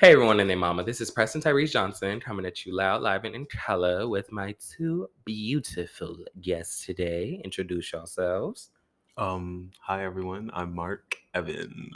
Hey 0.00 0.12
everyone 0.12 0.40
and 0.40 0.48
their 0.48 0.56
mama, 0.56 0.82
this 0.82 1.02
is 1.02 1.10
Preston 1.10 1.42
Tyrese 1.42 1.72
Johnson 1.72 2.20
coming 2.20 2.46
at 2.46 2.64
you 2.64 2.74
loud, 2.74 3.02
live, 3.02 3.26
and 3.26 3.34
in 3.34 3.44
color 3.44 4.08
with 4.08 4.32
my 4.32 4.54
two 4.74 5.10
beautiful 5.26 6.16
guests 6.40 6.86
today. 6.86 7.38
Introduce 7.44 7.92
yourselves. 7.92 8.70
Um, 9.18 9.70
hi 9.78 10.02
everyone, 10.02 10.50
I'm 10.54 10.74
Mark 10.74 11.16
Evan. 11.34 11.90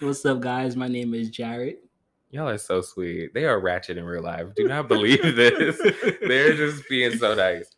What's 0.00 0.26
up, 0.26 0.40
guys? 0.40 0.76
My 0.76 0.88
name 0.88 1.14
is 1.14 1.30
Jared. 1.30 1.78
Y'all 2.32 2.50
are 2.50 2.58
so 2.58 2.82
sweet. 2.82 3.32
They 3.32 3.46
are 3.46 3.58
ratchet 3.60 3.96
in 3.96 4.04
real 4.04 4.22
life. 4.22 4.48
Do 4.54 4.68
not 4.68 4.86
believe 4.86 5.22
this. 5.22 5.80
They're 6.20 6.52
just 6.52 6.86
being 6.90 7.16
so 7.16 7.34
nice. 7.34 7.70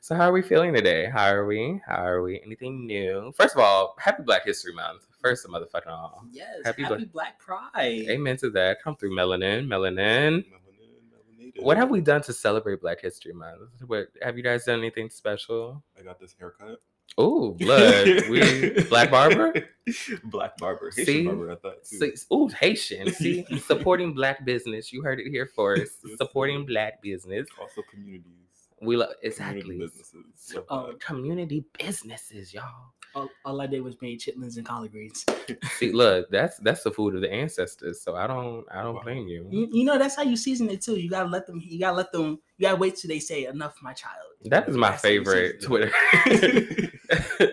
So 0.00 0.16
how 0.16 0.30
are 0.30 0.32
we 0.32 0.42
feeling 0.42 0.74
today? 0.74 1.08
How 1.08 1.28
are 1.28 1.46
we? 1.46 1.80
How 1.86 2.04
are 2.04 2.20
we? 2.20 2.42
Anything 2.44 2.84
new? 2.84 3.32
First 3.36 3.54
of 3.54 3.60
all, 3.60 3.94
happy 4.00 4.24
Black 4.24 4.44
History 4.44 4.74
Month. 4.74 5.06
First 5.24 5.44
of 5.46 5.50
motherfucking 5.52 5.86
all. 5.88 6.24
Yes, 6.30 6.48
Happy 6.64 6.82
happy, 6.82 7.06
Black- 7.06 7.12
Black 7.12 7.38
Pride. 7.38 8.06
Amen 8.10 8.36
to 8.38 8.50
that. 8.50 8.82
Come 8.82 8.96
through 8.96 9.14
melanin, 9.16 9.66
melanin. 9.66 10.44
Melanin, 10.44 11.48
melanated. 11.48 11.62
What 11.62 11.76
have 11.78 11.90
we 11.90 12.00
done 12.00 12.20
to 12.22 12.32
celebrate 12.32 12.80
Black 12.80 13.00
History 13.00 13.32
Month? 13.32 13.60
What 13.86 14.08
have 14.22 14.36
you 14.36 14.42
guys 14.42 14.64
done 14.64 14.80
anything 14.80 15.08
special? 15.10 15.82
I 15.98 16.02
got 16.02 16.20
this 16.20 16.34
haircut. 16.38 16.78
Oh, 17.16 17.52
blood. 17.52 18.06
we 18.30 18.82
Black 18.90 19.10
Barber? 19.10 19.54
Black 20.24 20.56
barber. 20.56 20.90
Haitian 20.90 21.04
See? 21.06 21.24
barber 21.26 21.50
at 21.50 21.62
that 21.62 21.84
too. 21.84 21.98
See, 22.16 22.34
ooh, 22.34 22.48
Haitian. 22.48 23.12
See, 23.12 23.44
supporting 23.66 24.14
black 24.14 24.44
business. 24.44 24.92
You 24.92 25.02
heard 25.02 25.20
it 25.20 25.28
here 25.30 25.46
first. 25.46 25.92
supporting 26.16 26.64
black 26.66 27.02
business. 27.02 27.46
Also 27.60 27.82
communities. 27.90 28.32
We 28.80 28.96
love 28.96 29.10
Community 29.22 29.26
exactly 29.28 29.78
businesses. 29.78 30.54
Love 30.56 30.64
Oh, 30.70 30.94
community 30.98 31.64
businesses, 31.78 32.52
y'all. 32.52 32.93
All, 33.14 33.28
all 33.44 33.60
I 33.60 33.66
did 33.66 33.82
was 33.82 33.96
make 34.00 34.18
chitlins 34.18 34.56
and 34.56 34.66
collard 34.66 34.92
greens. 34.92 35.24
See, 35.78 35.92
look, 35.92 36.28
that's 36.30 36.56
that's 36.58 36.82
the 36.82 36.90
food 36.90 37.14
of 37.14 37.20
the 37.20 37.32
ancestors. 37.32 38.00
So 38.02 38.16
I 38.16 38.26
don't 38.26 38.64
I 38.72 38.82
don't 38.82 39.02
blame 39.02 39.28
you. 39.28 39.46
You, 39.50 39.68
you 39.72 39.84
know 39.84 39.98
that's 39.98 40.16
how 40.16 40.22
you 40.22 40.36
season 40.36 40.68
it 40.70 40.82
too. 40.82 40.96
You 40.96 41.08
gotta 41.10 41.28
let 41.28 41.46
them. 41.46 41.60
You 41.64 41.78
gotta 41.78 41.96
let 41.96 42.12
them. 42.12 42.40
You 42.58 42.66
gotta 42.68 42.76
wait 42.76 42.96
till 42.96 43.08
they 43.08 43.18
say 43.20 43.46
enough, 43.46 43.76
my 43.82 43.92
child. 43.92 44.14
That 44.46 44.68
is 44.68 44.76
my 44.76 44.90
That's 44.90 45.02
how 45.02 45.08
you 45.08 45.24
favorite 45.24 45.62
Twitter. 45.62 45.90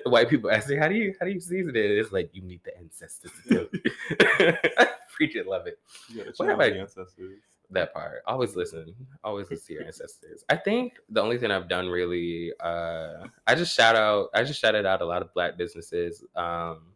White 0.06 0.30
people 0.30 0.50
ask 0.52 0.70
me, 0.70 0.76
"How 0.76 0.88
do 0.88 0.96
you 0.96 1.14
how 1.20 1.26
do 1.26 1.32
you 1.32 1.40
season 1.40 1.76
it?" 1.76 1.92
It's 1.92 2.12
like 2.12 2.30
you 2.34 2.42
need 2.42 2.62
the 2.64 2.78
ancestors 2.78 3.32
to 3.48 3.50
do 3.50 3.70
it. 3.74 4.74
I 4.78 4.88
freaking 5.20 5.46
love 5.46 5.68
it. 5.68 5.80
You 6.10 6.18
gotta 6.18 6.30
What 6.30 6.38
check 6.38 6.48
out 6.50 6.56
about- 6.56 6.74
the 6.74 6.80
ancestors. 6.80 7.40
That 7.72 7.94
part. 7.94 8.22
Always 8.28 8.56
listen. 8.56 8.94
Always 9.24 9.50
listen 9.50 9.68
to 9.68 9.74
your 9.74 9.84
ancestors. 9.86 10.44
I 10.50 10.56
think 10.56 10.94
the 11.10 11.22
only 11.22 11.38
thing 11.38 11.52
I've 11.52 11.70
done 11.70 11.88
really, 11.88 12.52
uh, 12.60 13.28
I 13.48 13.56
just 13.56 13.76
shout 13.76 13.96
out. 13.96 14.30
I 14.34 14.44
just 14.44 14.60
shouted 14.60 14.86
out 14.86 15.02
a 15.02 15.06
lot 15.06 15.22
of 15.22 15.34
black 15.34 15.58
businesses, 15.58 16.24
um, 16.36 16.94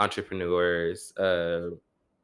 entrepreneurs. 0.00 1.12
Uh, 1.16 1.70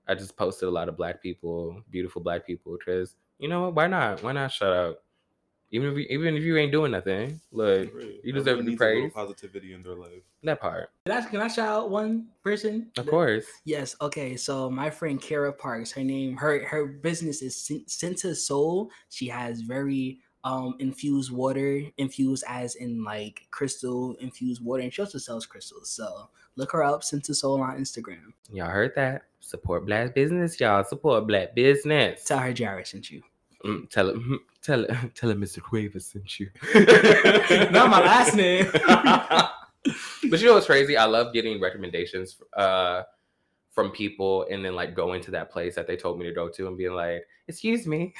I 0.09 0.15
just 0.15 0.37
posted 0.37 0.69
a 0.69 0.73
lot 0.73 0.89
of 0.89 0.97
black 0.97 1.23
people, 1.23 1.83
beautiful 1.91 2.23
black 2.23 2.47
people, 2.47 2.77
because 2.78 3.15
you 3.39 3.48
know? 3.48 3.71
Why 3.71 3.87
not? 3.87 4.23
Why 4.23 4.33
not 4.33 4.53
shout 4.53 4.73
out? 4.73 4.97
Even 5.73 5.91
if 5.93 5.99
you, 5.99 6.07
even 6.11 6.37
if 6.37 6.43
you 6.43 6.57
ain't 6.57 6.73
doing 6.73 6.91
nothing, 6.93 7.41
look 7.53 7.95
Right. 7.95 8.21
you 8.25 8.33
deserve 8.33 8.59
to 8.59 8.65
be 8.65 8.71
needs 8.71 8.81
a 8.81 8.85
praised. 8.85 9.15
Positivity 9.15 9.73
in 9.73 9.83
their 9.83 9.95
life. 9.95 10.23
that 10.43 10.61
part, 10.61 10.91
Can 11.07 11.17
I, 11.17 11.21
can 11.29 11.41
I 11.41 11.49
shout 11.49 11.69
out 11.69 11.91
one 11.91 12.27
person? 12.43 12.91
of 12.99 13.07
course. 13.07 13.45
Yes. 13.65 13.95
Okay. 14.01 14.37
So 14.37 14.69
my 14.71 14.91
friend 14.91 15.21
Kara 15.21 15.53
Parks, 15.53 15.93
her 15.93 16.03
name, 16.03 16.37
her 16.39 16.67
her 16.67 16.87
business 16.87 17.41
is 17.43 17.57
Sen- 17.57 17.85
Senta 17.87 18.35
Soul. 18.35 18.91
She 19.11 19.29
has 19.29 19.61
very 19.61 20.19
um 20.43 20.75
infused 20.81 21.31
water, 21.31 21.83
infused 21.99 22.43
as 22.49 22.75
in 22.77 23.05
like 23.05 23.47
crystal 23.51 24.17
infused 24.21 24.65
water, 24.65 24.83
and 24.83 24.93
she 24.93 25.03
also 25.03 25.19
sells 25.19 25.47
crystals. 25.47 25.91
So 25.91 26.31
look 26.57 26.73
her 26.73 26.83
up, 26.83 27.05
Senta 27.05 27.34
Soul 27.34 27.61
on 27.62 27.79
Instagram. 27.79 28.33
Y'all 28.53 28.67
heard 28.71 28.95
that? 28.97 29.23
Support 29.41 29.87
black 29.87 30.15
business, 30.15 30.59
y'all. 30.59 30.83
Support 30.84 31.27
black 31.27 31.55
business. 31.55 32.25
Tell 32.25 32.39
her 32.39 32.53
Jared 32.53 32.87
sent 32.87 33.11
you. 33.11 33.23
Mm, 33.65 33.91
tell 33.91 34.10
him, 34.10 34.41
tell 34.62 34.84
him, 34.84 35.12
tell 35.15 35.31
him 35.31 35.41
Mr. 35.41 35.62
Quaver 35.62 36.00
sent 36.00 36.41
you. 36.41 36.50
Not 37.71 37.91
my 37.91 38.00
last 38.00 38.34
name. 38.34 38.69
but 40.31 40.41
you 40.41 40.47
know 40.47 40.54
what's 40.54 40.66
crazy? 40.66 40.97
I 40.97 41.04
love 41.04 41.32
getting 41.32 41.60
recommendations 41.60 42.37
uh, 42.56 43.03
from 43.70 43.91
people 43.91 44.47
and 44.50 44.65
then 44.65 44.75
like 44.75 44.94
going 44.94 45.22
to 45.22 45.31
that 45.32 45.50
place 45.50 45.75
that 45.75 45.87
they 45.87 45.97
told 45.97 46.19
me 46.19 46.26
to 46.26 46.32
go 46.32 46.49
to 46.49 46.69
and 46.69 46.76
being 46.76 46.94
like, 46.94 47.22
"Excuse 47.49 47.87
me," 47.87 48.15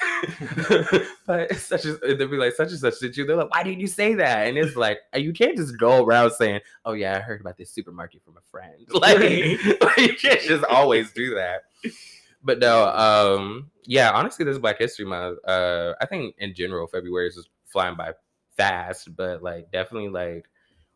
but 1.25 1.55
such 1.55 1.85
as 1.85 1.99
they'll 1.99 2.27
be 2.27 2.37
like, 2.37 2.53
"Such 2.53 2.69
and 2.69 2.79
such 2.79 2.99
did 2.99 3.17
you?" 3.17 3.25
They're 3.25 3.35
like, 3.35 3.53
"Why 3.53 3.63
didn't 3.63 3.79
you 3.79 3.87
say 3.87 4.13
that?" 4.15 4.47
And 4.47 4.57
it's 4.57 4.75
like 4.75 4.99
you 5.15 5.33
can't 5.33 5.57
just 5.57 5.77
go 5.77 6.03
around 6.03 6.31
saying, 6.31 6.61
"Oh 6.85 6.93
yeah, 6.93 7.17
I 7.17 7.19
heard 7.19 7.41
about 7.41 7.57
this 7.57 7.71
supermarket 7.71 8.23
from 8.23 8.37
a 8.37 8.41
friend." 8.51 8.87
Like, 8.93 9.19
like, 9.81 9.97
you 9.97 10.15
can't 10.15 10.41
just 10.41 10.63
always 10.65 11.11
do 11.11 11.35
that. 11.35 11.63
But 12.43 12.59
no, 12.59 12.87
um, 12.87 13.71
yeah, 13.85 14.11
honestly, 14.11 14.45
this 14.45 14.57
Black 14.57 14.79
History 14.79 15.05
Month, 15.05 15.39
uh, 15.47 15.93
I 16.01 16.05
think 16.05 16.35
in 16.39 16.53
general, 16.53 16.87
February 16.87 17.27
is 17.27 17.35
just 17.35 17.49
flying 17.65 17.95
by 17.95 18.13
fast, 18.57 19.15
but 19.15 19.43
like 19.43 19.71
definitely 19.71 20.09
like 20.09 20.49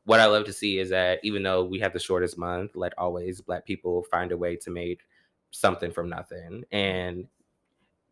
what 0.06 0.20
I 0.20 0.26
love 0.26 0.46
to 0.46 0.54
see 0.54 0.80
is 0.80 0.90
that 0.90 1.20
even 1.24 1.44
though 1.44 1.64
we 1.64 1.80
have 1.80 1.94
the 1.94 2.00
shortest 2.00 2.38
month, 2.38 2.76
like 2.76 2.94
always, 2.98 3.42
black 3.42 3.66
people 3.66 4.04
find 4.04 4.32
a 4.32 4.38
way 4.38 4.56
to 4.58 4.70
make 4.70 5.02
something 5.52 5.92
from 5.92 6.10
nothing. 6.10 6.64
And 6.72 7.28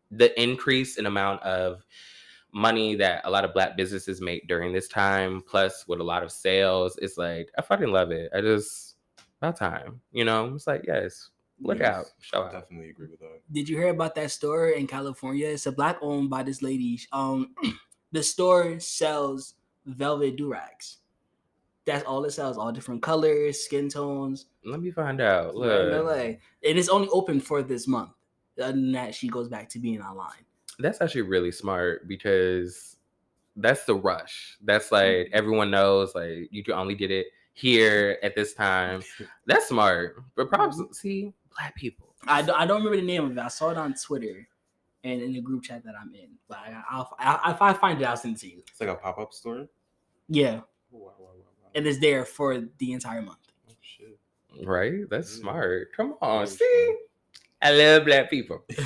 the 0.09 0.39
increase 0.41 0.97
in 0.97 1.05
amount 1.05 1.41
of 1.43 1.83
money 2.51 2.95
that 2.95 3.21
a 3.25 3.29
lot 3.29 3.45
of 3.45 3.53
black 3.53 3.75
businesses 3.75 4.21
make 4.21 4.47
during 4.47 4.73
this 4.73 4.87
time, 4.87 5.43
plus 5.45 5.85
with 5.87 5.99
a 5.99 6.03
lot 6.03 6.23
of 6.23 6.31
sales, 6.31 6.97
it's 7.01 7.17
like 7.17 7.49
I 7.57 7.61
fucking 7.61 7.91
love 7.91 8.11
it. 8.11 8.31
I 8.33 8.41
just 8.41 8.95
about 9.41 9.57
time, 9.57 10.01
you 10.11 10.23
know. 10.23 10.53
It's 10.55 10.67
like 10.67 10.85
yes, 10.87 11.29
look 11.59 11.79
Yes, 11.79 11.95
out, 11.95 12.05
show 12.21 12.41
I 12.41 12.45
out. 12.47 12.51
definitely 12.53 12.89
agree 12.89 13.07
with 13.09 13.19
that. 13.19 13.41
Did 13.51 13.69
you 13.69 13.77
hear 13.77 13.89
about 13.89 14.15
that 14.15 14.31
store 14.31 14.69
in 14.69 14.87
California? 14.87 15.47
It's 15.49 15.65
a 15.65 15.71
black 15.71 15.97
owned 16.01 16.29
by 16.29 16.43
this 16.43 16.61
lady. 16.61 16.99
Um, 17.11 17.53
the 18.11 18.23
store 18.23 18.79
sells 18.79 19.55
velvet 19.85 20.37
durags. 20.37 20.97
That's 21.85 22.03
all 22.05 22.23
it 22.25 22.31
sells. 22.31 22.57
All 22.57 22.71
different 22.71 23.01
colors, 23.01 23.59
skin 23.59 23.89
tones. 23.89 24.45
Let 24.65 24.81
me 24.81 24.91
find 24.91 25.19
out. 25.19 25.53
Right 25.55 25.81
in 25.81 25.89
Look, 25.91 26.05
LA. 26.05 26.13
And 26.67 26.79
it's 26.79 26.87
only 26.89 27.09
open 27.09 27.39
for 27.41 27.61
this 27.61 27.87
month. 27.87 28.11
Other 28.57 28.71
than 28.71 28.91
that, 28.93 29.13
she 29.15 29.27
goes 29.27 29.49
back 29.49 29.67
to 29.69 29.79
being 29.79 30.01
online. 30.01 30.45
that's 30.79 31.01
actually 31.01 31.23
really 31.23 31.51
smart 31.51 32.07
because 32.07 32.95
that's 33.57 33.83
the 33.85 33.95
rush. 33.95 34.57
That's 34.63 34.91
like 34.91 35.29
everyone 35.33 35.71
knows 35.71 36.15
like 36.15 36.47
you 36.51 36.63
can 36.63 36.73
only 36.75 36.95
get 36.95 37.11
it 37.11 37.27
here 37.53 38.17
at 38.23 38.33
this 38.35 38.53
time. 38.53 39.01
That's 39.45 39.67
smart. 39.67 40.23
But 40.35 40.49
props 40.49 40.81
see 40.93 41.33
black 41.55 41.75
people. 41.75 42.13
I 42.27 42.41
don't, 42.41 42.59
I 42.59 42.65
don't 42.65 42.77
remember 42.77 42.97
the 42.97 43.05
name 43.05 43.25
of 43.25 43.31
it. 43.31 43.39
I 43.39 43.47
saw 43.47 43.69
it 43.69 43.77
on 43.77 43.93
Twitter 43.93 44.47
and 45.03 45.21
in 45.21 45.33
the 45.33 45.41
group 45.41 45.63
chat 45.63 45.83
that 45.85 45.95
I'm 45.99 46.13
in. 46.15 46.29
But 46.47 46.59
I, 46.59 46.81
I'll, 46.89 47.15
I, 47.19 47.51
if 47.51 47.61
I 47.61 47.73
find 47.73 48.01
it, 48.01 48.05
I'll 48.05 48.15
send 48.17 48.37
it 48.37 48.39
to 48.41 48.47
you. 48.49 48.63
It's 48.67 48.79
like 48.79 48.89
a 48.89 48.95
pop 48.95 49.17
up 49.19 49.33
store. 49.33 49.67
Yeah. 50.29 50.61
Oh, 50.93 50.97
wow, 50.97 51.13
wow, 51.19 51.25
wow, 51.29 51.29
wow. 51.61 51.69
And 51.75 51.85
it's 51.85 51.99
there 51.99 52.23
for 52.25 52.63
the 52.77 52.93
entire 52.93 53.21
month. 53.21 53.39
Oh, 53.69 53.73
shit. 53.81 54.17
Right? 54.65 55.09
That's 55.09 55.35
Yeah. 55.35 55.41
smart. 55.41 55.93
Come 55.95 56.15
on. 56.21 56.45
Very 56.45 56.57
See? 56.57 56.95
I 57.61 57.71
love 57.71 58.05
black 58.05 58.29
people. 58.29 58.63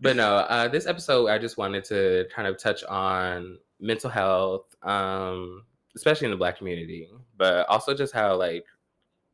but 0.00 0.16
no, 0.16 0.36
uh, 0.36 0.68
this 0.68 0.86
episode 0.86 1.28
I 1.28 1.38
just 1.38 1.56
wanted 1.56 1.84
to 1.84 2.26
kind 2.34 2.46
of 2.48 2.58
touch 2.58 2.84
on 2.84 3.58
mental 3.80 4.10
health, 4.10 4.74
um, 4.82 5.64
especially 5.94 6.26
in 6.26 6.30
the 6.30 6.36
black 6.36 6.58
community, 6.58 7.08
but 7.36 7.66
also 7.68 7.94
just 7.94 8.12
how 8.12 8.36
like, 8.36 8.64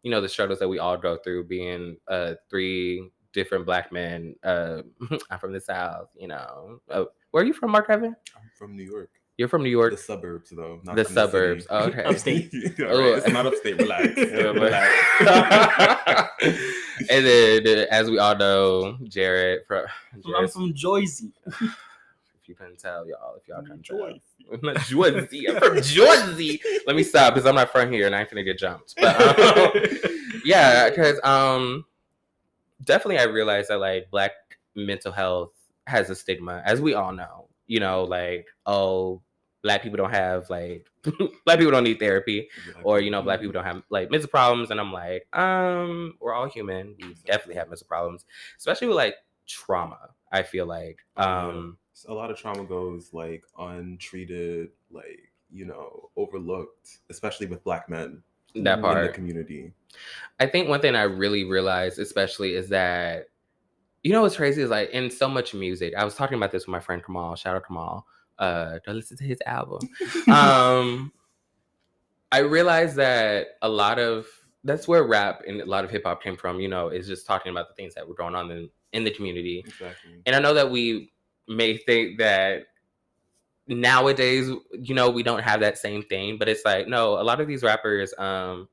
you 0.02 0.10
know, 0.10 0.20
the 0.20 0.28
struggles 0.28 0.58
that 0.58 0.68
we 0.68 0.78
all 0.78 0.96
go 0.96 1.16
through 1.16 1.44
being 1.44 1.96
uh 2.08 2.34
three 2.50 3.10
different 3.32 3.64
black 3.66 3.90
men. 3.92 4.34
Uh 4.44 4.82
I'm 5.30 5.38
from 5.38 5.52
the 5.52 5.60
South, 5.60 6.08
you 6.16 6.28
know. 6.28 6.80
Uh, 6.90 7.04
where 7.30 7.42
are 7.42 7.46
you 7.46 7.52
from, 7.54 7.70
Mark 7.70 7.88
Evan? 7.88 8.14
I'm 8.36 8.50
from 8.58 8.76
New 8.76 8.82
York. 8.84 9.10
You're 9.38 9.48
from 9.48 9.62
New 9.62 9.70
York. 9.70 9.92
The 9.92 9.96
suburbs, 9.96 10.50
though. 10.54 10.78
Not 10.84 10.94
The 10.94 11.04
from 11.04 11.14
city. 11.14 11.26
suburbs. 11.26 11.66
Oh, 11.70 11.84
okay. 11.86 12.04
Upstate. 12.04 12.52
All 12.80 12.86
right, 12.86 12.90
Oh. 12.90 13.14
It's 13.14 13.28
not 13.28 13.46
upstate. 13.46 13.78
Relax. 13.78 14.08
Yeah, 14.14 14.24
Relax. 14.52 14.92
and 17.08 17.26
then, 17.26 17.86
as 17.90 18.10
we 18.10 18.18
all 18.18 18.36
know, 18.36 18.98
Jared 19.04 19.60
from 19.66 19.86
I'm 20.36 20.48
from 20.48 20.74
Jersey. 20.74 21.32
You 22.52 22.56
couldn't 22.56 22.78
tell, 22.78 23.08
y'all, 23.08 23.34
if 23.36 23.48
y'all 23.48 23.62
couldn't 23.62 23.82
tell. 23.82 24.04
I'm 24.04 24.60
not 24.62 24.76
Jersey. 24.82 25.48
I'm 25.48 25.58
from 25.58 25.76
Jersey. 25.82 26.60
Let 26.86 26.96
me 26.96 27.02
stop 27.02 27.32
because 27.32 27.48
I'm 27.48 27.54
not 27.54 27.72
from 27.72 27.90
here 27.90 28.06
and 28.06 28.14
I 28.14 28.20
ain't 28.20 28.30
finna 28.30 28.44
get 28.44 28.58
jumped. 28.58 28.94
But 29.00 29.38
um, 29.56 29.70
yeah, 30.44 30.90
because 30.90 31.18
um, 31.24 31.86
definitely 32.84 33.18
I 33.18 33.24
realized 33.24 33.70
that 33.70 33.78
like 33.78 34.10
black 34.10 34.32
mental 34.74 35.12
health 35.12 35.52
has 35.86 36.10
a 36.10 36.14
stigma, 36.14 36.62
as 36.66 36.80
we 36.80 36.92
all 36.92 37.12
know. 37.12 37.48
You 37.66 37.80
know, 37.80 38.04
like 38.04 38.48
oh, 38.66 39.22
black 39.62 39.82
people 39.82 39.96
don't 39.96 40.12
have 40.12 40.50
like 40.50 40.90
black 41.46 41.58
people 41.58 41.72
don't 41.72 41.84
need 41.84 42.00
therapy, 42.00 42.50
or 42.82 43.00
you 43.00 43.10
know, 43.10 43.22
black 43.22 43.40
people 43.40 43.54
don't 43.54 43.64
have 43.64 43.82
like 43.88 44.10
mental 44.10 44.28
problems, 44.28 44.70
and 44.70 44.78
I'm 44.78 44.92
like, 44.92 45.26
um, 45.32 46.18
we're 46.20 46.34
all 46.34 46.50
human. 46.50 46.96
We 47.00 47.14
definitely 47.24 47.54
have 47.54 47.70
mental 47.70 47.86
problems, 47.86 48.26
especially 48.58 48.88
with 48.88 48.96
like 48.96 49.14
trauma. 49.46 50.10
I 50.30 50.42
feel 50.42 50.66
like 50.66 50.98
um. 51.16 51.78
A 52.08 52.14
lot 52.14 52.30
of 52.30 52.36
trauma 52.36 52.64
goes 52.64 53.10
like 53.12 53.44
untreated, 53.58 54.70
like 54.90 55.32
you 55.52 55.66
know, 55.66 56.10
overlooked, 56.16 56.98
especially 57.10 57.46
with 57.46 57.62
black 57.64 57.88
men 57.88 58.22
that 58.54 58.78
in 58.78 59.02
the 59.06 59.12
community. 59.12 59.72
I 60.40 60.46
think 60.46 60.68
one 60.68 60.80
thing 60.80 60.94
I 60.96 61.02
really 61.02 61.44
realized, 61.44 61.98
especially, 61.98 62.54
is 62.54 62.68
that 62.70 63.28
You 64.02 64.12
know 64.12 64.22
what's 64.22 64.36
crazy 64.36 64.62
is 64.62 64.70
like 64.70 64.90
in 64.90 65.10
so 65.10 65.28
much 65.28 65.54
music. 65.54 65.94
I 65.96 66.04
was 66.04 66.14
talking 66.16 66.36
about 66.36 66.50
this 66.50 66.66
with 66.66 66.72
my 66.72 66.80
friend 66.80 67.04
Kamal. 67.04 67.36
Shout 67.36 67.54
out 67.54 67.66
Kamal. 67.66 68.04
Uh, 68.38 68.78
don't 68.84 68.96
listen 68.96 69.16
to 69.18 69.24
his 69.24 69.38
album. 69.46 69.80
um, 70.32 71.12
I 72.32 72.38
realized 72.38 72.96
that 72.96 73.58
a 73.62 73.68
lot 73.68 73.98
of 73.98 74.26
that's 74.64 74.88
where 74.88 75.04
rap 75.04 75.42
and 75.46 75.60
a 75.60 75.66
lot 75.66 75.84
of 75.84 75.90
hip 75.90 76.02
hop 76.04 76.22
came 76.22 76.36
from. 76.36 76.58
You 76.58 76.68
know, 76.68 76.88
is 76.88 77.06
just 77.06 77.26
talking 77.26 77.52
about 77.52 77.68
the 77.68 77.74
things 77.74 77.94
that 77.94 78.08
were 78.08 78.14
going 78.14 78.34
on 78.34 78.50
in 78.50 78.68
in 78.92 79.04
the 79.04 79.10
community. 79.10 79.62
Exactly. 79.66 80.20
And 80.26 80.34
I 80.34 80.40
know 80.40 80.54
that 80.54 80.70
we 80.70 81.12
may 81.48 81.76
think 81.76 82.18
that 82.18 82.64
nowadays, 83.66 84.50
you 84.72 84.94
know, 84.94 85.10
we 85.10 85.22
don't 85.22 85.42
have 85.42 85.60
that 85.60 85.78
same 85.78 86.02
thing, 86.02 86.38
but 86.38 86.48
it's 86.48 86.64
like 86.64 86.88
no, 86.88 87.20
a 87.20 87.22
lot 87.22 87.40
of 87.40 87.48
these 87.48 87.62
rappers, 87.62 88.14
um, 88.18 88.68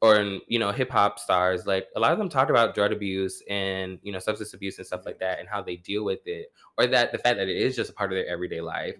or 0.00 0.38
you 0.46 0.58
know, 0.58 0.72
hip 0.72 0.90
hop 0.90 1.18
stars, 1.18 1.66
like 1.66 1.88
a 1.96 2.00
lot 2.00 2.12
of 2.12 2.18
them 2.18 2.28
talk 2.28 2.50
about 2.50 2.74
drug 2.74 2.92
abuse 2.92 3.42
and 3.48 3.98
you 4.02 4.12
know, 4.12 4.18
substance 4.18 4.54
abuse 4.54 4.78
and 4.78 4.86
stuff 4.86 5.06
like 5.06 5.18
that, 5.20 5.38
and 5.38 5.48
how 5.48 5.62
they 5.62 5.76
deal 5.76 6.04
with 6.04 6.26
it, 6.26 6.52
or 6.78 6.86
that 6.86 7.12
the 7.12 7.18
fact 7.18 7.38
that 7.38 7.48
it 7.48 7.56
is 7.56 7.76
just 7.76 7.90
a 7.90 7.94
part 7.94 8.12
of 8.12 8.16
their 8.16 8.28
everyday 8.28 8.60
life, 8.60 8.96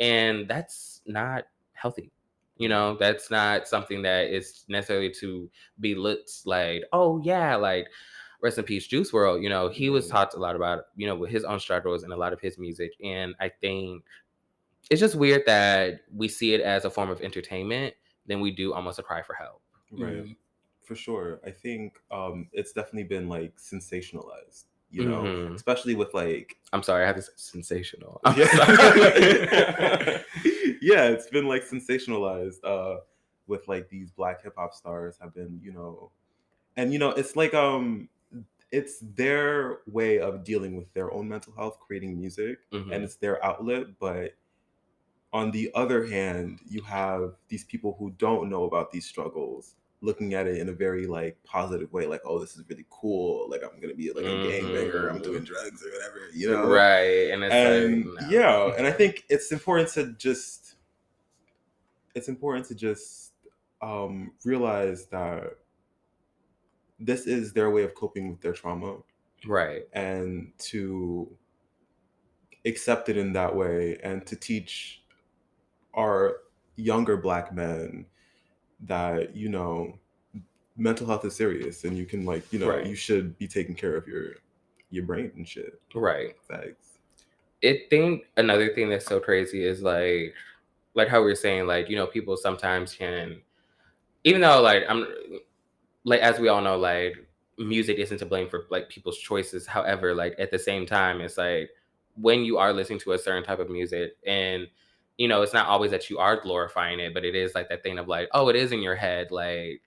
and 0.00 0.48
that's 0.48 1.00
not 1.06 1.44
healthy. 1.72 2.10
You 2.58 2.70
know, 2.70 2.96
that's 2.96 3.30
not 3.30 3.68
something 3.68 4.00
that 4.02 4.34
is 4.34 4.64
necessarily 4.68 5.10
to 5.20 5.50
be 5.78 5.94
looked 5.94 6.30
like, 6.46 6.84
oh 6.92 7.20
yeah, 7.22 7.54
like 7.56 7.86
rest 8.42 8.58
in 8.58 8.64
peace, 8.64 8.86
Juice 8.86 9.10
WRLD. 9.12 9.42
You 9.42 9.48
know, 9.48 9.68
he 9.68 9.90
was 9.90 10.08
talked 10.08 10.34
a 10.34 10.38
lot 10.38 10.56
about, 10.56 10.84
you 10.96 11.06
know, 11.06 11.14
with 11.16 11.30
his 11.30 11.44
own 11.44 11.58
struggles 11.60 12.02
and 12.02 12.12
a 12.12 12.16
lot 12.16 12.32
of 12.32 12.40
his 12.40 12.58
music. 12.58 12.92
And 13.02 13.34
I 13.40 13.48
think 13.48 14.04
it's 14.90 15.00
just 15.00 15.14
weird 15.14 15.42
that 15.46 16.00
we 16.14 16.28
see 16.28 16.54
it 16.54 16.60
as 16.60 16.84
a 16.84 16.90
form 16.90 17.10
of 17.10 17.20
entertainment, 17.20 17.94
then 18.26 18.40
we 18.40 18.50
do 18.50 18.72
almost 18.72 18.98
a 18.98 19.02
cry 19.02 19.22
for 19.22 19.34
help. 19.34 19.60
Right. 19.90 20.24
Mhm. 20.24 20.36
For 20.84 20.94
sure. 20.94 21.40
I 21.44 21.50
think 21.50 21.94
um 22.12 22.48
it's 22.52 22.72
definitely 22.72 23.04
been 23.04 23.28
like 23.28 23.56
sensationalized, 23.56 24.66
you 24.90 25.04
know, 25.04 25.22
Mhm. 25.22 25.54
especially 25.56 25.96
with 25.96 26.14
like 26.14 26.56
I'm 26.72 26.82
sorry, 26.84 27.02
I 27.02 27.06
have 27.08 27.16
this 27.16 27.30
sensational. 27.36 28.20
Yeah. 28.36 28.46
yeah, 30.80 31.08
it's 31.08 31.28
been 31.28 31.46
like 31.48 31.64
sensationalized 31.64 32.62
uh 32.64 33.00
with 33.48 33.66
like 33.68 33.88
these 33.88 34.10
black 34.10 34.42
hip 34.42 34.54
hop 34.56 34.74
stars 34.74 35.18
have 35.20 35.34
been, 35.34 35.60
you 35.62 35.72
know, 35.72 36.10
and 36.76 36.92
you 36.92 36.98
know, 36.98 37.10
it's 37.10 37.34
like 37.36 37.54
um 37.54 38.08
it's 38.72 38.98
their 39.00 39.78
way 39.86 40.18
of 40.18 40.44
dealing 40.44 40.76
with 40.76 40.92
their 40.92 41.12
own 41.12 41.28
mental 41.28 41.52
health, 41.54 41.78
creating 41.80 42.18
music, 42.18 42.58
Mhm. 42.72 42.92
and 42.92 43.04
it's 43.04 43.16
their 43.16 43.42
outlet, 43.44 43.98
but 43.98 44.34
on 45.32 45.50
the 45.50 45.70
other 45.74 46.06
hand, 46.06 46.60
you 46.68 46.82
have 46.82 47.34
these 47.48 47.64
people 47.64 47.96
who 47.98 48.10
don't 48.10 48.48
know 48.48 48.64
about 48.64 48.90
these 48.90 49.06
struggles 49.06 49.74
looking 50.00 50.34
at 50.34 50.46
it 50.46 50.58
in 50.58 50.68
a 50.68 50.72
very 50.72 51.06
like 51.06 51.42
positive 51.44 51.92
way, 51.92 52.06
like, 52.06 52.20
oh, 52.24 52.38
this 52.38 52.56
is 52.56 52.64
really 52.68 52.86
cool. 52.90 53.48
Like 53.50 53.62
I'm 53.62 53.80
gonna 53.80 53.94
be 53.94 54.12
like 54.12 54.24
a 54.24 54.28
gangbanger, 54.28 55.10
I'm 55.10 55.20
doing 55.22 55.42
drugs 55.42 55.84
or 55.84 55.90
whatever, 55.90 56.30
you 56.32 56.50
know? 56.50 56.68
right. 56.68 57.30
And 57.30 57.42
it's 57.44 57.54
and 57.54 58.04
like, 58.14 58.22
no. 58.22 58.28
yeah 58.30 58.74
and 58.76 58.86
i 58.86 58.92
think 58.92 59.24
it's 59.28 59.52
important 59.52 59.88
to 59.90 60.12
just 60.14 60.76
it's 62.14 62.28
important 62.28 62.66
to 62.66 62.74
just 62.74 63.32
um 63.82 64.32
realize 64.44 65.06
that 65.06 65.58
this 66.98 67.26
is 67.26 67.52
their 67.52 67.70
way 67.70 67.82
of 67.82 67.94
coping 67.94 68.30
with 68.30 68.40
their 68.40 68.52
trauma 68.52 68.96
right. 69.46 69.82
and 69.92 70.50
to 70.58 71.30
accept 72.64 73.08
it 73.08 73.16
in 73.16 73.32
that 73.32 73.54
way 73.54 73.98
and 74.02 74.26
to 74.26 74.34
teach 74.36 75.02
our 75.94 76.38
younger 76.76 77.16
black 77.16 77.54
men 77.54 78.04
that 78.80 79.34
you 79.34 79.48
know 79.48 79.98
mental 80.76 81.06
health 81.06 81.24
is 81.24 81.34
serious 81.34 81.84
and 81.84 81.96
you 81.96 82.04
can 82.04 82.24
like 82.26 82.50
you 82.52 82.58
know 82.58 82.68
Right. 82.68 82.86
you 82.86 82.94
should 82.94 83.38
be 83.38 83.48
taking 83.48 83.74
care 83.74 83.96
of 83.96 84.06
your 84.06 84.32
your 84.90 85.04
brain 85.04 85.32
and 85.36 85.48
shit 85.48 85.80
Right. 85.94 86.34
thanks 86.48 86.98
it 87.62 87.88
think 87.88 88.24
another 88.36 88.74
thing 88.74 88.90
that's 88.90 89.06
so 89.06 89.18
crazy 89.18 89.64
is 89.64 89.80
like 89.82 90.34
like 90.94 91.08
how 91.08 91.20
we 91.20 91.26
were 91.26 91.34
saying 91.34 91.66
like 91.66 91.88
you 91.88 91.96
know 91.96 92.06
people 92.06 92.36
sometimes 92.36 92.94
can 92.94 93.40
even 94.24 94.40
though 94.42 94.60
like 94.60 94.82
i'm 94.88 95.06
like 96.06 96.22
as 96.22 96.40
we 96.40 96.48
all 96.48 96.62
know 96.62 96.78
like 96.78 97.16
music 97.58 97.98
isn't 97.98 98.18
to 98.18 98.26
blame 98.26 98.48
for 98.48 98.66
like 98.70 98.88
people's 98.88 99.18
choices. 99.18 99.66
However 99.66 100.14
like 100.14 100.36
at 100.38 100.50
the 100.52 100.58
same 100.58 100.86
time 100.86 101.20
it's 101.20 101.38
like 101.38 101.70
when 102.16 102.44
you 102.44 102.58
are 102.58 102.72
listening 102.72 103.00
to 103.00 103.12
a 103.12 103.18
certain 103.18 103.44
type 103.44 103.60
of 103.60 103.70
music 103.70 104.16
and 104.26 104.68
you 105.18 105.28
know 105.28 105.42
it's 105.42 105.54
not 105.54 105.68
always 105.68 105.92
that 105.92 106.10
you 106.10 106.18
are 106.18 106.40
glorifying 106.40 107.00
it 107.00 107.14
but 107.14 107.24
it 107.24 107.34
is 107.34 107.54
like 107.54 107.68
that 107.70 107.82
thing 107.82 107.98
of 107.98 108.08
like 108.08 108.28
oh 108.34 108.48
it 108.48 108.56
is 108.56 108.72
in 108.72 108.82
your 108.82 108.96
head 108.96 109.30
like 109.32 109.82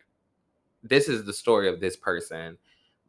this 0.84 1.10
is 1.10 1.26
the 1.26 1.34
story 1.34 1.70
of 1.70 1.80
this 1.82 1.98
person. 1.98 2.58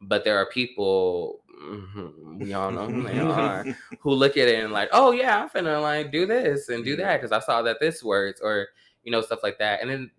But 0.01 0.23
there 0.25 0.37
are 0.37 0.47
people 0.47 1.43
mhm, 1.63 2.39
we 2.39 2.53
all 2.53 2.71
know 2.71 2.87
who 2.87 3.03
they 3.03 3.19
are 3.19 3.65
who 3.99 4.11
look 4.11 4.37
at 4.37 4.47
it 4.47 4.63
and 4.63 4.73
like, 4.73 4.89
oh 4.93 5.11
yeah, 5.11 5.41
I'm 5.43 5.49
finna 5.49 5.81
like 5.81 6.11
do 6.11 6.25
this 6.25 6.69
and 6.69 6.83
do 6.83 6.95
that 6.97 7.21
because 7.21 7.31
I 7.31 7.45
saw 7.45 7.61
that 7.63 7.79
this 7.79 8.03
works 8.03 8.41
or 8.41 8.69
you 9.03 9.11
know 9.11 9.21
stuff 9.21 9.43
like 9.43 9.59
that. 9.59 9.81
And 9.81 9.89
then 9.89 10.11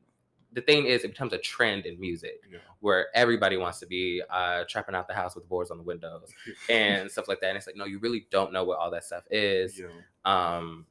the 0.52 0.60
thing 0.60 0.86
is, 0.86 1.04
it 1.04 1.08
becomes 1.08 1.32
a 1.32 1.38
trend 1.38 1.86
in 1.86 1.98
music 1.98 2.42
yeah. 2.50 2.58
where 2.80 3.06
everybody 3.14 3.56
wants 3.56 3.78
to 3.80 3.86
be 3.86 4.22
uh, 4.30 4.64
trapping 4.68 4.94
out 4.94 5.08
the 5.08 5.14
house 5.14 5.34
with 5.34 5.48
boards 5.48 5.70
on 5.70 5.78
the 5.78 5.82
windows 5.82 6.30
and 6.68 7.10
stuff 7.10 7.28
like 7.28 7.40
that. 7.40 7.48
And 7.48 7.56
it's 7.56 7.66
like, 7.66 7.76
no, 7.76 7.84
you 7.84 7.98
really 7.98 8.26
don't 8.30 8.52
know 8.52 8.64
what 8.64 8.78
all 8.78 8.90
that 8.90 9.04
stuff 9.04 9.24
is. 9.30 9.80
yeah. 9.80 9.86
Um, 10.24 10.86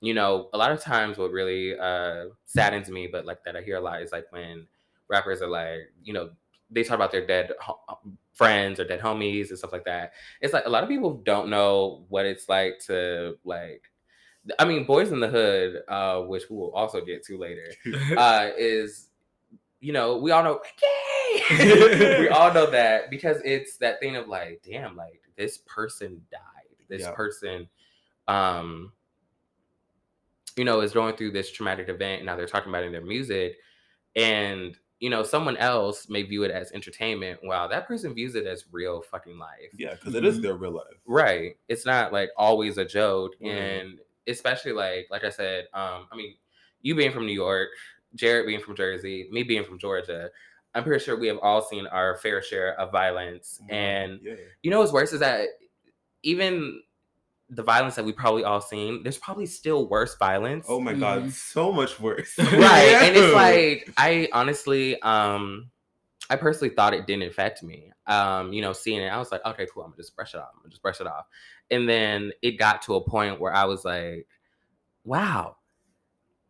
you 0.00 0.14
know, 0.14 0.48
a 0.52 0.58
lot 0.58 0.70
of 0.70 0.80
times 0.80 1.18
what 1.18 1.32
really 1.32 1.78
uh, 1.78 2.26
saddens 2.46 2.88
me, 2.88 3.08
but 3.10 3.24
like 3.24 3.42
that 3.44 3.56
I 3.56 3.62
hear 3.62 3.76
a 3.76 3.80
lot 3.80 4.02
is 4.02 4.12
like 4.12 4.26
when 4.30 4.66
rappers 5.08 5.42
are 5.42 5.48
like, 5.48 5.92
you 6.04 6.12
know, 6.12 6.30
they 6.70 6.84
talk 6.84 6.94
about 6.94 7.10
their 7.10 7.26
dead 7.26 7.52
ho- 7.60 7.80
friends 8.34 8.78
or 8.78 8.84
dead 8.84 9.00
homies 9.00 9.48
and 9.48 9.58
stuff 9.58 9.72
like 9.72 9.84
that. 9.84 10.12
It's 10.40 10.52
like 10.52 10.66
a 10.66 10.68
lot 10.68 10.82
of 10.82 10.88
people 10.88 11.14
don't 11.24 11.48
know 11.48 12.04
what 12.08 12.26
it's 12.26 12.48
like 12.48 12.78
to 12.86 13.36
like. 13.44 13.82
I 14.58 14.64
mean, 14.64 14.86
Boyz 14.86 15.12
n 15.12 15.20
the 15.20 15.28
Hood, 15.28 15.82
uh, 15.88 16.22
which 16.22 16.44
we 16.50 16.56
will 16.56 16.72
also 16.72 17.04
get 17.04 17.24
to 17.26 17.38
later, 17.38 17.72
uh, 18.16 18.50
is 18.56 19.08
you 19.80 19.92
know 19.92 20.16
we 20.18 20.30
all 20.30 20.42
know 20.42 20.60
Ricky. 20.60 22.18
we 22.22 22.28
all 22.28 22.52
know 22.52 22.70
that 22.70 23.10
because 23.10 23.38
it's 23.44 23.76
that 23.78 24.00
thing 24.00 24.16
of 24.16 24.28
like, 24.28 24.62
damn, 24.64 24.96
like 24.96 25.22
this 25.36 25.58
person 25.66 26.22
died. 26.30 26.40
This 26.88 27.02
Yeah. 27.02 27.12
person, 27.12 27.68
um, 28.26 28.92
you 30.56 30.64
know, 30.64 30.80
is 30.80 30.92
going 30.92 31.16
through 31.16 31.32
this 31.32 31.50
traumatic 31.50 31.88
event, 31.88 32.20
and 32.20 32.26
now 32.26 32.34
they're 32.36 32.46
talking 32.46 32.70
about 32.70 32.82
it 32.82 32.86
in 32.86 32.92
their 32.92 33.04
music, 33.04 33.56
and 34.16 34.76
you 35.00 35.10
know, 35.10 35.22
someone 35.22 35.56
else 35.58 36.08
may 36.08 36.22
view 36.22 36.42
it 36.42 36.50
as 36.50 36.72
entertainment, 36.72 37.38
while 37.42 37.68
that 37.68 37.86
person 37.86 38.12
views 38.14 38.34
it 38.34 38.46
as 38.46 38.64
real 38.72 39.00
fucking 39.00 39.38
life. 39.38 39.70
Yeah, 39.76 39.94
because 39.94 40.14
it 40.16 40.24
is 40.24 40.40
their 40.40 40.56
real 40.56 40.72
life. 40.72 40.96
Right. 41.06 41.56
It's 41.68 41.86
not 41.86 42.12
like 42.12 42.30
always 42.36 42.78
a 42.78 42.84
joke. 42.84 43.34
Right. 43.40 43.52
And 43.52 44.00
especially 44.28 44.72
like 44.72 45.06
like 45.10 45.24
I 45.24 45.30
said, 45.30 45.64
um, 45.74 46.06
I 46.12 46.16
mean, 46.16 46.34
you 46.82 46.94
being 46.94 47.12
from 47.12 47.26
New 47.26 47.32
York, 47.32 47.68
Jared 48.14 48.46
being 48.46 48.60
from 48.60 48.76
Jersey, 48.76 49.28
me 49.30 49.42
being 49.42 49.64
from 49.64 49.78
Georgia, 49.78 50.30
I'm 50.74 50.84
pretty 50.84 51.02
sure 51.04 51.18
we 51.18 51.28
have 51.28 51.38
all 51.38 51.62
seen 51.62 51.86
our 51.86 52.16
fair 52.16 52.42
share 52.42 52.78
of 52.80 52.92
violence. 52.92 53.58
Wow, 53.62 53.76
And 53.76 54.20
yeah, 54.22 54.34
you 54.62 54.70
know 54.70 54.80
what's 54.80 54.92
worse 54.92 55.12
is 55.12 55.20
that 55.20 55.48
even 56.22 56.82
the 57.50 57.62
violence 57.62 57.94
that 57.94 58.04
we 58.04 58.12
probably 58.12 58.44
all 58.44 58.60
seen, 58.60 59.02
there's 59.02 59.16
probably 59.18 59.46
still 59.46 59.88
worse 59.88 60.16
violence. 60.18 60.66
oh 60.68 60.80
my 60.80 60.92
god, 60.92 61.24
Mhm. 61.24 61.32
so 61.32 61.72
much 61.72 61.98
worse. 61.98 62.36
right. 62.38 62.98
And 63.02 63.16
it's 63.16 63.34
like 63.44 63.90
I 63.96 64.28
honestly, 64.32 65.00
um, 65.00 65.70
I 66.30 66.36
personally 66.36 66.74
thought 66.74 66.94
it 66.94 67.06
didn't 67.06 67.28
affect 67.28 67.62
me. 67.62 67.90
Um, 68.06 68.52
you 68.52 68.62
know, 68.62 68.72
seeing 68.72 69.00
it, 69.00 69.08
I 69.08 69.18
was 69.18 69.32
like, 69.32 69.44
okay, 69.46 69.66
cool, 69.72 69.82
I'm 69.82 69.90
gonna 69.90 70.02
just 70.02 70.14
brush 70.14 70.34
it 70.34 70.38
off. 70.38 70.50
I'm 70.54 70.60
gonna 70.60 70.70
just 70.70 70.82
brush 70.82 71.00
it 71.00 71.06
off. 71.06 71.26
And 71.70 71.88
then 71.88 72.32
it 72.42 72.58
got 72.58 72.82
to 72.82 72.96
a 72.96 73.00
point 73.00 73.40
where 73.40 73.54
I 73.54 73.64
was 73.64 73.84
like, 73.84 74.26
wow, 75.04 75.56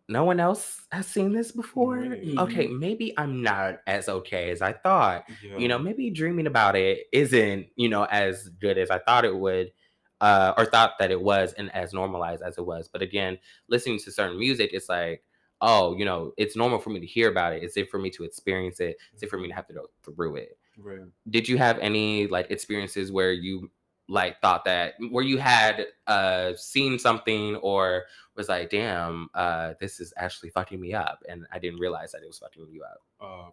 no 0.09 0.25
one 0.25 0.41
else 0.41 0.83
has 0.91 1.07
seen 1.07 1.33
this 1.33 1.53
before. 1.53 1.99
Right. 1.99 2.39
Okay, 2.39 2.67
maybe 2.67 3.13
I'm 3.19 3.43
not 3.43 3.81
as 3.87 4.09
okay 4.09 4.51
as 4.51 4.63
I 4.63 4.73
thought. 4.73 5.25
Yeah. 5.45 5.59
You 5.59 5.69
know, 5.69 5.79
maybe 5.79 6.11
dreaming 6.11 6.47
about 6.47 6.77
it 6.77 7.07
isn't, 7.13 7.67
you 7.77 7.89
know, 7.89 8.05
as 8.05 8.49
good 8.49 8.79
as 8.79 8.91
I 8.91 8.99
thought 8.99 9.25
it 9.25 9.37
would. 9.37 9.73
Uh, 10.21 10.53
or 10.59 10.67
thought 10.67 10.95
that 10.99 11.13
it 11.13 11.21
was 11.23 11.53
and 11.53 11.73
as 11.77 11.93
normalized 11.93 12.43
as 12.43 12.59
it 12.59 12.67
was. 12.67 12.89
But 12.93 13.03
again, 13.03 13.39
listening 13.69 14.01
to 14.01 14.11
certain 14.11 14.37
music, 14.37 14.71
it's 14.73 14.89
like, 14.89 15.23
oh, 15.61 15.97
you 15.97 16.05
know, 16.05 16.33
it's 16.37 16.57
normal 16.57 16.79
for 16.79 16.91
me 16.91 17.01
to 17.01 17.07
hear 17.07 17.31
about 17.31 17.53
it. 17.53 17.63
It's 17.63 17.77
it 17.77 17.91
for 17.91 17.99
me 17.99 18.11
to 18.11 18.25
experience 18.25 18.81
it. 18.81 18.97
It's 19.13 19.23
it 19.23 19.31
for 19.31 19.39
me 19.39 19.49
to 19.49 19.55
have 19.55 19.67
to 19.69 19.75
go 19.75 19.87
through 20.03 20.37
it. 20.37 20.59
right. 20.77 21.01
Did 21.31 21.49
you 21.49 21.59
have 21.59 21.79
any 21.79 22.27
like 22.27 22.51
experiences 22.51 23.11
where 23.13 23.33
you 23.33 23.71
like 24.11 24.41
thought 24.41 24.65
that 24.65 24.95
where 25.11 25.25
you 25.25 25.37
had 25.37 25.87
uh 26.07 26.55
seen 26.57 26.99
something 26.99 27.57
or 27.57 28.05
was 28.37 28.49
like, 28.49 28.71
damn, 28.71 29.29
uh, 29.35 29.75
this 29.81 30.01
is 30.01 30.15
actually 30.17 30.51
fucking 30.51 30.81
me 30.81 30.95
up 30.95 31.23
and 31.29 31.47
I 31.53 31.59
didn't 31.59 31.81
realize 31.81 32.13
that 32.13 32.23
it 32.23 32.27
was 32.27 32.39
fucking 32.39 32.67
you 32.71 32.85
up. 32.85 33.03
Uh, 33.21 33.51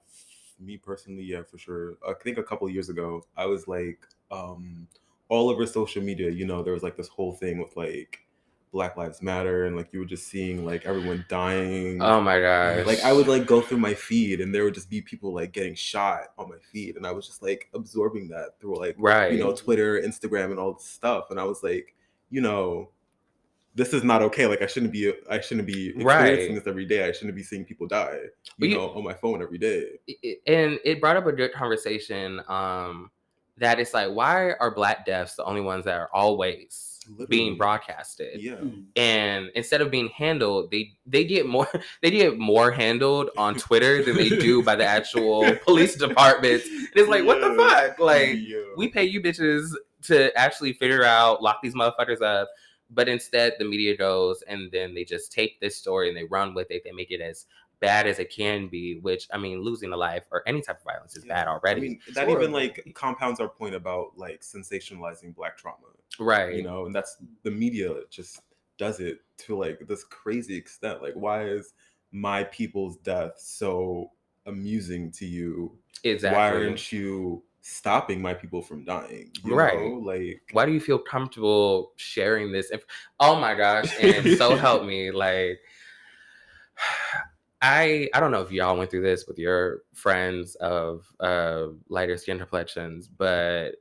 me 0.59 0.77
personally, 0.77 1.23
yeah, 1.23 1.41
for 1.43 1.57
sure. 1.57 1.95
I 2.07 2.13
think 2.23 2.37
a 2.37 2.43
couple 2.43 2.67
of 2.67 2.73
years 2.73 2.89
ago, 2.89 3.25
I 3.35 3.45
was 3.45 3.67
like, 3.67 3.99
um, 4.31 4.87
all 5.29 5.49
over 5.49 5.65
social 5.65 6.03
media. 6.03 6.29
You 6.29 6.45
know, 6.45 6.63
there 6.63 6.73
was 6.73 6.83
like 6.83 6.97
this 6.97 7.07
whole 7.07 7.33
thing 7.33 7.57
with 7.57 7.75
like 7.75 8.24
Black 8.75 8.97
Lives 8.97 9.21
Matter, 9.21 9.67
and 9.67 9.77
like 9.77 9.87
you 9.93 9.99
were 9.99 10.05
just 10.05 10.27
seeing 10.27 10.65
like 10.65 10.85
everyone 10.85 11.23
dying. 11.29 12.01
Oh 12.01 12.19
my 12.19 12.41
gosh. 12.41 12.85
Like 12.85 13.01
I 13.05 13.13
would 13.13 13.29
like 13.29 13.45
go 13.45 13.61
through 13.61 13.77
my 13.77 13.93
feed, 13.93 14.41
and 14.41 14.53
there 14.53 14.65
would 14.65 14.73
just 14.73 14.89
be 14.89 15.01
people 15.01 15.33
like 15.33 15.53
getting 15.53 15.73
shot 15.75 16.33
on 16.37 16.49
my 16.49 16.57
feed, 16.73 16.97
and 16.97 17.07
I 17.07 17.11
was 17.11 17.25
just 17.25 17.41
like 17.41 17.69
absorbing 17.73 18.27
that 18.27 18.59
through 18.59 18.77
like 18.77 18.95
right. 18.99 19.31
you 19.31 19.39
know 19.39 19.55
Twitter, 19.55 20.01
Instagram, 20.01 20.51
and 20.51 20.59
all 20.59 20.73
this 20.73 20.83
stuff, 20.83 21.27
and 21.31 21.39
I 21.39 21.45
was 21.45 21.63
like, 21.63 21.95
you 22.29 22.41
know, 22.41 22.89
this 23.75 23.93
is 23.93 24.03
not 24.03 24.21
okay. 24.23 24.45
Like 24.45 24.61
I 24.61 24.67
shouldn't 24.67 24.91
be 24.91 25.13
I 25.29 25.39
shouldn't 25.39 25.67
be 25.67 25.91
experiencing 25.91 26.05
Right. 26.05 26.55
this 26.55 26.67
every 26.67 26.85
day. 26.85 27.07
I 27.07 27.13
shouldn't 27.13 27.35
be 27.37 27.43
seeing 27.43 27.63
people 27.63 27.87
die, 27.87 28.19
you 28.57 28.67
you- 28.67 28.75
know, 28.75 28.89
on 28.89 29.05
my 29.05 29.13
phone 29.13 29.41
every 29.41 29.57
day. 29.57 29.85
and 30.47 30.79
it 30.83 30.99
brought 30.99 31.15
up 31.15 31.27
a 31.27 31.31
good 31.31 31.53
conversation 31.53 32.41
um 32.49 33.09
that 33.57 33.79
it's 33.79 33.93
like 33.93 34.11
why 34.11 34.51
are 34.59 34.69
black 34.69 35.05
deaths 35.05 35.35
the 35.35 35.43
only 35.45 35.61
ones 35.61 35.85
that 35.85 35.97
are 35.97 36.09
always 36.13 36.94
Literally. 37.09 37.27
being 37.27 37.57
broadcasted 37.57 38.41
Yeah. 38.41 38.53
Mm. 38.55 38.85
and 38.95 39.49
instead 39.55 39.81
of 39.81 39.91
being 39.91 40.09
handled 40.09 40.71
they 40.71 40.91
they 41.05 41.23
get 41.23 41.45
more 41.47 41.67
they 42.01 42.11
get 42.11 42.37
more 42.37 42.71
handled 42.71 43.29
on 43.37 43.55
twitter 43.55 44.03
than 44.03 44.15
they 44.17 44.29
do 44.29 44.63
by 44.63 44.75
the 44.75 44.85
actual 44.85 45.55
police 45.65 45.95
departments 45.95 46.65
and 46.67 46.89
it's 46.95 47.09
like 47.09 47.25
what 47.25 47.41
the 47.41 47.53
fuck 47.55 47.99
like 47.99 48.35
Yeah. 48.37 48.57
we 48.77 48.87
pay 48.87 49.03
you 49.03 49.21
bitches 49.21 49.71
to 50.03 50.35
actually 50.37 50.73
figure 50.73 51.03
out 51.03 51.41
lock 51.41 51.61
these 51.61 51.75
motherfuckers 51.75 52.21
up 52.21 52.49
but 52.91 53.09
instead 53.09 53.53
the 53.59 53.65
media 53.65 53.97
goes 53.97 54.43
and 54.47 54.71
then 54.71 54.93
they 54.93 55.03
just 55.03 55.31
take 55.31 55.59
this 55.59 55.75
story 55.75 56.07
and 56.07 56.15
they 56.17 56.23
run 56.25 56.53
with 56.53 56.69
it 56.71 56.83
they 56.83 56.91
make 56.91 57.09
it 57.11 57.21
as 57.21 57.45
bad 57.79 58.07
as 58.07 58.19
it 58.19 58.29
can 58.29 58.67
be 58.67 58.99
which 58.99 59.27
i 59.33 59.37
mean 59.37 59.61
losing 59.61 59.91
a 59.93 59.97
life 59.97 60.23
or 60.31 60.43
any 60.47 60.61
type 60.61 60.77
of 60.77 60.83
violence 60.83 61.15
is 61.15 61.23
Yeah. 61.25 61.33
bad 61.35 61.47
I 61.47 61.51
already 61.51 61.81
mean, 61.81 61.99
It's 62.07 62.15
that 62.15 62.29
even 62.29 62.51
like 62.51 62.91
compounds 62.93 63.39
our 63.39 63.49
point 63.49 63.75
about 63.75 64.17
like 64.17 64.41
sensationalizing 64.41 65.35
black 65.35 65.57
trauma, 65.57 65.87
right 66.19 66.53
you 66.55 66.63
know, 66.63 66.85
and 66.85 66.93
that's 66.95 67.17
the 67.43 67.51
media 67.51 67.93
just 68.09 68.41
does 68.77 68.99
it 68.99 69.19
to 69.37 69.57
like 69.57 69.79
this 69.87 70.03
crazy 70.03 70.55
extent. 70.55 71.01
Like, 71.01 71.13
why 71.13 71.45
is 71.45 71.73
my 72.11 72.43
people's 72.45 72.97
death 72.97 73.33
so 73.37 74.11
amusing 74.45 75.11
to 75.11 75.25
you? 75.25 75.77
exactly 76.03 76.35
Why 76.37 76.49
aren't 76.65 76.91
you 76.91 77.43
stopping 77.61 78.21
my 78.21 78.33
people 78.33 78.61
from 78.61 78.83
dying? 78.83 79.31
You 79.43 79.55
Right. 79.55 79.77
know? 79.77 79.99
Like, 79.99 80.41
why 80.51 80.65
do 80.65 80.71
you 80.71 80.79
feel 80.79 80.99
comfortable 80.99 81.93
sharing 81.95 82.51
this 82.51 82.69
inf- 82.71 82.85
oh 83.19 83.39
my 83.39 83.55
gosh 83.55 83.89
and 83.99 84.29
so 84.37 84.55
help 84.65 84.85
me 84.85 85.11
like 85.11 85.59
i 87.61 88.09
i 88.13 88.19
don't 88.19 88.31
know 88.31 88.41
if 88.41 88.51
y'all 88.51 88.77
went 88.77 88.89
through 88.91 89.01
this 89.01 89.27
with 89.27 89.37
your 89.39 89.81
friends 89.93 90.55
of 90.55 91.05
uh 91.19 91.67
lighter 91.89 92.17
skin 92.17 92.37
complexions 92.37 93.07
but 93.07 93.71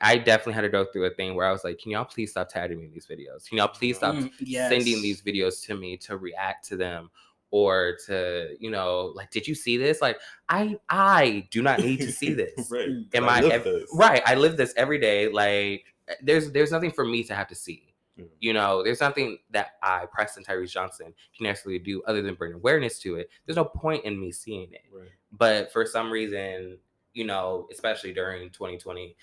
i 0.00 0.16
definitely 0.18 0.52
had 0.52 0.62
to 0.62 0.68
go 0.68 0.84
through 0.84 1.04
a 1.04 1.10
thing 1.10 1.34
where 1.34 1.46
i 1.46 1.52
was 1.52 1.64
like 1.64 1.78
can 1.78 1.90
y'all 1.92 2.04
please 2.04 2.30
stop 2.30 2.48
tagging 2.48 2.78
me 2.78 2.86
in 2.86 2.92
these 2.92 3.06
videos 3.06 3.48
can 3.48 3.58
y'all 3.58 3.68
please 3.68 3.96
stop 3.96 4.14
Mm, 4.14 4.30
yes. 4.40 4.68
sending 4.68 5.00
these 5.02 5.22
videos 5.22 5.64
to 5.66 5.74
me 5.76 5.96
to 5.98 6.16
react 6.16 6.66
to 6.68 6.76
them 6.76 7.10
or 7.52 7.96
to 8.06 8.54
you 8.60 8.70
know 8.70 9.12
like 9.16 9.30
did 9.30 9.46
you 9.46 9.54
see 9.54 9.76
this 9.76 10.00
like 10.00 10.18
i 10.48 10.76
i 10.88 11.46
do 11.50 11.62
not 11.62 11.80
need 11.80 11.98
to 11.98 12.12
see 12.12 12.32
this 12.34 12.70
right? 12.70 12.88
Am 13.14 13.24
I 13.28 13.38
I, 13.38 13.40
live 13.40 13.52
ev- 13.52 13.64
this. 13.64 13.90
right? 13.92 14.22
I 14.24 14.34
live 14.36 14.56
this 14.56 14.72
every 14.76 14.98
day. 14.98 15.28
Like 15.28 15.84
there's 16.22 16.52
there's 16.52 16.70
nothing 16.72 16.90
for 16.92 17.04
me 17.04 17.22
to 17.24 17.34
have 17.34 17.48
to 17.48 17.54
see. 17.56 17.89
Mm. 18.20 18.28
You 18.40 18.52
know, 18.52 18.82
there's 18.82 19.00
nothing 19.00 19.38
that 19.50 19.72
I, 19.82 20.06
Preston 20.12 20.44
Tyrese 20.44 20.70
Johnson, 20.70 21.12
can 21.36 21.46
actually 21.46 21.78
do 21.78 22.02
other 22.06 22.22
than 22.22 22.34
bring 22.34 22.52
awareness 22.52 22.98
to 23.00 23.16
it. 23.16 23.30
There's 23.46 23.56
no 23.56 23.64
point 23.64 24.04
in 24.04 24.20
me 24.20 24.32
seeing 24.32 24.72
it. 24.72 24.82
Right. 24.92 25.08
But 25.32 25.72
for 25.72 25.84
some 25.86 26.10
reason, 26.10 26.78
you 27.14 27.24
know, 27.24 27.68
especially 27.72 28.12
during 28.12 28.50
2020, 28.50 29.16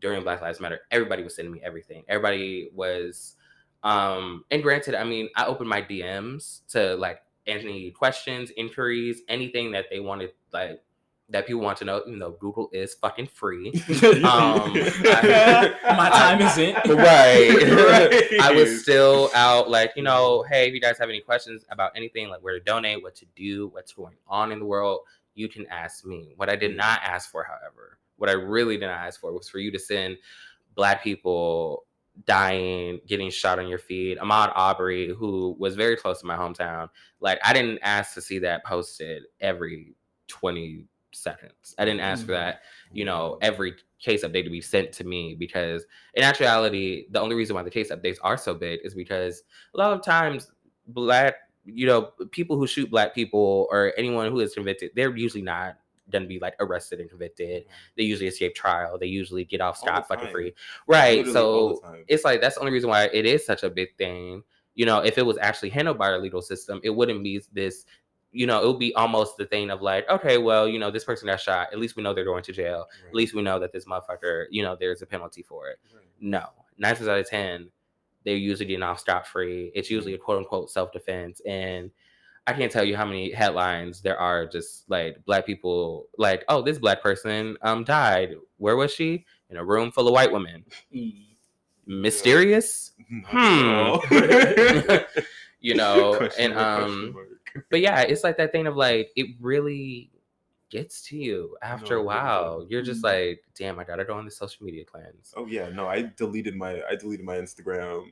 during 0.00 0.22
Black 0.22 0.42
Lives 0.42 0.60
Matter, 0.60 0.80
everybody 0.90 1.22
was 1.22 1.34
sending 1.36 1.52
me 1.52 1.60
everything. 1.64 2.04
Everybody 2.08 2.70
was 2.74 3.36
um 3.82 4.44
and 4.50 4.62
granted, 4.62 4.94
I 4.94 5.04
mean, 5.04 5.28
I 5.36 5.46
opened 5.46 5.68
my 5.68 5.82
DMs 5.82 6.66
to 6.68 6.96
like 6.96 7.20
any 7.46 7.90
questions, 7.90 8.50
inquiries, 8.56 9.22
anything 9.28 9.72
that 9.72 9.86
they 9.90 10.00
wanted 10.00 10.32
like 10.52 10.80
that 11.34 11.48
people 11.48 11.62
want 11.62 11.76
to 11.76 11.84
know, 11.84 12.00
even 12.06 12.20
though 12.20 12.36
Google 12.38 12.70
is 12.72 12.94
fucking 12.94 13.26
free. 13.26 13.72
Um, 14.24 14.72
I- 14.76 15.74
My 15.96 16.08
time 16.08 16.40
isn't. 16.40 16.74
right. 16.96 18.40
I 18.40 18.52
was 18.54 18.82
still 18.82 19.30
out 19.34 19.68
like, 19.68 19.92
you 19.96 20.02
know, 20.04 20.44
hey, 20.48 20.68
if 20.68 20.74
you 20.74 20.80
guys 20.80 20.96
have 20.98 21.08
any 21.08 21.20
questions 21.20 21.64
about 21.70 21.90
anything, 21.96 22.28
like 22.28 22.42
where 22.42 22.56
to 22.56 22.64
donate, 22.64 23.02
what 23.02 23.16
to 23.16 23.26
do, 23.34 23.68
what's 23.68 23.92
going 23.92 24.14
on 24.28 24.52
in 24.52 24.60
the 24.60 24.64
world, 24.64 25.00
you 25.34 25.48
can 25.48 25.66
ask 25.66 26.06
me. 26.06 26.34
What 26.36 26.48
I 26.48 26.54
did 26.56 26.76
not 26.76 27.00
ask 27.02 27.30
for, 27.30 27.42
however, 27.42 27.98
what 28.16 28.30
I 28.30 28.34
really 28.34 28.76
did 28.76 28.86
not 28.86 29.00
ask 29.00 29.20
for 29.20 29.32
was 29.32 29.48
for 29.48 29.58
you 29.58 29.72
to 29.72 29.78
send 29.78 30.16
black 30.76 31.02
people 31.02 31.84
dying, 32.26 33.00
getting 33.08 33.30
shot 33.30 33.58
on 33.58 33.66
your 33.66 33.78
feed. 33.78 34.18
Ahmaud 34.18 34.52
Arbery, 34.54 35.12
who 35.12 35.56
was 35.58 35.74
very 35.74 35.96
close 35.96 36.20
to 36.20 36.26
my 36.26 36.36
hometown, 36.36 36.88
like 37.20 37.40
I 37.44 37.52
didn't 37.52 37.80
ask 37.82 38.14
to 38.14 38.22
see 38.22 38.38
that 38.40 38.64
posted 38.64 39.24
every 39.40 39.96
20 40.28 40.86
seconds. 41.14 41.74
I 41.78 41.84
didn't 41.84 42.00
ask 42.00 42.26
for 42.26 42.32
Mhm. 42.32 42.36
that 42.36 42.62
you 42.92 43.04
know, 43.04 43.38
every 43.42 43.74
case 43.98 44.22
update 44.24 44.44
to 44.44 44.50
be 44.50 44.60
sent 44.60 44.92
to 44.92 45.04
me 45.04 45.34
because 45.34 45.84
in 46.14 46.22
actuality, 46.22 47.06
the 47.10 47.20
only 47.20 47.34
reason 47.34 47.56
why 47.56 47.62
the 47.62 47.70
case 47.70 47.90
updates 47.90 48.18
are 48.22 48.36
so 48.36 48.54
big 48.54 48.80
is 48.84 48.94
because 48.94 49.42
a 49.74 49.78
lot 49.78 49.92
of 49.92 50.00
times 50.02 50.52
black, 50.88 51.34
you 51.64 51.86
know, 51.86 52.12
people 52.30 52.56
who 52.56 52.66
shoot 52.66 52.90
black 52.90 53.14
people 53.14 53.66
or 53.70 53.92
anyone 53.96 54.30
who 54.30 54.38
is 54.40 54.54
convicted, 54.54 54.92
they're 54.94 55.16
usually 55.16 55.42
not 55.42 55.76
gonna 56.10 56.26
be 56.26 56.38
like 56.38 56.54
arrested 56.60 57.00
and 57.00 57.08
convicted. 57.08 57.64
They 57.96 58.04
usually 58.04 58.28
escape 58.28 58.54
trial. 58.54 58.98
They 58.98 59.06
usually 59.06 59.44
get 59.44 59.60
off 59.60 59.78
scot 59.78 60.06
fucking 60.06 60.28
free. 60.28 60.54
Right. 60.86 61.26
Literally 61.26 61.32
So 61.32 62.04
it's 62.06 62.24
like 62.24 62.40
that's 62.40 62.56
the 62.56 62.60
only 62.60 62.72
reason 62.72 62.90
why 62.90 63.04
it 63.12 63.26
is 63.26 63.44
such 63.44 63.62
a 63.62 63.70
big 63.70 63.96
thing. 63.96 64.44
You 64.74 64.86
know, 64.86 64.98
if 64.98 65.18
it 65.18 65.24
was 65.24 65.38
actually 65.38 65.70
handled 65.70 65.98
by 65.98 66.10
our 66.10 66.18
legal 66.18 66.42
system, 66.42 66.80
it 66.84 66.90
wouldn't 66.90 67.24
be 67.24 67.40
this. 67.52 67.86
You 68.34 68.46
know, 68.46 68.62
it 68.62 68.66
would 68.66 68.80
be 68.80 68.94
almost 68.96 69.36
the 69.36 69.46
thing 69.46 69.70
of 69.70 69.80
like, 69.80 70.08
okay, 70.10 70.38
well, 70.38 70.66
you 70.66 70.78
know, 70.78 70.90
this 70.90 71.04
person 71.04 71.28
got 71.28 71.40
shot. 71.40 71.68
At 71.72 71.78
least 71.78 71.94
we 71.94 72.02
know 72.02 72.12
they're 72.12 72.24
going 72.24 72.42
to 72.42 72.52
jail. 72.52 72.86
At 73.06 73.14
least 73.14 73.32
we 73.32 73.42
know 73.42 73.60
that 73.60 73.72
this 73.72 73.84
motherfucker, 73.84 74.46
you 74.50 74.62
know, 74.62 74.76
there's 74.78 75.02
a 75.02 75.06
penalty 75.06 75.42
for 75.42 75.68
it. 75.68 75.78
Right. 75.94 76.04
No, 76.20 76.44
nine 76.76 76.96
times 76.96 77.06
out 77.08 77.18
of 77.18 77.28
ten, 77.28 77.70
they're 78.24 78.36
usually 78.36 78.66
getting 78.66 78.82
off 78.82 78.98
scot 78.98 79.26
free. 79.26 79.70
It's 79.74 79.88
usually 79.88 80.14
a 80.14 80.18
quote 80.18 80.38
unquote 80.38 80.70
self 80.70 80.90
defense, 80.92 81.40
and 81.46 81.90
I 82.46 82.52
can't 82.52 82.72
tell 82.72 82.84
you 82.84 82.96
how 82.96 83.06
many 83.06 83.30
headlines 83.32 84.02
there 84.02 84.18
are 84.18 84.46
just 84.46 84.90
like 84.90 85.24
black 85.24 85.46
people, 85.46 86.08
like, 86.18 86.44
oh, 86.48 86.60
this 86.60 86.78
black 86.78 87.02
person 87.02 87.56
um 87.62 87.84
died. 87.84 88.34
Where 88.56 88.76
was 88.76 88.92
she? 88.92 89.24
In 89.48 89.56
a 89.56 89.64
room 89.64 89.92
full 89.92 90.08
of 90.08 90.12
white 90.12 90.32
women. 90.32 90.64
Mysterious, 91.86 92.92
Not 93.10 94.04
Hmm. 94.08 94.96
you 95.60 95.74
know, 95.74 96.28
and 96.38 96.54
um. 96.54 97.14
But 97.70 97.80
yeah, 97.80 98.02
it's 98.02 98.24
like 98.24 98.36
that 98.38 98.52
thing 98.52 98.66
of 98.66 98.76
like 98.76 99.10
it 99.16 99.28
really 99.40 100.10
gets 100.70 101.02
to 101.08 101.16
you 101.16 101.56
after 101.62 101.94
No, 101.96 102.00
a 102.00 102.04
while. 102.04 102.60
does. 102.60 102.70
You're 102.70 102.82
just 102.82 103.00
Mm. 103.02 103.04
like, 103.04 103.44
damn, 103.56 103.78
I 103.78 103.84
gotta 103.84 104.04
go 104.04 104.14
on 104.14 104.24
the 104.24 104.30
social 104.30 104.64
media 104.66 104.84
cleanse. 104.84 105.32
Oh 105.36 105.46
yeah, 105.46 105.68
no, 105.68 105.86
I 105.86 106.10
deleted 106.16 106.56
my 106.56 106.82
I 106.90 106.96
deleted 106.96 107.24
my 107.24 107.36
Instagram 107.36 108.06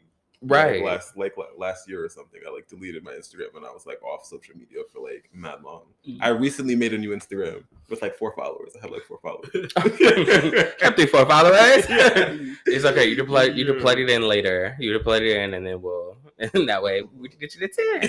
like, 0.45 0.51
Right. 0.51 0.85
last 0.85 1.17
like 1.17 1.35
last 1.57 1.89
year 1.89 2.05
or 2.05 2.09
something. 2.09 2.41
I 2.47 2.51
like 2.53 2.67
deleted 2.69 3.05
my 3.05 3.13
Instagram 3.13 3.57
and 3.57 3.65
I 3.65 3.71
was 3.71 3.87
like 3.87 4.03
off 4.03 4.25
social 4.27 4.57
media 4.57 4.79
for 4.93 5.01
like 5.01 5.29
mad 5.33 5.63
long. 5.65 5.83
I 6.21 6.29
recently 6.31 6.75
made 6.77 6.93
a 6.93 6.99
new 6.99 7.11
Instagram 7.11 7.63
with 7.89 8.03
like 8.03 8.17
four 8.17 8.35
followers. 8.37 8.73
I 8.77 8.81
have 8.83 8.91
like 8.91 9.03
four 9.05 9.19
followers. 9.23 9.73
Kept 10.79 10.97
three, 10.97 11.07
four 11.07 11.27
followers. 11.27 11.87
Yeah. 11.89 12.37
it's 12.67 12.85
okay. 12.85 13.07
You 13.07 13.17
can 13.17 13.27
plug 13.27 13.57
you 13.57 13.65
can 13.65 13.81
plug 13.81 13.99
it 13.99 14.11
in 14.11 14.23
later. 14.23 14.77
You 14.79 14.93
can 14.93 15.03
plug 15.03 15.23
it 15.23 15.37
in 15.37 15.55
and 15.55 15.67
then 15.67 15.81
we'll 15.81 16.17
and 16.55 16.69
that 16.69 16.83
way 16.83 17.03
we 17.03 17.29
can 17.29 17.39
get 17.39 17.55
you 17.55 17.67
to 17.67 17.69
ten. 17.69 18.09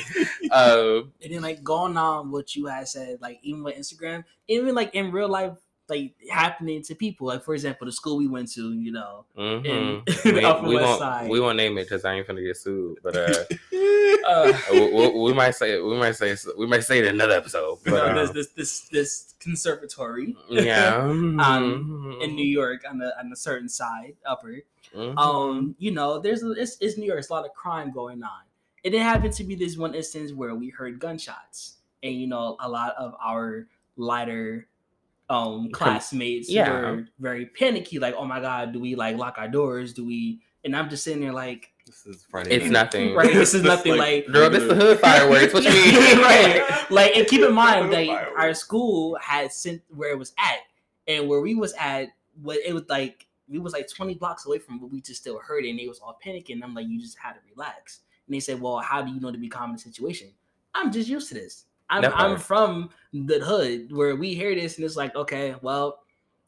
Um 0.52 1.14
And 1.22 1.34
then 1.34 1.42
like 1.42 1.64
going 1.64 1.98
on 1.98 2.32
what 2.32 2.56
you 2.56 2.68
had 2.68 2.88
said, 2.88 3.22
like 3.22 3.40
even 3.44 3.64
with 3.64 3.76
Instagram, 3.76 4.24
even 4.48 4.76
like 4.76 4.94
in 4.96 5.12
real 5.12 5.30
life, 5.30 5.54
like 5.94 6.16
happening 6.30 6.82
to 6.84 6.96
people. 6.96 7.28
Like 7.28 7.44
for 7.44 7.54
example, 7.54 7.86
the 7.86 7.92
school 7.92 8.18
we 8.18 8.28
went 8.28 8.52
to, 8.54 8.74
you 8.74 8.92
know, 8.92 9.26
mhm. 9.38 9.66
in 9.66 10.04
we, 10.26 10.32
the 10.42 10.46
Upper 10.46 10.68
we 10.68 10.76
West 10.76 10.88
won't 10.88 11.00
Side. 11.00 11.30
we 11.30 11.40
won't 11.40 11.58
name 11.58 11.78
it 11.78 11.84
because 11.84 12.06
I 12.06 12.14
ain't 12.14 12.28
gonna 12.28 12.42
get 12.42 12.58
sued. 12.58 12.98
But 13.04 13.16
uh, 13.16 13.44
uh, 14.28 14.54
we, 14.72 14.92
we, 14.92 15.10
we 15.20 15.34
might 15.34 15.56
say 15.56 15.80
we 15.80 15.98
might 15.98 16.16
say 16.16 16.36
we 16.58 16.68
might 16.68 16.84
say 16.84 17.00
it 17.00 17.06
in 17.06 17.16
another 17.16 17.36
episode. 17.36 17.80
But 17.84 17.92
know, 17.92 18.06
uh, 18.06 18.14
this 18.14 18.32
this 18.32 18.48
this 18.54 18.80
this 18.90 19.34
conservatory 19.40 20.36
yeah, 20.50 20.98
Um, 20.98 22.18
in 22.22 22.36
New 22.36 22.46
York 22.48 22.84
on 22.90 22.98
the 22.98 23.18
on 23.20 23.32
a 23.32 23.36
certain 23.36 23.70
side, 23.70 24.16
upper. 24.26 24.60
Mhm. 24.96 25.18
Um, 25.18 25.76
you 25.80 25.92
know, 25.92 26.20
there's 26.20 26.44
it's, 26.44 26.78
it's 26.80 26.98
New 26.98 27.06
York. 27.06 27.18
There's 27.18 27.30
a 27.30 27.34
lot 27.34 27.46
of 27.46 27.54
crime 27.54 27.92
going 27.92 28.24
on. 28.24 28.42
It 28.84 28.94
happened 28.94 29.34
to 29.34 29.44
be 29.44 29.56
this 29.56 29.78
one 29.78 29.96
instance 29.96 30.34
where 30.34 30.54
we 30.56 30.70
heard 30.70 31.00
gunshots, 31.00 31.78
and 32.04 32.14
you 32.14 32.28
know, 32.28 32.58
a 32.60 32.70
lot 32.70 32.94
of 32.96 33.16
our 33.24 33.68
lighter 33.96 34.68
um 35.34 35.70
classmates 35.72 36.50
yeah. 36.50 36.70
were 36.72 37.06
very 37.20 37.46
panicky, 37.48 38.00
like, 38.00 38.16
"Oh 38.18 38.26
my 38.26 38.40
god, 38.40 38.74
do 38.74 38.80
we 38.80 38.96
like 38.96 39.18
lock 39.18 39.36
our 39.38 39.48
doors? 39.48 39.94
Do 39.94 40.06
we?" 40.06 40.40
And 40.66 40.76
I'm 40.76 40.90
just 40.90 41.04
sitting 41.04 41.22
there 41.22 41.34
like, 41.34 41.72
This 41.86 42.06
is 42.06 42.26
Friday. 42.30 42.52
It's 42.56 42.70
nothing. 42.70 43.14
Right, 43.20 43.34
this 43.34 43.54
is 43.54 43.62
This 43.64 43.70
nothing 43.70 43.98
like- 43.98 44.28
Girl, 44.28 44.50
this 44.50 44.66
the 44.66 44.76
hood 44.76 45.00
fireworks. 45.00 45.54
What 45.54 45.64
you 45.64 45.70
mean? 45.74 46.20
right. 46.20 46.86
Like, 46.90 47.18
and 47.18 47.28
keep 47.28 47.42
in 47.42 47.54
mind 47.54 47.92
that 47.92 48.08
Fireworks. 48.08 48.32
our 48.38 48.54
school 48.54 49.18
had 49.22 49.52
sent 49.52 49.82
where 49.90 50.12
it 50.12 50.18
was 50.18 50.34
at, 50.40 50.60
and 51.08 51.28
where 51.28 51.42
we 51.42 51.54
was 51.56 51.74
at, 51.78 52.08
what 52.42 52.60
it 52.66 52.74
was 52.74 52.84
like, 52.88 53.28
we 53.50 53.60
was 53.60 53.74
like 53.74 53.90
20 53.90 54.16
blocks 54.16 54.46
away 54.46 54.58
from, 54.60 54.80
but 54.80 54.90
we 54.90 55.02
just 55.02 55.20
still 55.20 55.38
heard 55.40 55.66
it, 55.66 55.70
and 55.72 55.80
they 55.80 55.88
was 55.88 56.00
all 56.00 56.18
panicking. 56.26 56.64
I'm 56.64 56.74
like, 56.74 56.88
you 56.88 56.98
just 57.02 57.18
had 57.18 57.34
to 57.34 57.40
relax. 57.54 58.00
and 58.28 58.34
they 58.34 58.40
said, 58.40 58.62
"Well, 58.62 58.78
how 58.78 59.02
do 59.02 59.12
you 59.12 59.20
know 59.20 59.32
to 59.34 59.38
be 59.38 59.50
calm 59.50 59.72
in 59.72 59.76
the 59.76 59.82
situation?" 59.82 60.30
I'm 60.74 60.92
just 60.94 61.10
used 61.10 61.28
to 61.30 61.34
this. 61.36 61.66
I'm 61.94 62.02
That 62.02 62.18
I'm 62.18 62.38
from 62.38 62.90
the 63.14 63.40
hood 63.40 63.92
where 63.96 64.16
we 64.16 64.34
hear 64.34 64.54
this 64.56 64.78
and 64.78 64.86
it's 64.86 64.96
like, 64.96 65.16
okay, 65.16 65.56
well, 65.62 66.00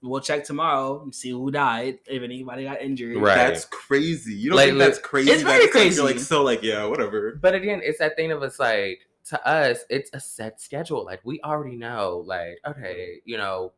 we'll 0.02 0.22
check 0.22 0.44
tomorrow 0.44 1.02
and 1.02 1.14
see 1.14 1.30
who 1.32 1.52
died 1.52 2.00
if 2.08 2.22
anybody 2.24 2.64
got 2.64 2.82
injured. 2.82 3.18
Right. 3.18 3.36
That's 3.36 3.66
crazy. 3.66 4.34
You 4.34 4.50
don't 4.50 4.58
Like, 4.58 4.68
think 4.70 4.80
that's 4.80 5.00
crazy? 5.00 5.32
it's 5.32 5.44
very 5.44 5.62
like, 5.64 5.72
crazy. 5.72 5.96
You're 5.98 6.06
like 6.06 6.20
so 6.20 6.44
like 6.44 6.64
yeah, 6.64 6.86
whatever. 6.86 7.38
But 7.42 7.54
again, 7.56 7.82
it's 7.84 8.00
that 8.00 8.16
thing 8.16 8.32
of 8.32 8.42
it's 8.44 8.60
like 8.60 9.02
to 9.30 9.48
us, 9.48 9.80
it's 9.90 10.10
a 10.14 10.20
set 10.20 10.62
schedule. 10.62 11.04
Like 11.06 11.22
we 11.24 11.40
already 11.42 11.75
know, 11.75 12.24
like, 12.25 12.60
okay, 12.68 13.22
you 13.25 13.38
know, 13.38 13.74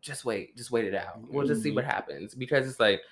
just 0.00 0.24
wait, 0.24 0.56
just 0.56 0.70
wait 0.70 0.84
it 0.86 0.94
out. 0.94 1.20
We'll 1.30 1.46
just 1.46 1.62
see 1.62 1.70
Mhm. 1.70 1.76
what 1.76 1.84
happens. 1.84 2.34
Because 2.34 2.68
it's 2.68 2.80
like 2.80 3.02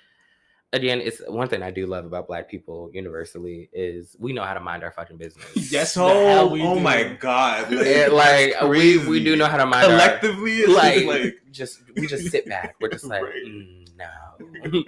again, 0.73 1.01
it's 1.01 1.21
one 1.27 1.47
thing 1.47 1.63
I 1.63 1.71
do 1.71 1.85
love 1.87 2.05
about 2.05 2.27
black 2.27 2.49
people 2.49 2.89
universally 2.93 3.69
is 3.73 4.15
we 4.19 4.33
know 4.33 4.43
how 4.43 4.53
to 4.53 4.59
mind 4.59 4.83
our 4.83 4.91
fucking 4.91 5.17
business. 5.17 5.45
Yes, 5.71 5.93
so 5.93 6.07
the 6.07 6.13
hell 6.29 6.49
we 6.49 6.61
oh 6.61 6.75
do. 6.75 6.79
my 6.81 7.03
god, 7.19 7.71
like, 7.71 7.87
And, 7.87 8.13
like 8.13 8.61
we 8.63 8.97
we 9.07 9.23
do 9.23 9.35
know 9.35 9.45
how 9.47 9.57
to 9.57 9.65
mind 9.65 9.85
our 9.85 9.91
collectively. 9.91 10.57
It's 10.59 10.73
like, 10.73 10.95
just 10.95 11.07
like 11.07 11.35
just 11.51 11.79
we 11.95 12.07
just 12.07 12.29
sit 12.31 12.45
back. 12.47 12.75
We're 12.81 12.89
just 12.89 13.05
like, 13.13 13.23
Right. 13.23 13.45
"Mm, 13.45 13.87
no. 13.97 14.83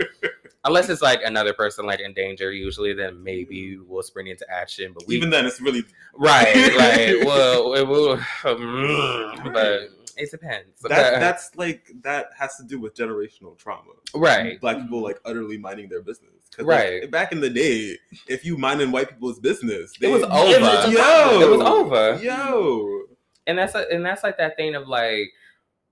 Unless 0.65 0.89
it's 0.89 1.01
like 1.01 1.21
another 1.23 1.53
person 1.53 1.85
like 1.85 1.99
in 2.01 2.13
danger, 2.13 2.51
usually 2.51 2.93
then 2.93 3.23
maybe 3.23 3.77
we'll 3.77 4.03
spring 4.03 4.27
into 4.27 4.45
action. 4.51 4.91
But 4.93 5.07
we 5.07 5.15
even 5.15 5.29
then, 5.29 5.45
it's 5.45 5.61
really 5.61 5.83
right, 6.17 6.53
like 6.77 7.25
well, 7.25 7.73
it 7.73 7.87
will, 7.87 8.17
mm, 8.17 9.53
but 9.53 9.98
it 10.19 10.31
depends. 10.31 10.81
that. 10.81 10.89
But- 10.89 11.19
That's 11.19 11.55
like 11.55 11.91
that 12.03 12.27
has 12.37 12.55
to 12.57 12.63
do 12.63 12.79
with 12.79 12.93
generational 12.95 13.57
trauma. 13.57 13.91
right, 14.15 14.59
Black 14.61 14.77
people 14.81 15.01
like 15.01 15.19
utterly 15.25 15.57
minding 15.57 15.89
their 15.89 16.01
business. 16.01 16.31
Right. 16.59 17.01
Like, 17.03 17.11
back 17.11 17.31
in 17.31 17.41
the 17.41 17.49
day, 17.49 17.97
if 18.27 18.43
you 18.43 18.57
minded 18.57 18.91
white 18.91 19.09
people's 19.09 19.39
business, 19.39 19.93
It 20.01 20.07
was 20.07 20.21
they- 20.21 20.27
over. 20.27 20.91
Yo, 20.91 21.41
It 21.41 21.49
was 21.49 21.61
over. 21.61 22.19
Yo. 22.23 23.03
and 23.47 23.57
that's 23.57 23.75
a, 23.75 23.85
and 23.91 24.05
that's 24.05 24.23
like 24.23 24.37
that 24.37 24.55
thing 24.57 24.75
of 24.75 24.87
like, 24.87 25.29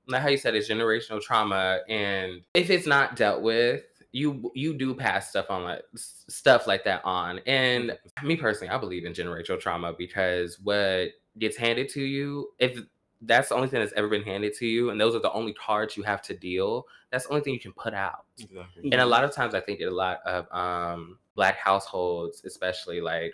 like 0.07 0.21
how 0.21 0.29
you 0.29 0.37
said 0.37 0.55
it's 0.55 0.69
generational 0.69 1.21
trauma, 1.21 1.79
and 1.89 2.41
if 2.53 2.69
it's 2.69 2.87
not 2.87 3.15
dealt 3.15 3.41
with. 3.41 3.83
You 4.13 4.51
you 4.55 4.73
do 4.73 4.95
pass 4.95 5.29
stuff 5.29 5.47
on 5.49 5.63
like 5.63 5.83
stuff 5.93 6.65
like 6.65 6.85
that 6.85 7.01
on, 7.03 7.39
and 7.45 7.95
me 8.23 8.35
personally, 8.37 8.69
I 8.73 8.77
believe 8.79 9.05
in 9.05 9.11
generational 9.13 9.59
trauma 9.59 9.93
because 9.95 10.57
what 10.63 11.09
gets 11.37 11.57
handed 11.57 11.89
to 11.89 12.01
you, 12.01 12.47
if 12.57 12.79
that's 13.21 13.49
the 13.49 13.55
only 13.55 13.67
thing 13.67 13.79
that's 13.79 13.93
ever 13.93 14.07
been 14.07 14.23
handed 14.23 14.53
to 14.55 14.65
you, 14.67 14.89
and 14.89 14.99
those 15.01 15.15
are 15.15 15.19
the 15.19 15.31
only 15.31 15.53
cards 15.53 15.97
you 15.97 16.03
have 16.03 16.21
to 16.23 16.35
deal, 16.37 16.87
that's 17.11 17.25
the 17.25 17.31
only 17.31 17.43
thing 17.43 17.53
you 17.53 17.59
can 17.59 17.73
put 17.73 17.93
out. 17.93 18.25
Exactly. 18.39 18.83
And 18.91 19.01
a 19.01 19.05
lot 19.05 19.23
of 19.23 19.31
times, 19.33 19.55
I 19.55 19.61
think 19.61 19.79
in 19.79 19.87
a 19.87 19.91
lot 19.91 20.19
of 20.25 20.51
um, 20.51 21.19
black 21.35 21.57
households, 21.57 22.43
especially 22.45 23.01
like, 23.01 23.33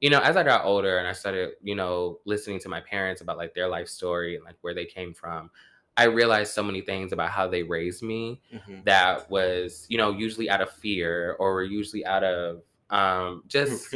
you 0.00 0.10
know, 0.10 0.20
as 0.20 0.36
I 0.36 0.42
got 0.42 0.64
older 0.64 0.98
and 0.98 1.08
I 1.08 1.12
started, 1.12 1.54
you 1.62 1.74
know, 1.74 2.20
listening 2.24 2.58
to 2.60 2.68
my 2.68 2.80
parents 2.80 3.20
about 3.22 3.38
like 3.38 3.54
their 3.54 3.68
life 3.68 3.88
story 3.88 4.36
and 4.36 4.44
like 4.44 4.56
where 4.60 4.74
they 4.74 4.84
came 4.86 5.14
from, 5.14 5.50
I 5.96 6.04
realized 6.04 6.52
so 6.52 6.62
many 6.62 6.80
things 6.80 7.12
about 7.12 7.30
how 7.30 7.48
they 7.48 7.62
raised 7.62 8.02
me 8.02 8.42
Mhm. 8.52 8.84
that 8.84 9.30
was, 9.30 9.86
you 9.88 9.96
know, 9.96 10.10
usually 10.10 10.50
out 10.50 10.60
of 10.60 10.70
fear 10.70 11.36
or 11.38 11.54
were 11.54 11.62
usually 11.64 12.04
out 12.04 12.24
of 12.24 12.62
um, 12.90 13.44
just 13.46 13.94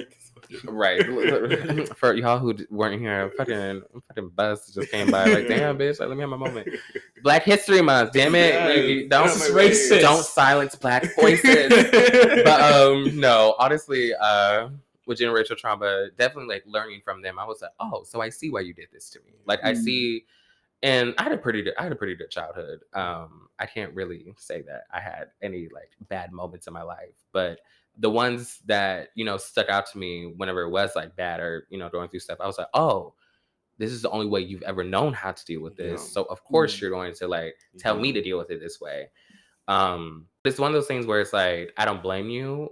Right. 0.64 1.04
For 1.96 2.14
y'all 2.14 2.38
who 2.38 2.54
weren't 2.70 3.00
here, 3.00 3.30
fucking 3.36 3.82
fucking 4.08 4.28
bus 4.30 4.72
just 4.72 4.90
came 4.90 5.10
by. 5.10 5.26
Like, 5.26 5.48
damn, 5.48 5.76
bitch, 5.78 6.00
like, 6.00 6.08
let 6.08 6.16
me 6.16 6.20
have 6.22 6.30
my 6.30 6.36
moment. 6.36 6.68
Black 7.22 7.42
History 7.44 7.82
Month, 7.82 8.12
damn 8.12 8.34
it. 8.34 9.08
Don't 9.08 9.28
racist. 9.28 10.00
don't 10.00 10.24
silence 10.24 10.74
black 10.76 11.04
voices. 11.20 11.68
but 12.44 12.60
um, 12.60 13.18
no, 13.18 13.54
honestly, 13.58 14.14
uh, 14.14 14.68
with 15.06 15.18
generational 15.18 15.56
trauma, 15.56 16.08
definitely 16.18 16.54
like 16.54 16.64
learning 16.66 17.00
from 17.04 17.22
them. 17.22 17.38
I 17.38 17.44
was 17.44 17.62
like, 17.62 17.72
oh, 17.80 18.04
so 18.04 18.20
I 18.20 18.28
see 18.28 18.50
why 18.50 18.60
you 18.60 18.74
did 18.74 18.88
this 18.92 19.10
to 19.10 19.20
me. 19.20 19.32
Like, 19.46 19.60
I 19.64 19.72
Mm. 19.72 19.76
see. 19.78 20.24
And 20.84 21.12
I 21.18 21.24
had 21.24 21.32
a 21.32 21.36
pretty, 21.38 21.62
good, 21.62 21.74
I 21.76 21.82
had 21.82 21.90
a 21.90 21.96
pretty 21.96 22.14
good 22.14 22.30
childhood. 22.30 22.78
Um, 22.94 23.48
I 23.58 23.66
can't 23.66 23.92
really 23.94 24.32
say 24.38 24.62
that 24.62 24.82
I 24.94 25.00
had 25.00 25.30
any 25.42 25.68
like 25.74 25.90
bad 26.08 26.30
moments 26.30 26.68
in 26.68 26.72
my 26.72 26.82
life, 26.82 27.16
but 27.32 27.58
the 27.98 28.10
ones 28.10 28.60
that 28.66 29.08
you 29.16 29.24
know 29.24 29.36
stuck 29.36 29.68
out 29.68 29.86
to 29.90 29.98
me 29.98 30.32
whenever 30.36 30.62
it 30.62 30.70
was 30.70 30.92
like 30.94 31.16
bad 31.16 31.40
or 31.40 31.66
you 31.70 31.78
know 31.78 31.88
going 31.88 32.08
through 32.08 32.20
stuff, 32.20 32.38
I 32.40 32.46
was 32.46 32.56
like, 32.58 32.68
oh, 32.74 33.14
this 33.78 33.90
is 33.92 34.02
the 34.02 34.10
only 34.10 34.26
way 34.26 34.40
you've 34.40 34.62
ever 34.62 34.84
known 34.84 35.12
how 35.12 35.32
to 35.32 35.44
deal 35.44 35.60
with 35.62 35.76
this. 35.76 36.00
Yeah. 36.02 36.08
So 36.08 36.22
of 36.24 36.42
course 36.44 36.76
Mm. 36.76 36.80
you're 36.80 36.90
going 36.90 37.14
to 37.14 37.28
like 37.28 37.54
tell 37.78 37.98
me 37.98 38.12
to 38.12 38.22
deal 38.22 38.38
with 38.38 38.50
it 38.50 38.60
this 38.60 38.80
way. 38.80 39.10
Um, 39.68 40.26
it's 40.44 40.58
one 40.58 40.68
of 40.70 40.74
those 40.74 40.86
things 40.86 41.06
where 41.06 41.20
it's 41.20 41.32
like 41.32 41.72
I 41.76 41.84
don't 41.84 42.02
blame 42.02 42.28
you, 42.30 42.70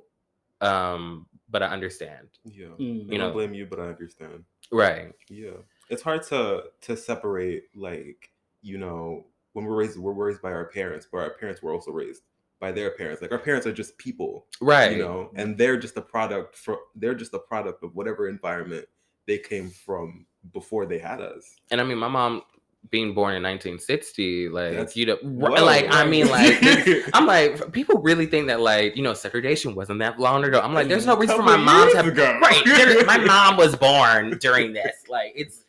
um, 0.60 1.26
but 1.48 1.62
I 1.62 1.66
understand. 1.66 2.28
Yeah. 2.44 2.66
Mm. 2.78 3.08
I 3.08 3.12
You 3.12 3.18
don't 3.18 3.32
blame 3.32 3.54
you, 3.54 3.66
but 3.66 3.78
I 3.80 3.88
understand. 3.88 4.44
right? 4.72 5.12
Yeah. 5.28 5.58
It's 5.90 6.02
hard 6.02 6.22
to 6.24 6.64
to 6.82 6.96
separate 6.96 7.64
like, 7.74 8.30
you 8.62 8.78
know, 8.78 9.26
when 9.52 9.64
we're 9.64 9.76
raised 9.76 9.98
we're 9.98 10.12
raised 10.12 10.42
by 10.42 10.52
our 10.52 10.66
parents, 10.66 11.06
but 11.10 11.18
our 11.18 11.30
parents 11.30 11.62
were 11.62 11.72
also 11.72 11.90
raised 11.92 12.22
by 12.60 12.72
their 12.72 12.90
parents. 12.92 13.20
Like 13.22 13.32
our 13.32 13.38
parents 13.38 13.66
are 13.66 13.72
just 13.72 13.96
people, 13.98 14.46
Right. 14.60 14.92
you 14.92 14.98
know, 15.02 15.30
and 15.34 15.56
they're 15.58 15.76
just 15.76 15.96
a 15.96 16.02
product 16.02 16.56
for 16.56 16.78
they're 16.94 17.14
just 17.14 17.34
a 17.34 17.38
product 17.38 17.82
of 17.84 17.94
whatever 17.94 18.28
environment 18.28 18.86
they 19.26 19.38
came 19.38 19.70
from 19.70 20.26
before 20.52 20.86
they 20.86 20.98
had 20.98 21.20
us. 21.20 21.44
And 21.70 21.80
I 21.80 21.84
mean, 21.84 21.98
my 21.98 22.08
mom 22.08 22.42
being 22.90 23.12
born 23.14 23.34
in 23.34 23.42
1960, 23.42 24.48
like 24.48 24.70
That's- 24.70 24.96
you 24.96 25.06
know, 25.06 25.16
Whoa. 25.22 25.64
like 25.64 25.86
I 25.90 26.06
mean, 26.06 26.28
like 26.28 26.60
this- 26.60 27.10
I'm 27.14 27.26
like, 27.26 27.72
people 27.72 28.00
really 28.00 28.26
think 28.26 28.46
that 28.46 28.60
like 28.60 28.96
you 28.96 29.02
know 29.02 29.12
segregation 29.14 29.74
wasn't 29.74 29.98
that 29.98 30.18
long 30.20 30.44
ago. 30.44 30.60
I'm 30.60 30.72
like, 30.72 30.88
there's 30.88 31.04
no 31.06 31.16
reason 31.16 31.36
for 31.36 31.42
my 31.42 31.56
mom 31.56 31.90
to 31.90 31.96
have 31.96 32.06
ago. 32.06 32.38
right. 32.40 32.62
there- 32.64 33.04
my 33.04 33.18
mom 33.32 33.56
was 33.56 33.74
born 33.76 34.38
during 34.38 34.72
this. 34.72 35.04
Like 35.08 35.32
it's 35.34 35.64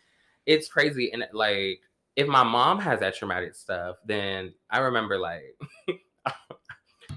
it's 0.45 0.67
crazy. 0.69 1.11
And 1.11 1.25
like 1.33 1.81
if 2.15 2.27
my 2.27 2.43
mom 2.43 2.79
has 2.79 2.99
that 3.01 3.15
traumatic 3.15 3.55
stuff, 3.55 3.97
then 4.05 4.53
I 4.69 4.79
remember 4.79 5.17
like 5.17 5.55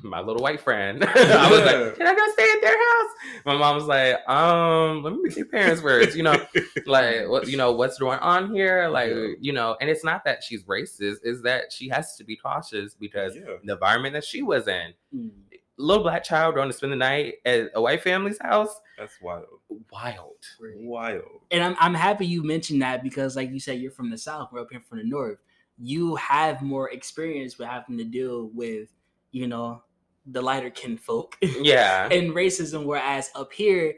my 0.03 0.21
little 0.21 0.43
white 0.43 0.61
friend. 0.61 1.03
I 1.07 1.51
was 1.51 1.61
like, 1.61 1.97
can 1.97 2.07
I 2.07 2.15
go 2.15 2.33
stay 2.33 2.51
at 2.51 2.61
their 2.63 2.77
house? 2.79 3.11
My 3.45 3.57
mom 3.57 3.77
was 3.77 3.85
like, 3.87 4.17
um, 4.29 5.03
let 5.03 5.13
me 5.15 5.23
meet 5.23 5.37
your 5.37 5.47
parents 5.47 5.81
first. 5.83 6.17
You 6.17 6.23
know, 6.23 6.37
like 6.87 7.29
what 7.29 7.49
you 7.49 7.57
know 7.57 7.73
what's 7.73 7.99
going 7.99 8.19
on 8.21 8.55
here 8.55 8.89
like 8.89 9.11
Yeah. 9.11 9.27
you 9.41 9.53
know 9.53 9.77
and 9.81 9.89
it's 9.91 10.05
not 10.05 10.25
that 10.25 10.43
she's 10.43 10.65
racist 10.65 11.19
is 11.25 11.43
that 11.43 11.73
she 11.73 11.89
has 11.89 12.17
to 12.17 12.25
be 12.25 12.37
cautious 12.37 12.95
because 12.95 13.35
Yeah. 13.37 13.57
the 13.65 13.73
environment 13.75 14.15
that 14.15 14.25
she 14.25 14.43
was 14.43 14.69
in 14.69 14.93
Mm. 15.15 15.31
little 15.77 16.03
black 16.05 16.23
child 16.25 16.55
going 16.55 16.69
to 16.69 16.73
spend 16.77 16.93
the 16.93 16.97
night 16.97 17.35
at 17.45 17.71
a 17.75 17.81
white 17.81 18.03
family's 18.03 18.39
house 18.41 18.75
That's 18.99 19.15
wild. 19.23 19.45
wild 19.91 20.37
Wild. 20.61 21.23
And 21.51 21.63
I'm 21.63 21.77
I'm 21.79 21.95
happy 21.95 22.27
you 22.27 22.43
mentioned 22.43 22.83
that 22.83 23.03
because, 23.03 23.37
like 23.37 23.51
you 23.51 23.61
said, 23.61 23.81
you're 23.81 23.91
from 23.91 24.11
the 24.11 24.19
south. 24.19 24.51
We're 24.53 24.61
up 24.61 24.69
here 24.71 24.81
from 24.81 24.99
the 24.99 25.05
north. 25.05 25.39
You 25.79 26.15
have 26.17 26.61
more 26.63 26.91
experience 26.91 27.59
with 27.59 27.69
having 27.69 27.97
to 27.99 28.05
deal 28.05 28.51
with, 28.55 28.89
you 29.33 29.47
know, 29.47 29.83
the 30.27 30.43
lighter 30.43 30.71
kinfolk 30.71 31.37
yeah 31.61 32.09
and 32.13 32.33
racism. 32.33 32.85
Whereas 32.85 33.31
up 33.35 33.53
here, 33.53 33.95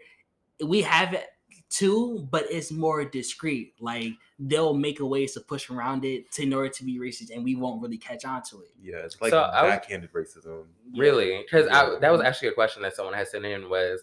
we 0.65 0.83
have 0.83 1.13
it 1.15 1.27
too, 1.69 2.27
but 2.31 2.45
it's 2.51 2.71
more 2.71 3.05
discreet. 3.05 3.75
Like 3.81 4.13
they'll 4.39 4.75
make 4.75 5.01
a 5.01 5.07
ways 5.07 5.33
to 5.35 5.41
push 5.41 5.71
around 5.71 6.05
it 6.05 6.31
to, 6.33 6.43
in 6.43 6.53
order 6.53 6.69
to 6.69 6.85
be 6.85 6.99
racist, 6.99 7.31
and 7.35 7.43
we 7.45 7.55
won't 7.57 7.83
really 7.83 7.99
catch 7.99 8.25
on 8.25 8.43
to 8.51 8.61
it. 8.63 8.71
Yeah, 8.81 8.97
it's 8.99 9.21
like 9.21 9.31
So 9.31 9.41
I 9.41 9.63
was- 9.63 9.71
backhanded 9.73 10.13
racism. 10.13 10.65
really 10.97 11.39
because 11.43 11.67
Yeah. 11.67 11.97
that 12.01 12.11
was 12.13 12.21
actually 12.21 12.49
a 12.49 12.53
question 12.53 12.83
that 12.83 12.95
someone 12.95 13.15
had 13.15 13.29
sent 13.29 13.45
in 13.45 13.69
was 13.71 14.03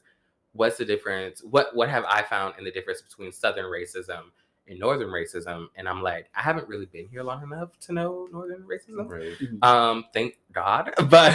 what's 0.54 0.78
the 0.78 0.86
difference 0.86 1.44
what 1.44 1.76
what 1.76 1.88
have 1.90 2.04
i 2.10 2.24
found 2.24 2.56
in 2.58 2.64
the 2.64 2.72
difference 2.72 3.04
between 3.04 3.32
southern 3.32 3.66
racism 3.66 4.32
and 4.70 4.80
northern 4.80 5.10
racism 5.10 5.68
and 5.76 5.90
i'm 5.90 6.02
like 6.02 6.30
i 6.36 6.42
haven't 6.42 6.68
really 6.68 6.86
been 6.86 7.08
here 7.08 7.24
long 7.24 7.42
enough 7.44 7.78
to 7.80 7.92
know 7.92 8.28
northern 8.32 8.64
racism 8.64 9.10
Right. 9.10 9.34
um 9.64 10.06
thank 10.14 10.38
god 10.54 10.94
but 11.10 11.34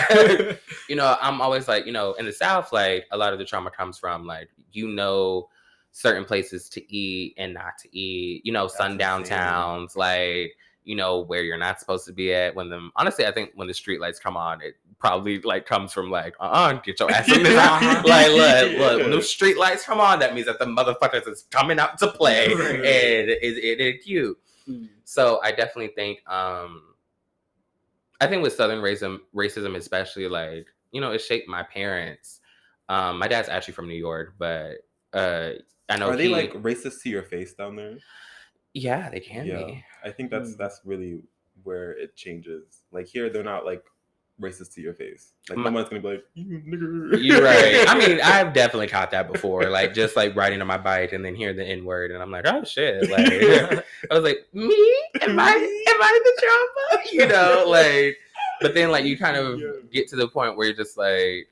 you 0.88 0.96
know 0.96 1.16
i'm 1.20 1.40
always 1.40 1.68
like 1.68 1.84
you 1.86 1.92
know 1.92 2.14
in 2.14 2.24
the 2.24 2.32
south 2.32 2.72
like 2.72 3.06
a 3.10 3.16
lot 3.16 3.32
of 3.32 3.38
the 3.38 3.44
trauma 3.44 3.70
comes 3.70 3.98
from 3.98 4.24
like 4.26 4.48
you 4.72 4.88
know 4.88 5.48
certain 5.92 6.24
places 6.24 6.68
to 6.68 6.92
eat 6.94 7.34
and 7.36 7.54
not 7.54 7.76
to 7.78 7.96
eat 7.96 8.44
you 8.44 8.52
know 8.52 8.64
That's 8.64 8.76
sundown 8.76 9.20
insane. 9.20 9.36
towns 9.38 9.96
like 9.96 10.52
you 10.84 10.96
know 10.96 11.20
where 11.20 11.42
you're 11.42 11.56
not 11.56 11.80
supposed 11.80 12.04
to 12.06 12.12
be 12.12 12.34
at 12.34 12.54
when 12.54 12.68
the 12.68 12.90
honestly 12.96 13.26
i 13.26 13.32
think 13.32 13.52
when 13.54 13.68
the 13.68 13.74
street 13.74 14.00
lights 14.00 14.18
come 14.18 14.36
on 14.36 14.60
it 14.60 14.74
probably 14.98 15.40
like 15.42 15.66
comes 15.66 15.92
from 15.92 16.10
like 16.10 16.34
uh-uh 16.40 16.72
get 16.82 16.98
your 17.00 17.10
ass 17.10 17.30
in 17.36 17.42
this 17.42 17.58
house. 17.58 17.82
Uh-huh. 17.82 18.02
like 18.06 18.28
look 18.28 18.78
look 18.78 19.00
when 19.02 19.10
those 19.10 19.28
street 19.28 19.58
lights 19.58 19.84
come 19.84 20.00
on 20.00 20.18
that 20.20 20.34
means 20.34 20.46
that 20.46 20.58
the 20.58 20.64
motherfuckers 20.64 21.26
is 21.28 21.44
coming 21.50 21.78
out 21.78 21.98
to 21.98 22.08
play 22.08 22.46
and 22.46 22.54
it, 22.62 23.38
it, 23.42 23.80
it 23.80 24.02
cute 24.04 24.38
Mm. 24.66 24.88
so 25.04 25.40
I 25.42 25.50
definitely 25.52 25.88
think 25.94 26.26
um 26.26 26.82
I 28.18 28.26
think 28.26 28.42
with 28.42 28.54
Southern 28.54 28.78
racism 28.80 29.18
racism 29.34 29.76
especially 29.76 30.26
like, 30.26 30.66
you 30.90 31.02
know, 31.02 31.10
it 31.12 31.18
shaped 31.20 31.48
my 31.48 31.62
parents. 31.62 32.40
Um 32.88 33.18
my 33.18 33.28
dad's 33.28 33.50
actually 33.50 33.74
from 33.74 33.88
New 33.88 33.94
York, 34.08 34.36
but 34.38 34.76
uh 35.12 35.50
I 35.90 35.98
know 35.98 36.08
Are 36.08 36.16
they 36.16 36.28
he- 36.28 36.32
like 36.32 36.54
racist 36.54 37.02
to 37.02 37.10
your 37.10 37.24
face 37.24 37.52
down 37.52 37.76
there? 37.76 37.98
Yeah, 38.72 39.10
they 39.10 39.20
can 39.20 39.44
Yeah. 39.46 39.64
be. 39.66 39.84
I 40.02 40.10
think 40.10 40.30
that's 40.30 40.54
Mm. 40.54 40.56
that's 40.58 40.80
really 40.86 41.20
where 41.62 41.90
it 41.92 42.16
changes. 42.16 42.82
Like 42.90 43.06
here, 43.06 43.28
they're 43.28 43.44
not 43.44 43.66
like 43.66 43.82
racist 44.40 44.74
to 44.74 44.80
your 44.80 44.94
face. 44.94 45.32
Like 45.48 45.58
My- 45.58 45.64
no 45.70 45.76
one's 45.76 45.88
gonna 45.88 46.02
be 46.02 46.08
like, 46.08 46.24
you 46.34 46.44
nigger. 46.66 47.22
You're 47.22 47.42
right. 47.42 47.84
I 47.88 47.96
mean, 47.96 48.20
I've 48.24 48.52
definitely 48.52 48.88
caught 48.88 49.10
that 49.12 49.30
before. 49.32 49.68
Like 49.70 49.94
just 49.94 50.16
like 50.16 50.34
riding 50.34 50.60
on 50.60 50.66
my 50.66 50.78
bike 50.78 51.12
and 51.12 51.24
then 51.24 51.34
hear 51.34 51.52
the 51.52 51.64
N 51.64 51.84
word, 51.84 52.10
and 52.10 52.20
I'm 52.22 52.30
like, 52.30 52.44
oh 52.46 52.64
shit. 52.64 53.08
Like 53.10 53.84
I 54.10 54.14
was 54.14 54.24
like, 54.24 54.46
me? 54.52 54.98
Am 55.20 55.38
I 55.38 55.52
am 55.52 56.02
I 56.02 56.20
the 56.24 56.42
trauma? 56.42 57.04
You 57.12 57.26
know, 57.28 57.64
like 57.68 58.16
but 58.60 58.74
then 58.74 58.90
like 58.90 59.04
you 59.04 59.16
kind 59.18 59.36
of 59.36 59.60
Yeah. 59.60 59.70
get 59.92 60.08
to 60.08 60.16
the 60.16 60.28
point 60.28 60.56
where 60.56 60.66
you're 60.66 60.76
just 60.76 60.96
like 60.96 61.48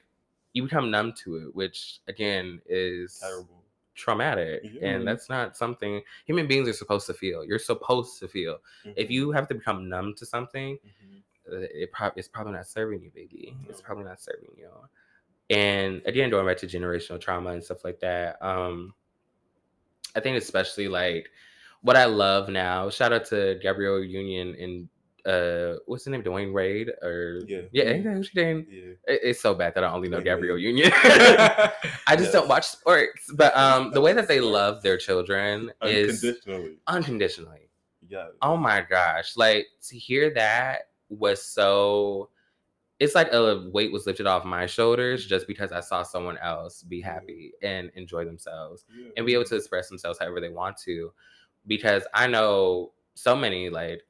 you 0.54 0.64
become 0.64 0.90
numb 0.90 1.12
to 1.24 1.36
it, 1.36 1.54
which 1.54 2.00
again 2.08 2.60
is 2.66 3.18
terrible. 3.20 3.62
traumatic. 3.94 4.62
Yeah. 4.64 4.88
And 4.88 5.06
that's 5.06 5.28
not 5.30 5.56
something 5.56 6.02
human 6.26 6.46
beings 6.46 6.68
are 6.68 6.72
supposed 6.72 7.06
to 7.06 7.14
feel. 7.14 7.44
You're 7.44 7.58
supposed 7.58 8.18
to 8.20 8.28
feel. 8.28 8.58
If 8.84 9.08
Mhm. 9.08 9.12
you 9.12 9.30
have 9.32 9.48
to 9.48 9.54
become 9.54 9.88
numb 9.88 10.14
to 10.18 10.26
something, 10.26 10.78
Mhm. 10.78 11.22
It 11.52 11.92
prob- 11.92 12.14
it's 12.16 12.28
probably 12.28 12.52
not 12.54 12.66
serving 12.66 13.02
you, 13.02 13.10
baby. 13.14 13.56
It's 13.68 13.80
probably 13.80 14.04
not 14.04 14.20
serving 14.20 14.50
you. 14.56 14.68
And 15.50 16.00
again, 16.06 16.30
going 16.30 16.46
back 16.46 16.56
to 16.58 16.66
generational 16.66 17.20
trauma 17.20 17.50
and 17.50 17.62
stuff 17.62 17.84
like 17.84 18.00
that, 18.00 18.36
um, 18.44 18.94
I 20.16 20.20
think 20.20 20.36
especially 20.38 20.88
like 20.88 21.28
what 21.82 21.96
I 21.96 22.04
love 22.06 22.48
now. 22.48 22.88
Shout 22.90 23.12
out 23.12 23.24
to 23.26 23.58
Gabrielle 23.62 24.02
Union 24.02 24.54
and 24.58 24.88
uh, 25.24 25.78
what's 25.86 26.04
the 26.04 26.10
name? 26.10 26.22
Dwyane 26.22 26.52
Wade 26.52 26.90
or 27.02 27.40
Yeah. 27.46 27.60
yeah, 27.70 27.84
ain't 27.84 28.24
she? 28.26 28.30
Yeah. 28.40 28.44
It- 28.44 29.20
It's 29.22 29.40
so 29.40 29.54
bad 29.54 29.74
that 29.74 29.84
I 29.84 29.92
only 29.92 30.08
know 30.08 30.18
Dwyane 30.20 30.24
Gabrielle 30.24 30.54
Wade. 30.56 30.64
Union. 30.64 30.90
I 30.94 32.16
just 32.16 32.32
don't 32.32 32.48
watch 32.48 32.66
sports, 32.66 33.30
but 33.34 33.56
um, 33.56 33.90
the 33.92 34.00
way 34.00 34.12
that 34.14 34.26
they 34.28 34.40
love 34.40 34.82
their 34.82 34.96
children 34.96 35.70
is 35.82 36.22
Unconditionally. 36.24 36.76
unconditionally. 36.88 37.68
Yeah. 38.08 38.28
Oh 38.42 38.56
my 38.56 38.80
gosh. 38.88 39.36
Like 39.36 39.66
to 39.88 39.98
hear 39.98 40.32
that 40.34 40.88
was 41.18 41.42
so 41.44 42.28
it's 43.00 43.14
like 43.16 43.32
a 43.32 43.68
weight 43.72 43.90
was 43.92 44.06
lifted 44.06 44.26
off 44.28 44.44
my 44.44 44.64
shoulders 44.66 45.26
just 45.26 45.48
because 45.48 45.72
I 45.72 45.80
saw 45.80 46.04
someone 46.04 46.38
else 46.38 46.84
be 46.84 47.00
happy 47.00 47.52
and 47.60 47.90
enjoy 47.96 48.24
themselves 48.24 48.84
Yeah. 48.96 49.08
and 49.16 49.26
be 49.26 49.34
able 49.34 49.44
to 49.44 49.56
express 49.56 49.88
themselves 49.88 50.20
however 50.20 50.40
they 50.40 50.50
want 50.50 50.76
to. 50.84 51.12
Because 51.66 52.04
I 52.14 52.28
know 52.28 52.92
so 53.14 53.34
many 53.34 53.70
like 53.70 54.02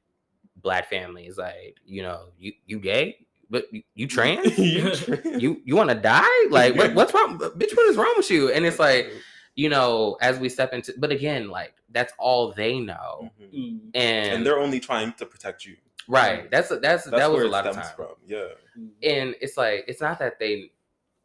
black 0.56 0.90
families, 0.90 1.38
like, 1.38 1.76
you 1.86 2.02
know, 2.02 2.26
you 2.38 2.52
you 2.66 2.78
gay, 2.78 3.26
but 3.48 3.64
you, 3.72 3.82
you 3.94 4.06
trans? 4.16 4.58
You 4.58 4.92
you 5.38 5.62
you 5.64 5.74
want 5.76 5.88
to 5.90 5.96
die? 5.96 6.28
Like 6.50 6.74
what, 6.76 6.94
what's 6.94 7.14
wrong? 7.14 7.38
Bitch, 7.38 7.74
what 7.74 7.88
is 7.88 7.96
wrong 7.96 8.12
with 8.18 8.30
you? 8.30 8.50
And 8.52 8.66
it's 8.66 8.78
like, 8.78 9.10
you 9.54 9.70
know, 9.70 10.18
as 10.20 10.38
we 10.38 10.50
step 10.50 10.74
into 10.74 10.92
but 10.98 11.10
again, 11.10 11.48
like 11.48 11.72
that's 11.90 12.12
all 12.18 12.52
they 12.52 12.78
know. 12.78 13.30
Mhm. 13.40 13.54
Mm. 13.54 13.80
And, 13.94 14.32
and 14.34 14.46
they're 14.46 14.58
only 14.58 14.80
trying 14.80 15.14
to 15.14 15.24
protect 15.24 15.64
you. 15.64 15.76
Right. 16.08 16.50
That's 16.50 16.68
that's, 16.68 16.80
That's 16.80 17.04
that 17.10 17.30
was 17.30 17.36
where 17.36 17.44
a 17.44 17.48
it 17.48 17.50
lot 17.50 17.66
of 17.66 17.74
stems 17.74 17.86
time. 17.88 17.96
from. 17.96 18.14
Yeah. 18.26 18.48
Mm. 18.78 18.88
And 19.02 19.34
it's 19.40 19.56
like 19.56 19.84
it's 19.88 20.00
not 20.00 20.18
that 20.18 20.38
they 20.38 20.70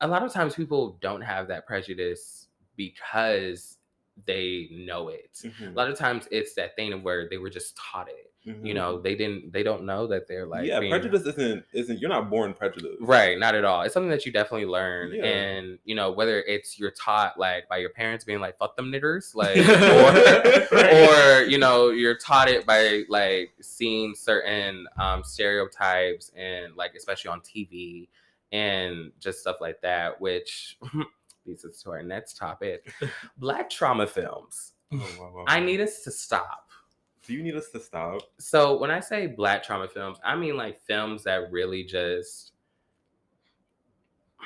a 0.02 0.08
lot 0.08 0.24
of 0.24 0.32
times 0.32 0.56
people 0.56 0.98
don't 1.02 1.22
have 1.22 1.48
that 1.48 1.66
prejudice 1.66 2.48
because 2.76 3.78
they 4.26 4.68
know 4.72 5.10
it. 5.10 5.32
Mhm. 5.44 5.68
A 5.74 5.76
lot 5.76 5.90
of 5.90 5.98
times 5.98 6.28
it's 6.32 6.54
that 6.56 6.76
thing 6.76 6.94
of 6.94 7.04
where 7.04 7.28
they 7.30 7.38
were 7.38 7.50
just 7.50 7.76
taught 7.78 8.08
it. 8.10 8.32
You 8.48 8.54
Mhm. 8.54 8.76
know, 8.76 9.02
they 9.02 9.14
didn't 9.14 9.52
they 9.52 9.62
don't 9.62 9.84
know 9.84 10.08
that 10.08 10.26
they're 10.30 10.46
like 10.46 10.66
yeah, 10.66 10.80
being- 10.80 10.90
prejudice 10.90 11.24
isn't 11.28 11.66
isn't 11.74 12.00
you're 12.00 12.10
not 12.10 12.30
born 12.30 12.54
prejudiced. 12.54 13.02
Right, 13.02 13.38
not 13.38 13.56
at 13.56 13.66
all. 13.66 13.82
It's 13.82 13.94
something 13.94 14.10
that 14.10 14.26
you 14.26 14.32
definitely 14.32 14.68
learn, 14.68 15.12
Yeah. 15.14 15.26
and 15.26 15.80
you 15.84 15.96
know 15.96 16.12
whether 16.12 16.42
it's 16.44 16.80
you're 16.80 16.92
taught 16.92 17.38
like 17.38 17.68
by 17.68 17.78
your 17.78 17.90
parents 17.90 18.24
being 18.24 18.40
like 18.40 18.58
"fuck 18.58 18.78
them 18.78 18.90
niggers," 18.90 19.36
like, 19.42 19.58
or 20.72 21.42
or 21.42 21.44
you 21.44 21.58
know 21.58 21.90
you're 21.90 22.16
taught 22.18 22.48
it 22.50 22.66
by 22.66 23.04
like 23.10 23.52
seeing 23.60 24.16
certain 24.16 24.88
um, 24.98 25.24
stereotypes 25.26 26.32
and 26.36 26.74
like 26.78 26.94
especially 26.96 27.30
on 27.30 27.42
TV 27.42 28.08
and 28.54 29.12
just 29.20 29.40
stuff 29.42 29.58
like 29.60 29.82
that, 29.82 30.22
which 30.22 30.78
leads 31.46 31.66
us 31.66 31.82
to 31.82 31.92
our 31.92 32.02
next 32.02 32.38
topic: 32.38 32.94
Black 33.38 33.70
trauma 33.70 34.08
films. 34.08 34.72
Oh, 34.94 34.98
wow, 35.20 35.32
wow, 35.36 35.46
I 35.48 35.60
need 35.60 35.82
us 35.82 36.02
to 36.04 36.12
stop. 36.12 36.67
Do 37.28 37.34
you 37.34 37.44
need 37.44 37.56
us 37.56 37.70
to 37.72 37.80
stop? 37.80 38.22
So 38.40 38.78
when 38.78 38.90
I 38.90 39.02
say 39.02 39.28
black 39.28 39.62
trauma 39.64 39.88
films, 39.90 40.18
I 40.24 40.36
mean 40.36 40.56
like 40.56 40.80
films 40.82 41.24
that 41.26 41.52
really 41.52 41.84
just 41.84 42.54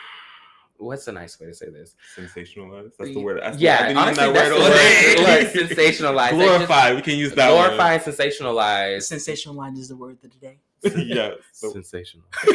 what's 0.77 1.07
a 1.07 1.11
nice 1.11 1.39
way 1.39 1.47
to 1.47 1.53
say 1.53 1.69
this? 1.69 1.95
Sensationalized. 2.17 2.93
That's 2.97 3.13
the 3.13 3.19
word. 3.19 3.39
That's 3.41 3.57
the- 3.57 3.63
yeah, 3.63 3.73
I've 3.73 3.87
been 3.95 3.97
using 3.97 3.97
honestly, 4.25 4.33
that's 4.33 4.49
the 4.49 4.55
word. 4.55 4.73
day. 4.73 5.15
Like, 5.23 5.69
sensationalize. 5.69 6.15
Like, 6.15 6.31
just 6.31 6.47
Glorify. 6.47 6.93
We 6.95 7.01
can 7.01 7.17
use 7.17 7.33
that 7.35 7.49
glorify 7.51 7.93
and 7.93 8.03
sensationalize. 8.03 8.97
Sensationalized 8.97 9.77
is 9.77 9.89
the 9.89 9.95
word 9.95 10.17
of 10.23 10.31
the 10.31 10.37
day. 10.39 10.57
yes. 11.05 11.35
So- 11.53 11.71
Sensational. 11.71 12.25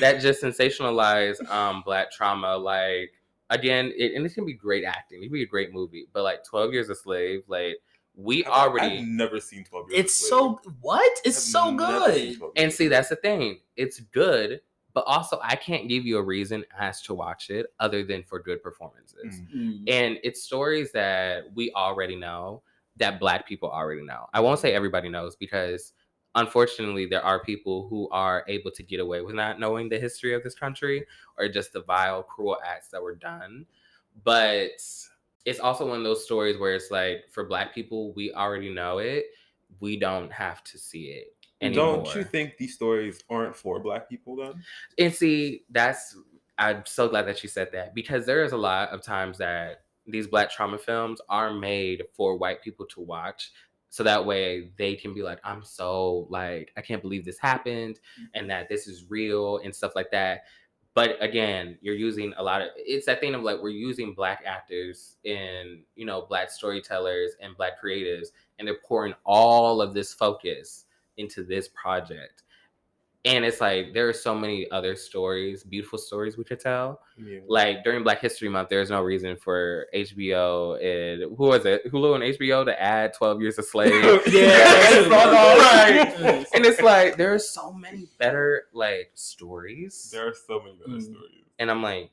that 0.00 0.18
just 0.20 0.42
sensationalized 0.42 1.46
um 1.50 1.82
black 1.84 2.10
trauma 2.10 2.56
like 2.56 3.12
again 3.50 3.92
it, 3.96 4.14
and 4.14 4.24
it 4.24 4.32
can 4.34 4.46
be 4.46 4.54
great 4.54 4.84
acting 4.84 5.22
it 5.22 5.26
can 5.26 5.32
be 5.32 5.42
a 5.42 5.46
great 5.46 5.72
movie 5.74 6.06
but 6.14 6.22
like 6.22 6.42
12 6.44 6.72
years 6.72 6.88
a 6.88 6.94
slave 6.94 7.42
like 7.46 7.76
we 8.16 8.44
I've- 8.44 8.50
already 8.52 8.98
I've 8.98 9.04
never 9.06 9.40
seen 9.40 9.64
Twelve 9.64 9.90
Years. 9.90 9.98
a 9.98 10.00
It's 10.04 10.16
Slave. 10.16 10.28
so 10.30 10.60
what? 10.80 11.20
It's 11.24 11.36
I've 11.36 11.62
so 11.62 11.72
good. 11.74 12.40
And 12.56 12.72
see, 12.72 12.88
that's 12.88 13.08
the 13.08 13.16
thing. 13.16 13.60
It's 13.76 14.00
good, 14.00 14.60
but 14.92 15.04
also 15.06 15.40
I 15.42 15.56
can't 15.56 15.88
give 15.88 16.06
you 16.06 16.18
a 16.18 16.22
reason 16.22 16.64
as 16.78 17.02
to 17.02 17.14
watch 17.14 17.50
it 17.50 17.66
other 17.80 18.04
than 18.04 18.22
for 18.22 18.38
good 18.38 18.62
performances. 18.62 19.18
Slave. 19.36 19.48
Mm. 19.54 19.84
And 19.88 20.18
it's 20.22 20.42
stories 20.42 20.92
that 20.92 21.44
we 21.54 21.72
already 21.72 22.14
know, 22.16 22.62
that 22.96 23.18
black 23.18 23.48
people 23.48 23.68
already 23.70 24.02
know. 24.02 24.26
I 24.32 24.38
won't 24.40 24.60
say 24.60 24.72
everybody 24.74 25.08
knows 25.08 25.34
because 25.34 25.92
unfortunately 26.36 27.06
there 27.06 27.22
are 27.24 27.42
people 27.42 27.86
who 27.88 28.08
are 28.10 28.44
able 28.48 28.70
to 28.72 28.82
get 28.82 29.00
away 29.00 29.22
with 29.22 29.34
not 29.34 29.58
knowing 29.60 29.88
the 29.88 29.98
history 29.98 30.34
of 30.34 30.42
this 30.42 30.54
country 30.54 31.04
or 31.38 31.48
just 31.48 31.72
the 31.72 31.82
vile, 31.82 32.22
cruel 32.22 32.58
acts 32.64 32.88
that 32.88 33.02
were 33.02 33.14
done. 33.16 33.66
But 34.22 34.80
it's 35.44 35.60
also 35.60 35.86
one 35.86 35.98
of 35.98 36.04
those 36.04 36.24
stories 36.24 36.58
where 36.58 36.74
it's 36.74 36.90
like 36.90 37.24
for 37.30 37.44
black 37.44 37.74
people, 37.74 38.12
we 38.14 38.32
already 38.32 38.72
know 38.72 38.98
it. 38.98 39.26
We 39.80 39.98
don't 39.98 40.32
have 40.32 40.62
to 40.64 40.78
see 40.78 41.06
it 41.06 41.34
anymore. 41.60 41.96
Don't 41.96 42.14
you 42.14 42.24
think 42.24 42.56
these 42.56 42.74
stories 42.74 43.20
aren't 43.28 43.56
for 43.56 43.80
Black 43.80 44.08
people 44.08 44.36
then? 44.36 44.62
And 44.98 45.12
see, 45.12 45.64
that's 45.70 46.16
I'm 46.58 46.84
so 46.86 47.08
glad 47.08 47.26
that 47.26 47.42
you 47.42 47.48
said 47.48 47.70
that 47.72 47.94
because 47.94 48.26
there 48.26 48.44
is 48.44 48.52
a 48.52 48.56
lot 48.56 48.90
of 48.90 49.02
times 49.02 49.38
that 49.38 49.82
these 50.06 50.26
black 50.26 50.50
trauma 50.50 50.78
films 50.78 51.20
are 51.28 51.52
made 51.52 52.04
for 52.12 52.36
white 52.36 52.62
people 52.62 52.86
to 52.86 53.00
watch. 53.00 53.50
So 53.88 54.02
that 54.02 54.24
way 54.24 54.70
they 54.76 54.94
can 54.94 55.14
be 55.14 55.22
like, 55.22 55.38
I'm 55.44 55.64
so 55.64 56.26
like, 56.28 56.72
I 56.76 56.80
can't 56.80 57.02
believe 57.02 57.24
this 57.24 57.38
happened 57.38 58.00
mm. 58.20 58.26
and 58.34 58.50
that 58.50 58.68
this 58.68 58.86
is 58.86 59.08
real 59.08 59.58
and 59.58 59.74
stuff 59.74 59.92
like 59.94 60.10
that. 60.10 60.42
But 60.94 61.16
again, 61.20 61.76
you're 61.82 61.96
using 61.96 62.32
a 62.36 62.42
lot 62.42 62.62
of 62.62 62.68
it's 62.76 63.06
that 63.06 63.20
thing 63.20 63.34
of 63.34 63.42
like 63.42 63.60
we're 63.60 63.70
using 63.70 64.14
black 64.14 64.44
actors 64.46 65.16
and 65.24 65.80
you 65.96 66.06
know, 66.06 66.22
black 66.22 66.50
storytellers 66.50 67.32
and 67.40 67.56
black 67.56 67.72
creatives, 67.82 68.28
and 68.58 68.66
they're 68.66 68.78
pouring 68.86 69.14
all 69.24 69.82
of 69.82 69.92
this 69.92 70.14
focus 70.14 70.84
into 71.16 71.42
this 71.42 71.68
project 71.68 72.43
and 73.26 73.44
it's 73.44 73.60
like 73.60 73.94
there 73.94 74.06
are 74.08 74.12
so 74.12 74.34
many 74.34 74.70
other 74.70 74.94
stories 74.94 75.62
beautiful 75.62 75.98
stories 75.98 76.36
we 76.36 76.44
could 76.44 76.60
tell 76.60 77.00
Yeah. 77.16 77.40
like 77.48 77.82
during 77.84 78.02
black 78.02 78.20
history 78.20 78.48
month 78.48 78.68
there's 78.68 78.90
no 78.90 79.00
reason 79.02 79.36
for 79.36 79.86
hbo 79.94 80.76
and 80.82 81.22
who 81.36 81.44
was 81.46 81.64
it 81.64 81.90
hulu 81.90 82.14
and 82.16 82.24
hbo 82.38 82.64
to 82.66 82.82
add 82.82 83.14
12 83.14 83.40
years 83.40 83.58
a 83.58 83.62
slave 83.72 83.92
Yeah. 84.26 85.08
right. 85.08 86.46
and 86.54 86.66
it's 86.66 86.80
like 86.80 87.16
there 87.16 87.32
are 87.34 87.38
so 87.38 87.72
many 87.72 88.06
better 88.18 88.64
like 88.72 89.10
stories 89.14 90.10
There 90.12 90.26
are 90.28 90.34
so 90.34 90.60
many 90.60 90.76
better 90.76 90.98
Mm. 90.98 91.02
stories. 91.02 91.44
and 91.58 91.70
i'm 91.70 91.82
like 91.82 92.10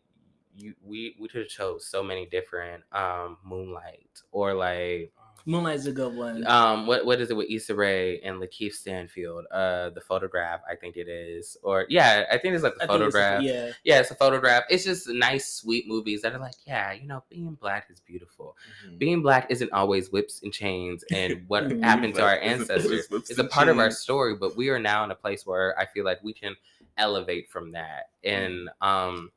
you 0.56 0.74
we 0.84 1.16
we 1.20 1.28
could 1.30 1.42
have 1.42 1.50
chose 1.50 1.86
so 1.86 2.04
many 2.04 2.26
different 2.26 2.84
um 2.92 3.38
moonlight 3.44 4.22
or 4.32 4.54
like 4.54 5.12
Moonlight's 5.46 5.86
a 5.86 5.92
good 5.92 6.16
one. 6.16 6.46
um 6.48 6.86
what 6.88 7.06
what 7.06 7.20
is 7.22 7.30
it 7.32 7.36
with 7.36 7.50
Issa 7.50 7.74
Rae 7.76 8.20
and 8.22 8.42
Lakeith 8.42 8.74
Stanfield? 8.74 9.46
Uh 9.52 9.90
the 9.92 10.02
photograph, 10.02 10.62
I 10.70 10.76
think 10.76 10.98
it 10.98 11.08
is. 11.08 11.58
Or 11.64 11.86
yeah, 11.90 12.26
I 12.32 12.38
think 12.38 12.54
it's 12.56 12.64
like 12.64 12.76
the 12.76 12.84
I 12.84 12.88
think 12.88 13.02
it's 13.02 13.16
a- 13.16 13.20
photograph. 13.20 13.42
yeah. 13.44 13.72
yeah, 13.84 14.00
it's 14.00 14.12
a 14.12 14.16
photograph. 14.16 14.64
It's 14.70 14.84
just 14.84 15.08
nice, 15.10 15.52
sweet 15.54 15.88
movies 15.88 16.22
that 16.22 16.34
are 16.34 16.40
like, 16.40 16.56
yeah, 16.66 16.92
you 16.92 17.08
know, 17.08 17.24
being 17.30 17.54
black 17.56 17.88
is 17.90 18.00
beautiful. 18.00 18.56
Mhm. 18.88 18.98
Being 19.00 19.22
black 19.22 19.48
isn't 19.50 19.72
always 19.74 20.12
whips 20.12 20.42
and 20.44 20.54
chains 20.54 21.04
and 21.12 21.44
what 21.48 21.64
happened 21.82 22.16
to 22.16 22.22
our 22.24 22.38
black 22.40 22.44
isn't 22.46 22.72
ancestors. 22.72 23.08
It's 23.12 23.38
a 23.38 23.42
and 23.42 23.50
part 23.50 23.68
of 23.68 23.80
our 23.80 23.92
story, 23.92 24.36
but 24.36 24.56
we 24.56 24.70
are 24.70 24.80
now 24.80 25.04
in 25.04 25.12
a 25.12 25.16
place 25.16 25.46
where 25.46 25.78
I 25.80 25.86
feel 25.86 26.06
like 26.06 26.20
we 26.24 26.34
can 26.34 26.56
elevate 26.98 27.50
from 27.50 27.72
that. 27.72 28.10
And 28.24 28.70
um, 28.82 29.32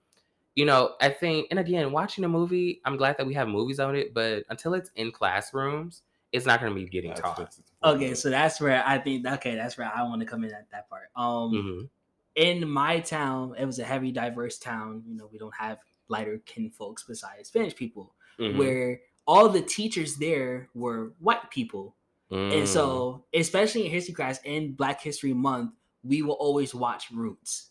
you 0.56 0.64
know, 0.64 0.94
I 1.00 1.08
think, 1.08 1.48
and 1.50 1.58
again, 1.58 1.90
watching 1.92 2.24
a 2.24 2.28
movie, 2.28 2.80
I'm 2.84 2.96
glad 2.96 3.16
that 3.18 3.26
we 3.26 3.34
have 3.34 3.48
movies 3.48 3.80
on 3.80 3.96
it, 3.96 4.14
but 4.14 4.44
until 4.50 4.74
it's 4.74 4.90
in 4.96 5.10
classrooms, 5.12 6.02
it's 6.32 6.46
not 6.46 6.60
going 6.60 6.72
to 6.72 6.80
be 6.80 6.86
getting 6.88 7.10
That's 7.10 7.20
taught. 7.20 7.38
what's 7.38 7.58
important. 7.58 8.02
Okay, 8.02 8.14
so 8.14 8.30
that's 8.30 8.60
where 8.60 8.82
I 8.86 8.98
think 8.98 9.26
okay, 9.26 9.54
that's 9.54 9.76
where 9.78 9.90
I 9.94 10.02
want 10.02 10.20
to 10.20 10.26
come 10.26 10.42
in 10.44 10.52
at 10.52 10.70
that 10.72 10.88
part. 10.88 11.08
Um 11.16 11.52
Mhm. 11.52 11.88
in 12.34 12.68
my 12.68 12.98
town, 13.00 13.54
it 13.56 13.64
was 13.64 13.78
a 13.78 13.84
heavy 13.84 14.10
diverse 14.10 14.58
town. 14.58 15.04
You 15.06 15.14
know, 15.16 15.28
we 15.30 15.38
don't 15.38 15.54
have 15.54 15.78
lighter 16.08 16.38
kin 16.44 16.70
folks 16.70 17.04
besides 17.04 17.48
Spanish 17.48 17.74
people, 17.76 18.14
Mhm. 18.40 18.56
where 18.56 19.00
all 19.26 19.48
the 19.48 19.62
teachers 19.62 20.16
there 20.16 20.68
were 20.74 21.12
white 21.20 21.50
people. 21.50 21.96
Mm. 22.32 22.58
And 22.58 22.68
so, 22.68 23.24
especially 23.32 23.84
in 23.86 23.92
history 23.92 24.14
class 24.14 24.40
in 24.44 24.72
Black 24.72 25.00
History 25.00 25.32
Month, 25.32 25.72
we 26.02 26.22
will 26.22 26.34
always 26.34 26.74
watch 26.74 27.10
Roots. 27.12 27.70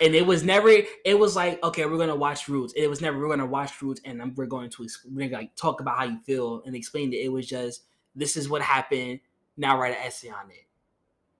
And 0.00 0.14
it 0.14 0.26
was 0.26 0.44
never. 0.44 0.68
It 1.04 1.18
was 1.18 1.34
like, 1.36 1.62
okay, 1.64 1.86
we're 1.86 1.98
gonna 1.98 2.16
watch 2.16 2.48
Roots. 2.48 2.72
It 2.76 2.88
was 2.88 3.00
never 3.00 3.18
we're 3.18 3.28
gonna 3.28 3.46
watch 3.46 3.80
Roots, 3.82 4.00
and 4.04 4.36
we're 4.36 4.46
going 4.46 4.70
to 4.70 4.88
we're 5.10 5.28
gonna 5.28 5.42
like 5.42 5.56
talk 5.56 5.80
about 5.80 5.98
how 5.98 6.04
you 6.04 6.18
feel 6.24 6.62
and 6.64 6.74
explain 6.74 7.12
it. 7.12 7.16
It 7.16 7.32
was 7.32 7.46
just 7.46 7.82
this 8.14 8.36
is 8.36 8.48
what 8.48 8.62
happened. 8.62 9.20
Now 9.56 9.78
write 9.78 9.96
an 9.96 10.04
essay 10.04 10.28
on 10.28 10.50
it, 10.50 10.66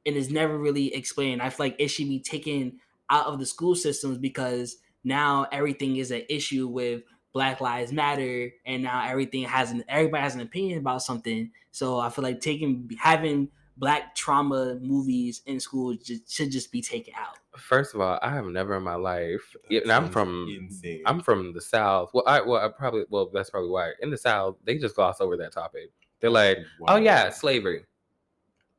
and 0.06 0.16
it's 0.16 0.30
never 0.30 0.58
really 0.58 0.94
explained. 0.94 1.40
I 1.40 1.50
feel 1.50 1.66
like 1.66 1.76
it 1.78 1.88
should 1.88 2.08
be 2.08 2.20
taken 2.20 2.78
out 3.10 3.26
of 3.26 3.38
the 3.38 3.46
school 3.46 3.74
systems 3.74 4.18
because 4.18 4.76
now 5.04 5.46
everything 5.52 5.96
is 5.96 6.10
an 6.10 6.22
issue 6.28 6.66
with 6.66 7.02
Black 7.32 7.60
Lives 7.60 7.92
Matter, 7.92 8.50
and 8.66 8.82
now 8.82 9.06
everything 9.06 9.44
has 9.44 9.70
an 9.70 9.84
everybody 9.88 10.22
has 10.22 10.34
an 10.34 10.40
opinion 10.40 10.78
about 10.78 11.02
something. 11.02 11.50
So 11.70 11.98
I 11.98 12.10
feel 12.10 12.24
like 12.24 12.40
taking 12.40 12.90
having 12.98 13.48
black 13.78 14.14
trauma 14.14 14.76
movies 14.82 15.42
in 15.46 15.60
school 15.60 15.94
just, 15.94 16.30
should 16.30 16.50
just 16.50 16.70
be 16.72 16.82
taken 16.82 17.14
out. 17.16 17.38
First 17.56 17.94
of 17.94 18.00
all, 18.00 18.18
I 18.22 18.30
have 18.30 18.46
never 18.46 18.76
in 18.76 18.82
my 18.82 18.94
life, 18.96 19.56
yeah, 19.70 19.80
and 19.80 19.90
I'm 19.92 20.08
from 20.10 20.46
insane. 20.54 21.02
I'm 21.06 21.20
from 21.22 21.52
the 21.52 21.60
South. 21.60 22.10
Well, 22.12 22.24
I 22.26 22.40
well 22.40 22.64
I 22.64 22.68
probably 22.68 23.04
well 23.08 23.30
that's 23.32 23.50
probably 23.50 23.70
why 23.70 23.92
in 24.02 24.10
the 24.10 24.18
South 24.18 24.56
they 24.64 24.78
just 24.78 24.94
gloss 24.94 25.20
over 25.20 25.36
that 25.38 25.52
topic. 25.52 25.90
They're 26.20 26.30
like, 26.30 26.58
oh 26.88 26.96
yeah, 26.96 27.30
slavery. 27.30 27.84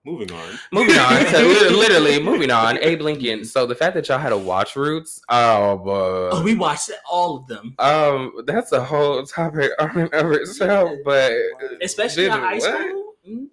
Moving 0.05 0.31
on. 0.31 0.53
Moving 0.71 0.97
on 0.97 1.25
to 1.25 1.38
li- 1.39 1.69
literally 1.77 2.23
moving 2.23 2.51
on. 2.51 2.77
Abe 2.79 3.01
Lincoln. 3.01 3.43
So 3.43 3.65
the 3.65 3.75
fact 3.75 3.95
that 3.95 4.07
y'all 4.07 4.17
had 4.17 4.29
to 4.29 4.38
watch 4.38 4.77
Roots, 4.77 5.21
oh, 5.27 5.77
but 5.77 6.29
Oh, 6.38 6.41
we 6.41 6.55
watched 6.55 6.89
all 7.09 7.35
of 7.38 7.47
them, 7.47 7.75
um, 7.79 8.31
that's 8.45 8.71
a 8.71 8.81
whole 8.81 9.23
topic 9.25 9.71
on 9.77 9.91
and 9.97 10.13
of 10.13 10.31
itself. 10.31 10.91
But 11.03 11.33
especially 11.81 12.25
in 12.27 12.31
Did- 12.31 12.39
high 12.39 12.59
school. 12.59 13.09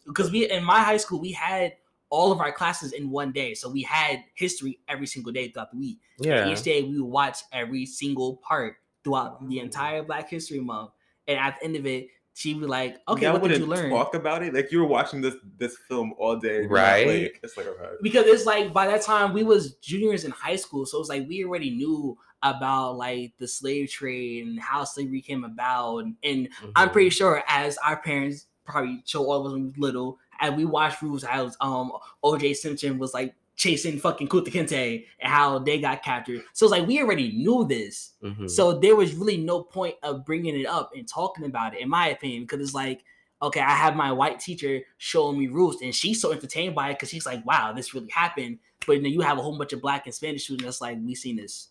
Because 0.07 0.31
we 0.31 0.49
in 0.51 0.62
my 0.64 0.81
high 0.81 0.97
school 0.97 1.21
we 1.21 1.33
had 1.33 1.75
all 2.09 2.31
of 2.31 2.40
our 2.40 2.53
classes 2.53 2.92
in 2.92 3.11
one 3.11 3.33
day, 3.33 3.53
so 3.55 3.69
we 3.69 3.83
had 3.83 4.23
history 4.35 4.79
every 4.88 5.07
single 5.07 5.33
day 5.33 5.49
throughout 5.49 5.73
the 5.73 5.79
week. 5.79 5.99
Yeah, 6.21 6.49
Each 6.49 6.62
day 6.62 6.83
we 6.83 7.01
would 7.01 7.11
watch 7.11 7.38
every 7.53 7.85
single 7.85 8.37
part 8.37 8.77
throughout 9.03 9.47
the 9.49 9.59
entire 9.59 10.03
Black 10.05 10.31
History 10.31 10.61
Month, 10.61 10.90
and 11.27 11.38
at 11.38 11.59
the 11.59 11.64
end 11.64 11.77
of 11.77 11.85
it, 11.87 12.09
she'd 12.35 12.61
be 12.61 12.66
like, 12.66 12.99
"Okay, 13.09 13.23
Y'all 13.27 13.38
what 13.40 13.49
did 13.51 13.59
you 13.61 13.66
learn?" 13.66 13.90
Talk 13.90 14.14
about 14.14 14.42
it 14.45 14.55
like 14.55 14.71
you 14.71 14.79
were 14.79 14.87
watching 14.87 15.21
this 15.21 15.35
this 15.59 15.77
film 15.88 16.14
all 16.19 16.37
day, 16.37 16.59
and 16.61 16.71
you're 16.71 16.79
not, 16.79 16.83
Right. 16.83 17.07
like- 17.07 17.40
it's 17.42 17.57
like 17.57 17.66
okay. 17.66 17.97
because 18.03 18.27
it's 18.27 18.47
like 18.47 18.73
by 18.73 18.87
that 18.87 19.03
time 19.03 19.33
we 19.33 19.42
was 19.42 19.75
juniors 19.77 20.25
in 20.25 20.31
high 20.31 20.57
school 20.57 20.87
so 20.87 21.01
it's 21.01 21.09
like 21.09 21.27
we 21.29 21.45
already 21.45 21.71
knew 21.71 22.16
about 22.42 22.97
like 22.97 23.33
the 23.38 23.49
slave 23.49 23.90
trade 23.90 24.47
and 24.47 24.61
how 24.61 24.85
slavery 24.85 25.21
came 25.23 25.42
about 25.42 25.99
and, 25.99 26.14
and 26.23 26.49
i'm 26.77 26.88
Mhm. 26.90 26.92
pretty 26.92 27.11
sure 27.11 27.42
as 27.49 27.79
our 27.79 27.97
parents 28.03 28.47
probably 28.66 29.02
show 29.07 29.24
all 29.24 29.40
of 29.40 29.46
us 29.46 29.52
when 29.52 29.62
we 29.62 29.68
was 29.68 29.79
little 29.79 30.18
and 30.40 30.57
we 30.57 30.64
watched 30.64 31.00
Roots 31.02 31.24
how 31.24 31.50
um 31.61 31.92
oj 32.24 32.55
simpson 32.55 32.98
was 32.98 33.14
like 33.14 33.35
chasing 33.57 33.98
fucking 33.98 34.29
Kunta 34.29 34.48
Kinte 34.48 35.07
and 35.20 35.33
how 35.33 35.59
they 35.59 35.81
got 35.81 36.02
captured 36.02 36.42
so 36.52 36.66
it's 36.66 36.70
like 36.72 36.87
we 36.87 37.00
already 37.00 37.33
knew 37.33 37.64
this 37.66 38.12
Mhm. 38.22 38.50
so 38.50 38.79
there 38.79 38.94
was 38.96 39.14
really 39.14 39.38
no 39.38 39.62
point 39.62 39.94
of 40.02 40.26
bringing 40.26 40.59
it 40.61 40.66
up 40.66 40.90
and 40.94 41.09
talking 41.09 41.46
about 41.46 41.74
it, 41.74 41.81
in 41.81 41.88
my 41.88 42.09
opinion, 42.09 42.42
because 42.42 42.61
it's 42.61 42.74
like, 42.74 43.02
okay, 43.40 43.61
I 43.61 43.70
have 43.70 43.96
my 43.96 44.12
white 44.12 44.40
teacher 44.40 44.81
showing 44.98 45.38
me 45.38 45.46
Roots, 45.46 45.81
and 45.83 45.94
she's 45.94 46.20
so 46.20 46.33
entertained 46.33 46.74
by 46.74 46.90
it 46.90 46.94
because 46.94 47.11
she's 47.11 47.26
like, 47.26 47.44
wow, 47.46 47.72
this 47.72 47.94
really 47.94 48.11
happened. 48.11 48.59
But 48.87 49.02
then 49.02 49.12
you 49.12 49.20
have 49.20 49.38
a 49.38 49.42
whole 49.42 49.57
bunch 49.57 49.72
of 49.72 49.81
black 49.83 50.07
and 50.07 50.14
Spanish 50.14 50.44
students 50.44 50.64
that's 50.64 50.81
like, 50.81 50.98
we 51.02 51.14
seen 51.14 51.37
this. 51.37 51.68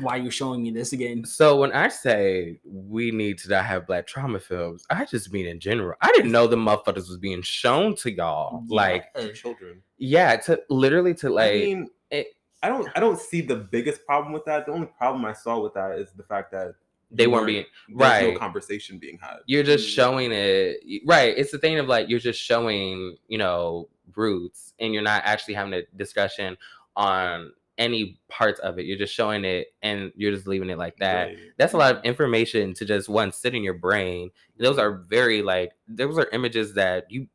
Why 0.00 0.16
you 0.16 0.30
showing 0.30 0.62
me 0.62 0.70
this 0.70 0.92
again? 0.92 1.24
So 1.24 1.56
when 1.56 1.72
I 1.72 1.88
say 1.88 2.60
we 2.64 3.10
need 3.10 3.38
to 3.38 3.48
not 3.48 3.64
have 3.64 3.86
black 3.86 4.06
trauma 4.06 4.38
films, 4.40 4.84
I 4.90 5.04
just 5.04 5.32
mean 5.32 5.46
in 5.46 5.58
general. 5.60 5.96
I 6.02 6.12
didn't 6.12 6.32
know 6.32 6.46
the 6.46 6.56
motherfuckers 6.56 7.08
was 7.08 7.18
being 7.18 7.42
shown 7.42 7.94
to 7.96 8.10
y'all. 8.12 8.64
Like, 8.68 9.06
Yeah. 9.16 9.32
children. 9.32 9.82
yeah, 9.98 10.36
to 10.36 10.60
literally 10.68 11.14
to 11.14 11.30
like 11.30 11.52
I 11.52 11.58
mean, 11.58 11.90
it- 12.10 12.32
I 12.62 12.68
don't 12.68 12.88
I 12.96 13.00
don't 13.00 13.18
see 13.20 13.40
the 13.42 13.56
biggest 13.56 14.04
problem 14.06 14.32
with 14.32 14.44
that. 14.46 14.66
The 14.66 14.72
only 14.72 14.88
problem 14.98 15.24
I 15.24 15.32
saw 15.32 15.60
with 15.60 15.74
that 15.74 15.98
is 15.98 16.10
the 16.12 16.24
fact 16.24 16.50
that 16.52 16.74
they 17.10 17.24
you 17.24 17.30
weren't 17.30 17.46
being 17.46 17.64
right. 17.92 18.32
no 18.34 18.38
conversation 18.38 18.98
being 18.98 19.16
had. 19.18 19.36
you're 19.46 19.62
just 19.62 19.86
Mm. 19.86 19.94
showing 19.94 20.32
it 20.32 20.80
right 21.06 21.32
it's 21.38 21.52
the 21.52 21.58
thing 21.58 21.78
of 21.78 21.86
like 21.86 22.08
you're 22.08 22.18
just 22.18 22.40
showing 22.40 23.16
you 23.28 23.38
know 23.38 23.88
roots 24.16 24.74
and 24.80 24.92
you're 24.92 25.04
not 25.04 25.22
actually 25.24 25.54
having 25.54 25.72
a 25.74 25.82
discussion 25.96 26.56
on 26.96 27.52
any 27.78 28.18
parts 28.28 28.58
of 28.60 28.78
it 28.78 28.86
you're 28.86 28.96
just 28.98 29.14
showing 29.14 29.44
it 29.44 29.68
and 29.82 30.10
you're 30.16 30.32
just 30.32 30.46
leaving 30.46 30.70
it 30.70 30.78
like 30.78 30.96
that 30.98 31.26
Right. 31.26 31.38
that's 31.58 31.74
a 31.74 31.76
lot 31.76 31.96
of 31.96 32.04
information 32.04 32.72
to 32.74 32.84
just 32.84 33.08
one 33.08 33.32
sit 33.32 33.54
in 33.54 33.62
your 33.62 33.74
brain 33.74 34.30
those 34.58 34.78
are 34.78 34.92
very 35.08 35.42
like 35.42 35.72
those 35.86 36.18
are 36.18 36.28
images 36.32 36.74
that 36.74 37.04
you 37.10 37.26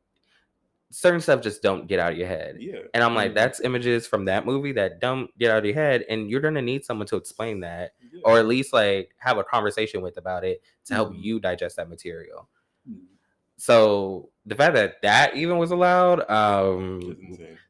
certain 0.94 1.22
stuff 1.22 1.42
just 1.42 1.62
don't 1.62 1.88
get 1.88 2.00
out 2.00 2.12
of 2.12 2.18
your 2.18 2.28
head 2.28 2.58
Yeah. 2.60 2.80
and 2.94 3.02
i'm 3.04 3.16
like 3.16 3.34
that's 3.34 3.62
images 3.62 4.06
from 4.08 4.26
that 4.26 4.46
movie 4.46 4.74
that 4.74 5.00
don't 5.00 5.30
get 5.38 5.50
out 5.52 5.60
of 5.60 5.66
your 5.66 5.74
head 5.76 6.04
and 6.10 6.30
you're 6.30 6.42
gonna 6.42 6.62
need 6.62 6.84
someone 6.84 7.08
to 7.08 7.16
explain 7.16 7.62
that 7.62 7.92
yeah. 8.12 8.20
or 8.26 8.38
at 8.40 8.46
least 8.48 8.74
like 8.74 9.12
have 9.18 9.38
a 9.38 9.44
conversation 9.44 10.02
with 10.02 10.18
about 10.18 10.44
it 10.44 10.62
to 10.86 10.94
help 10.94 11.14
Mhm. 11.14 11.24
you 11.24 11.40
digest 11.40 11.78
that 11.78 11.88
material 11.88 12.50
so 13.62 14.30
the 14.48 14.56
fact 14.56 14.74
that 14.74 15.00
that 15.04 15.36
even 15.36 15.60
was 15.60 15.70
allowed 15.70 16.28
um 16.32 17.16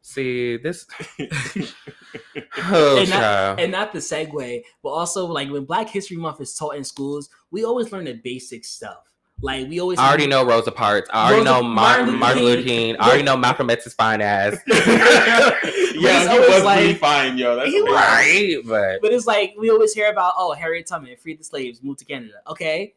see 0.01 0.55
this 0.55 0.85
oh 1.19 2.97
And 2.99 3.07
that- 3.07 3.19
child. 3.19 3.59
And 3.59 3.71
not 3.73 3.91
the 3.91 3.99
segue, 3.99 4.63
but 4.83 4.89
also 4.89 5.25
like 5.25 5.49
when 5.49 5.65
Black 5.65 5.89
History 5.89 6.15
Month 6.17 6.39
is 6.41 6.53
taught 6.55 6.75
in 6.75 6.83
schools, 6.85 7.29
we 7.51 7.65
always 7.65 7.91
learn 7.91 8.05
the 8.05 8.13
basic 8.13 8.63
stuff. 8.65 9.03
Like 9.41 9.67
we 9.67 9.81
always 9.81 9.97
I 9.99 10.07
already 10.07 10.27
know 10.27 10.45
Rosa 10.45 10.71
Parks. 10.71 11.09
I 11.11 11.27
already 11.31 11.45
Rosa- 11.45 11.61
know 11.61 11.67
Martin, 11.67 12.05
Martin 12.05 12.19
Martin 12.19 12.43
Luther 12.43 12.55
Luther 12.57 12.67
King. 12.69 12.93
King. 12.93 13.01
I 13.01 13.07
already 13.07 13.23
know 13.23 13.35
Malcolm 13.37 13.69
X's 13.69 13.93
fine 13.93 14.21
ass. 14.21 14.55
yeah, 14.67 15.57
it's 15.63 16.31
he 16.31 16.39
was 16.39 16.63
like- 16.63 16.79
really 16.79 16.93
fine, 16.93 17.37
yo. 17.37 17.55
That's 17.55 17.69
He 17.69 17.79
amazing. 17.79 17.93
right, 17.95 18.57
but 18.65 19.01
But 19.01 19.11
it's 19.13 19.25
like 19.27 19.55
we 19.59 19.69
always 19.71 19.93
hear 19.93 20.09
about 20.11 20.33
oh 20.37 20.53
Harriet 20.53 20.85
Tubman 20.87 21.15
freed 21.17 21.39
the 21.39 21.43
slaves, 21.43 21.81
moved 21.83 21.99
to 21.99 22.05
Canada. 22.05 22.35
Okay, 22.47 22.93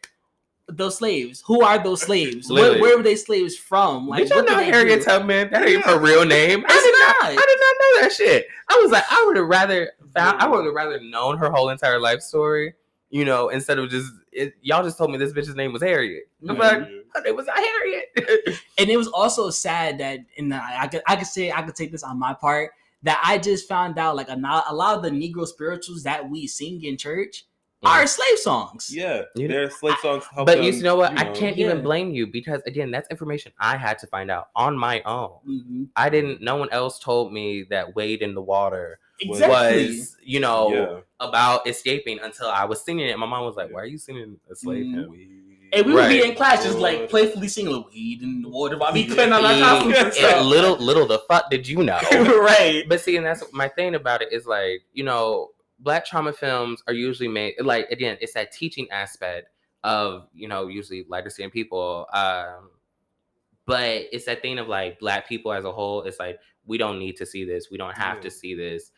those 0.68 0.96
slaves. 0.98 1.42
Who 1.46 1.62
are 1.62 1.82
those 1.82 2.02
slaves? 2.02 2.50
Where, 2.50 2.80
where 2.80 2.96
were 2.96 3.02
they 3.02 3.16
slaves 3.16 3.56
from? 3.56 4.10
did 4.10 4.30
you 4.30 4.36
what 4.36 4.46
know 4.48 4.56
they 4.56 4.64
Harriet 4.66 5.00
do? 5.00 5.04
Tubman? 5.04 5.50
That 5.50 5.66
ain't 5.68 5.84
her 5.84 5.98
real 5.98 6.24
name. 6.24 6.64
I 6.66 6.72
It's 6.74 6.84
did 6.84 6.94
not. 6.98 7.16
not. 7.20 7.30
I 7.30 7.46
did 7.46 7.60
not 7.60 7.76
know 7.80 8.00
that 8.02 8.12
shit. 8.12 8.46
I 8.68 8.78
was 8.82 8.90
like, 8.90 9.04
I 9.10 9.24
would 9.26 9.36
have 9.36 9.46
rather 9.46 9.92
found. 10.14 10.40
I 10.40 10.46
would 10.48 10.64
have 10.64 10.74
rather 10.74 11.00
known 11.00 11.36
her 11.38 11.50
whole 11.50 11.68
entire 11.68 12.00
life 12.00 12.20
story. 12.20 12.74
You 13.10 13.24
know, 13.24 13.48
instead 13.50 13.78
of 13.78 13.90
just 13.90 14.10
it, 14.32 14.54
y'all 14.62 14.82
just 14.82 14.98
told 14.98 15.10
me 15.12 15.18
this 15.18 15.32
bitch's 15.32 15.54
name 15.54 15.72
was 15.72 15.82
Harriet. 15.82 16.24
I'm 16.48 16.56
Mhm. 16.56 16.58
like, 16.58 16.88
her 17.14 17.20
name 17.22 17.36
was 17.36 17.46
not 17.46 17.58
Harriet. 17.58 18.58
And 18.78 18.90
it 18.90 18.96
was 18.96 19.06
also 19.08 19.50
sad 19.50 19.98
that, 19.98 20.18
and 20.36 20.52
I 20.52 20.88
could 20.88 21.02
I 21.06 21.14
could 21.14 21.28
say 21.28 21.52
I 21.52 21.62
could 21.62 21.76
take 21.76 21.92
this 21.92 22.02
on 22.02 22.18
my 22.18 22.34
part 22.34 22.72
that 23.04 23.20
I 23.24 23.38
just 23.38 23.68
found 23.68 23.98
out 23.98 24.16
like 24.16 24.28
a, 24.28 24.64
a 24.68 24.74
lot 24.74 24.96
of 24.96 25.02
the 25.04 25.10
Negro 25.10 25.46
spirituals 25.46 26.02
that 26.04 26.28
we 26.28 26.46
sing 26.48 26.82
in 26.82 26.96
church. 26.96 27.44
Are 27.84 28.06
slave 28.06 28.38
songs. 28.38 28.90
Yeah, 28.92 29.22
You- 29.36 29.48
their 29.48 29.70
slave 29.70 29.96
songs 30.02 30.24
help 30.32 30.46
but 30.46 30.56
them, 30.56 30.64
you 30.64 30.82
know 30.82 30.96
what? 30.96 31.18
I 31.18 31.24
know. 31.24 31.32
can't 31.32 31.56
Yeah. 31.56 31.66
even 31.66 31.82
blame 31.82 32.10
you 32.12 32.26
because 32.26 32.62
again, 32.66 32.90
that's 32.90 33.08
information 33.10 33.52
I 33.58 33.76
had 33.76 33.98
to 34.00 34.06
find 34.06 34.30
out 34.30 34.48
on 34.56 34.76
my 34.76 35.02
own. 35.02 35.30
Mhm. 35.48 35.88
I 35.96 36.08
didn't. 36.10 36.40
No 36.40 36.56
one 36.56 36.68
else 36.70 36.98
told 36.98 37.32
me 37.32 37.64
that 37.70 37.94
Wade 37.94 38.22
in 38.22 38.34
the 38.34 38.42
Water 38.42 38.98
Was- 39.28 39.38
Exactly. 39.40 39.86
was, 39.98 40.16
you 40.24 40.40
know, 40.40 40.72
Yeah. 40.72 41.00
about 41.26 41.66
escaping 41.68 42.18
until 42.20 42.48
I 42.48 42.64
was 42.64 42.82
singing 42.84 43.06
it. 43.08 43.16
My 43.18 43.26
mom 43.26 43.44
was 43.44 43.54
like, 43.56 43.70
"Why 43.72 43.80
are 43.82 43.86
you 43.86 43.96
singing 43.98 44.38
a 44.50 44.54
slave 44.56 44.86
Mm. 44.86 44.94
hymn?" 44.94 45.40
And 45.72 45.86
we 45.86 45.92
would 45.94 46.08
be 46.08 46.22
in 46.22 46.34
class 46.36 46.62
just 46.64 46.78
like 46.78 47.08
playfully 47.10 47.48
singing 47.48 47.74
a 47.74 47.80
"Wade 47.80 48.22
in 48.22 48.42
the 48.42 48.48
Water" 48.48 48.76
while 48.78 48.92
we 48.92 49.06
putting 49.08 49.32
on 49.32 49.44
our 49.44 49.58
costumes 49.58 49.94
and 49.96 50.06
And 50.06 50.14
stuff. 50.14 50.44
little, 50.46 50.76
little 50.76 51.06
the 51.06 51.18
fuck 51.20 51.50
did 51.50 51.66
you 51.66 51.82
know? 51.82 51.98
right. 52.12 52.84
but 52.88 53.00
see, 53.00 53.16
and 53.16 53.24
that's 53.26 53.42
my 53.52 53.66
thing 53.68 53.94
about 53.96 54.22
it 54.22 54.32
is 54.32 54.46
like, 54.46 54.82
you 54.92 55.02
know, 55.04 55.50
black 55.84 56.06
trauma 56.06 56.32
films 56.34 56.82
are 56.88 56.94
usually 56.94 57.28
made 57.28 57.56
like 57.62 57.90
again, 57.90 58.18
it's 58.22 58.34
that 58.34 58.52
teaching 58.52 58.90
aspect 58.92 59.50
of, 59.84 60.28
you 60.34 60.48
know, 60.48 60.68
usually 60.68 61.06
lighter 61.08 61.30
skinned 61.30 61.52
people. 61.52 62.08
Um, 62.14 62.72
but 63.66 64.06
it's 64.12 64.26
that 64.26 64.42
thing 64.42 64.58
of 64.58 64.68
like 64.68 64.98
black 64.98 65.28
people 65.28 65.52
as 65.52 65.64
a 65.64 65.72
whole, 65.72 66.02
it's 66.02 66.18
like 66.18 66.40
we 66.66 66.78
don't 66.78 66.98
need 66.98 67.16
to 67.16 67.26
see 67.26 67.44
this, 67.44 67.70
we 67.70 67.78
don't 67.78 67.96
have 67.96 68.20
to 68.20 68.30
see 68.30 68.54
this. 68.54 68.92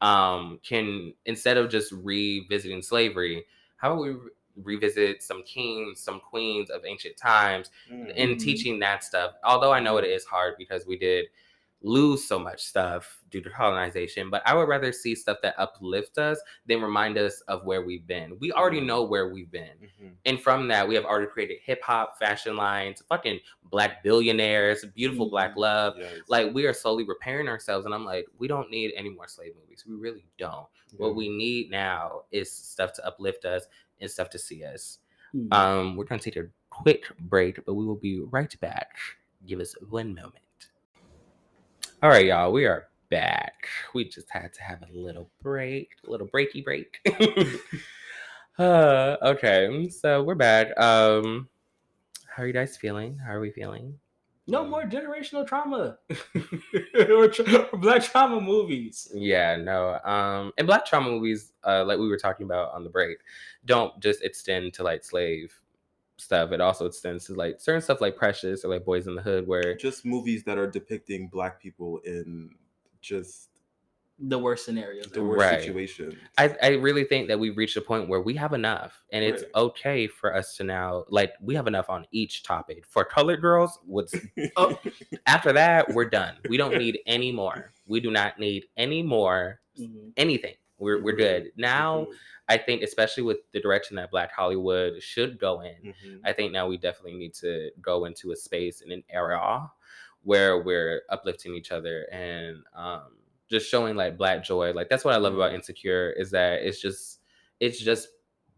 Um, 0.00 0.60
can 0.62 1.14
instead 1.26 1.56
of 1.56 1.70
just 1.70 1.92
revisiting 1.92 2.82
slavery, 2.82 3.44
how 3.76 3.92
about 3.92 4.02
we 4.02 4.10
re- 4.10 4.30
revisit 4.56 5.22
some 5.22 5.42
kings, 5.44 6.00
some 6.00 6.20
queens 6.20 6.70
of 6.70 6.84
ancient 6.84 7.16
times, 7.16 7.70
in 8.16 8.36
Mhm. 8.36 8.38
teaching 8.38 8.80
that 8.80 9.04
stuff. 9.04 9.34
Although 9.44 9.72
I 9.72 9.80
know 9.80 9.96
it 9.98 10.04
is 10.04 10.24
hard 10.24 10.56
because 10.58 10.86
we 10.86 10.98
did 10.98 11.26
lose 11.82 12.26
so 12.26 12.38
much 12.38 12.62
stuff 12.62 13.22
due 13.30 13.40
to 13.40 13.50
colonization, 13.50 14.30
but 14.30 14.42
I 14.46 14.54
would 14.54 14.68
rather 14.68 14.92
see 14.92 15.14
stuff 15.14 15.38
that 15.42 15.54
uplift 15.58 16.18
us 16.18 16.40
than 16.66 16.80
remind 16.80 17.18
us 17.18 17.40
of 17.42 17.64
where 17.64 17.82
we've 17.82 18.06
been. 18.06 18.38
We 18.38 18.52
already 18.52 18.80
Mhm. 18.80 18.86
know 18.86 19.02
where 19.02 19.28
we've 19.28 19.50
been. 19.50 19.90
Mhm. 20.00 20.12
And 20.24 20.40
from 20.40 20.68
that, 20.68 20.86
we 20.86 20.94
have 20.94 21.04
already 21.04 21.26
created 21.26 21.58
hip 21.62 21.82
hop, 21.82 22.18
fashion 22.18 22.56
lines, 22.56 23.02
fucking 23.08 23.40
black 23.64 24.02
billionaires, 24.02 24.84
beautiful 24.94 25.28
black 25.28 25.52
Mhm. 25.54 25.58
love. 25.60 25.98
Yes. 25.98 26.20
Like 26.28 26.54
we 26.54 26.66
are 26.66 26.72
slowly 26.74 27.04
repairing 27.04 27.48
ourselves, 27.48 27.84
and 27.86 27.94
I'm 27.94 28.04
like, 28.04 28.26
we 28.38 28.46
don't 28.48 28.70
need 28.70 28.92
any 28.94 29.10
more 29.10 29.26
slave 29.26 29.54
movies. 29.56 29.84
We 29.86 29.94
really 29.96 30.26
don't. 30.38 30.68
What 30.98 31.14
we 31.16 31.28
need 31.28 31.70
now 31.70 32.24
is 32.30 32.52
stuff 32.52 32.92
to 32.94 33.06
uplift 33.06 33.44
us 33.44 33.66
and 34.00 34.10
stuff 34.10 34.30
to 34.30 34.38
see 34.38 34.62
us. 34.64 34.98
Mhm. 35.34 35.52
Um, 35.52 35.96
we're 35.96 36.04
gonna 36.04 36.20
take 36.20 36.36
a 36.36 36.48
quick 36.70 37.06
break, 37.18 37.64
but 37.64 37.74
we 37.74 37.84
will 37.86 37.96
be 37.96 38.20
right 38.20 38.54
back. 38.60 38.98
Give 39.46 39.58
us 39.58 39.74
one 39.90 40.14
moment. 40.14 40.41
All 42.02 42.08
right, 42.08 42.26
y'all, 42.26 42.50
we 42.50 42.64
are 42.64 42.88
back. 43.10 43.68
We 43.94 44.08
just 44.08 44.28
had 44.28 44.52
to 44.54 44.62
have 44.64 44.82
a 44.82 44.92
little 44.92 45.30
break, 45.40 45.90
a 46.04 46.10
little 46.10 46.26
breaky 46.26 46.64
break. 46.64 46.98
uh, 48.58 49.16
okay, 49.22 49.88
so 49.88 50.24
we're 50.24 50.34
back. 50.34 50.76
Um, 50.80 51.48
how 52.26 52.42
are 52.42 52.46
you 52.48 52.52
guys 52.52 52.76
feeling? 52.76 53.18
How 53.18 53.34
are 53.34 53.40
we 53.40 53.52
feeling? 53.52 54.00
No 54.48 54.66
more 54.66 54.82
generational 54.82 55.46
trauma 55.46 55.98
or 57.08 57.28
tra- 57.28 57.68
black 57.74 58.02
trauma 58.02 58.40
movies. 58.40 59.08
Yeah, 59.14 59.54
no. 59.54 60.00
Um, 60.04 60.50
and 60.58 60.66
black 60.66 60.84
trauma 60.84 61.08
movies, 61.08 61.52
uh, 61.62 61.84
like 61.84 62.00
we 62.00 62.08
were 62.08 62.18
talking 62.18 62.46
about 62.46 62.74
on 62.74 62.82
the 62.82 62.90
break, 62.90 63.18
don't 63.64 63.96
just 64.00 64.24
extend 64.24 64.74
to 64.74 64.82
like 64.82 65.04
slave 65.04 65.54
stuff. 66.16 66.52
It 66.52 66.60
also 66.60 66.86
extends 66.86 67.26
to 67.26 67.34
like 67.34 67.60
certain 67.60 67.80
stuff 67.82 68.00
like 68.00 68.16
Precious 68.16 68.64
or 68.64 68.68
like 68.68 68.84
Boyz 68.84 69.06
n 69.06 69.14
the 69.14 69.22
Hood, 69.22 69.46
where 69.46 69.74
Just 69.76 70.04
movies 70.04 70.44
that 70.44 70.58
are 70.58 70.66
depicting 70.70 71.28
black 71.28 71.60
people 71.60 71.98
in 72.04 72.50
just 73.00 73.48
The 74.20 74.38
worst 74.38 74.64
scenarios. 74.64 75.06
the 75.06 75.22
worst 75.24 75.40
Right. 75.40 75.60
situations. 75.62 76.14
I, 76.38 76.54
I 76.62 76.68
really 76.74 77.02
think 77.04 77.26
that 77.28 77.40
we've 77.40 77.56
reached 77.56 77.76
a 77.76 77.80
point 77.80 78.08
where 78.08 78.20
we 78.20 78.34
have 78.34 78.52
enough 78.52 79.02
and 79.12 79.24
it's 79.24 79.42
Right. 79.42 79.50
okay 79.56 80.06
for 80.06 80.34
us 80.36 80.56
to 80.58 80.64
now 80.64 81.04
like 81.08 81.32
we 81.40 81.54
have 81.56 81.66
enough 81.66 81.90
on 81.90 82.06
each 82.12 82.44
topic 82.44 82.84
for 82.86 83.04
colored 83.04 83.40
girls 83.40 83.78
what's 83.84 84.14
Oh. 84.56 84.78
after 85.26 85.52
that 85.54 85.92
we're 85.92 86.04
done 86.08 86.36
we 86.48 86.56
don't 86.56 86.76
need 86.78 87.00
any 87.06 87.32
more 87.32 87.72
we 87.86 87.98
do 88.00 88.10
not 88.12 88.38
need 88.38 88.66
any 88.76 89.02
more 89.02 89.60
Mhm. 89.80 90.12
anything 90.16 90.54
we're, 90.78 91.02
we're 91.02 91.16
good 91.16 91.50
now 91.56 92.06
i 92.48 92.56
think 92.56 92.82
especially 92.82 93.22
with 93.22 93.38
the 93.52 93.60
direction 93.60 93.96
that 93.96 94.10
black 94.10 94.32
hollywood 94.32 95.02
should 95.02 95.38
go 95.38 95.60
in 95.60 95.76
Mhm. 95.82 96.20
I 96.24 96.32
think 96.32 96.52
now 96.52 96.66
we 96.68 96.76
definitely 96.76 97.18
need 97.18 97.34
to 97.34 97.70
go 97.80 98.04
into 98.04 98.32
a 98.32 98.36
space 98.36 98.80
and 98.82 98.92
an 98.92 99.02
era 99.10 99.70
where 100.22 100.62
we're 100.62 101.02
uplifting 101.10 101.54
each 101.54 101.72
other 101.72 102.06
and 102.12 102.62
um, 102.74 103.16
just 103.50 103.68
showing 103.68 103.96
like 103.96 104.16
black 104.16 104.44
joy. 104.44 104.72
Like 104.72 104.88
that's 104.88 105.04
what 105.04 105.14
I 105.14 105.18
love 105.18 105.34
about 105.34 105.52
Insecure 105.52 106.10
is 106.12 106.30
that 106.30 106.62
it's 106.62 106.80
just 106.80 107.20
it's 107.58 107.80
just 107.80 108.08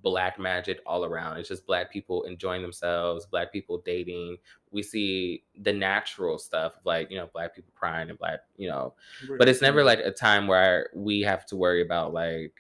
black 0.03 0.39
magic 0.39 0.81
all 0.87 1.05
around. 1.07 1.39
It's 1.39 1.49
just 1.49 1.67
black 1.67 1.91
people 1.91 2.25
enjoying 2.25 2.61
themselves, 2.61 3.25
black 3.27 3.51
people 3.51 3.79
dating. 3.85 4.37
We 4.71 4.83
see 4.83 5.45
the 5.59 5.73
natural 5.73 6.37
stuff 6.39 6.75
like 6.85 7.11
you 7.11 7.17
know 7.17 7.29
black 7.33 7.55
people 7.55 7.73
crying 7.75 8.11
and 8.11 8.19
black 8.19 8.41
you 8.57 8.69
know, 8.69 8.95
but 9.39 9.49
it's 9.49 9.63
never 9.63 9.83
like 9.83 10.01
a 10.01 10.11
time 10.11 10.47
where 10.47 10.91
we 10.95 11.23
have 11.23 11.47
to 11.47 11.57
worry 11.57 11.81
about 11.81 12.13
like 12.13 12.53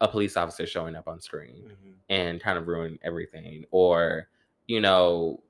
a 0.00 0.08
police 0.08 0.36
officer 0.36 0.66
showing 0.66 0.94
up 0.96 1.08
on 1.08 1.20
screen 1.20 1.64
Mhm. 1.70 1.94
and 2.08 2.40
kind 2.40 2.56
of 2.58 2.68
ruin 2.68 2.98
everything 3.02 3.64
or 3.70 4.28
you 4.66 4.80
know 4.80 5.42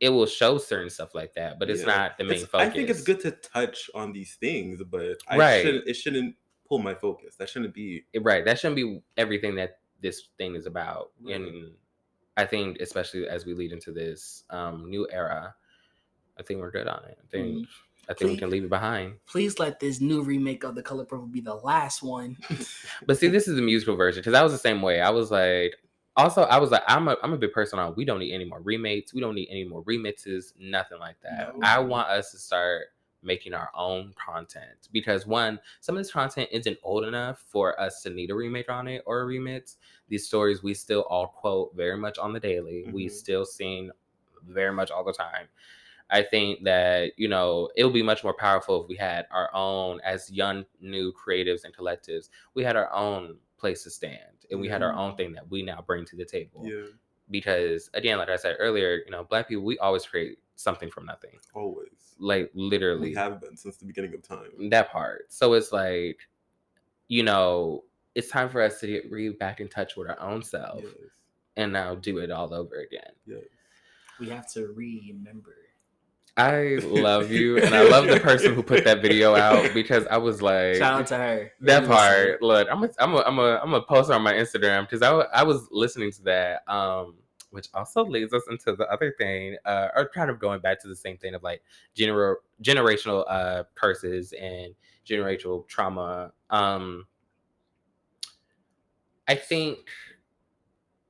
it 0.00 0.10
will 0.10 0.26
show 0.26 0.58
certain 0.58 0.90
stuff 0.90 1.14
like 1.14 1.34
that 1.34 1.58
but 1.58 1.70
it's 1.70 1.80
Yeah. 1.80 1.86
not 1.86 2.18
the 2.18 2.24
main 2.24 2.34
It's- 2.34 2.48
focus 2.50 2.68
I 2.68 2.70
think 2.70 2.90
it's 2.90 3.02
good 3.02 3.20
to 3.20 3.30
touch 3.32 3.88
on 3.94 4.12
these 4.12 4.34
things, 4.36 4.82
but 4.84 5.16
I 5.26 5.38
Right. 5.38 5.62
shouldn't, 5.64 5.88
it 5.88 5.94
shouldn't 5.94 6.36
pull 6.68 6.78
my 6.80 6.94
focus. 6.94 7.36
That 7.36 7.48
shouldn't 7.48 7.72
be. 7.74 8.04
right 8.20 8.44
that 8.44 8.58
shouldn't 8.58 8.76
be 8.76 9.02
everything 9.16 9.54
that 9.56 9.80
this 10.02 10.28
thing 10.36 10.54
is 10.54 10.66
about 10.66 11.12
and 11.28 11.74
i 12.36 12.44
think 12.44 12.78
especially 12.80 13.26
as 13.26 13.46
we 13.46 13.54
lead 13.54 13.72
into 13.72 13.90
this 13.92 14.44
um 14.50 14.90
new 14.90 15.08
era 15.10 15.54
i 16.38 16.42
think 16.42 16.60
we're 16.60 16.70
good 16.70 16.86
on 16.86 17.02
it 17.06 17.18
i 17.22 17.26
think 17.28 17.66
i 18.08 18.14
think 18.14 18.30
we 18.30 18.36
can 18.36 18.50
leave 18.50 18.64
it 18.64 18.70
behind. 18.70 19.14
Please 19.26 19.58
let 19.58 19.80
this 19.80 20.00
new 20.00 20.22
remake 20.22 20.64
of 20.64 20.74
The 20.74 20.82
Color 20.82 21.04
Purple 21.04 21.26
be 21.26 21.40
the 21.40 21.54
last 21.54 22.02
one. 22.02 22.36
but 23.06 23.18
see 23.18 23.28
this 23.28 23.48
is 23.48 23.56
the 23.56 23.62
musical 23.62 23.96
version 23.96 24.20
because 24.20 24.34
i 24.34 24.42
was 24.42 24.52
the 24.52 24.58
same 24.58 24.82
way. 24.82 25.00
I 25.00 25.10
was 25.10 25.30
like 25.30 25.76
also 26.16 26.42
i 26.44 26.56
was 26.58 26.70
like 26.70 26.82
i'm 26.88 27.08
a, 27.08 27.16
I'm 27.22 27.34
a 27.34 27.36
big 27.38 27.52
person 27.52 27.78
on 27.78 27.94
we 27.96 28.04
don't 28.04 28.20
need 28.20 28.32
any 28.32 28.44
more 28.44 28.60
remakes. 28.60 29.12
We 29.12 29.20
don't 29.20 29.34
need 29.34 29.48
any 29.50 29.64
more 29.64 29.82
remixes 29.84 30.52
nothing 30.58 30.98
like 30.98 31.16
that. 31.22 31.52
No. 31.54 31.60
i 31.62 31.78
want 31.78 32.08
us 32.08 32.30
to 32.32 32.38
start 32.38 32.86
making 33.22 33.54
our 33.54 33.70
own 33.74 34.14
content 34.24 34.88
because 34.92 35.26
one 35.26 35.58
some 35.80 35.96
of 35.96 36.00
this 36.00 36.12
content 36.12 36.48
isn't 36.52 36.78
old 36.82 37.04
enough 37.04 37.42
for 37.48 37.78
us 37.80 38.02
to 38.02 38.10
need 38.10 38.30
a 38.30 38.34
remake 38.34 38.70
on 38.70 38.86
it 38.86 39.02
or 39.04 39.22
a 39.22 39.26
remix. 39.26 39.76
These 40.08 40.26
stories 40.26 40.62
we 40.62 40.74
still 40.74 41.02
all 41.10 41.26
quote 41.28 41.74
very 41.74 41.96
much 41.96 42.18
on 42.18 42.32
the 42.32 42.40
daily. 42.40 42.86
We 42.92 43.06
Mhm. 43.06 43.10
still 43.10 43.44
sing 43.44 43.90
very 44.48 44.72
much 44.72 44.90
all 44.92 45.02
the 45.02 45.12
time 45.12 45.48
I 46.10 46.22
think 46.22 46.64
that 46.64 47.12
you 47.16 47.28
know 47.28 47.68
it 47.76 47.84
would 47.84 47.94
be 47.94 48.02
much 48.02 48.22
more 48.22 48.34
powerful 48.34 48.82
if 48.82 48.88
we 48.88 48.96
had 48.96 49.26
our 49.30 49.52
own 49.54 50.00
as 50.04 50.30
young 50.30 50.64
new 50.80 51.12
creatives 51.12 51.64
and 51.64 51.74
collectives. 51.76 52.28
We 52.54 52.62
had 52.62 52.76
our 52.76 52.92
own 52.92 53.36
place 53.58 53.82
to 53.84 53.90
stand, 53.90 54.46
and 54.50 54.60
we 54.60 54.68
had 54.68 54.82
our 54.82 54.90
mm-hmm. 54.90 55.00
own 55.00 55.16
thing 55.16 55.32
that 55.32 55.50
we 55.50 55.62
now 55.62 55.82
bring 55.86 56.04
to 56.06 56.16
the 56.16 56.24
table. 56.24 56.62
Yeah, 56.64 56.92
Because 57.30 57.90
again, 57.94 58.18
like 58.18 58.28
I 58.28 58.36
said 58.36 58.56
earlier, 58.58 59.02
you 59.04 59.10
know, 59.10 59.24
black 59.24 59.48
people 59.48 59.64
we 59.64 59.78
always 59.78 60.06
create 60.06 60.38
something 60.54 60.90
from 60.90 61.06
nothing, 61.06 61.38
always. 61.54 62.14
like 62.18 62.50
literally 62.54 63.10
We 63.10 63.14
have 63.14 63.40
been 63.40 63.56
since 63.56 63.76
the 63.76 63.84
beginning 63.84 64.14
of 64.14 64.22
time. 64.22 64.70
that 64.70 64.90
part. 64.90 65.32
So 65.32 65.54
it's 65.54 65.72
like, 65.72 66.20
you 67.08 67.22
know, 67.22 67.84
it's 68.14 68.28
time 68.28 68.48
for 68.48 68.62
us 68.62 68.80
to 68.80 68.86
get 68.86 69.10
re 69.10 69.30
back 69.30 69.60
in 69.60 69.68
touch 69.68 69.96
with 69.96 70.08
our 70.08 70.20
own 70.20 70.42
self 70.42 70.82
Yes. 70.82 70.92
and 71.56 71.72
now 71.72 71.94
do 71.94 72.18
it 72.18 72.30
all 72.30 72.54
over 72.54 72.76
again. 72.76 73.12
Yes. 73.26 73.42
We 74.18 74.28
have 74.30 74.50
to 74.52 74.68
remember. 74.68 75.54
I 76.38 76.76
love 76.82 77.30
you, 77.30 77.56
and 77.58 77.74
I 77.74 77.88
love 77.88 78.06
the 78.08 78.20
person 78.20 78.54
who 78.54 78.62
put 78.62 78.84
that 78.84 79.00
video 79.00 79.34
out 79.34 79.70
because 79.74 80.06
I 80.06 80.18
was 80.18 80.42
like, 80.42 80.76
Shout 80.76 81.00
out 81.00 81.06
to 81.06 81.16
her. 81.16 81.52
that 81.62 81.86
part. 81.86 82.42
Look, 82.42 82.68
I'm 82.70 82.84
a, 82.84 82.90
I'm 82.98 83.14
a, 83.14 83.18
I'm 83.20 83.38
a, 83.38 83.60
I'm 83.62 83.74
a 83.74 83.80
post 83.80 84.10
on 84.10 84.20
my 84.22 84.34
Instagram 84.34 84.82
because 84.82 85.00
I, 85.00 85.12
I 85.12 85.44
was 85.44 85.66
listening 85.70 86.12
to 86.12 86.22
that, 86.24 86.62
um, 86.68 87.14
which 87.52 87.68
also 87.72 88.04
leads 88.04 88.34
us 88.34 88.42
into 88.50 88.76
the 88.76 88.84
other 88.92 89.14
thing, 89.16 89.56
uh, 89.64 89.88
or 89.96 90.10
kind 90.10 90.28
of 90.28 90.38
going 90.38 90.60
back 90.60 90.78
to 90.82 90.88
the 90.88 90.96
same 90.96 91.16
thing 91.16 91.34
of 91.34 91.42
like 91.42 91.62
gener- 91.96 92.36
generational 92.62 93.24
uh 93.28 93.64
curses 93.74 94.34
and 94.34 94.74
generational 95.08 95.66
trauma. 95.66 96.32
Um, 96.50 97.06
I 99.26 99.34
think, 99.36 99.78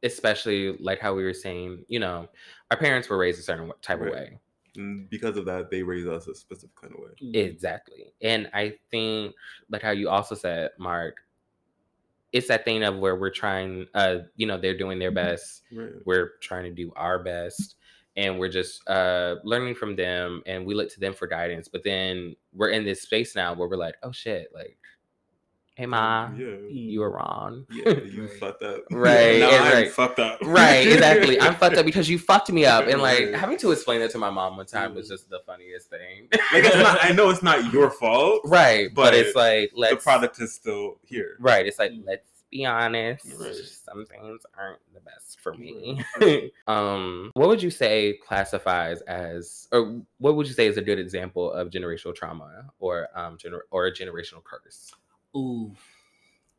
especially 0.03 0.77
like 0.79 1.01
how 1.01 1.15
we 1.15 1.25
were 1.25 1.35
saying, 1.35 1.85
you 1.89 1.99
know, 1.99 2.29
our 2.71 2.77
parents 2.77 3.09
were 3.09 3.19
raised 3.19 3.41
a 3.41 3.43
certain 3.43 3.73
type 3.83 4.01
of 4.01 4.13
way. 4.13 4.39
And 4.77 5.09
because 5.11 5.37
of 5.37 5.45
that, 5.47 5.71
they 5.71 5.83
raise 5.83 6.07
us 6.07 6.27
a 6.27 6.35
specific 6.35 6.75
kind 6.81 6.93
of 6.95 7.01
way. 7.01 7.41
Exactly. 7.41 8.13
And 8.23 8.49
I 8.53 8.75
think 8.91 9.35
like 9.71 9.83
how 9.83 9.91
you 9.91 10.09
also 10.09 10.35
said, 10.35 10.71
Mark, 10.79 11.17
it's 12.33 12.49
that 12.49 12.65
thing 12.65 12.83
of 12.83 12.99
where 12.99 13.17
we're 13.17 13.31
trying 13.31 13.87
uh, 13.95 14.19
you 14.37 14.47
know, 14.47 14.59
they're 14.59 14.77
doing 14.77 14.99
their 14.99 15.11
best, 15.13 15.63
Right. 15.73 15.93
we're 16.05 16.33
trying 16.43 16.65
to 16.65 16.73
do 16.73 16.93
our 16.97 17.19
best, 17.23 17.77
and 18.17 18.39
we're 18.39 18.49
just 18.51 18.87
uh 18.89 19.37
learning 19.45 19.75
from 19.75 19.95
them 19.97 20.43
and 20.47 20.65
we 20.67 20.75
look 20.75 20.91
to 20.91 21.01
them 21.01 21.13
for 21.15 21.27
guidance. 21.27 21.69
But 21.69 21.85
then 21.85 22.35
we're 22.53 22.71
in 22.71 22.85
this 22.85 23.03
space 23.03 23.35
now 23.35 23.55
where 23.55 23.69
we're 23.69 23.77
like, 23.77 23.97
oh 24.03 24.13
shit, 24.13 24.49
like, 24.55 24.77
hey 25.77 25.87
ma, 25.87 26.31
Yeah. 26.37 26.57
you 26.69 27.01
were 27.01 27.11
wrong. 27.11 27.67
Yeah. 27.71 27.91
You 27.91 28.23
Right. 28.23 28.31
fucked 28.41 28.63
up. 28.63 28.81
Right, 28.91 29.39
Now 29.41 29.49
it's 29.51 29.65
I'm 29.65 29.73
right. 29.73 29.91
fucked 29.93 30.19
up. 30.19 30.39
right, 30.43 30.87
exactly. 30.89 31.41
I'm 31.41 31.55
fucked 31.55 31.77
up 31.77 31.85
because 31.87 32.09
you 32.09 32.19
fucked 32.19 32.51
me 32.51 32.65
up. 32.65 32.87
And 32.87 33.01
like 33.01 33.21
Right. 33.27 33.35
having 33.35 33.59
to 33.59 33.71
explain 33.73 34.01
that 34.01 34.11
to 34.13 34.19
my 34.19 34.31
mom 34.31 34.57
one 34.57 34.67
time 34.67 34.95
was 34.95 35.07
Mhm. 35.07 35.11
just 35.11 35.31
the 35.31 35.41
funniest 35.47 35.91
thing. 35.91 36.29
Like 36.33 36.65
it's 36.65 36.77
not. 36.77 36.99
I 37.05 37.13
know 37.13 37.31
it's 37.31 37.43
not 37.43 37.73
your 37.73 37.91
fault. 37.91 38.41
right. 38.47 38.89
But, 38.95 39.03
But 39.11 39.15
it's 39.15 39.37
like 39.37 39.71
let's 39.75 39.95
The 39.97 40.01
product 40.03 40.41
is 40.41 40.53
still 40.55 40.99
here. 41.05 41.37
Right. 41.39 41.67
It's 41.67 41.79
like, 41.79 41.93
Mm. 41.93 42.05
let's 42.07 42.31
be 42.51 42.65
honest. 42.65 43.27
Right. 43.39 43.55
Some 43.55 44.07
things 44.07 44.41
aren't 44.57 44.79
the 44.95 45.01
best 45.01 45.41
for 45.41 45.53
me. 45.55 46.03
um, 46.67 47.31
what 47.35 47.49
would 47.49 47.63
you 47.63 47.71
say 47.71 48.19
classifies 48.27 49.01
as, 49.03 49.69
or 49.73 50.01
what 50.19 50.37
would 50.37 50.47
you 50.47 50.53
say 50.55 50.67
is 50.67 50.77
a 50.77 50.83
good 50.83 50.99
example 50.99 51.53
of 51.53 51.69
generational 51.71 52.15
trauma 52.15 52.71
or 52.79 53.09
um 53.15 53.37
gener- 53.37 53.67
or 53.71 53.87
a 53.87 53.93
generational 53.93 54.43
curse? 54.43 54.93
Ooh, 55.37 55.75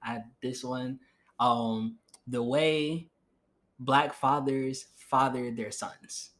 I 0.03 0.23
this 0.41 0.63
one. 0.63 0.99
Um, 1.39 1.97
the 2.27 2.43
way 2.43 3.09
black 3.79 4.13
fathers 4.13 4.87
father 4.97 5.51
their 5.51 5.71
sons, 5.71 6.31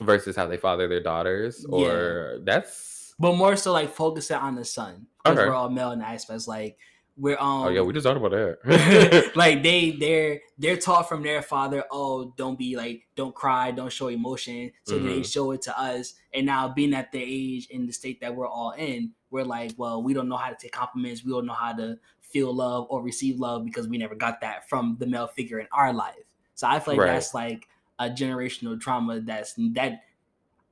Versus 0.00 0.36
how 0.36 0.46
they 0.46 0.56
father 0.56 0.86
their 0.88 1.02
daughters, 1.02 1.64
or 1.70 2.38
that's 2.44 3.14
but 3.18 3.34
more 3.34 3.56
so 3.56 3.72
like 3.72 3.90
focusing 3.90 4.36
on 4.36 4.54
the 4.54 4.64
son 4.64 5.06
because 5.18 5.38
Okay. 5.38 5.46
we're 5.46 5.54
all 5.54 5.70
male 5.70 5.92
in 5.92 6.02
aspects. 6.02 6.46
Like 6.46 6.78
we're 7.18 7.36
um. 7.38 7.64
oh 7.64 7.68
yeah, 7.68 7.80
we 7.80 7.92
just 7.92 8.04
talked 8.06 8.16
about 8.16 8.30
that. 8.30 9.32
like 9.36 9.62
they 9.62 9.90
they're 9.90 10.40
they're 10.56 10.76
taught 10.76 11.08
from 11.08 11.22
their 11.22 11.42
father 11.42 11.84
oh 11.90 12.32
don't 12.36 12.58
be 12.58 12.76
like 12.76 13.02
don't 13.16 13.34
cry 13.34 13.70
don't 13.72 13.92
show 13.92 14.08
emotion 14.08 14.70
so 14.84 14.98
they 14.98 15.20
Mhm. 15.20 15.32
show 15.32 15.50
it 15.50 15.62
to 15.62 15.78
us 15.78 16.14
and 16.32 16.46
now 16.46 16.68
being 16.68 16.94
at 16.94 17.10
the 17.12 17.20
age 17.22 17.66
in 17.70 17.86
the 17.86 17.92
state 17.92 18.20
that 18.20 18.34
we're 18.34 18.46
all 18.48 18.70
in 18.72 19.12
we're 19.30 19.44
like 19.44 19.72
well 19.76 20.02
we 20.02 20.14
don't 20.14 20.28
know 20.28 20.36
how 20.36 20.48
to 20.48 20.56
take 20.60 20.72
compliments 20.72 21.24
we 21.24 21.32
don't 21.32 21.46
know 21.46 21.52
how 21.52 21.72
to 21.72 21.98
feel 22.20 22.54
love 22.54 22.86
or 22.90 23.02
receive 23.02 23.38
love 23.40 23.64
because 23.64 23.88
we 23.88 23.98
never 23.98 24.14
got 24.14 24.40
that 24.40 24.68
from 24.68 24.96
the 25.00 25.06
male 25.06 25.26
figure 25.26 25.58
in 25.58 25.66
our 25.72 25.92
life 25.92 26.14
so 26.54 26.66
i 26.68 26.78
feel 26.78 26.94
like 26.94 27.00
Right. 27.00 27.12
that's 27.14 27.34
like 27.34 27.66
a 27.98 28.08
generational 28.08 28.80
trauma 28.80 29.20
that's 29.20 29.54
that 29.74 30.02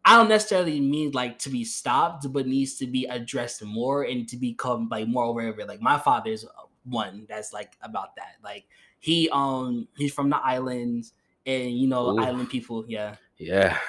I 0.06 0.16
don't 0.16 0.28
necessarily 0.28 0.80
mean 0.80 1.10
like 1.10 1.40
to 1.40 1.50
be 1.50 1.64
stopped, 1.64 2.32
but 2.32 2.46
needs 2.46 2.76
to 2.76 2.86
be 2.86 3.06
addressed 3.06 3.64
more 3.64 4.04
and 4.04 4.28
to 4.28 4.36
become 4.36 4.88
like 4.88 5.08
more 5.08 5.24
aware 5.24 5.48
of 5.48 5.58
it. 5.58 5.66
Like 5.66 5.82
my 5.82 5.98
father's 5.98 6.46
one 6.84 7.26
that's 7.28 7.52
like 7.52 7.76
about 7.82 8.14
that. 8.14 8.36
Like 8.42 8.66
he 9.00 9.28
um 9.32 9.88
he's 9.96 10.14
from 10.14 10.30
the 10.30 10.36
islands 10.36 11.12
and 11.44 11.76
you 11.76 11.88
know 11.88 12.10
Oof. 12.10 12.24
island 12.24 12.48
people, 12.50 12.84
yeah. 12.86 13.16
Yeah. 13.38 13.74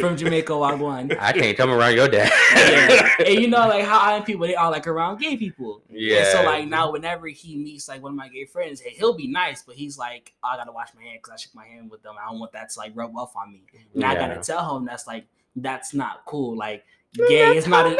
from 0.00 0.16
Jamaica 0.16 0.52
Wagwan. 0.52 1.16
I 1.18 1.32
can't 1.32 1.56
come 1.56 1.70
around 1.70 1.94
your 1.94 2.08
dad. 2.08 2.30
yeah. 2.54 3.26
And 3.26 3.40
you 3.40 3.48
know, 3.48 3.68
like 3.68 3.84
how 3.84 3.98
island 3.98 4.24
people 4.24 4.46
they 4.46 4.54
are 4.54 4.70
like 4.70 4.86
around 4.86 5.18
gay 5.18 5.36
people. 5.36 5.82
Yeah. 5.90 6.18
And 6.18 6.26
so 6.28 6.42
like 6.44 6.68
now, 6.68 6.92
whenever 6.92 7.26
he 7.26 7.56
meets 7.56 7.88
like 7.88 8.02
one 8.02 8.12
of 8.12 8.16
my 8.16 8.28
gay 8.28 8.44
friends, 8.44 8.80
hey, 8.80 8.90
he'll 8.90 9.16
be 9.16 9.26
nice, 9.26 9.62
but 9.62 9.74
he's 9.74 9.98
like, 9.98 10.32
oh, 10.44 10.48
I 10.48 10.56
gotta 10.56 10.72
wash 10.72 10.88
my 10.94 11.02
hand 11.02 11.18
because 11.22 11.32
I 11.32 11.36
shook 11.36 11.54
my 11.54 11.66
hand 11.66 11.90
with 11.90 12.02
them. 12.02 12.14
I 12.20 12.30
don't 12.30 12.38
want 12.38 12.52
that 12.52 12.70
to 12.70 12.78
like 12.78 12.92
rub 12.94 13.16
off 13.16 13.34
on 13.36 13.52
me. 13.52 13.62
And 13.94 14.04
I 14.04 14.14
gotta 14.14 14.40
tell 14.40 14.76
him 14.76 14.84
that's 14.84 15.06
like 15.06 15.26
that's 15.56 15.92
not 15.92 16.24
cool. 16.26 16.56
Like 16.56 16.84
gay 17.14 17.56
is 17.56 17.66
not 17.66 17.86
a, 17.86 17.96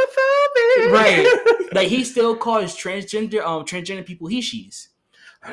right. 0.90 1.26
Like 1.72 1.86
he 1.86 2.02
still 2.02 2.34
calls 2.36 2.76
transgender 2.76 3.44
um 3.44 3.64
transgender 3.64 4.04
people 4.04 4.26
he 4.26 4.40
she's. 4.40 4.88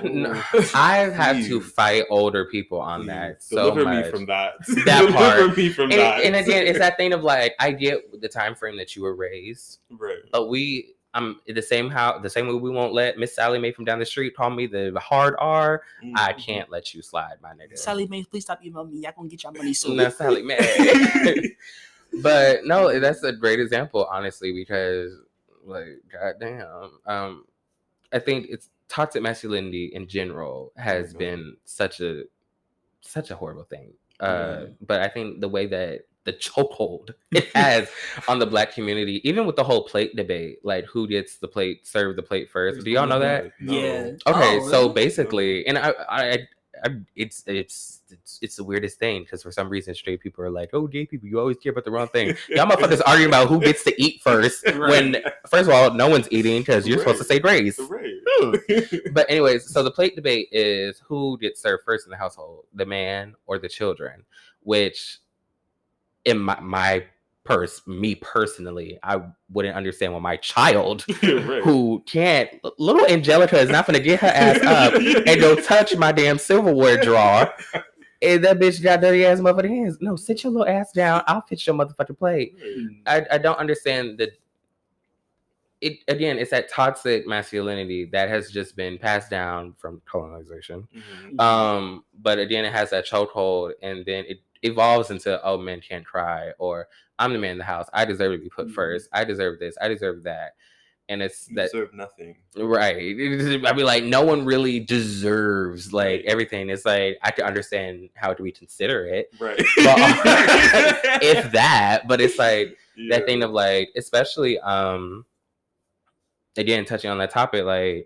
No, 0.03 0.31
I've 0.75 1.13
had 1.13 1.43
to 1.45 1.61
fight 1.61 2.03
older 2.09 2.45
people 2.45 2.79
on 2.81 3.05
that 3.05 3.41
so 3.41 3.55
Deliver 3.69 3.83
much. 3.85 4.05
me 4.05 4.11
from 4.11 4.25
that. 4.25 4.53
That 4.85 4.99
Deliver 4.99 5.13
part. 5.17 5.57
me 5.57 5.69
from 5.69 5.91
and, 5.91 5.99
that. 6.01 6.23
and 6.23 6.35
again, 6.35 6.67
it's 6.67 6.79
that 6.79 6.97
thing 6.97 7.13
of 7.13 7.23
like 7.23 7.55
I 7.59 7.71
get 7.71 8.19
the 8.21 8.27
time 8.27 8.53
frame 8.53 8.75
that 8.77 8.95
you 8.95 9.03
were 9.03 9.15
raised, 9.15 9.79
right. 9.91 10.17
but 10.31 10.49
we 10.49 10.93
I'm 11.13 11.39
the 11.47 11.61
same 11.61 11.89
how 11.89 12.19
the 12.19 12.29
same 12.29 12.47
way 12.47 12.53
we 12.55 12.69
won't 12.69 12.93
let 12.93 13.17
Miss 13.17 13.33
Sally 13.33 13.59
Mae 13.59 13.71
from 13.71 13.85
down 13.85 13.97
the 13.99 14.05
street 14.05 14.35
call 14.35 14.49
me 14.49 14.67
the 14.67 14.91
hard 14.99 15.35
R. 15.39 15.81
I 16.15 16.33
Mhm. 16.33 16.37
can't 16.45 16.69
let 16.69 16.93
you 16.93 17.01
slide, 17.01 17.35
my 17.41 17.53
nigga. 17.53 17.77
Sallie 17.77 18.07
Mae, 18.07 18.23
please 18.25 18.43
stop 18.43 18.63
emailing 18.63 18.91
me. 18.93 18.99
Y'all 18.99 19.13
gonna 19.15 19.29
get 19.29 19.41
your 19.41 19.53
money 19.53 19.73
soon. 19.73 19.95
No, 19.95 20.09
Sallie 20.09 20.43
Mae. 20.43 21.51
but 22.21 22.65
no, 22.65 22.99
that's 22.99 23.23
a 23.23 23.31
great 23.31 23.59
example, 23.61 24.05
honestly, 24.11 24.51
because 24.51 25.13
like, 25.65 25.99
goddamn, 26.11 26.91
um, 27.05 27.45
I 28.11 28.19
think 28.19 28.47
it's 28.49 28.69
toxic 28.89 29.21
masculinity 29.21 29.91
in 29.93 30.07
general 30.07 30.71
has 30.77 31.13
Mhm. 31.13 31.17
been 31.19 31.57
such 31.65 31.99
a 32.01 32.23
such 33.01 33.31
a 33.31 33.35
horrible 33.35 33.63
thing. 33.63 33.93
Uh, 34.19 34.27
Mhm. 34.65 34.75
but 34.81 35.01
I 35.01 35.07
think 35.07 35.39
the 35.39 35.47
way 35.47 35.65
that 35.67 36.01
the 36.25 36.33
chokehold 36.33 37.13
it 37.31 37.45
has 37.55 37.89
on 38.27 38.37
the 38.39 38.45
black 38.45 38.73
community, 38.73 39.21
even 39.27 39.45
with 39.45 39.55
the 39.55 39.63
whole 39.63 39.85
plate 39.85 40.15
debate, 40.15 40.59
like 40.63 40.85
who 40.85 41.07
gets 41.07 41.37
the 41.37 41.47
plate, 41.47 41.87
serve 41.87 42.15
the 42.17 42.23
plate 42.23 42.49
first. 42.49 42.83
Do 42.83 42.91
y'all 42.91 43.07
know 43.07 43.19
that? 43.19 43.53
No. 43.61 43.73
Yeah. 43.73 44.11
Okay, 44.27 44.59
Oh, 44.59 44.67
so 44.69 44.81
really? 44.81 44.93
basically, 44.93 45.67
and 45.67 45.77
I, 45.77 45.93
I, 46.09 46.47
I, 46.83 46.89
I 46.89 46.95
it's, 47.15 47.43
it's, 47.47 48.01
it's, 48.09 48.39
it's 48.41 48.55
the 48.55 48.63
weirdest 48.63 48.99
thing 48.99 49.23
because 49.23 49.43
for 49.43 49.51
some 49.51 49.69
reason, 49.69 49.93
straight 49.95 50.21
people 50.21 50.43
are 50.43 50.49
like, 50.49 50.69
"Oh, 50.73 50.87
gay 50.87 51.05
people, 51.05 51.27
you 51.27 51.39
always 51.39 51.57
care 51.57 51.71
about 51.71 51.85
the 51.85 51.91
wrong 51.91 52.07
thing." 52.07 52.35
Y'all 52.49 52.65
motherfuckers 52.69 53.01
arguing 53.05 53.29
about 53.29 53.47
who 53.47 53.59
gets 53.59 53.83
to 53.83 54.01
eat 54.01 54.21
first 54.21 54.65
when, 54.73 55.17
first 55.47 55.69
of 55.69 55.75
all, 55.75 55.93
no 55.93 56.07
one's 56.07 56.27
eating 56.31 56.61
because 56.61 56.87
you're 56.87 56.99
supposed 56.99 57.19
to 57.19 57.23
say 57.23 57.39
grace. 57.39 57.79
Right. 57.79 58.13
But 59.13 59.25
anyways, 59.29 59.71
so 59.71 59.81
the 59.81 59.89
plate 59.89 60.15
debate 60.15 60.49
is 60.51 60.99
who 60.99 61.39
gets 61.39 61.59
served 61.59 61.83
first 61.85 62.05
in 62.05 62.11
the 62.11 62.17
household, 62.17 62.65
the 62.73 62.85
man 62.85 63.35
or 63.47 63.57
the 63.57 63.67
children? 63.67 64.25
Which, 64.61 65.19
in 66.23 66.37
my 66.37 66.59
my 66.59 67.05
purse, 67.47 67.85
me 67.87 68.15
personally, 68.15 68.99
I 69.03 69.21
wouldn't 69.51 69.75
understand 69.75 70.13
when 70.13 70.21
my 70.21 70.37
child 70.37 71.05
right. 71.23 71.63
who 71.63 72.03
can't 72.05 72.49
little 72.77 73.05
Angelica 73.07 73.57
is 73.57 73.69
not 73.69 73.85
gonna 73.85 73.99
get 73.99 74.19
her 74.19 74.27
ass 74.27 74.59
up 74.61 74.93
and 75.27 75.39
go 75.39 75.55
touch 75.55 75.95
my 75.95 76.11
damn 76.11 76.37
silverware 76.37 77.01
drawer. 77.01 77.53
And 78.21 78.43
that 78.43 78.59
bitch 78.59 78.81
got 78.81 79.01
dirty 79.01 79.25
ass 79.25 79.39
motherfucking 79.39 79.69
hands. 79.69 79.97
No, 80.01 80.15
sit 80.15 80.43
your 80.43 80.51
little 80.51 80.67
ass 80.67 80.91
down. 80.91 81.23
I'll 81.27 81.41
fix 81.41 81.65
your 81.67 81.75
motherfucking 81.75 82.17
plate. 82.17 82.55
I, 83.05 83.25
I 83.31 83.37
don't 83.37 83.59
understand 83.59 84.17
that 84.17 84.31
it 85.81 85.99
again, 86.07 86.37
it's 86.39 86.51
that 86.51 86.69
toxic 86.69 87.27
masculinity 87.27 88.05
that 88.05 88.29
has 88.29 88.49
just 88.49 88.75
been 88.75 88.97
passed 88.97 89.29
down 89.29 89.75
from 89.77 90.01
colonization. 90.05 90.87
Mhm. 90.95 91.39
Um, 91.39 92.03
but 92.21 92.39
again, 92.39 92.65
it 92.65 92.73
has 92.73 92.89
that 92.89 93.05
chokehold 93.05 93.73
and 93.81 94.05
then 94.05 94.25
it 94.27 94.39
evolves 94.63 95.11
into 95.11 95.41
oh 95.43 95.57
men 95.57 95.81
can't 95.81 96.05
cry 96.05 96.51
or 96.59 96.87
I'm 97.19 97.33
the 97.33 97.39
man 97.39 97.51
in 97.51 97.57
the 97.57 97.63
house. 97.63 97.87
I 97.93 98.05
deserve 98.05 98.33
to 98.33 98.37
be 98.43 98.49
put 98.49 98.67
Mhm. 98.67 98.73
first. 98.73 99.09
I 99.11 99.23
deserve 99.23 99.59
this. 99.59 99.75
I 99.81 99.87
deserve 99.87 100.23
that. 100.23 100.53
And 101.09 101.21
it's 101.21 101.47
You 101.49 101.55
that 101.55 101.71
deserve 101.71 101.93
nothing. 101.93 102.35
Right. 102.57 102.97
I 102.97 103.73
mean, 103.73 103.85
like, 103.85 104.03
no 104.03 104.23
one 104.25 104.43
really 104.45 104.79
deserves 104.81 105.93
like 105.93 106.05
Right. 106.21 106.25
everything. 106.25 106.69
It's 106.69 106.85
like 106.85 107.17
I 107.23 107.31
can 107.31 107.45
understand 107.45 108.09
how 108.15 108.33
do 108.33 108.43
we 108.43 108.51
consider 108.51 109.05
it, 109.05 109.29
Right. 109.39 109.55
if 111.21 111.51
that. 111.53 112.07
But 112.07 112.19
it's 112.21 112.37
like 112.37 112.77
Yeah. 112.95 113.17
that 113.17 113.25
thing 113.25 113.41
of 113.43 113.51
like, 113.51 113.89
especially 113.95 114.59
um, 114.59 115.25
again, 116.57 116.85
touching 116.85 117.09
on 117.09 117.17
that 117.19 117.31
topic, 117.31 117.63
like, 117.65 118.05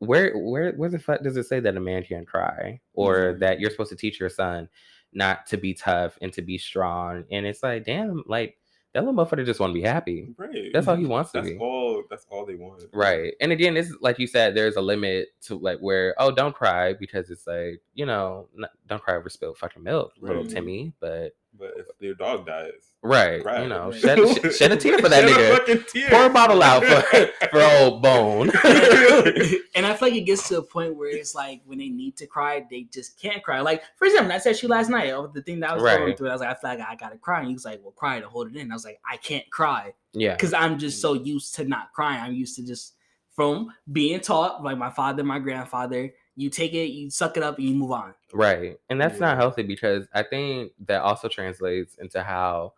where 0.00 0.36
where 0.38 0.72
where 0.72 0.88
the 0.90 0.98
fuck 0.98 1.22
does 1.22 1.36
it 1.36 1.44
say 1.46 1.58
that 1.60 1.76
a 1.76 1.80
man 1.80 2.02
can't 2.04 2.26
cry 2.26 2.80
or 2.94 3.14
Mhm. 3.34 3.38
that 3.40 3.58
you're 3.60 3.70
supposed 3.70 3.90
to 3.90 3.96
teach 3.96 4.20
your 4.20 4.28
son 4.28 4.68
not 5.12 5.46
to 5.46 5.56
be 5.56 5.74
tough 5.74 6.18
and 6.20 6.32
to 6.34 6.42
be 6.42 6.58
strong? 6.58 7.24
And 7.30 7.46
it's 7.46 7.62
like, 7.62 7.84
damn, 7.84 8.22
like 8.26 8.56
that 8.94 9.04
little 9.04 9.14
motherfucker 9.14 9.44
just 9.44 9.60
want 9.60 9.70
to 9.70 9.74
be 9.74 9.82
happy. 9.82 10.34
Right. 10.36 10.70
That's 10.72 10.88
all 10.88 10.96
he 10.96 11.04
wants 11.06 11.32
to 11.32 11.38
That's 11.38 11.50
be. 11.50 11.58
all. 11.58 12.02
That's 12.08 12.26
all 12.30 12.46
they 12.46 12.54
want. 12.54 12.84
Right. 12.92 13.34
And 13.40 13.52
again, 13.52 13.76
it's 13.76 13.94
like 14.00 14.18
you 14.18 14.26
said, 14.26 14.54
there's 14.54 14.76
a 14.76 14.80
limit 14.80 15.28
to 15.42 15.56
like 15.58 15.78
where, 15.80 16.14
oh, 16.18 16.30
don't 16.30 16.54
cry 16.54 16.94
because 16.94 17.30
it's 17.30 17.46
like, 17.46 17.82
you 17.94 18.06
know, 18.06 18.48
not, 18.54 18.70
don't 18.86 19.02
cry 19.02 19.16
over 19.16 19.28
spilled 19.28 19.58
fucking 19.58 19.82
milk, 19.82 20.12
little 20.20 20.46
Timmy. 20.46 20.94
But 21.00 21.36
But 21.58 21.72
if 21.76 21.86
your 21.98 22.14
dog 22.14 22.46
dies, 22.46 22.70
right, 23.02 23.42
cry. 23.42 23.62
you 23.62 23.68
know, 23.68 23.90
Right. 23.90 24.00
shed, 24.00 24.52
shed 24.54 24.72
a 24.72 24.76
tear 24.76 24.98
for 24.98 25.08
that 25.08 25.22
Shed 25.28 25.38
a 25.38 25.42
nigga. 25.42 25.56
fucking 25.58 25.84
tear. 25.88 26.08
Pour 26.10 26.26
a 26.26 26.30
bottle 26.30 26.62
out 26.62 26.84
for, 26.84 27.00
for 27.50 27.60
old 27.60 28.00
Bone. 28.02 28.50
and 29.74 29.86
I 29.86 29.94
feel 29.94 30.08
like 30.08 30.14
it 30.14 30.22
gets 30.26 30.48
to 30.48 30.58
a 30.58 30.62
point 30.62 30.96
where 30.96 31.08
it's 31.08 31.34
like 31.34 31.62
when 31.64 31.78
they 31.78 31.88
need 31.88 32.16
to 32.18 32.26
cry, 32.26 32.64
they 32.70 32.82
just 32.92 33.20
can't 33.20 33.42
cry. 33.42 33.60
Like 33.60 33.82
for 33.96 34.06
example, 34.06 34.32
I 34.32 34.38
said 34.38 34.56
to 34.56 34.62
you 34.62 34.68
last 34.68 34.88
night 34.90 35.10
of 35.12 35.32
the 35.34 35.42
thing 35.42 35.60
that 35.60 35.70
I 35.70 35.74
was 35.74 35.82
going 35.82 36.16
through. 36.16 36.28
I 36.28 36.32
was 36.32 36.40
like, 36.40 36.50
I 36.50 36.54
feel 36.54 36.70
like 36.78 36.88
I 36.88 36.94
gotta 36.94 37.18
cry, 37.18 37.40
and 37.40 37.48
he 37.48 37.54
was 37.54 37.64
like, 37.64 37.80
Well, 37.82 37.92
cry 37.92 38.20
to 38.20 38.28
hold 38.28 38.48
it 38.48 38.56
in. 38.56 38.70
I 38.70 38.74
was 38.74 38.84
like, 38.84 39.00
I 39.10 39.16
can't 39.16 39.48
cry 39.50 39.92
yeah. 40.12 40.34
because 40.34 40.54
I'm 40.54 40.78
just 40.78 41.00
so 41.00 41.14
used 41.14 41.54
to 41.56 41.64
not 41.64 41.92
crying. 41.92 42.20
I'm 42.22 42.34
used 42.34 42.56
to 42.56 42.66
just 42.66 42.94
from 43.34 43.72
being 43.92 44.20
taught 44.20 44.62
like 44.62 44.78
my 44.78 44.90
father, 44.90 45.22
my 45.24 45.38
grandfather. 45.38 46.12
You 46.38 46.50
take 46.50 46.72
it, 46.72 46.90
you 46.90 47.10
suck 47.10 47.36
it 47.36 47.42
up, 47.42 47.58
and 47.58 47.66
you 47.66 47.74
move 47.74 47.90
on. 47.90 48.14
Right. 48.32 48.78
And 48.88 49.00
that's 49.00 49.18
not 49.18 49.36
healthy 49.36 49.64
because 49.64 50.06
I 50.14 50.22
think 50.22 50.70
that 50.86 51.02
also 51.02 51.26
translates 51.26 51.96
into 51.96 52.22
how 52.22 52.74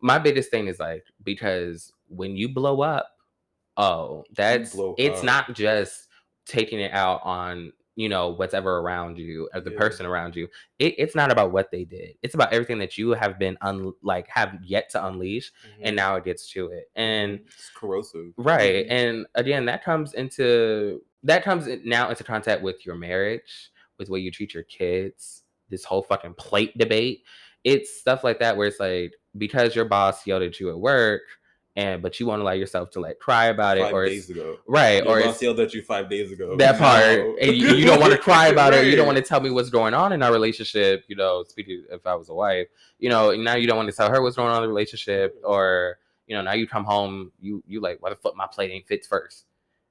my 0.00 0.18
biggest 0.18 0.50
thing 0.50 0.66
is 0.66 0.80
like, 0.80 1.04
because 1.22 1.92
when 2.08 2.36
you 2.36 2.48
blow 2.48 2.80
up, 2.80 3.10
oh, 3.76 4.24
that's 4.34 4.74
it's 4.96 5.18
up. 5.18 5.24
not 5.24 5.54
just 5.54 6.08
taking 6.46 6.80
it 6.80 6.92
out 6.92 7.20
on, 7.22 7.74
you 7.96 8.08
know, 8.08 8.30
what's 8.30 8.54
ever 8.54 8.78
around 8.78 9.18
you 9.18 9.46
or 9.52 9.60
the 9.60 9.72
Yeah. 9.72 9.78
person 9.78 10.06
around 10.06 10.34
you. 10.34 10.48
It, 10.78 10.94
it's 10.96 11.14
not 11.14 11.30
about 11.30 11.52
what 11.52 11.70
they 11.70 11.84
did. 11.84 12.14
It's 12.22 12.34
about 12.34 12.50
everything 12.50 12.78
that 12.78 12.96
you 12.96 13.10
have 13.10 13.38
been 13.38 13.58
un, 13.60 13.92
like 14.02 14.26
have 14.28 14.58
yet 14.64 14.88
to 14.92 15.06
unleash 15.06 15.52
mm-hmm. 15.68 15.82
and 15.82 15.96
now 15.96 16.16
it 16.16 16.24
gets 16.24 16.50
to 16.52 16.68
it. 16.68 16.90
And 16.96 17.40
it's 17.46 17.70
corrosive. 17.76 18.32
Right. 18.38 18.86
Mm-hmm. 18.86 18.92
And 18.92 19.26
again, 19.34 19.66
that 19.66 19.84
comes 19.84 20.14
into 20.14 21.02
that 21.24 21.44
comes 21.44 21.66
in- 21.66 21.82
now 21.84 22.10
into 22.10 22.24
contact 22.24 22.62
with 22.62 22.84
your 22.86 22.94
marriage, 22.96 23.70
with 23.98 24.08
the 24.08 24.12
way 24.12 24.20
you 24.20 24.30
treat 24.30 24.54
your 24.54 24.64
kids, 24.64 25.42
this 25.70 25.84
whole 25.84 26.02
fucking 26.02 26.34
plate 26.34 26.76
debate. 26.76 27.22
It's 27.64 28.00
stuff 28.00 28.24
like 28.24 28.40
that 28.40 28.56
where 28.56 28.66
it's 28.66 28.80
like 28.80 29.14
because 29.38 29.74
your 29.74 29.84
boss 29.84 30.26
yelled 30.26 30.42
at 30.42 30.58
you 30.60 30.70
at 30.70 30.78
work 30.78 31.22
and 31.76 32.02
but 32.02 32.20
you 32.20 32.26
won't 32.26 32.42
allow 32.42 32.52
yourself 32.52 32.90
to 32.90 33.00
like 33.00 33.18
cry 33.18 33.46
about 33.46 33.78
it 33.78 33.92
or 33.92 34.04
days 34.04 34.28
ago. 34.28 34.58
right 34.66 35.02
Your 35.04 35.20
or 35.20 35.22
boss 35.22 35.40
yelled 35.40 35.58
at 35.60 35.72
you 35.72 35.80
five 35.82 36.10
days 36.10 36.30
ago. 36.30 36.54
that 36.58 36.78
part 36.78 37.38
and 37.40 37.56
you, 37.56 37.68
you 37.76 37.86
don't 37.86 37.98
want 38.00 38.12
to 38.12 38.18
cry 38.18 38.48
about 38.48 38.74
it 38.74 38.86
you 38.86 38.96
don't 38.96 39.06
want 39.06 39.16
to 39.16 39.22
tell 39.24 39.40
me 39.40 39.48
what's 39.50 39.70
going 39.70 39.94
on 39.94 40.12
in 40.12 40.22
our 40.22 40.32
relationship 40.32 41.04
you 41.08 41.16
know 41.16 41.44
speaking 41.48 41.82
if 41.90 42.06
i 42.06 42.14
was 42.14 42.28
a 42.28 42.34
wife 42.34 42.66
you 42.98 43.08
know 43.08 43.34
now 43.34 43.54
you 43.54 43.66
don't 43.66 43.76
want 43.78 43.88
to 43.88 43.94
tell 43.96 44.10
her 44.10 44.20
what's 44.20 44.36
going 44.36 44.50
on 44.50 44.56
in 44.56 44.62
the 44.64 44.68
relationship 44.68 45.40
or 45.44 45.98
you 46.26 46.36
know 46.36 46.42
now 46.42 46.52
you 46.52 46.66
come 46.66 46.84
home 46.84 47.32
you 47.40 47.62
you 47.66 47.80
like 47.80 47.96
why 48.02 48.10
the 48.10 48.16
fuck 48.16 48.36
my 48.36 48.46
plate 48.46 48.70
ain't 48.70 48.86
fits 48.86 49.06
first 49.06 49.46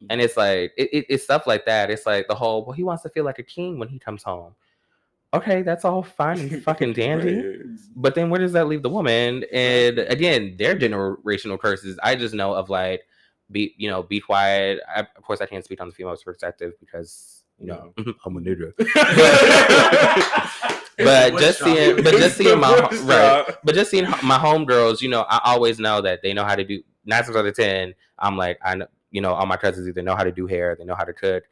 and 0.09 0.21
it's 0.21 0.37
like 0.37 0.73
it, 0.77 0.89
it, 0.91 1.05
it's 1.09 1.23
stuff 1.23 1.45
like 1.45 1.65
that 1.65 1.91
it's 1.91 2.05
like 2.05 2.27
the 2.27 2.35
whole 2.35 2.65
well 2.65 2.73
he 2.73 2.83
wants 2.83 3.03
to 3.03 3.09
feel 3.09 3.23
like 3.23 3.39
a 3.39 3.43
king 3.43 3.77
when 3.77 3.87
he 3.87 3.99
comes 3.99 4.23
home 4.23 4.53
okay 5.33 5.61
that's 5.61 5.85
all 5.85 6.03
fine 6.03 6.39
and 6.39 6.63
fucking 6.63 6.93
dandy 6.93 7.35
Right. 7.35 7.55
but 7.95 8.15
then 8.15 8.29
where 8.29 8.39
does 8.39 8.53
that 8.53 8.67
leave 8.67 8.83
the 8.83 8.89
woman? 8.89 9.45
And 9.53 9.99
again, 9.99 10.55
their 10.57 10.75
generational 10.75 11.59
curses. 11.59 11.97
I 12.03 12.15
just 12.15 12.33
know 12.33 12.53
of 12.53 12.69
like, 12.69 13.03
be 13.51 13.73
you 13.77 13.89
know, 13.89 14.03
be 14.03 14.19
quiet. 14.19 14.79
I, 14.93 15.01
of 15.01 15.23
course, 15.23 15.41
I 15.41 15.45
can't 15.45 15.63
speak 15.63 15.79
on 15.81 15.87
the 15.87 15.93
female's 15.93 16.23
perspective 16.23 16.73
because 16.79 17.43
you 17.59 17.67
know 17.67 17.93
I'm 18.25 18.37
a 18.37 18.41
nigga. 18.41 18.73
But 20.97 21.39
just 21.39 21.59
seeing, 21.63 21.95
but 22.03 22.13
just 22.17 22.37
seeing 22.37 22.59
my 22.59 22.77
right, 23.03 23.45
but 23.63 23.73
just 23.73 23.89
seeing 23.89 24.07
my 24.23 24.37
homegirls, 24.37 25.01
you 25.01 25.09
know, 25.09 25.21
I 25.29 25.39
always 25.45 25.79
know 25.79 26.01
that 26.01 26.21
they 26.21 26.33
know 26.33 26.43
how 26.43 26.55
to 26.55 26.63
do. 26.63 26.81
Nine 27.05 27.23
times 27.23 27.35
out 27.35 27.45
of 27.45 27.55
ten, 27.55 27.95
I'm 28.19 28.37
like, 28.37 28.59
I 28.63 28.75
know, 28.75 28.87
you 29.11 29.21
know, 29.21 29.33
all 29.33 29.45
my 29.45 29.57
cousins 29.57 29.87
either 29.87 30.01
know 30.01 30.15
how 30.15 30.23
to 30.23 30.31
do 30.31 30.47
hair, 30.47 30.75
they 30.75 30.85
know 30.85 30.95
how 30.95 31.03
to 31.03 31.13
cook, 31.13 31.43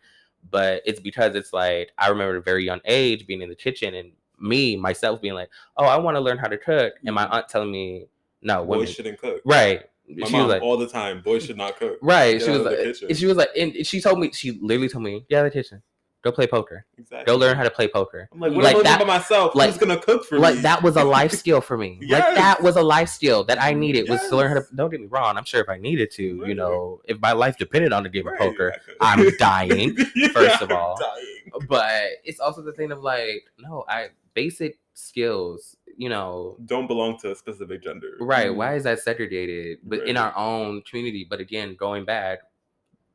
but 0.49 0.81
it's 0.85 0.99
because 0.99 1.35
it's 1.35 1.53
like 1.53 1.91
I 1.97 2.09
remember 2.09 2.35
at 2.35 2.39
a 2.39 2.41
very 2.41 2.65
young 2.65 2.79
age 2.85 3.27
being 3.27 3.41
in 3.41 3.49
the 3.49 3.55
kitchen 3.55 3.93
and 3.93 4.11
me 4.39 4.75
myself 4.75 5.21
being 5.21 5.33
like, 5.33 5.49
oh, 5.77 5.85
I 5.85 5.97
want 5.97 6.15
to 6.15 6.21
learn 6.21 6.37
how 6.37 6.47
to 6.47 6.57
cook, 6.57 6.93
and 7.05 7.13
my 7.13 7.27
aunt 7.27 7.49
telling 7.49 7.71
me, 7.71 8.07
no, 8.41 8.63
women, 8.63 8.85
Boys 8.85 8.93
shouldn't 8.93 9.19
cook. 9.19 9.41
right? 9.45 9.83
My 10.07 10.27
she 10.27 10.33
mom 10.33 10.47
was 10.47 10.53
like, 10.53 10.61
all 10.63 10.77
the 10.77 10.87
time. 10.87 11.21
Boys 11.21 11.45
should 11.45 11.57
not 11.57 11.77
cook. 11.77 11.99
right? 12.01 12.39
Get 12.39 12.45
She 12.45 12.51
was 12.51 12.61
like, 12.61 13.17
she 13.17 13.25
was 13.27 13.37
like, 13.37 13.49
and 13.55 13.85
she 13.85 14.01
told 14.01 14.19
me, 14.19 14.31
she 14.31 14.57
literally 14.61 14.89
told 14.89 15.03
me, 15.03 15.23
get 15.29 15.39
out 15.39 15.45
of 15.45 15.53
the 15.53 15.59
kitchen. 15.61 15.83
Go 16.21 16.33
play 16.33 16.47
poker. 16.47 16.85
Exactly. 16.97 17.25
Go 17.31 17.37
learn 17.37 17.55
how 17.55 17.63
to 17.63 17.69
play 17.69 17.87
poker. 17.87 18.27
I'm 18.33 18.39
like, 18.41 18.51
what 18.51 18.63
Like 18.65 18.73
am 18.75 18.79
I 18.81 18.83
that- 18.83 18.97
doing 18.97 19.07
by 19.07 19.17
myself? 19.19 19.55
like- 19.55 19.69
Who's 19.69 19.77
gonna 19.77 19.99
cook 20.01 20.25
for 20.25 20.37
Like 20.37 20.55
me? 20.55 20.61
that 20.63 20.83
was 20.83 20.97
a 20.97 21.03
life 21.17 21.31
skill 21.31 21.61
for 21.61 21.77
me. 21.77 21.97
Like 22.09 22.35
that 22.35 22.61
was 22.61 22.75
a 22.75 22.81
life 22.83 23.07
skill 23.07 23.45
that 23.45 23.61
I 23.61 23.73
needed 23.73 24.09
was 24.09 24.19
to 24.29 24.35
learn 24.35 24.49
how 24.49 24.55
to. 24.55 24.65
Don't 24.75 24.89
get 24.89 24.99
me 24.99 25.07
wrong. 25.07 25.37
I'm 25.37 25.45
sure 25.45 25.61
if 25.61 25.69
I 25.69 25.77
needed 25.77 26.11
to, 26.11 26.23
you 26.45 26.55
know, 26.55 26.99
if 27.05 27.19
my 27.21 27.31
life 27.31 27.57
depended 27.57 27.93
on 27.93 28.03
the 28.03 28.09
game 28.09 28.27
Right, 28.27 28.33
of 28.33 28.39
poker. 28.39 28.75
I'm 28.99 29.29
dying. 29.37 29.95
first 30.33 30.61
of 30.61 30.71
all. 30.71 30.97
dying. 30.99 31.65
But 31.69 32.03
it's 32.25 32.39
also 32.41 32.61
the 32.63 32.73
thing 32.73 32.91
of 32.91 33.01
like, 33.01 33.45
no, 33.57 33.85
I 33.87 34.09
basic 34.33 34.77
skills. 34.93 35.75
You 35.97 36.07
know, 36.07 36.55
don't 36.65 36.87
belong 36.87 37.17
to 37.19 37.31
a 37.31 37.35
specific 37.35 37.83
gender. 37.83 38.11
right? 38.21 38.51
Mm. 38.51 38.55
Why 38.55 38.75
is 38.75 38.83
that 38.83 38.99
segregated? 38.99 39.79
But 39.83 40.07
in 40.07 40.15
our 40.15 40.33
own 40.37 40.81
community. 40.83 41.27
But 41.29 41.41
again, 41.41 41.75
going 41.75 42.05
back, 42.05 42.39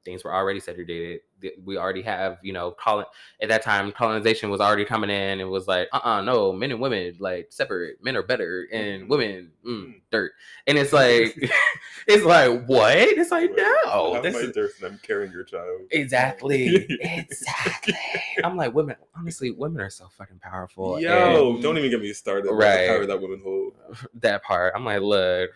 things 0.05 0.25
were 0.25 0.35
already 0.35 0.61
segregated. 0.61 1.21
We 1.65 1.77
already 1.77 2.03
have, 2.03 2.39
you 2.43 2.53
know, 2.53 2.71
colon 2.73 3.05
at 3.43 3.49
that 3.49 3.63
time 3.63 3.93
colonization 3.93 4.51
was 4.51 4.61
already 4.61 4.85
coming 4.85 5.11
in 5.11 5.41
and 5.41 5.51
was 5.51 5.67
like, 5.69 5.89
uh 5.93 6.01
uh 6.03 6.21
no, 6.23 6.53
men 6.53 6.71
and 6.71 6.81
women 6.81 7.15
like 7.19 7.49
separate. 7.51 8.03
Men 8.03 8.17
are 8.17 8.23
better 8.23 8.67
and 8.73 9.05
Mhm. 9.05 9.09
women 9.09 9.51
mm, 9.67 9.71
Mm. 9.87 10.01
dirt. 10.11 10.33
And 10.67 10.79
it's 10.79 10.93
like 10.93 11.37
it's 12.07 12.25
like 12.25 12.65
what? 12.67 12.97
It's 12.97 13.31
like 13.31 13.51
no. 13.57 14.21
This 14.23 14.35
my 14.35 14.41
is 14.41 14.53
dirt 14.55 14.71
and 14.81 14.87
I'm 14.93 14.99
carrying 15.03 15.33
your 15.33 15.45
child. 15.45 15.83
exactly. 15.91 16.87
exactly. 17.01 17.95
I'm 18.43 18.57
like 18.57 18.75
women 18.75 18.97
honestly, 19.17 19.51
women 19.51 19.81
are 19.81 19.91
so 19.91 20.09
fucking 20.17 20.39
powerful. 20.39 21.01
Yo, 21.01 21.53
and 21.53 21.63
don't 21.63 21.77
even 21.79 21.91
get 21.91 22.01
me 22.01 22.13
started. 22.13 22.51
Right. 22.53 22.89
Power 22.89 23.07
that 23.07 23.21
women 23.21 23.41
hold. 23.43 23.75
that 24.21 24.43
part. 24.43 24.73
I'm 24.75 24.85
like, 24.85 25.01
look, 25.03 25.51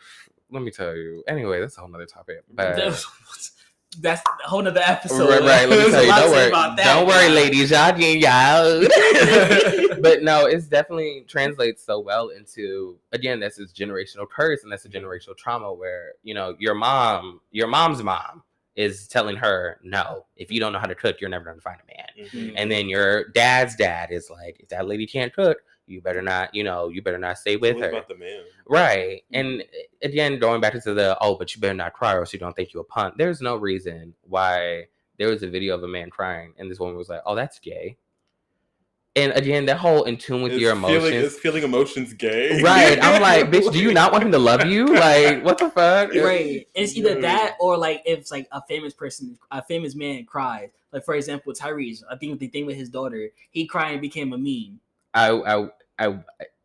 let 0.50 0.62
me 0.62 0.70
tell 0.70 0.94
you. 0.94 1.22
Anyway, 1.28 1.60
that's 1.60 1.76
a 1.76 1.80
whole 1.80 1.88
nother 1.90 2.06
topic. 2.06 2.42
But 2.52 3.04
That's 4.00 4.22
a 4.44 4.48
whole 4.48 4.62
nother 4.62 4.80
episode. 4.84 5.28
Right, 5.28 5.40
right. 5.40 5.68
Let 5.68 5.86
me 5.86 5.90
tell 5.90 6.02
you. 6.04 6.10
Don't 6.10 6.30
worry. 6.30 6.48
about 6.48 6.76
that, 6.76 6.94
Don't 6.94 7.06
worry, 7.06 7.28
ladies. 7.28 7.70
Y'all 7.70 7.92
getting 7.96 8.20
y'all. 8.20 8.82
but 10.02 10.22
no, 10.22 10.46
it's 10.46 10.66
definitely 10.66 11.24
translates 11.28 11.84
so 11.84 11.98
well 11.98 12.28
into 12.28 12.98
again. 13.12 13.40
That's 13.40 13.56
this 13.56 13.72
generational 13.72 14.28
curse, 14.28 14.62
and 14.62 14.72
that's 14.72 14.84
a 14.84 14.88
generational 14.88 15.36
trauma 15.36 15.72
where 15.72 16.12
you 16.22 16.34
know 16.34 16.54
your 16.58 16.74
mom, 16.74 17.40
your 17.50 17.66
mom's 17.66 18.02
mom, 18.02 18.42
is 18.76 19.08
telling 19.08 19.36
her, 19.36 19.78
"No, 19.82 20.26
if 20.36 20.50
you 20.50 20.60
don't 20.60 20.72
know 20.72 20.78
how 20.78 20.86
to 20.86 20.94
cook, 20.94 21.20
you're 21.20 21.30
never 21.30 21.44
gonna 21.44 21.60
find 21.60 21.78
a 21.82 21.86
man." 21.96 22.28
Mhm. 22.30 22.54
And 22.56 22.70
then 22.70 22.88
your 22.88 23.28
dad's 23.30 23.74
dad 23.76 24.10
is 24.12 24.30
like, 24.30 24.56
"If 24.60 24.68
that 24.68 24.86
lady 24.86 25.06
can't 25.06 25.34
cook, 25.34 25.58
you 25.88 26.00
better 26.00 26.22
not. 26.22 26.54
You 26.54 26.64
know, 26.64 26.88
you 26.88 27.02
better 27.02 27.18
not 27.18 27.38
stay 27.38 27.56
with 27.56 27.76
always 27.76 27.84
her." 27.84 27.90
about 27.90 28.08
the 28.08 28.16
man. 28.16 28.42
Right. 28.66 29.22
Mm-hmm. 29.32 29.34
And 29.34 29.60
eh, 29.62 29.64
again, 30.06 30.38
going 30.38 30.60
back 30.60 30.74
to 30.74 30.94
the 30.94 31.16
oh, 31.20 31.36
but 31.36 31.54
you 31.54 31.60
better 31.60 31.74
not 31.74 31.92
cry 31.92 32.14
or 32.14 32.20
else 32.20 32.32
you 32.32 32.38
don't 32.38 32.54
think 32.54 32.72
you 32.74 32.80
a 32.80 32.84
punt. 32.84 33.16
There's 33.18 33.40
no 33.40 33.56
reason 33.56 34.14
why 34.22 34.86
there 35.18 35.28
was 35.28 35.42
a 35.42 35.48
video 35.48 35.74
of 35.74 35.82
a 35.82 35.88
man 35.88 36.10
crying 36.10 36.54
and 36.58 36.70
this 36.70 36.78
woman 36.78 36.96
was 36.96 37.08
like, 37.08 37.22
Oh, 37.26 37.34
that's 37.34 37.58
gay. 37.58 37.96
And 39.16 39.32
again, 39.32 39.66
that 39.66 39.78
whole 39.78 40.04
in 40.04 40.16
tune 40.16 40.42
with 40.42 40.52
Is 40.52 40.60
your 40.60 40.76
Feeling, 40.76 40.94
emotions. 40.94 41.32
is 41.32 41.38
feeling 41.40 41.64
emotions 41.64 42.12
gay? 42.12 42.62
right. 42.62 43.02
I'm 43.02 43.20
like, 43.28 43.50
bitch, 43.50 43.72
do 43.72 43.80
you 43.80 43.92
not 43.92 44.12
want 44.12 44.22
him 44.22 44.30
to 44.30 44.38
love 44.38 44.64
you? 44.64 44.86
Like, 44.94 45.44
what 45.44 45.58
the 45.58 45.70
fuck? 45.70 46.14
Right. 46.14 46.68
It's 46.74 46.96
either 46.96 47.20
that 47.22 47.56
or 47.58 47.76
like 47.76 48.02
if 48.06 48.20
it's 48.20 48.30
like 48.30 48.46
a 48.52 48.62
famous 48.68 48.94
person, 48.94 49.36
a 49.50 49.60
famous 49.62 49.96
man 49.96 50.24
cries. 50.24 50.70
Like 50.92 51.04
for 51.04 51.14
example, 51.14 51.52
Tyrese. 51.52 52.04
I 52.08 52.16
think 52.16 52.38
the 52.38 52.46
thing 52.46 52.64
with 52.64 52.76
his 52.76 52.90
daughter, 52.90 53.30
he 53.50 53.66
cried 53.66 53.92
and 53.92 54.00
became 54.00 54.32
a 54.32 54.38
meme. 54.38 54.78
I 55.14 55.30
I 55.30 55.68
I 55.98 56.06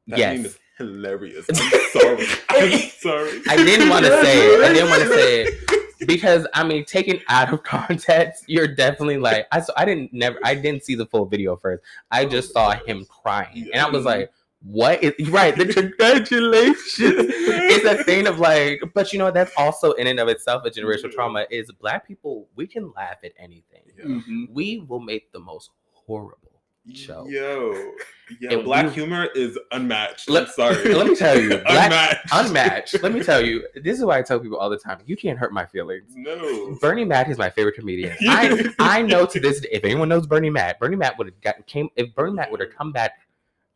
That 0.08 0.20
yes. 0.20 0.38
meme 0.38 0.46
is 0.46 0.60
hilarious. 0.78 1.46
I'm 1.50 1.56
sorry. 1.92 2.26
I'm 2.50 2.80
sorry. 2.90 3.42
I 3.50 3.56
didn't 3.58 3.90
want 3.90 4.06
to 4.06 4.12
say 4.22 4.38
it. 4.56 4.64
I 4.64 4.74
didn't 4.74 4.90
want 4.90 5.02
to 5.04 5.10
say 5.10 5.44
it 5.44 6.08
because 6.08 6.46
I 6.54 6.64
mean, 6.64 6.84
taken 6.86 7.20
out 7.30 7.54
of 7.54 7.64
context, 7.76 8.44
you're 8.48 8.68
definitely 8.68 9.18
like 9.18 9.48
I. 9.52 9.62
So 9.62 9.74
I 9.78 9.86
didn't 9.86 10.14
never. 10.14 10.38
I 10.44 10.56
didn't 10.56 10.84
see 10.84 10.96
the 10.96 11.06
full 11.06 11.26
video 11.26 11.56
first. 11.56 11.84
I 12.12 12.26
just 12.26 12.52
saw 12.54 12.72
him 12.72 13.06
crying, 13.06 13.70
and 13.74 13.82
I 13.82 13.90
was 13.90 14.04
like, 14.04 14.30
"What 14.62 15.02
is 15.04 15.30
right?" 15.30 15.56
The 15.56 15.66
congratulations. 15.68 16.76
it's 17.00 17.86
a 17.86 18.04
thing 18.04 18.28
of 18.28 18.40
like, 18.40 18.82
but 18.94 19.14
you 19.14 19.20
know, 19.20 19.32
that's 19.32 19.54
also 19.58 19.94
in 19.94 20.08
and 20.08 20.20
of 20.20 20.28
itself 20.28 20.66
a 20.66 20.70
generational 20.70 21.04
Yeah. 21.06 21.16
trauma. 21.16 21.46
Is 21.50 21.72
black 21.72 22.06
people 22.08 22.50
we 22.56 22.68
can 22.68 22.92
laugh 22.92 23.18
at 23.24 23.32
anything. 23.38 23.84
Yeah. 23.98 24.06
Mhm. 24.06 24.50
We 24.52 24.80
will 24.80 25.00
make 25.00 25.32
the 25.32 25.40
most 25.40 25.70
horrible 25.94 26.53
show. 26.94 27.26
Yo, 27.28 27.92
yo, 28.40 28.50
And 28.50 28.64
black 28.66 28.86
we- 28.88 28.92
humor 28.94 29.28
is 29.36 29.58
unmatched. 29.72 30.30
Let- 30.30 30.44
I'm 30.48 30.50
sorry. 30.50 30.94
let 30.96 31.08
me 31.08 31.16
tell 31.16 31.40
you, 31.40 31.50
black- 31.66 31.68
unmatched. 31.92 32.28
Unmatched. 32.34 33.04
Let 33.04 33.14
me 33.14 33.24
tell 33.24 33.46
you, 33.46 33.66
this 33.84 33.98
is 34.00 34.06
why 34.06 34.18
I 34.18 34.22
tell 34.22 34.40
people 34.40 34.58
all 34.58 34.70
the 34.70 34.78
time: 34.78 35.00
you 35.06 35.16
can't 35.16 35.38
hurt 35.40 35.54
my 35.54 35.66
feelings. 35.66 36.12
No. 36.16 36.76
Bernie 36.82 37.06
Mac 37.06 37.30
is 37.30 37.38
my 37.38 37.50
favorite 37.50 37.76
comedian. 37.76 38.16
I 38.28 38.70
I 38.80 39.02
know 39.02 39.26
to 39.26 39.40
this 39.40 39.62
day, 39.62 39.70
if 39.72 39.84
anyone 39.86 40.10
knows 40.10 40.28
Bernie 40.28 40.50
Mac, 40.50 40.80
Bernie 40.80 40.96
Mac 40.98 41.18
would 41.18 41.28
have 41.28 41.40
gotten 41.42 41.64
came 41.64 41.90
if 41.96 42.14
Bernie 42.16 42.34
Mac 42.34 42.52
would 42.52 42.60
have 42.60 42.76
come 42.76 42.92
back 42.92 43.14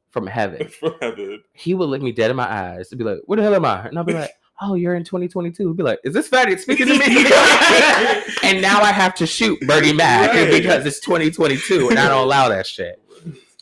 from 0.10 0.26
heaven, 0.26 0.68
For 0.70 0.96
heaven. 1.02 1.44
he 1.54 1.74
would 1.74 1.90
look 1.90 2.02
me 2.02 2.12
dead 2.12 2.32
in 2.32 2.38
my 2.38 2.50
eyes 2.50 2.92
and 2.92 2.98
be 3.00 3.06
like, 3.06 3.20
"Where 3.26 3.36
the 3.38 3.44
hell 3.44 3.56
am 3.56 3.66
I?" 3.66 3.88
And 3.88 3.98
I'll 3.98 4.04
be 4.06 4.14
like, 4.14 4.32
"Oh, 4.62 4.74
you're 4.76 4.96
in 4.96 5.04
2022." 5.04 5.68
He'd 5.68 5.78
be 5.78 5.84
like, 5.84 6.00
"Is 6.04 6.14
this 6.14 6.28
fatty 6.28 6.58
speaking 6.58 6.88
to 6.88 6.94
me?" 6.98 7.06
and 8.44 8.62
now 8.62 8.82
I 8.82 8.92
have 8.92 9.14
to 9.16 9.28
shoot 9.28 9.60
Bernie 9.68 9.94
Mac 9.94 10.32
Right. 10.34 10.52
because 10.52 10.86
it's 10.86 11.00
2022 11.00 11.90
and 11.90 12.00
I 12.00 12.08
don't 12.10 12.24
allow 12.24 12.50
that 12.50 12.66
shit. 12.68 13.02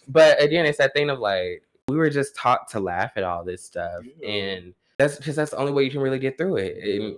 But 0.08 0.42
again, 0.42 0.66
it's 0.66 0.78
that 0.78 0.94
thing 0.94 1.10
of 1.10 1.20
like 1.20 1.64
we 1.88 1.98
were 1.98 2.10
just 2.10 2.36
taught 2.36 2.68
to 2.70 2.80
laugh 2.80 3.12
at 3.16 3.24
all 3.24 3.44
this 3.44 3.64
stuff, 3.64 4.04
Yeah. 4.20 4.30
and 4.30 4.74
that's 4.98 5.18
because 5.18 5.36
that's 5.36 5.52
the 5.52 5.58
only 5.58 5.72
way 5.72 5.84
you 5.84 5.92
can 5.92 6.00
really 6.02 6.20
get 6.20 6.38
through 6.38 6.58
it. 6.58 6.78
And 6.84 7.16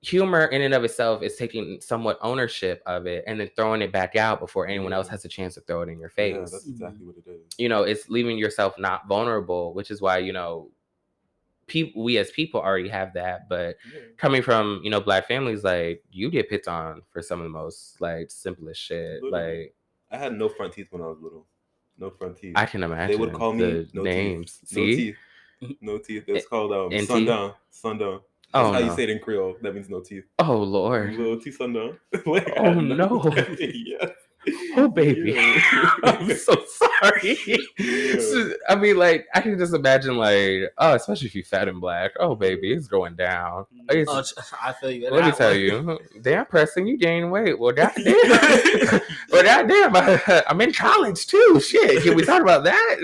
humor 0.00 0.44
in 0.46 0.62
and 0.62 0.72
of 0.74 0.84
itself 0.84 1.22
is 1.24 1.34
taking 1.34 1.80
somewhat 1.80 2.16
ownership 2.22 2.80
of 2.86 3.06
it 3.06 3.24
and 3.26 3.40
then 3.40 3.50
throwing 3.56 3.82
it 3.82 3.90
back 3.90 4.14
out 4.14 4.38
before 4.38 4.66
anyone 4.68 4.92
else 4.92 5.08
has 5.08 5.24
a 5.24 5.28
chance 5.28 5.54
to 5.54 5.60
throw 5.62 5.82
it 5.82 5.88
in 5.88 5.98
your 5.98 6.12
Yeah, 6.16 6.36
face. 6.38 6.50
that's 6.52 6.68
exactly 6.68 7.04
what 7.04 7.16
it 7.16 7.28
is. 7.28 7.40
you 7.58 7.68
know, 7.68 7.82
it's 7.82 8.08
leaving 8.08 8.38
yourself 8.38 8.78
not 8.78 9.08
vulnerable, 9.08 9.74
which 9.74 9.90
is 9.90 10.00
why, 10.00 10.18
you 10.18 10.32
know, 10.32 10.70
people 11.68 12.02
we 12.02 12.18
as 12.18 12.30
people 12.30 12.60
already 12.60 12.88
have 12.88 13.12
that, 13.14 13.48
but 13.48 13.76
coming 14.16 14.42
from, 14.42 14.80
you 14.82 14.90
know, 14.90 15.00
black 15.00 15.28
families, 15.28 15.62
like 15.62 16.02
you 16.10 16.30
get 16.30 16.48
picked 16.48 16.66
on 16.68 17.02
for 17.10 17.22
some 17.22 17.38
of 17.40 17.44
the 17.44 17.50
most 17.50 18.00
like 18.00 18.30
simplest 18.30 18.80
shit. 18.80 19.22
Literally. 19.22 19.58
Like 19.58 19.74
I 20.10 20.16
had 20.16 20.32
no 20.32 20.48
front 20.48 20.72
teeth 20.72 20.88
when 20.90 21.02
I 21.02 21.06
was 21.06 21.18
little. 21.20 21.46
No 21.98 22.10
front 22.10 22.36
teeth. 22.38 22.54
I 22.56 22.66
can 22.66 22.82
imagine 22.82 23.08
they 23.08 23.16
would 23.16 23.32
call 23.34 23.52
me 23.52 23.86
no 23.92 24.02
names. 24.02 24.60
Teeth. 24.66 24.76
No 24.76 24.84
teeth. 24.84 25.16
No 25.80 25.98
teeth. 25.98 26.24
It's 26.28 26.46
called 26.46 26.72
um, 26.72 26.94
NT? 26.94 27.06
sundown. 27.08 27.54
Sundown. 27.70 28.20
That's 28.52 28.68
Oh, 28.68 28.72
how 28.72 28.78
you 28.78 28.90
say 28.94 29.02
it 29.02 29.10
in 29.10 29.18
Creole. 29.18 29.56
That 29.62 29.74
means 29.74 29.90
no 29.90 30.00
teeth. 30.00 30.24
Oh 30.38 30.56
Lord. 30.56 31.14
Little 31.14 31.38
teeth 31.38 31.56
sundown. 31.56 31.98
Like, 32.26 32.52
Oh, 32.56 32.72
no. 32.80 33.22
yeah. 33.58 34.06
Oh 34.76 34.88
baby. 34.88 35.32
Yeah. 35.32 35.92
I'm 36.04 36.30
so 36.34 36.54
sorry. 36.66 37.38
Yeah. 37.46 38.18
So, 38.20 38.52
I 38.68 38.74
mean, 38.76 38.96
like, 38.96 39.26
I 39.34 39.40
can 39.40 39.58
just 39.58 39.74
imagine, 39.74 40.16
like, 40.16 40.72
oh, 40.78 40.94
especially 40.94 41.26
if 41.28 41.34
you 41.34 41.42
fat 41.44 41.68
and 41.68 41.80
black. 41.80 42.12
Oh, 42.20 42.34
baby, 42.34 42.72
it's 42.72 42.86
going 42.88 43.14
down. 43.16 43.66
It's- 43.90 44.06
Oh, 44.08 44.22
I 44.62 44.72
feel 44.72 44.90
you. 44.90 45.10
Let 45.10 45.24
me 45.24 45.32
tell 45.32 45.54
you, 45.54 45.98
damn, 46.22 46.46
Preston, 46.46 46.86
you 46.86 46.96
gained 46.98 47.30
weight. 47.30 47.58
Well, 47.58 47.72
goddamn, 47.74 48.04
well, 49.30 49.42
goddamn, 49.44 49.96
I, 49.96 50.42
I'm 50.48 50.60
in 50.60 50.72
college 50.72 51.26
too. 51.26 51.60
Shit, 51.60 52.02
can 52.02 52.14
we 52.14 52.24
talk 52.24 52.42
about 52.42 52.64
that? 52.64 52.98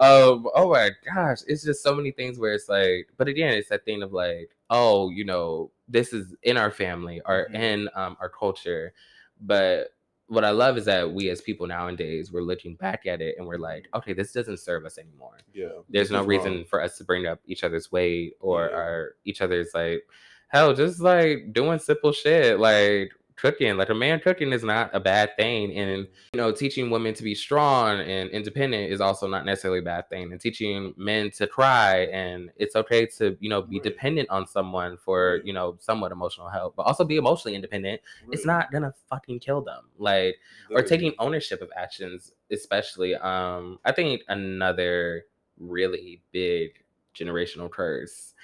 um, 0.00 0.46
oh 0.54 0.70
my 0.70 0.90
gosh, 1.14 1.38
it's 1.46 1.62
just 1.64 1.82
so 1.82 1.94
many 1.94 2.10
things 2.10 2.38
where 2.38 2.52
it's 2.54 2.68
like, 2.68 3.08
but 3.16 3.28
again, 3.28 3.54
it's 3.54 3.68
that 3.68 3.84
thing 3.84 4.02
of 4.02 4.12
like, 4.12 4.50
oh, 4.70 5.10
you 5.10 5.24
know, 5.24 5.70
this 5.88 6.12
is 6.12 6.34
in 6.42 6.56
our 6.56 6.70
family 6.70 7.20
or 7.26 7.48
Mhm. 7.50 7.54
in 7.54 7.88
um, 7.94 8.16
our 8.20 8.28
culture, 8.28 8.92
but 9.40 9.93
what 10.28 10.44
I 10.44 10.50
love 10.50 10.78
is 10.78 10.86
that 10.86 11.12
we 11.12 11.28
as 11.28 11.40
people 11.42 11.66
nowadays 11.66 12.32
we're 12.32 12.42
looking 12.42 12.76
back 12.76 13.06
at 13.06 13.20
it 13.20 13.34
and 13.38 13.46
we're 13.46 13.58
like, 13.58 13.88
okay, 13.94 14.12
this 14.14 14.32
doesn't 14.32 14.58
serve 14.58 14.84
us 14.84 14.96
anymore 14.98 15.38
yeah. 15.52 15.68
there's 15.90 16.10
no 16.10 16.24
reason 16.24 16.52
wrong. 16.54 16.64
for 16.64 16.82
us 16.82 16.96
to 16.98 17.04
bring 17.04 17.26
up 17.26 17.40
each 17.46 17.62
other's 17.64 17.92
weight 17.92 18.34
or 18.40 18.68
Yeah. 18.70 18.76
our 18.76 19.14
each 19.24 19.40
other's 19.42 19.70
like 19.74 20.02
hell 20.48 20.72
just 20.72 21.00
like 21.00 21.52
doing 21.52 21.78
simple 21.78 22.12
shit 22.12 22.58
like 22.58 23.12
cooking 23.36 23.76
like 23.76 23.88
a 23.90 23.94
man 23.94 24.20
cooking 24.20 24.52
is 24.52 24.62
not 24.62 24.88
a 24.94 25.00
bad 25.00 25.36
thing 25.36 25.76
and 25.76 26.06
you 26.32 26.36
know 26.36 26.52
teaching 26.52 26.88
women 26.88 27.12
to 27.12 27.22
be 27.24 27.34
strong 27.34 27.98
and 28.00 28.30
independent 28.30 28.92
is 28.92 29.00
also 29.00 29.26
not 29.26 29.44
necessarily 29.44 29.80
a 29.80 29.82
bad 29.82 30.08
thing 30.08 30.30
and 30.30 30.40
teaching 30.40 30.94
men 30.96 31.30
to 31.32 31.46
cry 31.46 32.02
and 32.12 32.50
it's 32.56 32.76
okay 32.76 33.04
to 33.06 33.36
you 33.40 33.48
know 33.50 33.60
be 33.60 33.76
Right. 33.78 33.82
dependent 33.82 34.30
on 34.30 34.46
someone 34.46 34.96
for 34.96 35.34
Right. 35.38 35.44
you 35.46 35.52
know 35.52 35.76
somewhat 35.80 36.12
emotional 36.12 36.48
help 36.48 36.76
but 36.76 36.82
also 36.84 37.04
be 37.04 37.16
emotionally 37.16 37.56
independent 37.56 38.00
it's 38.30 38.46
not 38.46 38.70
gonna 38.70 38.94
fucking 39.10 39.40
kill 39.40 39.60
them 39.62 39.84
like 39.98 40.36
or 40.70 40.76
Literally. 40.76 40.88
taking 40.88 41.14
ownership 41.18 41.60
of 41.60 41.70
actions 41.76 42.32
especially 42.52 43.16
um 43.16 43.80
i 43.84 43.90
think 43.90 44.22
another 44.28 45.24
really 45.58 46.22
big 46.30 46.84
generational 47.18 47.68
curse 47.70 48.34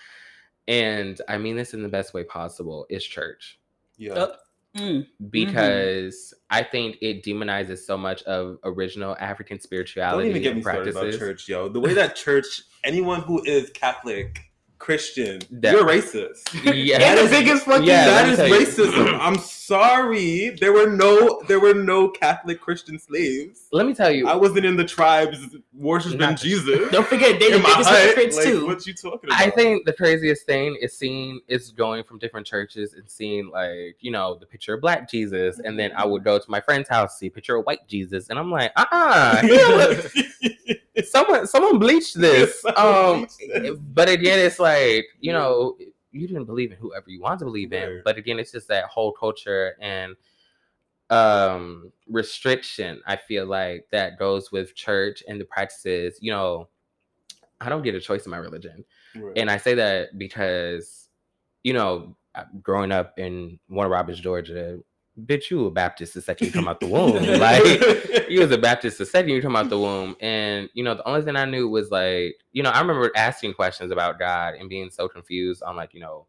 and 0.69 1.21
i 1.29 1.39
mean 1.39 1.57
this 1.57 1.75
in 1.75 1.83
the 1.83 1.89
best 1.89 2.13
way 2.13 2.25
possible 2.25 2.87
is 2.91 3.05
church 3.05 3.59
Yeah. 3.97 4.15
Uh, 4.15 4.37
Mm, 4.77 5.05
because 5.31 6.33
i 6.49 6.63
think 6.63 6.97
it 7.03 7.25
demonizes 7.25 7.79
so 7.79 7.99
much 7.99 8.23
of 8.23 8.59
original 8.63 9.17
african 9.19 9.59
spirituality. 9.59 10.29
Don't 10.29 10.31
spirituality 10.31 10.31
even 10.31 10.43
get 10.43 10.51
me 10.51 10.59
and 10.59 10.63
started 10.63 10.97
about 10.97 11.19
church, 11.19 11.49
yo. 11.49 11.69
The 11.69 11.81
way 11.81 11.93
that 11.95 12.15
church, 12.15 12.63
anyone 12.85 13.23
who 13.23 13.43
is 13.45 13.71
Catholic 13.71 14.50
Christian, 14.81 15.41
That- 15.51 15.73
you're 15.73 15.85
racist. 15.85 16.49
Yeah. 16.65 16.99
That 16.99 17.23
the 17.23 17.29
biggest 17.29 17.67
fucking 17.67 17.87
Yeah, 17.87 18.07
that 18.07 18.29
is 18.29 18.39
racism. 18.39 19.19
I'm 19.21 19.37
sorry. 19.37 20.57
There 20.59 20.73
were 20.73 20.89
no 20.89 21.43
there 21.47 21.61
were 21.61 21.75
no 21.75 22.09
Catholic 22.09 22.61
Christian 22.61 22.99
slaves. 22.99 23.69
Let 23.71 23.87
me 23.87 23.95
tell 23.95 24.11
you. 24.11 24.27
I 24.27 24.35
wasn't 24.35 24.65
in 24.65 24.77
the 24.77 24.85
tribes 24.85 25.39
worshiping 25.75 26.35
Jesus. 26.37 26.91
Don't 26.91 27.07
forget, 27.07 27.39
they 27.39 27.53
the 27.53 27.59
biggest 27.59 27.91
hypocrites 27.91 28.37
like, 28.37 28.47
too. 28.47 28.67
What 28.67 28.87
you 28.87 28.95
talking 28.95 29.29
about? 29.31 29.41
I 29.41 29.51
think 29.51 29.85
the 29.85 29.93
craziest 29.93 30.47
thing 30.47 30.77
is 30.81 30.97
seeing 30.97 31.41
is 31.47 31.71
going 31.71 32.03
from 32.03 32.19
different 32.19 32.47
churches 32.47 32.95
and 32.95 33.09
seeing 33.09 33.51
like 33.51 33.97
you 34.01 34.11
know 34.11 34.35
the 34.35 34.47
picture 34.47 34.75
of 34.75 34.81
black 34.81 35.11
Jesus, 35.11 35.61
and 35.63 35.79
then 35.79 35.93
I 35.95 36.07
would 36.07 36.25
go 36.25 36.39
to 36.39 36.51
my 36.51 36.61
friend's 36.61 36.89
house 36.89 37.19
see 37.19 37.27
a 37.27 37.31
picture 37.31 37.57
of 37.57 37.67
white 37.67 37.87
Jesus, 37.87 38.31
and 38.31 38.39
I'm 38.39 38.51
like, 38.51 38.73
uh 38.77 38.87
uh 38.93 39.43
someone 41.11 41.47
someone 41.47 41.79
bleached 41.79 42.19
this. 42.21 42.61
Someone 42.61 42.95
Um, 43.05 43.19
bleached 43.21 43.39
this. 43.39 43.77
but 43.95 44.09
again, 44.09 44.39
it's 44.39 44.59
like 44.59 45.07
you 45.21 45.33
know 45.33 45.77
you 46.13 46.27
didn't 46.27 46.45
believe 46.47 46.73
in 46.73 46.79
whoever 46.79 47.09
you 47.11 47.21
want 47.21 47.39
to 47.39 47.45
believe 47.45 47.73
in, 47.73 47.89
Right. 47.89 48.05
but 48.05 48.17
again, 48.17 48.39
it's 48.39 48.53
just 48.53 48.69
that 48.69 48.85
whole 48.87 49.13
culture 49.13 49.77
and 49.81 50.17
um 51.11 51.91
restriction 52.09 53.01
i 53.05 53.17
feel 53.17 53.45
like 53.45 53.85
that 53.91 54.17
goes 54.17 54.53
with 54.53 54.77
church 54.77 55.25
and 55.27 55.41
the 55.41 55.45
practices 55.45 56.17
you 56.21 56.31
know 56.31 56.69
i 57.61 57.69
don't 57.69 57.83
get 57.83 57.97
a 57.97 58.01
choice 58.01 58.25
in 58.27 58.31
my 58.31 58.37
religion 58.37 58.85
Right. 59.17 59.37
and 59.37 59.51
I 59.51 59.57
say 59.57 59.75
that 59.75 60.17
because, 60.19 61.09
you 61.65 61.73
know, 61.73 62.15
uh, 62.37 62.45
growing 62.63 62.93
up 62.93 63.19
in 63.19 63.59
Warner 63.69 63.91
Robins, 63.91 64.21
Georgia, 64.21 64.79
bitch, 65.27 65.51
you 65.51 65.67
a 65.67 65.71
Baptist 65.71 66.15
the 66.15 66.23
second 66.23 66.49
you 66.49 66.53
come 66.53 66.69
out 66.69 66.81
the 66.81 66.87
womb. 66.87 67.15
like, 67.39 68.29
you 68.31 68.41
was 68.41 68.51
a 68.51 68.59
Baptist 68.59 68.99
the 68.99 69.07
second 69.07 69.31
you 69.31 69.43
come 69.43 69.57
out 69.57 69.69
the 69.69 69.79
womb. 69.79 70.17
And, 70.21 70.69
you 70.75 70.85
know, 70.85 70.95
the 70.95 71.07
only 71.09 71.23
thing 71.23 71.37
I 71.37 71.45
knew 71.45 71.69
was 71.69 71.91
like, 71.91 72.37
you 72.53 72.63
know, 72.63 72.71
I 72.71 72.81
remember 72.81 73.11
asking 73.17 73.55
questions 73.55 73.93
about 73.93 74.19
God 74.19 74.55
and 74.55 74.69
being 74.69 74.91
so 74.91 75.09
confused 75.09 75.63
on 75.63 75.77
like, 75.77 75.95
you 75.95 76.01
know, 76.01 76.27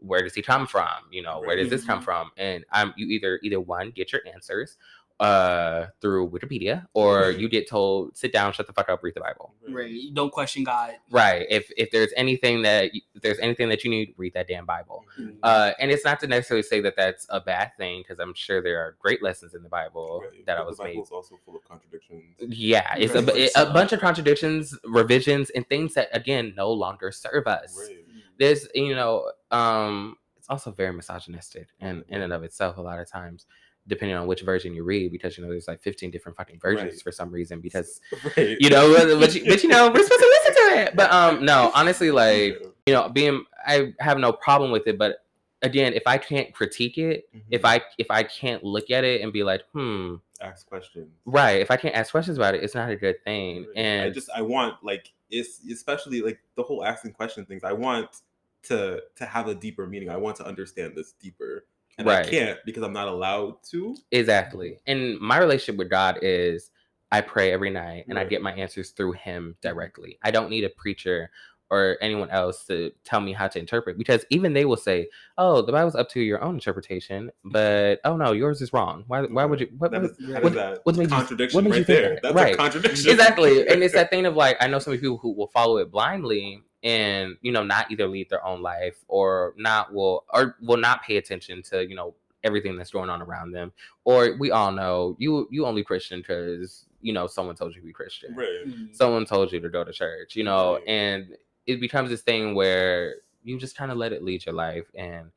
where 0.00 0.22
does 0.22 0.34
he 0.34 0.42
come 0.42 0.66
from? 0.66 0.88
You 1.10 1.22
know, 1.22 1.40
where 1.40 1.56
does 1.56 1.70
this 1.70 1.84
come 1.84 2.00
Mhm. 2.00 2.04
from? 2.04 2.30
And 2.36 2.64
I'm 2.70 2.92
you 2.96 3.06
either 3.06 3.40
either 3.42 3.60
one, 3.60 3.90
get 3.90 4.12
your 4.12 4.20
answers 4.32 4.76
uh 5.24 5.86
through 6.00 6.28
Wikipedia, 6.28 6.86
or 6.92 7.30
you 7.30 7.48
get 7.48 7.68
told, 7.68 8.16
sit 8.16 8.32
down, 8.32 8.52
shut 8.52 8.66
the 8.66 8.72
fuck 8.72 8.88
up, 8.90 9.02
read 9.02 9.14
the 9.14 9.20
Bible. 9.20 9.54
Right. 9.68 9.94
Don't 10.12 10.30
question 10.32 10.64
God. 10.64 10.92
Right. 11.10 11.46
If 11.48 11.70
if 11.76 11.90
there's 11.90 12.12
anything 12.16 12.62
that 12.62 12.94
you- 12.94 13.00
if 13.14 13.22
there's 13.22 13.38
anything 13.38 13.68
that 13.70 13.84
you 13.84 13.90
need, 13.90 14.14
read 14.18 14.34
that 14.34 14.48
damn 14.48 14.66
Bible. 14.66 15.04
Mhm. 15.18 15.38
Uh, 15.42 15.72
and 15.78 15.90
it's 15.90 16.04
not 16.04 16.20
to 16.20 16.26
necessarily 16.26 16.62
say 16.62 16.80
that 16.80 16.94
that's 16.96 17.26
a 17.30 17.40
bad 17.40 17.72
thing 17.78 18.00
because 18.02 18.18
I'm 18.18 18.34
sure 18.34 18.60
there 18.62 18.78
are 18.80 18.96
great 19.00 19.22
lessons 19.22 19.54
in 19.54 19.62
the 19.62 19.68
Bible 19.68 20.22
Right. 20.30 20.44
that 20.46 20.58
I 20.58 20.62
was 20.62 20.76
the 20.78 20.84
made. 20.84 20.90
Bible's 20.94 21.10
also 21.12 21.38
full 21.44 21.56
of 21.56 21.64
contradictions. 21.64 22.24
Yeah, 22.40 22.94
it's 22.96 23.14
a, 23.14 23.22
Very 23.22 23.48
a 23.56 23.66
bunch 23.66 23.92
of 23.92 24.00
contradictions, 24.00 24.76
revisions, 24.84 25.48
and 25.50 25.66
things 25.68 25.94
that 25.94 26.08
again 26.12 26.52
no 26.56 26.70
longer 26.72 27.10
serve 27.12 27.46
us. 27.46 27.76
Right. 27.88 28.04
There's 28.38 28.68
you 28.74 28.94
know, 28.94 29.30
um, 29.50 30.16
it's 30.36 30.50
also 30.50 30.70
very 30.72 30.92
misogynistic 30.92 31.68
and 31.80 32.04
in 32.08 32.20
and 32.20 32.32
of 32.32 32.42
itself 32.42 32.76
a 32.76 32.80
lot 32.82 32.98
of 33.00 33.08
times. 33.08 33.46
Depending 33.86 34.16
on 34.16 34.26
which 34.26 34.40
version 34.42 34.74
you 34.74 34.82
read, 34.82 35.12
because 35.12 35.36
you 35.36 35.44
know 35.44 35.50
there's 35.50 35.68
like 35.68 35.82
15 35.82 36.10
different 36.10 36.36
fucking 36.36 36.58
versions 36.58 36.94
Right. 36.94 37.02
for 37.02 37.12
some 37.12 37.30
reason. 37.30 37.60
Because 37.60 38.00
Right. 38.36 38.56
you 38.58 38.70
know, 38.70 38.94
but, 38.96 39.20
but, 39.20 39.34
you, 39.34 39.44
but 39.46 39.62
you 39.62 39.68
know, 39.68 39.88
we're 39.88 40.02
supposed 40.02 40.20
to 40.22 40.38
listen 40.40 40.54
to 40.54 40.80
it. 40.82 40.96
But 40.96 41.12
um, 41.12 41.44
no, 41.44 41.70
honestly, 41.74 42.10
like 42.10 42.62
you 42.86 42.92
know 42.92 43.08
being 43.08 43.44
i 43.66 43.94
have 43.98 44.18
no 44.18 44.30
problem 44.30 44.70
with 44.70 44.86
it 44.86 44.98
but 44.98 45.24
again 45.62 45.94
if 45.94 46.02
i 46.06 46.18
can't 46.18 46.52
critique 46.52 46.98
it 46.98 47.26
if 47.50 47.62
Mhm. 47.62 47.68
i 47.68 47.82
if 47.96 48.10
i 48.10 48.22
can't 48.22 48.62
look 48.62 48.90
at 48.90 49.04
it 49.04 49.22
and 49.22 49.32
be 49.32 49.42
like 49.42 49.62
hmm 49.72 50.16
ask 50.42 50.66
questions. 50.68 51.08
right 51.24 51.62
if 51.62 51.70
i 51.70 51.78
can't 51.78 51.94
ask 51.94 52.10
questions 52.10 52.36
about 52.36 52.54
it 52.54 52.62
it's 52.62 52.74
not 52.74 52.90
a 52.90 52.96
good 52.96 53.24
thing 53.24 53.60
Right. 53.62 53.72
and 53.76 54.02
I 54.02 54.10
just 54.10 54.28
I 54.36 54.42
want 54.42 54.84
like 54.84 55.10
it's 55.30 55.60
especially 55.72 56.20
like 56.20 56.40
the 56.56 56.62
whole 56.62 56.84
asking 56.84 57.12
question 57.12 57.46
things. 57.46 57.64
I 57.64 57.72
want 57.72 58.20
to 58.64 59.02
to 59.16 59.24
have 59.24 59.48
a 59.48 59.54
deeper 59.54 59.86
meaning. 59.86 60.10
I 60.10 60.18
want 60.18 60.36
to 60.36 60.46
understand 60.46 60.94
this 60.94 61.12
deeper, 61.12 61.64
and 61.98 62.06
Right. 62.06 62.26
I 62.26 62.28
can't 62.30 62.58
because 62.66 62.82
I'm 62.82 62.92
not 62.92 63.08
allowed 63.08 63.62
to. 63.70 63.96
exactly 64.10 64.78
and 64.86 65.18
my 65.20 65.38
relationship 65.38 65.76
with 65.78 65.90
god 65.90 66.18
is 66.22 66.70
i 67.12 67.20
pray 67.20 67.52
every 67.52 67.70
night 67.70 68.04
and 68.08 68.18
i 68.18 68.24
get 68.24 68.42
my 68.42 68.52
answers 68.52 68.90
through 68.90 69.12
him 69.12 69.56
directly 69.62 70.18
i 70.22 70.30
don't 70.30 70.50
need 70.50 70.64
a 70.64 70.70
preacher 70.70 71.30
or 71.70 71.96
anyone 72.02 72.28
else 72.30 72.66
to 72.66 72.92
tell 73.04 73.20
me 73.20 73.32
how 73.32 73.48
to 73.48 73.58
interpret 73.58 73.96
because 73.96 74.24
even 74.30 74.52
they 74.52 74.64
will 74.64 74.76
say 74.76 75.08
oh 75.38 75.62
the 75.62 75.72
bible's 75.72 75.94
up 75.94 76.08
to 76.10 76.20
your 76.20 76.42
own 76.42 76.54
interpretation 76.54 77.30
but 77.44 78.00
oh 78.04 78.16
no 78.16 78.32
yours 78.32 78.60
is 78.60 78.72
wrong 78.72 79.02
why, 79.06 79.22
why 79.22 79.44
would 79.44 79.60
you 79.60 79.68
what, 79.78 79.90
That 79.90 80.02
what- 80.02 80.10
is, 80.10 80.16
what- 80.42 80.52
that 80.54 80.80
what 80.84 80.96
you- 80.96 81.08
what 81.08 81.64
made 81.64 81.64
you 81.64 81.70
right 81.70 81.74
think 81.74 81.86
there? 81.86 82.10
that? 82.14 82.22
That's 82.22 82.34
Right. 82.34 82.54
a 82.54 82.56
contradiction. 82.56 83.10
exactly 83.10 83.66
and 83.68 83.82
it's 83.82 83.94
that 83.94 84.10
thing 84.10 84.26
of 84.26 84.36
like 84.36 84.56
i 84.60 84.66
know 84.66 84.78
so 84.78 84.90
many 84.90 85.00
people 85.00 85.16
who 85.18 85.32
will 85.32 85.48
follow 85.48 85.78
it 85.78 85.90
blindly 85.90 86.62
and 86.84 87.36
you 87.40 87.50
know 87.50 87.64
not 87.64 87.90
either 87.90 88.06
lead 88.06 88.28
their 88.30 88.44
own 88.44 88.62
life 88.62 88.96
or 89.08 89.54
not 89.56 89.92
will 89.92 90.24
or 90.32 90.56
will 90.60 90.76
not 90.76 91.02
pay 91.02 91.16
attention 91.16 91.62
to 91.62 91.84
you 91.88 91.96
know 91.96 92.14
everything 92.44 92.76
that's 92.76 92.90
going 92.90 93.08
on 93.08 93.22
around 93.22 93.50
them 93.52 93.72
or 94.04 94.36
we 94.38 94.50
all 94.50 94.70
know 94.70 95.16
you 95.18 95.48
you 95.50 95.64
only 95.66 95.82
christian 95.82 96.20
because 96.20 96.84
you 97.00 97.12
know 97.12 97.26
someone 97.26 97.56
told 97.56 97.74
you 97.74 97.80
to 97.80 97.86
be 97.86 97.92
christian 97.92 98.34
right. 98.36 98.66
Mm. 98.66 98.94
someone 98.94 99.24
told 99.24 99.50
you 99.50 99.60
to 99.60 99.68
go 99.70 99.82
to 99.82 99.92
church 99.92 100.36
you 100.36 100.44
know 100.44 100.74
Right. 100.74 100.84
and 100.86 101.36
it 101.66 101.80
becomes 101.80 102.10
this 102.10 102.20
thing 102.20 102.54
where 102.54 103.16
you 103.42 103.58
just 103.58 103.76
kind 103.76 103.90
of 103.90 103.96
let 103.96 104.12
it 104.12 104.22
lead 104.22 104.44
your 104.44 104.54
life 104.54 104.84
and 104.94 105.30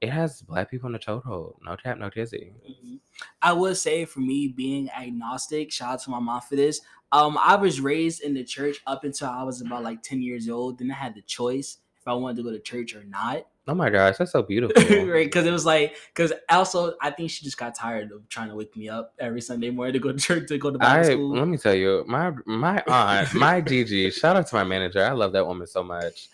it 0.00 0.10
has 0.10 0.42
black 0.42 0.70
people 0.70 0.86
in 0.86 0.92
the 0.92 0.98
chokehold 0.98 1.54
no 1.64 1.76
tap 1.76 1.98
no 1.98 2.08
tizzy 2.10 2.52
Mhm. 2.68 2.98
I 3.42 3.52
would 3.52 3.76
say 3.76 4.04
for 4.06 4.20
me 4.20 4.48
being 4.48 4.88
agnostic, 4.90 5.70
shout 5.72 5.92
out 5.94 6.02
to 6.04 6.10
my 6.10 6.18
mom 6.20 6.40
for 6.40 6.56
this. 6.56 6.80
Um, 7.12 7.36
I 7.42 7.56
was 7.56 7.80
raised 7.80 8.22
in 8.22 8.32
the 8.34 8.44
church 8.44 8.78
up 8.86 9.04
until 9.04 9.28
I 9.28 9.42
was 9.42 9.60
about 9.60 9.82
like 9.82 10.02
10 10.02 10.22
years 10.22 10.48
old. 10.48 10.78
Then 10.78 10.90
I 10.90 10.94
had 10.94 11.14
the 11.14 11.22
choice 11.22 11.78
if 11.98 12.06
I 12.08 12.14
wanted 12.14 12.36
to 12.38 12.42
go 12.44 12.50
to 12.50 12.58
church 12.60 12.94
or 12.94 13.04
not. 13.04 13.46
oh 13.68 13.74
my 13.74 13.90
gosh 13.90 14.16
that's 14.16 14.32
so 14.32 14.42
beautiful 14.52 14.82
right. 15.06 15.26
Because 15.26 15.44
it 15.46 15.50
was 15.52 15.66
like, 15.66 15.96
because 16.14 16.32
also 16.48 16.94
I 17.02 17.10
think 17.10 17.30
she 17.30 17.44
just 17.44 17.58
got 17.58 17.74
tired 17.74 18.10
of 18.12 18.26
trying 18.28 18.48
to 18.48 18.54
wake 18.54 18.74
me 18.76 18.88
up 18.88 19.12
every 19.18 19.40
Sunday 19.42 19.70
morning 19.70 19.92
to 19.94 19.98
go 19.98 20.12
to 20.12 20.18
church, 20.18 20.48
to 20.48 20.56
go 20.58 20.70
to 20.70 20.78
Bible 20.78 21.04
I 21.04 21.12
school. 21.12 21.36
let 21.36 21.48
me 21.48 21.58
tell 21.58 21.74
you, 21.74 22.04
my 22.06 22.32
my 22.46 22.82
aunt, 22.86 23.34
my 23.34 23.60
Gigi, 23.60 24.10
shout 24.10 24.36
out 24.36 24.46
to 24.46 24.54
my 24.54 24.64
manager. 24.64 25.04
I 25.04 25.12
love 25.12 25.32
that 25.32 25.46
woman 25.46 25.66
so 25.66 25.82
much. 25.82 26.28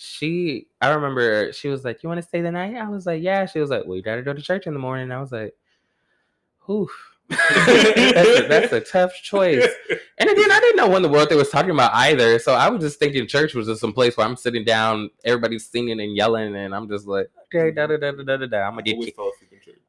She, 0.00 0.68
I 0.80 0.90
remember 0.90 1.52
she 1.52 1.66
was 1.66 1.84
like, 1.84 2.04
"You 2.04 2.08
want 2.08 2.22
to 2.22 2.26
stay 2.26 2.40
the 2.40 2.52
night?" 2.52 2.76
I 2.76 2.88
was 2.88 3.04
like, 3.04 3.20
"Yeah." 3.20 3.46
She 3.46 3.58
was 3.58 3.68
like, 3.68 3.84
"Well, 3.84 3.96
you 3.96 4.02
gotta 4.02 4.22
go 4.22 4.32
to 4.32 4.40
church 4.40 4.68
in 4.68 4.72
the 4.72 4.78
morning." 4.78 5.10
I 5.10 5.20
was 5.20 5.32
like, 5.32 5.54
"Oof." 6.70 6.88
that's, 7.28 8.38
a, 8.38 8.46
that's 8.48 8.72
a 8.72 8.80
tough 8.80 9.12
choice. 9.20 9.66
And 10.18 10.30
again, 10.30 10.50
I 10.52 10.60
didn't 10.60 10.76
know 10.76 10.86
what 10.86 10.98
in 10.98 11.02
the 11.02 11.08
world 11.08 11.28
they 11.28 11.34
was 11.34 11.50
talking 11.50 11.72
about 11.72 11.92
either. 11.94 12.38
So 12.38 12.54
I 12.54 12.68
was 12.68 12.80
just 12.80 13.00
thinking 13.00 13.26
church 13.26 13.54
was 13.54 13.66
just 13.66 13.80
some 13.80 13.92
place 13.92 14.16
where 14.16 14.24
I'm 14.24 14.36
sitting 14.36 14.64
down, 14.64 15.10
everybody's 15.24 15.66
singing 15.66 16.00
and 16.00 16.16
yelling, 16.16 16.54
and 16.54 16.72
I'm 16.72 16.88
just 16.88 17.08
like, 17.08 17.28
okay, 17.52 17.72
da 17.72 17.88
da 17.88 17.96
da 17.96 18.12
da 18.12 18.22
da 18.22 18.36
da. 18.36 18.46
da. 18.46 18.58
I'm 18.58 18.74
gonna 18.74 18.82
get 18.82 19.00
kicked. 19.00 19.18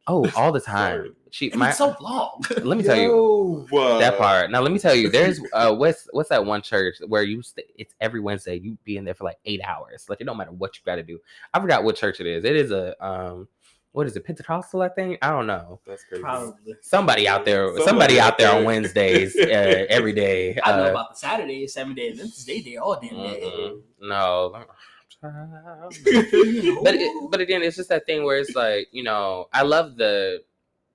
Oh, 0.10 0.30
all 0.36 0.52
the 0.52 0.60
time. 0.60 0.98
Sorry. 0.98 1.12
She, 1.32 1.52
And 1.52 1.60
my, 1.60 1.70
it's 1.70 1.78
so 1.78 1.96
long. 2.02 2.44
let 2.64 2.76
me 2.78 2.84
tell 2.84 2.98
you, 2.98 3.68
uh, 3.78 4.00
that 4.00 4.18
part. 4.18 4.50
Now 4.50 4.62
let 4.62 4.72
me 4.72 4.80
tell 4.80 4.96
you, 4.96 5.10
there's 5.12 5.40
uh 5.54 5.74
what's 5.76 6.08
what's 6.12 6.30
that 6.30 6.44
one 6.44 6.62
church 6.64 6.96
where 7.08 7.22
you 7.22 7.44
stay 7.44 7.64
it's 7.78 7.94
every 8.02 8.20
Wednesday, 8.20 8.58
you 8.58 8.78
be 8.84 8.98
in 8.98 9.06
there 9.06 9.14
for 9.14 9.26
like 9.26 9.38
eight 9.46 9.62
hours. 9.64 10.08
Like 10.10 10.20
it 10.22 10.24
don't 10.24 10.38
matter 10.38 10.52
what 10.52 10.76
you 10.76 10.82
gotta 10.86 11.04
do. 11.04 11.20
I 11.54 11.60
forgot 11.60 11.84
what 11.84 11.96
church 11.96 12.20
it 12.20 12.26
is. 12.26 12.44
It 12.44 12.56
is 12.56 12.72
a 12.72 12.96
um 13.06 13.48
what 13.92 14.06
is 14.06 14.16
it, 14.16 14.24
Pentecostal, 14.24 14.82
I 14.84 14.90
think? 14.90 15.18
I 15.22 15.32
don't 15.32 15.48
know. 15.48 15.80
That's 15.86 16.04
crazy. 16.04 16.22
Probably. 16.22 16.76
Somebody 16.82 17.28
out 17.28 17.44
there 17.44 17.66
somebody, 17.68 17.86
Somebody 17.86 18.20
out 18.20 18.34
out 18.34 18.38
there 18.38 18.56
on. 18.56 18.64
Wednesdays, 18.64 19.36
uh, 19.36 19.86
every 19.90 20.14
day. 20.14 20.60
I 20.64 20.78
know 20.78 20.86
Uh, 20.86 20.90
about 20.92 21.10
the 21.12 21.16
Saturday, 21.18 21.66
seven 21.68 21.96
day 21.96 22.10
Adventist. 22.10 22.46
They 22.46 22.62
there 22.62 22.82
all 22.82 23.00
damn 23.00 23.16
day. 23.16 23.42
mm-mm. 23.44 23.82
no. 24.02 24.64
But 25.22 26.96
it, 26.96 27.32
but 27.32 27.42
again, 27.42 27.62
it's 27.62 27.76
just 27.76 27.90
that 27.90 28.06
thing 28.06 28.24
where 28.24 28.38
it's 28.38 28.56
like 28.56 28.88
you 28.92 29.04
know, 29.04 29.48
I 29.54 29.64
love 29.64 29.98
the 29.98 30.42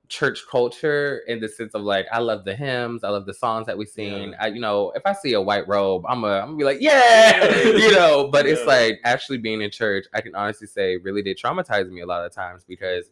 church 0.09 0.43
culture 0.51 1.23
in 1.27 1.41
the 1.41 1.49
sense 1.49 1.75
of 1.75 1.83
like 1.83 2.07
I 2.13 2.19
love 2.19 2.45
the 2.45 2.55
hymns, 2.55 3.05
I 3.05 3.09
love 3.09 3.27
the 3.27 3.35
songs 3.35 3.67
that 3.67 3.77
we 3.77 3.87
sing. 3.87 4.31
Yeah. 4.31 4.37
I, 4.41 4.47
you 4.49 4.61
know, 4.61 4.93
if 4.95 5.03
I 5.05 5.13
see 5.13 5.33
a 5.33 5.41
white 5.41 5.67
robe, 5.67 6.05
I'm 6.09 6.25
a, 6.25 6.41
I'm 6.41 6.47
gonna 6.47 6.57
be 6.57 6.65
like, 6.65 6.81
yeah, 6.81 7.45
you 7.65 7.93
know. 7.93 8.29
But 8.29 8.47
it's 8.47 8.65
like 8.67 9.01
actually 9.05 9.39
being 9.39 9.61
in 9.61 9.71
church, 9.71 10.07
I 10.15 10.21
can 10.21 10.35
honestly 10.35 10.67
say, 10.67 10.97
really 10.99 11.23
did 11.23 11.39
traumatize 11.39 11.91
me 11.91 12.01
a 12.01 12.07
lot 12.07 12.25
of 12.25 12.33
times 12.33 12.65
because 12.67 13.11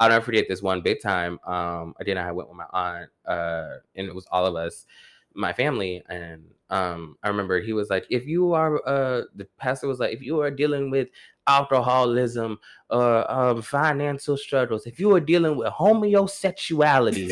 I'll 0.00 0.08
never 0.08 0.24
forget 0.24 0.46
this 0.48 0.62
one 0.62 0.80
big 0.80 1.00
time. 1.00 1.38
Um, 1.46 1.94
again, 2.00 2.18
I 2.18 2.32
went 2.32 2.48
with 2.48 2.58
my 2.58 2.66
aunt, 2.72 3.10
uh, 3.26 3.76
and 3.94 4.08
it 4.08 4.14
was 4.14 4.26
all 4.30 4.44
of 4.46 4.56
us, 4.56 4.86
my 5.34 5.52
family, 5.52 6.02
and 6.08 6.44
um, 6.70 7.16
I 7.22 7.28
remember 7.28 7.60
he 7.60 7.72
was 7.72 7.90
like, 7.90 8.06
if 8.10 8.26
you 8.26 8.52
are, 8.52 8.86
uh, 8.86 9.22
the 9.34 9.46
pastor 9.58 9.86
was 9.86 9.98
like, 9.98 10.12
if 10.12 10.22
you 10.22 10.40
are 10.40 10.50
dealing 10.50 10.90
with 10.90 11.08
alcoholism 11.46 12.58
or 12.90 13.30
um, 13.30 13.62
financial 13.62 14.36
struggles, 14.36 14.86
if 14.86 14.98
you 14.98 15.14
are 15.14 15.20
dealing 15.20 15.56
with 15.56 15.68
homosexuality, 15.68 17.30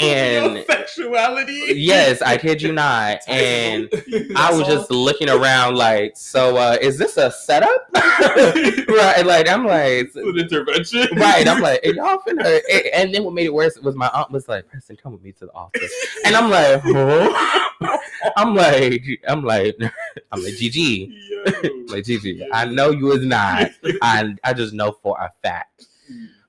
and- 0.00 0.64
sexuality. 0.66 1.72
yes, 1.74 2.22
I 2.22 2.36
kid 2.36 2.62
you 2.62 2.72
not, 2.72 3.18
and 3.28 3.88
I 4.36 4.50
was 4.52 4.60
That's 4.60 4.68
just 4.68 4.90
looking 4.90 5.28
around 5.28 5.76
like, 5.76 6.16
so 6.16 6.56
uh, 6.56 6.76
is 6.80 6.98
this 6.98 7.16
a 7.16 7.30
setup? 7.30 7.88
right, 7.94 9.22
like 9.24 9.48
I'm 9.48 9.66
like, 9.66 10.10
an 10.14 10.38
intervention. 10.38 11.08
right. 11.16 11.46
I'm 11.46 11.60
like, 11.60 11.80
and 11.84 11.96
y'all 11.96 12.18
finna. 12.18 12.60
And, 12.72 12.86
and 12.94 13.14
then 13.14 13.24
what 13.24 13.34
made 13.34 13.46
it 13.46 13.54
worse 13.54 13.78
was 13.78 13.94
my 13.94 14.08
aunt 14.14 14.30
was 14.30 14.48
like, 14.48 14.68
Preston, 14.68 14.96
come 14.96 15.12
with 15.12 15.22
me 15.22 15.32
to 15.32 15.46
the 15.46 15.52
office, 15.52 15.92
and 16.24 16.34
I'm 16.36 16.50
like, 16.50 16.80
huh? 16.82 17.98
I'm 18.36 18.54
like, 18.54 19.02
I'm 19.28 19.44
like, 19.44 19.76
I'm 20.32 20.42
like, 20.42 20.54
GG. 20.54 21.12
Like, 21.90 22.04
GG. 22.04 22.46
I 22.52 22.64
know 22.64 22.90
you 22.90 23.12
is 23.12 23.24
not. 23.24 23.70
I, 24.02 24.34
I 24.42 24.52
just 24.52 24.72
know 24.74 24.92
for 25.02 25.16
a 25.20 25.30
fact. 25.42 25.86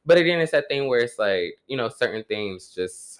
But 0.06 0.18
again, 0.18 0.40
it's 0.40 0.54
that 0.54 0.70
thing 0.70 0.88
where 0.88 1.02
it's 1.02 1.20
like, 1.20 1.60
you 1.68 1.76
know, 1.76 1.90
certain 1.90 2.24
things 2.24 2.74
just, 2.74 3.17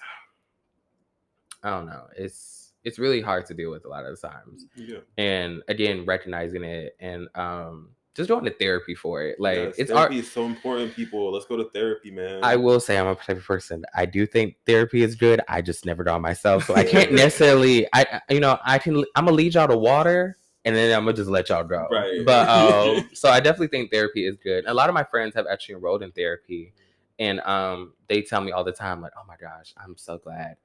I 1.62 1.70
don't 1.70 1.86
know. 1.86 2.04
It's, 2.16 2.72
it's 2.84 2.98
really 2.98 3.20
hard 3.20 3.46
to 3.46 3.54
deal 3.54 3.70
with 3.70 3.84
a 3.84 3.88
lot 3.88 4.04
of 4.04 4.18
the 4.20 4.28
times. 4.28 4.66
Yeah. 4.76 4.98
And 5.16 5.62
again, 5.68 6.04
recognizing 6.06 6.64
it 6.64 6.96
and, 7.00 7.28
um, 7.34 7.90
just 8.18 8.28
going 8.28 8.44
to 8.44 8.50
therapy 8.50 8.96
for 8.96 9.22
it. 9.22 9.38
Like 9.38 9.58
Yes, 9.58 9.74
it's 9.78 9.90
therapy 9.92 10.16
art. 10.16 10.24
is 10.24 10.30
so 10.30 10.44
important, 10.44 10.92
people. 10.96 11.32
Let's 11.32 11.46
go 11.46 11.56
to 11.56 11.70
therapy, 11.70 12.10
man. 12.10 12.40
I 12.42 12.56
will 12.56 12.80
say 12.80 12.98
I'm 12.98 13.06
a 13.06 13.14
type 13.14 13.36
of 13.36 13.44
person. 13.44 13.84
I 13.94 14.06
do 14.06 14.26
think 14.26 14.56
therapy 14.66 15.04
is 15.04 15.14
good. 15.14 15.40
I 15.48 15.62
just 15.62 15.86
never 15.86 16.02
draw 16.02 16.18
myself, 16.18 16.64
so 16.64 16.74
I 16.74 16.82
can't 16.84 17.12
necessarily. 17.12 17.86
I 17.92 18.20
you 18.28 18.40
know 18.40 18.58
I 18.64 18.78
can. 18.78 18.96
I'm 19.14 19.26
gonna 19.26 19.36
lead 19.36 19.54
y'all 19.54 19.68
to 19.68 19.78
water, 19.78 20.36
and 20.64 20.74
then 20.74 20.92
I'm 20.96 21.04
gonna 21.04 21.16
just 21.16 21.30
let 21.30 21.48
y'all 21.48 21.62
go. 21.62 21.86
Right. 21.92 22.26
But 22.26 22.48
um, 22.48 23.08
so 23.14 23.30
I 23.30 23.38
definitely 23.38 23.68
think 23.68 23.92
therapy 23.92 24.26
is 24.26 24.36
good. 24.36 24.64
A 24.66 24.74
lot 24.74 24.88
of 24.88 24.94
my 24.94 25.04
friends 25.04 25.36
have 25.36 25.46
actually 25.46 25.76
enrolled 25.76 26.02
in 26.02 26.10
therapy, 26.10 26.72
and 27.20 27.38
um, 27.42 27.92
they 28.08 28.22
tell 28.22 28.40
me 28.40 28.50
all 28.50 28.64
the 28.64 28.72
time 28.72 29.00
like, 29.00 29.12
"Oh 29.16 29.22
my 29.28 29.36
gosh, 29.40 29.72
I'm 29.76 29.96
so 29.96 30.18
glad. 30.18 30.56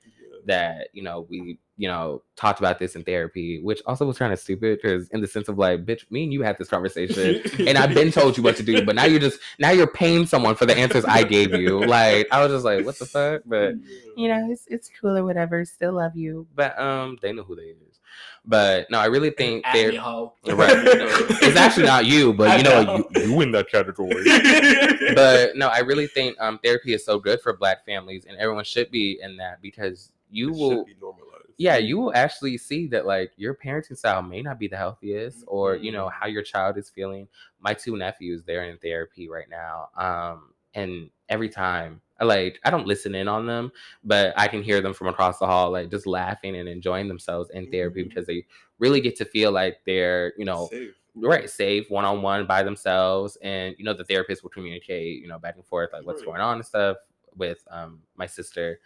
That 0.46 0.88
you 0.94 1.04
know 1.04 1.26
we 1.30 1.60
you 1.78 1.88
know 1.88 2.22
talked 2.36 2.60
about 2.60 2.80
this 2.80 2.96
in 2.96 3.04
therapy," 3.04 3.62
which 3.62 3.82
also 3.86 4.06
was 4.06 4.18
kind 4.18 4.34
of 4.34 4.40
stupid 4.40 4.80
because 4.82 5.10
in 5.10 5.22
the 5.22 5.28
sense 5.28 5.48
of 5.48 5.58
like, 5.58 5.86
bitch, 5.86 6.10
me 6.12 6.24
and 6.24 6.34
you 6.34 6.42
had 6.42 6.58
this 6.58 6.68
conversation 6.68 7.42
and 7.68 7.78
I've 7.78 7.94
been 7.94 8.12
told 8.12 8.38
you 8.38 8.44
what 8.44 8.56
to 8.58 8.64
do, 8.64 8.86
but 8.86 8.96
now 8.96 9.06
you're 9.06 9.20
just 9.20 9.40
now 9.60 9.72
you're 9.72 9.88
paying 9.88 10.26
someone 10.26 10.56
for 10.56 10.66
the 10.66 10.78
answers 10.78 11.06
I 11.06 11.24
gave 11.24 11.54
you. 11.54 11.86
Like 11.86 12.28
I 12.32 12.42
was 12.44 12.52
just 12.52 12.66
like, 12.66 12.86
what 12.86 12.98
the 12.98 13.06
fuck? 13.06 13.44
But 13.46 13.76
you 14.16 14.28
know, 14.28 14.48
it's 14.52 14.66
it's 14.68 14.90
cool 15.00 15.18
or 15.18 15.24
whatever. 15.24 15.66
Still 15.66 15.94
love 15.94 16.16
you, 16.16 16.48
but 16.56 16.80
um, 16.80 17.18
they 17.22 17.32
know 17.32 17.44
who 17.44 17.56
they 17.56 17.64
is. 17.64 18.00
But 18.46 18.92
no, 18.92 19.00
I 19.00 19.06
really 19.06 19.30
think 19.30 19.66
At 19.66 19.74
they're 19.74 20.00
hoe. 20.00 20.34
right. 20.46 20.70
it's 20.76 21.56
actually 21.56 21.86
not 21.86 22.06
you, 22.06 22.34
but 22.34 22.50
I 22.50 22.58
you 22.58 22.64
know, 22.64 22.84
know. 22.84 23.10
you, 23.16 23.22
you 23.22 23.42
in 23.42 23.52
that 23.54 23.70
category. 23.70 24.24
but 25.16 25.56
no, 25.56 25.68
I 25.68 25.80
really 25.80 26.08
think 26.08 26.40
um 26.42 26.60
therapy 26.64 26.94
is 26.94 27.06
so 27.06 27.20
good 27.20 27.42
for 27.42 27.54
Black 27.54 27.86
families, 27.86 28.26
and 28.28 28.38
everyone 28.38 28.66
should 28.66 28.92
be 28.92 29.20
in 29.22 29.38
that 29.38 29.62
because 29.62 30.12
you 30.34 30.50
It 30.50 30.56
will 30.58 30.86
be 30.86 30.96
normalized. 31.00 31.54
yeah, 31.58 31.78
you 31.78 31.98
will 31.98 32.14
actually 32.16 32.58
see 32.58 32.88
that 32.88 33.06
like 33.06 33.32
your 33.38 33.54
parenting 33.56 33.98
style 33.98 34.22
may 34.22 34.42
not 34.42 34.60
be 34.60 34.68
the 34.68 34.78
healthiest, 34.78 35.44
or 35.48 35.76
you 35.76 35.92
know 35.92 36.08
Mhm. 36.08 36.12
how 36.12 36.28
your 36.28 36.44
child 36.44 36.78
is 36.78 36.90
feeling. 36.90 37.28
My 37.60 37.74
two 37.74 37.96
nephews, 37.98 38.44
they're 38.44 38.66
in 38.66 38.78
therapy 38.80 39.30
right 39.30 39.50
now, 39.50 39.90
um, 39.96 40.54
and 40.74 41.10
every 41.30 41.50
time, 41.50 42.02
like 42.22 42.60
I 42.66 42.70
don't 42.72 42.88
listen 42.88 43.16
in 43.16 43.28
on 43.28 43.46
them, 43.46 43.72
but 44.04 44.34
I 44.38 44.48
can 44.48 44.64
hear 44.64 44.82
them 44.82 44.94
from 44.94 45.08
across 45.08 45.40
the 45.40 45.46
hall, 45.48 45.72
like 45.72 45.90
just 45.92 46.08
laughing 46.08 46.56
and 46.58 46.68
enjoying 46.70 47.08
themselves 47.08 47.50
in 47.52 47.68
therapy 47.68 48.04
Mhm. 48.04 48.10
because 48.10 48.26
they 48.28 48.46
really 48.80 49.02
get 49.02 49.16
to 49.18 49.26
feel 49.26 49.52
like 49.52 49.80
they're 49.86 50.34
you 50.38 50.46
know 50.46 50.68
Safe. 50.70 50.96
right 51.16 51.50
safe 51.50 51.90
one 51.92 52.06
on 52.06 52.22
one 52.24 52.46
by 52.48 52.64
themselves, 52.64 53.38
and 53.44 53.76
you 53.78 53.86
know 53.86 53.94
the 53.94 54.04
therapist 54.06 54.44
will 54.44 54.50
communicate 54.50 55.22
you 55.22 55.28
know 55.28 55.38
back 55.40 55.56
and 55.56 55.66
forth 55.66 55.92
like 55.94 56.06
what's 56.06 56.22
Right. 56.22 56.26
going 56.26 56.42
on 56.42 56.56
and 56.58 56.66
stuff 56.66 56.98
with 57.36 57.64
um 57.72 58.02
my 58.16 58.26
sister, 58.26 58.80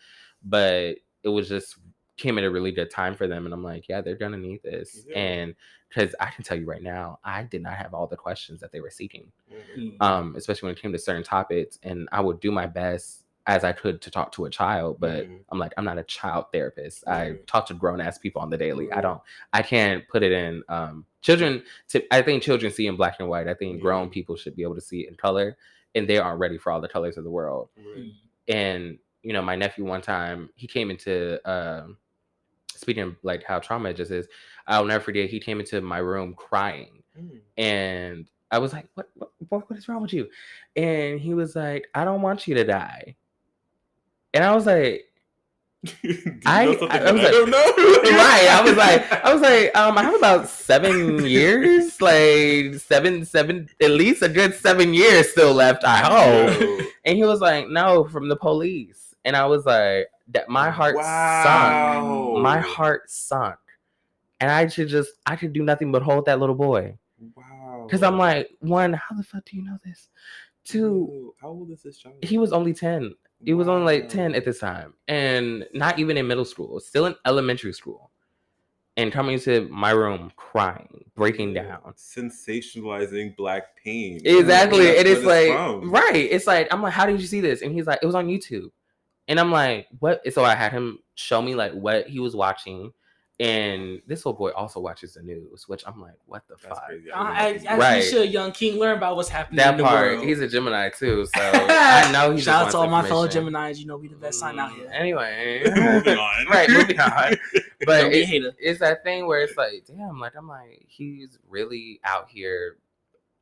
but 0.43 0.97
it 1.27 1.31
was 1.31 1.47
just 1.49 1.77
came 2.17 2.37
at 2.39 2.43
a 2.43 2.49
really 2.49 2.71
good 2.71 2.89
time 2.89 3.13
for 3.15 3.27
them 3.27 3.45
and 3.45 3.53
i'm 3.53 3.63
like 3.63 3.87
yeah 3.87 4.01
they're 4.01 4.15
gonna 4.15 4.37
need 4.37 4.61
this. 4.63 5.05
Yeah. 5.07 5.17
and 5.19 5.55
because 5.87 6.15
i 6.19 6.25
can 6.31 6.43
tell 6.43 6.57
you 6.57 6.65
right 6.65 6.81
now 6.81 7.19
i 7.23 7.43
did 7.43 7.61
not 7.61 7.73
have 7.73 7.93
all 7.93 8.07
the 8.07 8.17
questions 8.17 8.59
that 8.61 8.71
they 8.71 8.81
were 8.81 8.89
seeking. 8.89 9.31
Mhm. 9.77 9.97
um 10.01 10.35
especially 10.35 10.67
when 10.67 10.75
it 10.75 10.81
came 10.81 10.91
to 10.93 10.97
certain 10.97 11.23
topics 11.23 11.77
and 11.83 12.09
i 12.11 12.19
would 12.19 12.39
do 12.39 12.51
my 12.51 12.65
best 12.65 13.23
as 13.45 13.63
i 13.63 13.71
could 13.71 14.01
to 14.01 14.09
talk 14.11 14.31
to 14.33 14.45
a 14.45 14.49
child 14.49 14.99
but 14.99 15.27
Mhm. 15.29 15.39
i'm 15.51 15.59
like 15.59 15.73
i'm 15.77 15.85
not 15.85 15.97
a 15.99 16.03
child 16.03 16.45
therapist. 16.51 17.07
I 17.07 17.35
talk 17.45 17.67
to 17.67 17.73
grown-ass 17.75 18.17
people 18.17 18.41
on 18.41 18.49
the 18.49 18.57
daily. 18.57 18.91
I 18.91 19.01
don't 19.01 19.21
i 19.53 19.61
can't 19.61 20.07
put 20.07 20.23
it 20.23 20.31
in 20.31 20.63
um 20.69 21.05
children 21.21 21.63
to, 21.89 22.03
i 22.11 22.21
think 22.23 22.41
children 22.41 22.71
see 22.71 22.87
in 22.87 22.95
black 22.95 23.17
and 23.19 23.29
white. 23.29 23.47
I 23.47 23.53
think 23.53 23.79
grown 23.81 24.09
people 24.09 24.35
should 24.37 24.55
be 24.55 24.63
able 24.63 24.75
to 24.75 24.81
see 24.89 25.01
it 25.01 25.09
in 25.09 25.15
color 25.15 25.55
and 25.95 26.07
they 26.09 26.17
aren't 26.17 26.39
ready 26.39 26.57
for 26.57 26.71
all 26.71 26.81
the 26.81 26.89
colors 26.89 27.15
of 27.17 27.23
the 27.23 27.29
world. 27.39 27.69
Right. 27.77 28.11
and 28.47 28.97
you 29.27 29.33
know 29.33 29.41
my 29.41 29.55
nephew 29.57 29.83
one 29.83 30.01
time 30.01 30.49
he 30.55 30.67
came 30.67 30.89
into 30.89 31.37
um 31.51 31.97
speaking 32.73 33.03
of 33.03 33.15
like 33.23 33.43
how 33.43 33.59
trauma 33.59 33.93
just 33.93 34.09
is 34.11 34.25
i'll 34.67 34.85
never 34.85 35.03
forget 35.03 35.29
he 35.29 35.39
came 35.39 35.59
into 35.59 35.81
my 35.81 35.97
room 35.97 36.33
crying 36.33 36.93
Mm. 37.19 37.39
and 37.57 38.29
i 38.51 38.59
was 38.59 38.71
like 38.73 38.85
what 38.93 39.09
what, 39.15 39.31
boy, 39.49 39.57
what 39.67 39.77
is 39.79 39.87
wrong 39.89 40.03
with 40.03 40.13
you 40.13 40.27
and 40.75 41.19
he 41.19 41.33
was 41.33 41.55
like 41.55 41.87
i 41.95 42.05
don't 42.05 42.21
want 42.21 42.47
you 42.47 42.53
to 42.55 42.63
die 42.63 43.15
and 44.35 44.43
i 44.43 44.53
was 44.53 44.67
like 44.67 45.05
I- 46.45 46.77
I- 46.91 46.99
I 47.07 47.11
was 47.11 47.21
I 47.21 47.23
like- 47.23 47.31
don't 47.31 47.49
know. 47.49 47.57
right 48.21 48.47
i 48.51 48.61
was 48.63 48.75
like 48.77 49.11
i 49.25 49.33
was 49.33 49.41
like 49.41 49.75
um 49.75 49.97
i 49.97 50.03
have 50.03 50.15
about 50.15 50.47
seven 50.47 51.25
years 51.25 51.99
like 52.01 52.75
seven 52.75 53.25
seven 53.25 53.67
at 53.81 53.91
least 53.91 54.21
a 54.21 54.29
good 54.29 54.53
seven 54.53 54.93
years 54.93 55.29
still 55.31 55.53
left 55.53 55.83
i 55.83 55.97
hope. 55.97 56.81
And 57.05 57.15
he 57.17 57.23
was 57.23 57.39
like, 57.39 57.69
"No, 57.69 58.03
from 58.03 58.27
the 58.27 58.35
police." 58.35 59.06
And 59.27 59.35
I 59.35 59.45
was 59.45 59.65
like, 59.65 60.07
"That 60.29 60.47
my 60.49 60.69
heart 60.71 60.95
sunk. 60.95 62.41
My 62.41 62.59
heart 62.59 63.09
sunk." 63.11 63.57
And 64.39 64.49
I 64.49 64.67
should 64.67 64.87
just, 64.87 65.11
I 65.25 65.35
could 65.35 65.51
do 65.51 65.63
nothing 65.63 65.91
but 65.91 66.01
hold 66.01 66.25
that 66.25 66.39
little 66.39 66.55
boy 66.55 66.95
Wow. 67.35 67.83
because 67.87 68.03
I'm 68.03 68.17
like, 68.19 68.49
one, 68.59 68.93
how 68.93 69.15
the 69.17 69.23
fuck 69.23 69.43
do 69.45 69.57
you 69.57 69.63
know 69.63 69.77
this? 69.83 70.09
Two, 70.63 71.33
How 71.41 71.47
old 71.49 71.71
is 71.71 71.81
this 71.81 71.97
child? 71.97 72.15
he 72.23 72.37
was 72.37 72.53
only 72.53 72.73
ten. 72.73 73.13
He 73.43 73.53
was 73.53 73.67
only 73.67 73.83
like 73.99 74.09
ten 74.09 74.33
at 74.35 74.45
this 74.45 74.59
time, 74.59 74.93
and 75.07 75.65
not 75.73 75.97
even 75.99 76.17
in 76.17 76.25
middle 76.27 76.45
school, 76.45 76.79
still 76.79 77.05
in 77.07 77.15
elementary 77.25 77.73
school. 77.73 78.11
And 78.95 79.11
coming 79.11 79.39
to 79.41 79.67
my 79.69 79.91
room 79.91 80.31
crying, 80.37 81.05
breaking 81.15 81.53
down. 81.53 81.93
sensationalizing 81.95 83.35
black 83.35 83.75
pain. 83.83 84.19
Exactly. 84.25 84.85
That's 84.87 84.99
It 85.01 85.07
is 85.07 85.23
what 85.25 85.37
it's 85.37 85.49
like 85.51 85.91
right. 85.91 86.15
It's 86.31 86.47
like 86.47 86.67
I'm 86.73 86.81
like, 86.81 86.93
how 86.93 87.05
did 87.05 87.21
you 87.21 87.27
see 87.27 87.41
this? 87.41 87.61
And 87.61 87.71
he's 87.71 87.85
like, 87.85 87.99
it 88.01 88.05
was 88.07 88.15
on 88.15 88.27
YouTube. 88.27 88.71
And 89.27 89.39
I'm 89.39 89.51
like, 89.51 89.87
what? 89.99 90.21
So 90.33 90.43
I 90.43 90.55
had 90.55 90.71
him 90.71 90.99
show 91.15 91.41
me 91.41 91.55
like 91.55 91.73
what 91.73 92.07
he 92.07 92.19
was 92.19 92.35
watching. 92.35 92.93
And 93.39 94.01
this 94.07 94.25
old 94.25 94.39
boy 94.39 94.49
also 94.49 94.79
watches 94.79 95.13
the 95.13 95.21
news, 95.21 95.65
which 95.67 95.83
I'm 95.85 96.01
like, 96.01 96.15
what 96.25 96.47
the 96.47 96.55
That's 96.55 96.65
fuck? 96.79 96.87
crazy. 96.87 97.11
Uh, 97.11 97.17
I 97.21 97.51
as, 97.53 97.65
as. 97.65 97.77
Right. 97.79 97.95
you 97.97 98.01
should, 98.09 98.31
young 98.31 98.51
king, 98.51 98.79
learn 98.79 98.97
about 98.97 99.15
what's 99.15 99.29
happening 99.29 99.57
That 99.57 99.73
in 99.73 99.77
the 99.77 99.83
part. 99.83 100.13
world. 100.13 100.25
He's 100.25 100.39
a 100.39 100.47
Gemini 100.47 100.89
too, 100.89 101.23
so 101.27 101.31
I 101.39 102.11
know 102.11 102.31
he. 102.31 102.37
just 102.37 102.45
Shout 102.45 102.65
out 102.65 102.71
to 102.71 102.77
all 102.77 102.87
my 102.87 103.07
fellow. 103.07 103.27
Geminis. 103.27 103.77
You 103.77 103.85
know, 103.85 103.97
we 103.97 104.07
the 104.07 104.15
best 104.15 104.39
sign 104.39 104.57
out 104.57 104.71
here. 104.71 104.89
Anyway, 104.91 105.61
moving 105.75 106.17
on. 106.17 106.45
Right, 106.49 106.67
moving 106.67 106.99
on. 106.99 107.35
but 107.85 108.01
Don't 108.01 108.11
be 108.11 108.23
a 108.23 108.47
it- 108.47 108.55
it's 108.57 108.79
that 108.79 109.03
thing 109.03 109.27
where 109.27 109.41
it's 109.43 109.55
like, 109.55 109.83
damn, 109.85 110.19
like 110.19 110.33
I'm 110.35 110.47
like, 110.47 110.85
he's 110.87 111.37
really 111.47 111.99
out 112.05 112.29
here 112.29 112.77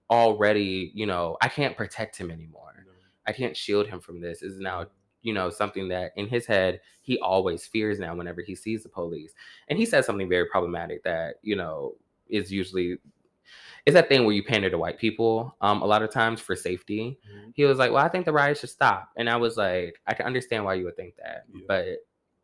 already. 0.10 0.92
You 0.94 1.06
know, 1.06 1.38
I 1.42 1.48
can't 1.48 1.78
protect 1.78 2.18
him 2.18 2.32
anymore. 2.32 2.86
I 3.28 3.32
can't 3.32 3.56
shield 3.56 3.88
him 3.88 4.02
from 4.02 4.20
this. 4.20 4.42
Is 4.42 4.60
now, 4.60 4.88
you 5.26 5.34
know, 5.34 5.50
something 5.50 5.88
that 5.90 6.12
in 6.16 6.28
his 6.28 6.46
head 6.46 6.80
he 7.02 7.18
always 7.20 7.66
fears 7.66 8.00
now 8.00 8.16
whenever 8.16 8.42
he 8.42 8.56
sees 8.56 8.84
the 8.84 8.90
police. 8.90 9.34
And 9.68 9.78
he 9.80 9.86
said 9.86 10.06
something 10.06 10.30
very 10.30 10.46
problematic 10.46 11.04
that, 11.04 11.36
you 11.42 11.56
know, 11.56 11.96
is 12.30 12.52
usually 12.52 12.98
is 13.86 13.94
that 13.96 14.08
thing 14.10 14.24
where 14.26 14.36
you 14.36 14.44
pander 14.44 14.70
to 14.70 14.78
white 14.78 14.98
people 15.00 15.56
um 15.62 15.82
a 15.82 15.86
lot 15.86 16.04
of 16.04 16.12
times 16.12 16.40
for 16.42 16.56
safety. 16.56 17.20
Mhm. 17.28 17.52
He 17.56 17.66
was 17.66 17.78
like, 17.80 17.92
Well, 17.92 18.06
I 18.06 18.10
think 18.10 18.26
the 18.26 18.34
riot 18.34 18.58
should 18.60 18.70
stop. 18.70 19.10
And 19.18 19.30
I 19.30 19.36
was 19.38 19.58
like, 19.58 20.00
I 20.08 20.14
can 20.14 20.26
understand 20.28 20.64
why 20.66 20.76
you 20.76 20.86
would 20.86 20.96
think 20.96 21.16
that. 21.18 21.46
Yeah. 21.54 21.62
But 21.68 21.88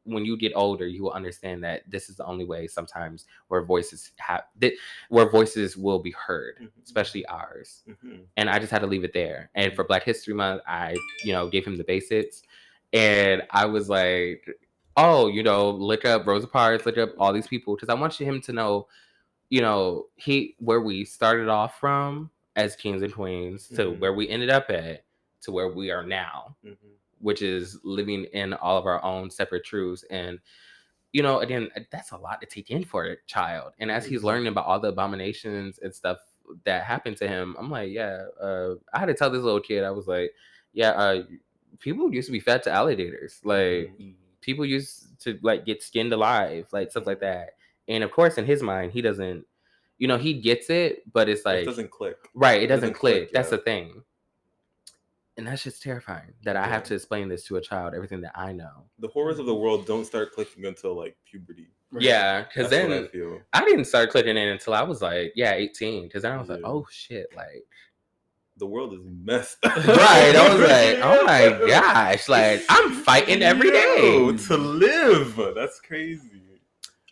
when 0.04 0.26
you 0.26 0.36
get 0.36 0.52
older, 0.56 0.88
you 0.88 1.04
will 1.04 1.12
understand 1.12 1.64
that 1.64 1.84
this 1.88 2.10
is 2.10 2.16
the 2.18 2.26
only 2.26 2.46
way 2.46 2.66
sometimes 2.66 3.26
where 3.50 3.64
voices 3.64 4.12
have 4.18 4.44
that 4.58 4.74
where 5.10 5.30
voices 5.30 5.78
will 5.78 6.00
be 6.00 6.12
heard, 6.12 6.56
Mhm. 6.62 6.84
especially 6.84 7.24
ours 7.28 7.84
Mhm. 7.88 8.26
and 8.38 8.50
I 8.50 8.58
just 8.58 8.72
had 8.72 8.82
to 8.82 8.88
leave 8.88 9.04
it 9.04 9.14
there. 9.14 9.50
And 9.54 9.74
for 9.76 9.84
Black 9.84 10.04
History 10.04 10.34
Month, 10.34 10.62
I, 10.68 10.96
you 11.24 11.34
know, 11.34 11.48
gave 11.50 11.66
him 11.68 11.78
the 11.78 11.84
basics, 11.84 12.42
and 12.94 13.44
I 13.52 13.66
was 13.66 13.90
like, 13.90 14.48
oh, 14.98 15.28
you 15.28 15.44
know, 15.44 15.70
look 15.72 16.06
up 16.06 16.28
Rosa 16.28 16.48
Parks, 16.48 16.86
look 16.86 16.98
up 16.98 17.12
all 17.18 17.34
these 17.34 17.48
people, 17.48 17.76
because 17.76 17.90
I 17.90 17.94
want 17.94 18.14
him 18.14 18.42
to 18.42 18.54
know, 18.54 18.88
you 19.50 19.62
know, 19.62 20.08
he 20.16 20.56
where 20.60 20.82
we 20.82 21.06
started 21.06 21.50
off 21.50 21.80
from 21.80 22.30
as 22.56 22.76
kings 22.76 23.02
and 23.02 23.14
queens 23.14 23.68
to 23.70 23.86
Mhm. 23.86 24.00
where 24.00 24.14
we 24.14 24.28
ended 24.30 24.50
up 24.50 24.70
at 24.70 25.06
to 25.42 25.52
where 25.52 25.70
we 25.70 25.92
are 25.92 26.06
now, 26.06 26.56
Mhm. 26.66 26.78
which 27.20 27.42
is 27.42 27.80
living 27.84 28.26
in 28.26 28.54
all 28.54 28.78
of 28.78 28.86
our 28.86 29.04
own 29.04 29.30
separate 29.30 29.66
truths 29.66 30.04
and. 30.10 30.40
You 31.14 31.24
know, 31.24 31.40
again, 31.40 31.70
that's 31.92 32.12
a 32.12 32.18
lot 32.18 32.40
to 32.40 32.48
take 32.48 32.72
in 32.72 32.86
for 32.86 33.04
a 33.04 33.18
child. 33.28 33.74
And 33.80 33.92
as 33.92 34.06
he's 34.06 34.24
learning 34.24 34.48
about 34.48 34.66
all 34.66 34.80
the 34.80 34.88
abominations 34.88 35.78
and 35.80 35.94
stuff 35.94 36.20
that 36.64 36.86
happened 36.86 37.18
to 37.18 37.28
him, 37.28 37.54
I'm 37.60 37.70
like, 37.70 37.92
yeah, 37.92 38.28
uh, 38.40 38.76
I 38.94 39.00
had 39.00 39.08
to 39.08 39.14
tell 39.14 39.30
this 39.30 39.44
little 39.44 39.60
kid, 39.60 39.84
I 39.84 39.92
was 39.92 40.08
like, 40.08 40.34
yeah, 40.72 40.92
uh, 40.92 41.24
people 41.80 42.14
used 42.14 42.28
to 42.28 42.32
be 42.32 42.40
fed 42.40 42.64
to 42.64 42.72
alligators. 42.72 43.40
Like, 43.44 43.92
Mhm. 44.00 44.14
people 44.42 44.66
used 44.66 45.20
to 45.22 45.38
like 45.42 45.66
get 45.66 45.84
skinned 45.84 46.14
alive, 46.14 46.68
like 46.72 46.92
stuff 46.92 47.06
like 47.08 47.20
that. 47.22 47.56
And 47.88 48.04
of 48.04 48.12
course, 48.12 48.38
in 48.38 48.46
his 48.46 48.62
mind, 48.64 48.92
he 48.92 49.02
doesn't, 49.02 49.46
you 49.98 50.08
know, 50.08 50.18
he 50.18 50.34
gets 50.34 50.70
it, 50.70 51.04
but 51.12 51.30
it's 51.30 51.42
it 51.42 51.46
like, 51.46 51.66
doesn't 51.66 51.92
click. 51.92 52.18
right, 52.34 52.62
it 52.62 52.64
it 52.66 52.68
doesn't, 52.68 52.82
doesn't 52.90 52.94
click. 52.96 53.16
click, 53.28 53.32
That's 53.32 53.52
yeah. 53.52 53.58
the 53.58 53.64
thing. 53.64 54.04
And 55.38 55.48
that's 55.48 55.64
just 55.64 55.82
terrifying 55.82 56.34
that 56.44 56.56
I 56.58 56.68
have 56.68 56.84
to 56.86 56.96
explain 56.96 57.30
this 57.30 57.46
to 57.46 57.56
a 57.56 57.62
child, 57.62 57.94
everything 57.96 58.22
that 58.22 58.34
I 58.36 58.52
know. 58.52 58.86
The 59.00 59.08
horrors 59.08 59.40
of 59.40 59.46
the 59.46 59.56
world 59.56 59.86
don't 59.88 60.06
start 60.06 60.34
clicking 60.34 60.66
until 60.66 60.96
like 60.96 61.16
puberty. 61.26 61.70
Yeah, 61.98 62.44
because 62.44 62.70
That's 62.70 62.84
what 62.84 62.90
then 62.90 63.04
I 63.06 63.08
feel. 63.08 63.42
I 63.54 63.66
didn't 63.66 63.86
start 63.86 64.10
clicking 64.12 64.38
in 64.38 64.48
until 64.50 64.74
I 64.74 64.82
was 64.84 65.02
like, 65.02 65.34
yeah, 65.36 65.54
18. 65.54 66.04
Because 66.04 66.22
then 66.24 66.32
I 66.34 66.38
was 66.38 66.50
like, 66.50 66.62
oh 66.64 66.86
shit, 66.92 67.28
like, 67.36 67.66
The 68.62 68.68
world 68.68 68.94
is 68.94 69.00
messed. 69.04 69.58
right. 69.66 70.36
I 70.36 70.54
was 70.54 70.62
like, 70.62 71.00
oh 71.02 71.26
my 71.26 71.68
gosh, 71.68 72.30
like, 72.30 72.64
I'm 72.70 72.92
fighting 72.92 73.42
every 73.42 73.70
Yo, 73.70 74.32
day. 74.34 74.38
to 74.38 74.56
live. 74.56 75.56
That's 75.56 75.80
crazy. 75.80 76.44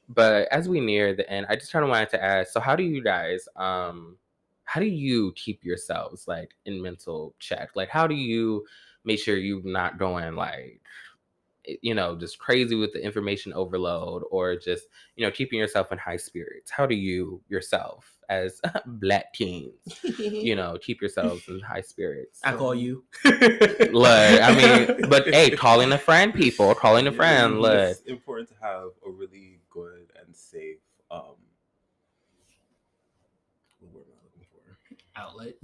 But 0.10 0.48
as 0.52 0.70
we 0.70 0.80
near 0.80 1.16
the 1.16 1.28
end, 1.28 1.48
I 1.50 1.56
just 1.56 1.72
kind 1.72 1.84
of 1.84 1.90
wanted 1.90 2.12
to 2.12 2.24
ask 2.24 2.52
so, 2.52 2.60
how 2.60 2.76
do 2.76 2.84
you 2.84 3.04
guys, 3.04 3.48
um, 3.56 4.16
how 4.66 4.80
do 4.80 4.86
you 4.86 5.34
keep 5.36 5.64
yourselves 5.64 6.28
like 6.28 6.52
in 6.68 6.80
mental 6.84 7.34
check? 7.40 7.72
Like, 7.74 7.90
how 7.90 8.06
do 8.06 8.14
you 8.14 8.64
make 9.04 9.18
sure 9.18 9.36
you're 9.36 9.64
not 9.64 9.98
going 9.98 10.36
like, 10.36 10.84
you 11.82 11.96
know, 11.96 12.16
just 12.16 12.38
crazy 12.38 12.76
with 12.76 12.94
the 12.94 13.04
information 13.04 13.54
overload 13.54 14.22
or 14.30 14.56
just, 14.56 14.84
you 15.16 15.26
know, 15.26 15.32
keeping 15.32 15.58
yourself 15.58 15.92
in 15.92 15.98
high 15.98 16.18
spirits? 16.18 16.70
How 16.70 16.86
do 16.86 16.94
you 16.94 17.42
yourself 17.50 18.19
as 18.30 18.62
black 18.86 19.34
teens, 19.34 19.74
you 20.18 20.56
know, 20.60 20.78
keep 20.82 21.02
yourselves 21.02 21.44
in 21.48 21.60
high 21.60 21.82
spirits? 21.82 22.40
I 22.44 22.54
call 22.54 22.74
you. 22.76 23.04
Look, 23.26 24.42
I 24.42 24.56
mean, 24.56 25.10
but 25.10 25.28
hey, 25.28 25.50
calling 25.52 25.92
a 25.92 25.98
friend, 25.98 26.34
people, 26.34 26.74
calling 26.76 27.08
a 27.08 27.12
friend, 27.12 27.56
Yeah, 27.56 27.60
look. 27.62 27.90
It's 27.92 28.02
important 28.02 28.50
to 28.50 28.56
have 28.62 28.90
a 29.06 29.10
really 29.10 29.60
good 29.70 30.12
and 30.24 30.36
safe 30.36 30.78
um 31.12 31.36
what 33.82 33.94
word 33.96 34.06
am 34.08 34.14
I 34.14 34.26
looking 34.26 34.48
for? 34.52 35.20
Outlet. 35.20 35.56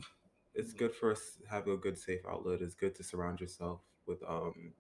It's 0.54 0.74
good 0.74 0.94
for 0.94 1.12
us 1.12 1.38
to 1.42 1.50
have 1.50 1.68
a 1.68 1.78
good 1.78 1.98
safe 1.98 2.22
outlet. 2.30 2.62
It's 2.62 2.76
good 2.76 2.96
to 2.96 3.04
surround 3.04 3.40
yourself 3.42 3.82
with 4.08 4.24
um 4.28 4.74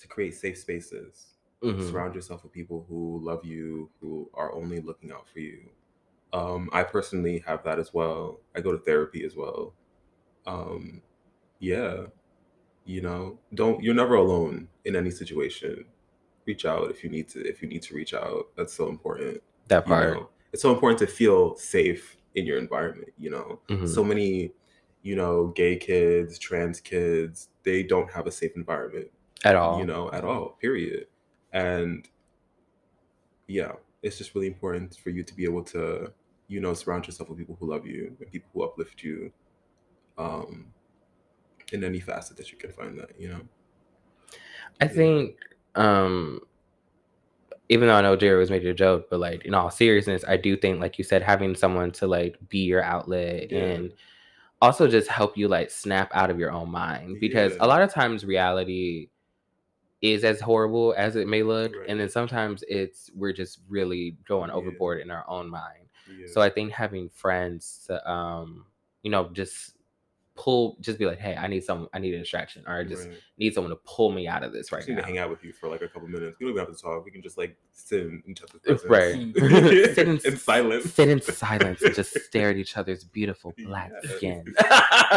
to 0.00 0.08
create 0.08 0.34
safe 0.34 0.58
spaces. 0.58 1.26
Mhm. 1.62 1.88
Surround 1.90 2.14
yourself 2.14 2.42
with 2.42 2.52
people 2.52 2.84
who 2.88 3.18
love 3.22 3.44
you, 3.44 3.90
who 4.00 4.30
are 4.34 4.52
only 4.52 4.80
looking 4.80 5.10
out 5.10 5.26
for 5.28 5.40
you. 5.40 5.68
Um, 6.32 6.68
I 6.72 6.82
personally 6.82 7.42
have 7.46 7.62
that 7.64 7.78
as 7.78 7.94
well. 7.94 8.40
I 8.54 8.60
go 8.60 8.72
to 8.72 8.78
therapy 8.78 9.24
as 9.24 9.36
well. 9.36 9.72
Um, 10.46 11.02
yeah, 11.60 12.06
you 12.84 13.00
know, 13.00 13.38
don't 13.54 13.82
you're 13.82 13.94
never 13.94 14.14
alone 14.16 14.68
in 14.84 14.94
any 14.96 15.10
situation. 15.10 15.84
Reach 16.44 16.64
out 16.64 16.90
if 16.90 17.02
you 17.02 17.10
need 17.10 17.28
to. 17.30 17.40
If 17.46 17.62
you 17.62 17.68
need 17.68 17.82
to 17.82 17.94
reach 17.94 18.14
out, 18.14 18.48
that's 18.56 18.72
so 18.74 18.88
important. 18.88 19.42
That 19.68 19.86
you 19.86 19.92
part. 19.94 20.14
know? 20.14 20.28
It's 20.52 20.62
so 20.62 20.72
important 20.72 20.98
to 21.00 21.06
feel 21.06 21.56
safe 21.56 22.16
in 22.34 22.46
your 22.46 22.58
environment. 22.58 23.12
You 23.18 23.30
know, 23.30 23.60
Mhm. 23.68 23.88
so 23.88 24.04
many, 24.04 24.52
you 25.02 25.16
know, 25.16 25.48
gay 25.48 25.76
kids, 25.76 26.38
trans 26.38 26.80
kids, 26.80 27.48
they 27.64 27.82
don't 27.82 28.10
have 28.12 28.26
a 28.26 28.30
safe 28.30 28.52
environment 28.56 29.08
At 29.44 29.56
all. 29.56 29.78
you 29.80 29.86
know, 29.86 30.10
at 30.12 30.24
all, 30.24 30.50
period. 30.60 31.06
And 31.52 32.08
yeah, 33.48 33.72
it's 34.06 34.18
just 34.18 34.34
really 34.34 34.46
important 34.46 34.96
for 34.96 35.10
you 35.10 35.22
to 35.24 35.34
be 35.34 35.44
able 35.44 35.64
to, 35.64 36.12
you 36.48 36.60
know, 36.60 36.72
surround 36.74 37.06
yourself 37.06 37.28
with 37.28 37.38
people 37.38 37.56
who 37.58 37.68
love 37.70 37.86
you 37.86 38.14
and 38.20 38.30
people 38.30 38.48
who 38.54 38.62
uplift 38.62 39.02
you 39.02 39.32
um 40.16 40.66
in 41.72 41.82
any 41.82 41.98
facet 42.00 42.36
that 42.36 42.52
you 42.52 42.58
can 42.58 42.70
find 42.70 42.98
that, 42.98 43.10
you 43.20 43.28
know. 43.28 43.40
I 44.80 44.86
think, 44.86 45.36
um, 45.74 46.40
even 47.68 47.88
though 47.88 47.94
I 47.94 48.02
know 48.02 48.14
Jerry 48.14 48.38
was 48.38 48.50
making 48.50 48.68
a 48.68 48.74
joke, 48.74 49.06
but 49.10 49.18
like 49.18 49.44
in 49.44 49.54
all 49.54 49.70
seriousness, 49.70 50.24
I 50.26 50.36
do 50.36 50.56
think, 50.56 50.80
like 50.80 50.98
you 50.98 51.04
said, 51.04 51.22
having 51.22 51.56
someone 51.56 51.90
to 51.92 52.06
like 52.06 52.36
be 52.48 52.58
your 52.58 52.82
outlet 52.82 53.50
Yeah. 53.50 53.58
and 53.58 53.92
also 54.62 54.86
just 54.86 55.08
help 55.08 55.36
you 55.36 55.48
like 55.48 55.70
snap 55.70 56.10
out 56.14 56.30
of 56.30 56.38
your 56.38 56.52
own 56.52 56.70
mind 56.70 57.18
because 57.20 57.52
Yeah. 57.52 57.64
a 57.64 57.66
lot 57.66 57.82
of 57.82 57.92
times 57.92 58.24
reality 58.24 59.08
is 60.02 60.24
as 60.24 60.40
horrible 60.40 60.94
as 60.96 61.16
it 61.16 61.28
may 61.28 61.42
look, 61.42 61.74
Right. 61.74 61.88
and 61.88 61.98
then 62.00 62.08
sometimes 62.08 62.64
it's 62.68 63.10
we're 63.14 63.32
just 63.32 63.60
really 63.68 64.16
going 64.26 64.50
Yeah. 64.50 64.56
overboard 64.56 65.00
in 65.00 65.10
our 65.10 65.24
own 65.28 65.48
mind. 65.50 65.88
Yeah. 66.06 66.26
So 66.26 66.40
I 66.40 66.50
think 66.50 66.72
having 66.72 67.08
friends 67.10 67.84
to, 67.86 68.08
um, 68.10 68.66
you 69.02 69.10
know, 69.10 69.28
just 69.30 69.75
pull, 70.36 70.76
just 70.80 70.98
be 70.98 71.06
like, 71.06 71.18
hey, 71.18 71.34
I 71.34 71.46
need 71.46 71.64
some, 71.64 71.88
I 71.94 71.98
need 71.98 72.14
a 72.14 72.18
distraction, 72.18 72.62
or 72.66 72.78
I 72.78 72.84
just 72.84 73.08
Right. 73.08 73.16
need 73.38 73.54
someone 73.54 73.70
to 73.70 73.76
pull 73.84 74.12
me 74.12 74.28
out 74.28 74.42
of 74.44 74.52
this 74.52 74.72
I 74.72 74.76
right 74.76 74.80
just 74.80 74.88
need 74.90 74.94
now. 74.96 75.00
to 75.00 75.06
hang 75.06 75.18
out 75.18 75.30
with 75.30 75.42
you 75.42 75.52
for 75.52 75.68
like 75.68 75.82
a 75.82 75.88
couple 75.88 76.06
minutes. 76.08 76.36
We 76.38 76.44
don't 76.46 76.52
even 76.54 76.66
have 76.66 76.76
to 76.76 76.80
talk. 76.82 77.04
We 77.04 77.10
can 77.10 77.22
just 77.22 77.36
like 77.38 77.56
sit 77.72 78.02
in 78.02 78.22
each 78.26 78.42
other's 78.42 78.82
presence. 78.82 78.84
Right. 78.84 79.34
sit 79.34 79.94
Sit 79.94 80.08
in, 80.08 80.20
in- 80.24 80.36
silence. 80.36 80.92
Sit 80.94 81.08
in 81.08 81.20
silence 81.20 81.82
and 81.82 81.94
just 81.94 82.18
stare 82.20 82.50
at 82.50 82.56
each 82.56 82.76
other's 82.76 83.02
beautiful 83.04 83.54
black 83.64 83.90
Yeah. 84.04 84.16
skin. 84.16 84.54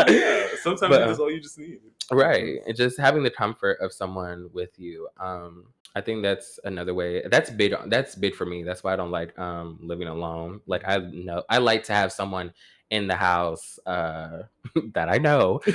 yeah, 0.07 0.47
sometimes 0.63 0.89
But, 0.89 1.05
that's 1.07 1.19
all 1.19 1.29
you 1.31 1.39
just 1.41 1.57
need. 1.57 1.79
right. 2.11 2.59
And 2.65 2.75
just 2.75 2.97
having 2.99 3.23
the 3.23 3.29
comfort 3.31 3.77
of 3.81 3.91
someone 3.93 4.49
with 4.53 4.79
you. 4.79 5.07
Um, 5.19 5.65
I 5.95 6.01
think 6.01 6.21
that's 6.21 6.59
another 6.63 6.93
way. 6.93 7.23
That's 7.29 7.49
big. 7.49 7.73
That's 7.87 8.15
big 8.15 8.35
for 8.35 8.45
me. 8.45 8.63
That's 8.63 8.83
why 8.83 8.93
I 8.93 8.95
don't 8.95 9.09
like 9.11 9.37
um 9.39 9.79
living 9.81 10.07
alone. 10.07 10.61
Like 10.67 10.87
I 10.87 10.97
know 10.97 11.43
I 11.49 11.57
like 11.57 11.83
to 11.85 11.93
have 11.93 12.11
someone 12.11 12.53
in 12.89 13.07
the 13.07 13.15
house 13.15 13.77
uh 13.85 14.43
that 14.93 15.09
I 15.09 15.17
know. 15.17 15.61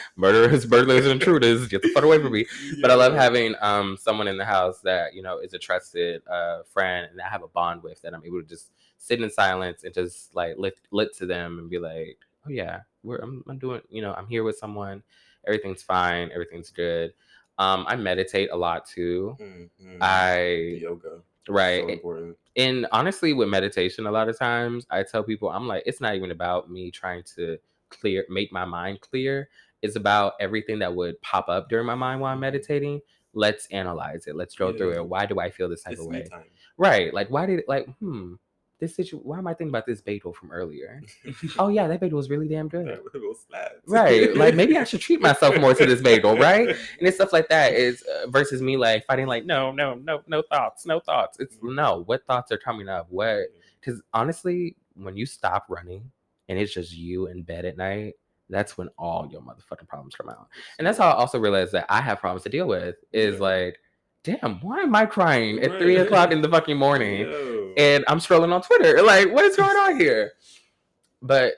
Murderers, 0.16 0.64
burglars, 0.66 1.04
and 1.04 1.12
intruders, 1.12 1.68
get 1.68 1.82
the 1.82 1.88
fuck 1.88 2.04
away 2.04 2.18
from 2.20 2.32
me. 2.32 2.46
But 2.80 2.90
I 2.90 2.94
love 2.94 3.14
having 3.14 3.54
um 3.60 3.96
someone 4.00 4.28
in 4.28 4.36
the 4.36 4.44
house 4.44 4.80
that 4.80 5.14
you 5.14 5.22
know 5.22 5.38
is 5.38 5.54
a 5.54 5.58
trusted 5.58 6.22
uh 6.28 6.62
friend 6.72 7.08
and 7.10 7.20
I 7.20 7.28
have 7.28 7.42
a 7.42 7.48
bond 7.48 7.82
with 7.82 8.00
that 8.02 8.14
I'm 8.14 8.24
able 8.24 8.40
to 8.42 8.48
just 8.48 8.70
sit 8.98 9.22
in 9.22 9.30
silence 9.30 9.84
and 9.84 9.94
just 9.94 10.34
like 10.34 10.56
lit 10.58 10.78
lit 10.90 11.14
to 11.18 11.26
them 11.26 11.58
and 11.58 11.70
be 11.70 11.78
like, 11.78 12.18
oh 12.46 12.50
yeah, 12.50 12.80
we're 13.02 13.16
I'm, 13.18 13.44
I'm 13.48 13.58
doing 13.58 13.80
you 13.90 14.02
know 14.02 14.14
I'm 14.14 14.26
here 14.26 14.44
with 14.44 14.58
someone, 14.58 15.02
everything's 15.46 15.82
fine, 15.82 16.30
everything's 16.32 16.70
good. 16.70 17.12
Um, 17.58 17.84
I 17.86 17.96
meditate 17.96 18.50
a 18.52 18.56
lot 18.56 18.86
too. 18.86 19.36
Mhm. 19.38 19.68
The 19.78 20.04
I 20.04 20.46
yoga. 20.80 21.20
right 21.48 22.00
So. 22.02 22.34
And 22.56 22.86
honestly 22.92 23.32
with 23.32 23.48
meditation 23.48 24.06
a 24.06 24.10
lot 24.10 24.28
of 24.28 24.38
times 24.38 24.86
i 24.90 25.02
tell 25.02 25.22
people 25.22 25.48
i'm 25.50 25.68
like 25.68 25.82
it's 25.86 26.00
not 26.00 26.14
even 26.14 26.30
about 26.30 26.70
me 26.70 26.90
trying 26.90 27.22
to 27.22 27.56
clear 27.90 28.24
make 28.30 28.52
my 28.52 28.64
mind 28.64 29.00
clear. 29.00 29.48
It's 29.82 29.96
about 29.96 30.34
everything 30.40 30.78
that 30.80 30.94
would 30.94 31.20
pop 31.22 31.48
up 31.48 31.68
during 31.68 31.86
my 31.86 31.94
mind 31.94 32.20
while 32.20 32.32
i'm 32.32 32.40
meditating. 32.40 33.00
Let's 33.32 33.66
analyze 33.68 34.26
it. 34.26 34.36
Let's 34.36 34.54
go 34.54 34.72
through 34.72 34.98
it. 34.98 35.06
Why 35.06 35.26
do 35.26 35.38
i 35.40 35.50
feel 35.50 35.68
this 35.68 35.82
type 35.82 35.94
It's 35.94 36.00
of 36.02 36.06
way? 36.06 36.22
time. 36.22 36.44
right 36.78 37.12
like 37.12 37.28
why 37.28 37.46
did 37.46 37.64
like 37.68 37.88
hmm 37.98 38.34
this 38.80 38.96
situation 38.96 39.20
why 39.24 39.38
am 39.38 39.46
i 39.46 39.50
thinking 39.54 39.68
about 39.68 39.86
this 39.86 40.00
bagel 40.00 40.32
from 40.32 40.50
earlier? 40.50 41.00
Oh 41.58 41.68
yeah 41.68 41.86
that 41.86 42.00
bagel 42.00 42.16
was 42.16 42.28
really 42.30 42.48
damn 42.48 42.68
good. 42.68 42.86
Right 43.86 44.34
like 44.36 44.54
maybe 44.54 44.76
i 44.76 44.84
should 44.90 45.00
treat 45.00 45.20
myself 45.20 45.58
more 45.60 45.74
to 45.74 45.86
this 45.86 46.00
bagel 46.00 46.36
right? 46.36 46.68
And 46.68 46.76
it's 47.08 47.16
stuff 47.16 47.32
like 47.32 47.48
that 47.48 47.74
is 47.74 48.02
uh, 48.02 48.28
versus 48.28 48.60
me 48.62 48.76
like 48.76 49.04
fighting 49.06 49.26
like 49.26 49.44
no 49.44 49.70
no 49.72 49.94
no 49.94 50.22
no 50.26 50.42
thoughts 50.42 50.86
no 50.86 51.00
thoughts. 51.00 51.38
It's 51.40 51.56
no 51.62 52.02
what 52.06 52.26
thoughts 52.26 52.50
are 52.52 52.58
coming 52.58 52.88
up? 52.88 53.06
What 53.10 53.48
because 53.80 54.00
honestly 54.14 54.76
when 54.94 55.16
you 55.16 55.26
stop 55.26 55.66
running 55.68 56.10
and 56.48 56.58
it's 56.58 56.74
just 56.74 56.92
you 56.92 57.26
in 57.28 57.42
bed 57.42 57.64
at 57.64 57.76
night 57.76 58.14
that's 58.48 58.76
when 58.76 58.88
all 58.98 59.28
your 59.30 59.40
motherfucking 59.42 59.86
problems 59.86 60.14
come 60.16 60.28
out. 60.28 60.48
And 60.78 60.86
that's 60.86 60.98
how 60.98 61.08
i 61.10 61.14
also 61.14 61.38
realized 61.38 61.72
that 61.72 61.86
i 61.88 62.00
have 62.00 62.18
problems 62.18 62.42
to 62.44 62.48
deal 62.48 62.66
with 62.66 62.96
is 63.12 63.36
Yeah. 63.36 63.40
like 63.42 63.78
damn 64.22 64.60
why 64.60 64.80
am 64.80 64.94
i 64.94 65.06
crying 65.06 65.58
at 65.60 65.78
three 65.78 65.96
o'clock 65.96 66.30
in 66.30 66.42
the 66.42 66.48
fucking 66.48 66.76
morning 66.76 67.20
Yo. 67.30 67.72
and 67.76 68.04
I'm 68.08 68.18
scrolling 68.18 68.52
on 68.52 68.62
Twitter. 68.62 69.02
Like, 69.02 69.32
what 69.32 69.44
is 69.44 69.56
going 69.56 69.76
on 69.76 69.96
here? 69.98 70.32
But 71.22 71.54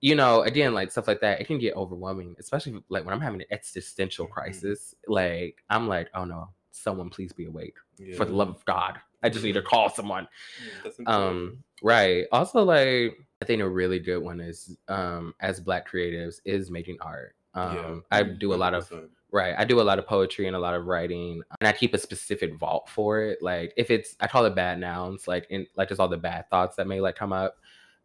you 0.00 0.14
know, 0.14 0.42
again, 0.42 0.74
like 0.74 0.90
stuff 0.92 1.08
like 1.08 1.20
that, 1.22 1.40
it 1.40 1.46
can 1.46 1.58
get 1.58 1.74
overwhelming, 1.76 2.36
especially 2.38 2.82
like 2.90 3.04
when 3.06 3.14
I'm 3.14 3.22
having 3.22 3.40
an 3.40 3.46
existential 3.50 4.26
Mhm. 4.26 4.30
crisis. 4.30 4.94
Like, 5.08 5.62
I'm 5.70 5.88
like, 5.88 6.08
oh 6.14 6.24
no, 6.26 6.50
someone 6.72 7.08
please 7.08 7.32
be 7.32 7.46
awake 7.46 7.76
for 8.16 8.24
the 8.26 8.32
love 8.34 8.48
of 8.50 8.64
God. 8.66 8.98
I 9.22 9.30
just 9.30 9.42
need 9.44 9.52
to 9.54 9.62
call 9.62 9.88
someone. 9.88 10.28
Um, 11.06 11.64
right. 11.82 12.26
Also, 12.32 12.62
like, 12.62 13.16
I 13.40 13.44
think 13.46 13.62
a 13.62 13.68
really 13.68 13.98
good 13.98 14.18
one 14.22 14.40
is 14.40 14.76
um 14.88 15.34
as 15.40 15.58
black 15.60 15.90
creatives 15.90 16.40
is 16.44 16.70
making 16.70 16.98
art. 17.00 17.34
Um, 17.54 17.74
Yeah. 18.12 18.18
I 18.18 18.22
do 18.24 18.52
a 18.52 18.56
lot 18.56 18.74
of 18.74 18.86
100%. 18.90 19.08
Right. 19.34 19.56
I 19.58 19.64
do 19.64 19.80
a 19.80 19.82
lot 19.82 19.98
of 19.98 20.06
poetry 20.06 20.46
and 20.46 20.54
a 20.54 20.60
lot 20.60 20.74
of 20.74 20.86
writing, 20.86 21.42
and 21.60 21.66
I 21.66 21.72
keep 21.72 21.92
a 21.92 21.98
specific 21.98 22.56
vault 22.56 22.88
for 22.88 23.20
it. 23.20 23.42
Like 23.42 23.74
if 23.76 23.90
it's, 23.90 24.14
I 24.20 24.28
call 24.28 24.44
it 24.44 24.54
bad 24.54 24.78
nouns, 24.78 25.26
like 25.26 25.48
in 25.50 25.66
like 25.74 25.88
just 25.88 26.00
all 26.00 26.06
the 26.06 26.16
bad 26.16 26.48
thoughts 26.50 26.76
that 26.76 26.86
may 26.86 27.00
like 27.00 27.16
come 27.16 27.32
up, 27.32 27.56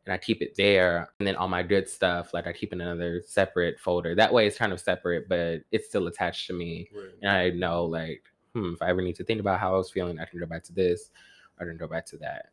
and 0.07 0.11
I 0.13 0.17
keep 0.17 0.41
it 0.41 0.55
there. 0.57 1.07
And 1.19 1.27
then 1.27 1.35
all 1.35 1.47
my 1.47 1.61
good 1.61 1.87
stuff, 1.87 2.33
like 2.33 2.47
I 2.47 2.51
keep 2.51 2.73
in 2.73 2.81
another 2.81 3.21
separate 3.27 3.79
folder. 3.79 4.15
That 4.15 4.33
way, 4.33 4.47
it's 4.47 4.57
kind 4.57 4.73
of 4.73 4.79
separate, 4.79 5.29
but 5.29 5.61
it's 5.71 5.87
still 5.87 6.07
attached 6.07 6.47
to 6.47 6.53
me, 6.53 6.89
Right. 6.91 7.13
and 7.21 7.29
I 7.31 7.51
know 7.51 7.85
like, 7.85 8.23
hmm, 8.55 8.73
if 8.73 8.81
I 8.81 8.89
ever 8.89 9.03
need 9.03 9.15
to 9.17 9.23
think 9.23 9.39
about 9.39 9.59
how 9.59 9.75
I 9.75 9.77
was 9.77 9.91
feeling, 9.91 10.19
I 10.19 10.25
can 10.25 10.39
go 10.39 10.47
back 10.47 10.63
to 10.63 10.73
this, 10.73 11.11
or 11.59 11.67
I 11.67 11.69
can 11.69 11.77
go 11.77 11.87
back 11.87 12.07
to 12.07 12.17
that. 12.17 12.47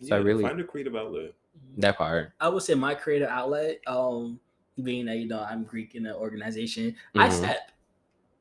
So 0.00 0.16
I 0.16 0.18
Yeah, 0.18 0.24
really 0.24 0.42
find 0.42 0.60
a 0.60 0.64
creative 0.64 0.96
outlet. 0.96 1.34
that 1.76 1.96
part. 1.96 2.32
I 2.40 2.48
would 2.48 2.64
say 2.64 2.74
my 2.74 2.96
creative 2.96 3.28
outlet, 3.28 3.78
um, 3.86 4.40
being 4.82 5.06
that 5.06 5.18
you 5.18 5.28
know 5.28 5.46
I'm 5.48 5.62
Greek 5.62 5.94
in 5.94 6.04
an 6.04 6.14
organization, 6.16 6.96
I 7.14 7.28
Mhm. 7.28 7.32
step. 7.32 7.70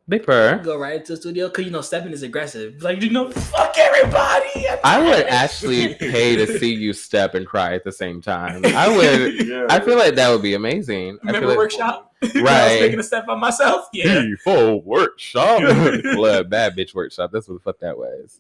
Big 0.09 0.23
purr. 0.25 0.59
Go 0.63 0.77
right 0.77 0.95
into 1.01 1.13
the 1.13 1.17
studio 1.17 1.47
because 1.49 1.65
you 1.65 1.71
know 1.71 1.81
stepping 1.81 2.13
is 2.13 2.23
aggressive. 2.23 2.81
Like 2.81 3.01
you 3.01 3.09
know, 3.09 3.29
fuck 3.29 3.77
everybody. 3.77 4.65
I 4.83 5.01
would 5.03 5.25
actually 5.27 5.95
pay 5.95 6.37
to 6.37 6.59
see 6.59 6.73
you 6.73 6.93
step 6.93 7.35
and 7.35 7.45
cry 7.45 7.73
at 7.73 7.83
the 7.83 7.91
same 7.91 8.21
time. 8.21 8.63
I 8.65 8.87
would. 8.87 9.45
Yeah. 9.45 9.67
I 9.69 9.81
feel 9.81 9.97
like 9.97 10.15
that 10.15 10.29
would 10.29 10.41
be 10.41 10.53
amazing. 10.53 11.19
I 11.23 11.27
Remember 11.27 11.39
feel 11.39 11.47
like, 11.49 11.57
workshop? 11.57 12.13
I 12.23 12.25
was 12.27 12.35
Right. 12.41 12.79
taking 12.79 12.99
a 12.99 13.03
step 13.03 13.27
by 13.27 13.35
myself. 13.35 13.87
Yeah. 13.93 14.21
P4 14.45 14.83
workshop. 14.85 15.59
Blood 16.15 16.49
bad 16.49 16.77
bitch 16.77 16.95
workshop. 16.95 17.31
That's 17.33 17.49
what 17.49 17.55
the 17.55 17.59
fuck 17.59 17.79
that 17.79 17.97
was. 17.97 18.39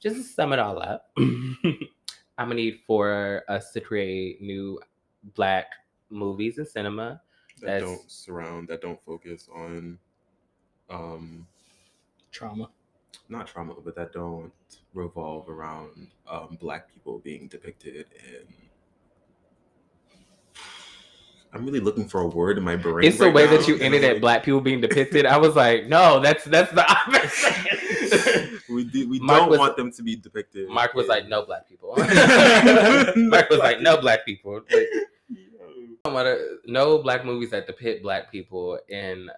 just 0.00 0.16
to 0.16 0.22
sum 0.22 0.52
it 0.52 0.60
all 0.60 0.78
up, 0.80 1.10
I'm 1.18 1.80
gonna 2.38 2.54
need 2.54 2.80
for 2.86 3.42
us 3.48 3.72
to 3.72 3.80
create 3.80 4.40
new 4.40 4.78
black 5.34 5.66
movies 6.10 6.58
in 6.58 6.66
cinema. 6.66 7.20
that 7.60 7.66
That's- 7.66 7.82
don't 7.82 8.08
surround 8.10 8.68
that 8.68 8.82
don't 8.82 9.02
focus 9.04 9.48
on 9.52 9.98
um 10.90 11.46
Trauma. 12.32 12.68
not 13.28 13.46
trauma 13.46 13.74
but 13.84 13.94
that 13.96 14.12
don't 14.12 14.52
revolve 14.94 15.48
around 15.48 16.08
um 16.28 16.56
black 16.60 16.92
people 16.92 17.18
being 17.18 17.48
depicted 17.48 18.06
in 18.14 18.46
i'm 21.52 21.64
really 21.64 21.80
looking 21.80 22.06
for 22.06 22.20
a 22.20 22.26
word 22.26 22.58
in 22.58 22.64
my 22.64 22.76
brain 22.76 23.06
It's 23.08 23.18
the 23.18 23.30
way 23.30 23.46
now, 23.46 23.52
that 23.56 23.66
you 23.68 23.76
ended 23.78 24.04
I'm 24.04 24.16
at 24.16 24.20
black 24.20 24.42
people 24.44 24.60
being 24.60 24.80
depicted. 24.80 25.24
I 25.26 25.38
was 25.38 25.56
like, 25.56 25.86
no, 25.86 26.20
that's 26.20 26.44
that's 26.44 26.70
the 26.72 26.84
opposite. 26.88 28.60
we 28.68 28.84
do, 28.84 29.08
we 29.08 29.18
Mark 29.20 29.40
don't 29.40 29.50
was- 29.50 29.58
want 29.58 29.76
them 29.76 29.90
to 29.92 30.02
be 30.02 30.16
depicted 30.16 30.68
Mark 30.68 30.92
was 30.94 31.04
in- 31.04 31.10
like, 31.10 31.28
no 31.28 31.44
black 31.46 31.66
people. 31.68 31.94
Mark 33.16 33.48
was 33.48 33.58
like, 33.60 33.80
no 33.80 33.96
black 33.96 34.24
people. 34.26 34.60
Like, 34.70 34.88
I 36.04 36.08
want 36.08 36.26
to 36.26 36.58
no 36.66 36.98
black 36.98 37.24
movies 37.24 37.50
that 37.50 37.66
depict 37.66 38.02
black 38.02 38.30
people 38.30 38.78
in 38.88 39.30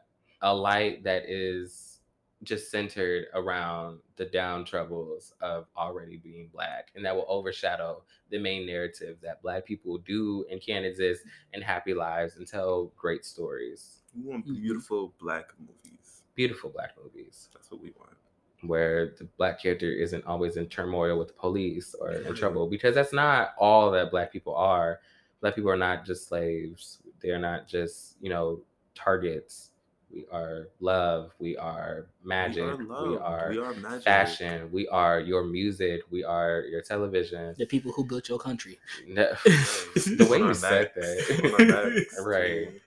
a 0.43 0.55
light 0.55 1.03
that 1.05 1.25
is 1.29 2.01
just 2.45 2.71
centered 2.71 3.27
around 3.35 3.99
the 4.17 4.25
down 4.27 4.65
troubles 4.65 5.35
of 5.41 5.67
already 5.77 6.17
being 6.17 6.49
black 6.53 6.93
and 6.95 7.05
that 7.05 7.15
will 7.15 7.27
overshadow 7.29 8.01
the 8.31 8.39
main 8.39 8.65
narrative 8.65 9.17
that 9.21 9.43
black 9.43 9.65
people 9.67 9.99
do 9.99 10.45
and 10.51 10.61
can 10.61 10.85
exist 10.85 11.23
in 11.53 11.61
happy 11.61 11.93
lives 11.93 12.37
and 12.37 12.47
tell 12.47 12.93
great 12.97 13.25
stories 13.25 14.03
we 14.15 14.23
want 14.23 14.47
Mhm. 14.47 14.55
beautiful 14.55 15.13
black 15.19 15.53
movies 15.59 16.23
beautiful 16.37 16.71
black 16.71 16.93
movies 17.03 17.49
that's 17.53 17.73
what 17.73 17.81
we 17.81 17.91
want 17.99 18.17
where 18.63 19.15
the 19.19 19.25
black 19.37 19.61
character 19.61 19.91
isn't 19.91 20.25
always 20.25 20.57
in 20.57 20.69
turmoil 20.69 21.19
with 21.19 21.29
the 21.29 21.35
police 21.35 21.95
or 21.95 22.13
in 22.13 22.35
trouble 22.35 22.69
because 22.69 22.95
that's 22.95 23.13
not 23.13 23.55
all 23.59 23.89
that 23.93 24.11
black 24.11 24.33
people 24.33 24.53
are. 24.55 24.99
Black 25.41 25.55
people 25.55 25.71
are 25.71 25.77
not 25.77 26.05
just 26.05 26.27
slaves. 26.27 26.99
They're 27.21 27.39
not 27.39 27.69
just, 27.69 28.17
you 28.21 28.29
know, 28.31 28.61
targets. 28.97 29.71
We 30.11 30.25
are 30.33 30.69
love. 30.81 31.33
We 31.39 31.57
are 31.57 32.07
magic. 32.25 32.65
we 32.65 32.71
are 32.71 32.77
love 32.85 33.09
We 33.11 33.17
are, 33.19 33.49
we 33.51 33.59
are 33.59 33.75
magic 33.75 34.03
fashion. 34.05 34.71
We 34.73 34.89
are 34.89 35.21
your 35.21 35.45
music. 35.45 36.01
We 36.11 36.25
are 36.25 36.63
your 36.63 36.81
television. 36.83 37.55
The 37.59 37.67
people 37.67 37.93
who 37.93 38.05
built 38.05 38.29
your 38.29 38.39
country. 38.39 38.79
No- 39.07 39.33
the 39.45 40.27
way 40.31 40.39
you 40.39 40.55
said 40.55 40.93
backs. 40.95 41.29
that. 41.29 41.45
On 41.55 41.61
our 41.75 41.91
backs, 41.91 42.21
Right. 42.25 42.81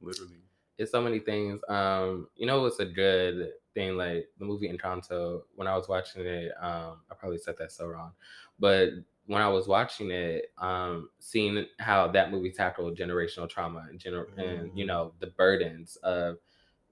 literally 0.00 0.32
it's 0.78 0.90
so 0.90 1.00
many 1.00 1.18
things. 1.20 1.60
Um, 1.68 2.28
you 2.36 2.46
know, 2.46 2.66
it's 2.66 2.80
a 2.80 2.84
good 2.86 3.52
thing. 3.74 3.96
Like 3.96 4.28
the 4.38 4.44
movie 4.44 4.68
Encanto. 4.70 5.42
When 5.54 5.66
I 5.66 5.74
was 5.76 5.88
watching 5.88 6.24
it, 6.26 6.52
um, 6.60 6.98
I 7.10 7.14
probably 7.18 7.38
said 7.38 7.56
that 7.58 7.72
so 7.72 7.86
wrong, 7.86 8.12
but 8.58 8.90
when 9.28 9.42
I 9.42 9.48
was 9.48 9.66
watching 9.66 10.10
it, 10.10 10.52
um, 10.58 11.08
seeing 11.18 11.64
how 11.80 12.08
that 12.08 12.30
movie 12.30 12.52
tackled 12.52 12.96
generational 12.96 13.48
trauma 13.48 13.86
and 13.90 13.98
gener- 13.98 14.28
and 14.38 14.70
you 14.78 14.84
Mhm. 14.84 14.88
know 14.88 15.12
the 15.18 15.26
burdens 15.28 15.96
of 16.02 16.36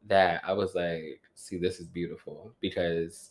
that, 0.06 0.42
I 0.44 0.52
was 0.52 0.74
like, 0.74 1.20
see, 1.34 1.58
this 1.58 1.80
is 1.80 1.86
beautiful 1.86 2.52
because 2.60 3.30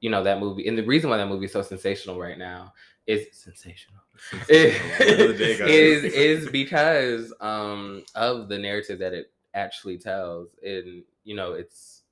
you 0.00 0.10
know 0.10 0.22
that 0.24 0.40
movie, 0.40 0.66
and 0.66 0.78
the 0.78 0.84
reason 0.84 1.10
why 1.10 1.16
that 1.18 1.28
movie 1.28 1.46
is 1.46 1.52
so 1.52 1.62
sensational 1.62 2.18
right 2.18 2.38
now 2.38 2.72
is 3.06 3.26
sensational 3.32 4.00
Word 4.48 5.20
of 5.20 5.28
the 5.28 5.34
day, 5.36 5.58
guys. 5.58 5.68
is 5.68 6.04
is 6.04 6.48
because 6.50 7.32
um 7.40 8.04
of 8.14 8.48
the 8.48 8.58
narrative 8.58 8.98
that 9.00 9.12
it 9.12 9.32
actually 9.54 9.98
tells 9.98 10.48
and 10.62 11.02
you 11.24 11.34
know 11.34 11.52
it's 11.52 12.02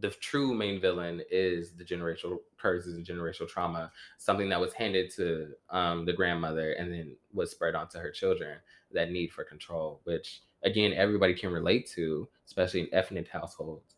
the 0.00 0.10
true 0.10 0.54
main 0.54 0.80
villain 0.80 1.22
is 1.30 1.72
the 1.72 1.84
generational 1.84 2.38
curses 2.58 2.94
and 2.94 3.06
generational 3.06 3.48
trauma 3.48 3.90
something 4.18 4.48
that 4.48 4.60
was 4.60 4.72
handed 4.72 5.10
to 5.10 5.48
um 5.70 6.04
the 6.04 6.12
grandmother 6.12 6.72
and 6.72 6.92
then 6.92 7.16
was 7.32 7.50
spread 7.50 7.74
onto 7.74 7.98
her 7.98 8.10
children 8.10 8.58
that 8.92 9.10
need 9.10 9.32
for 9.32 9.44
control 9.44 10.00
which 10.04 10.42
again 10.64 10.92
everybody 10.92 11.34
can 11.34 11.50
relate 11.52 11.88
to 11.90 12.28
especially 12.46 12.80
in 12.80 12.88
ethnic 12.92 13.28
households. 13.28 13.94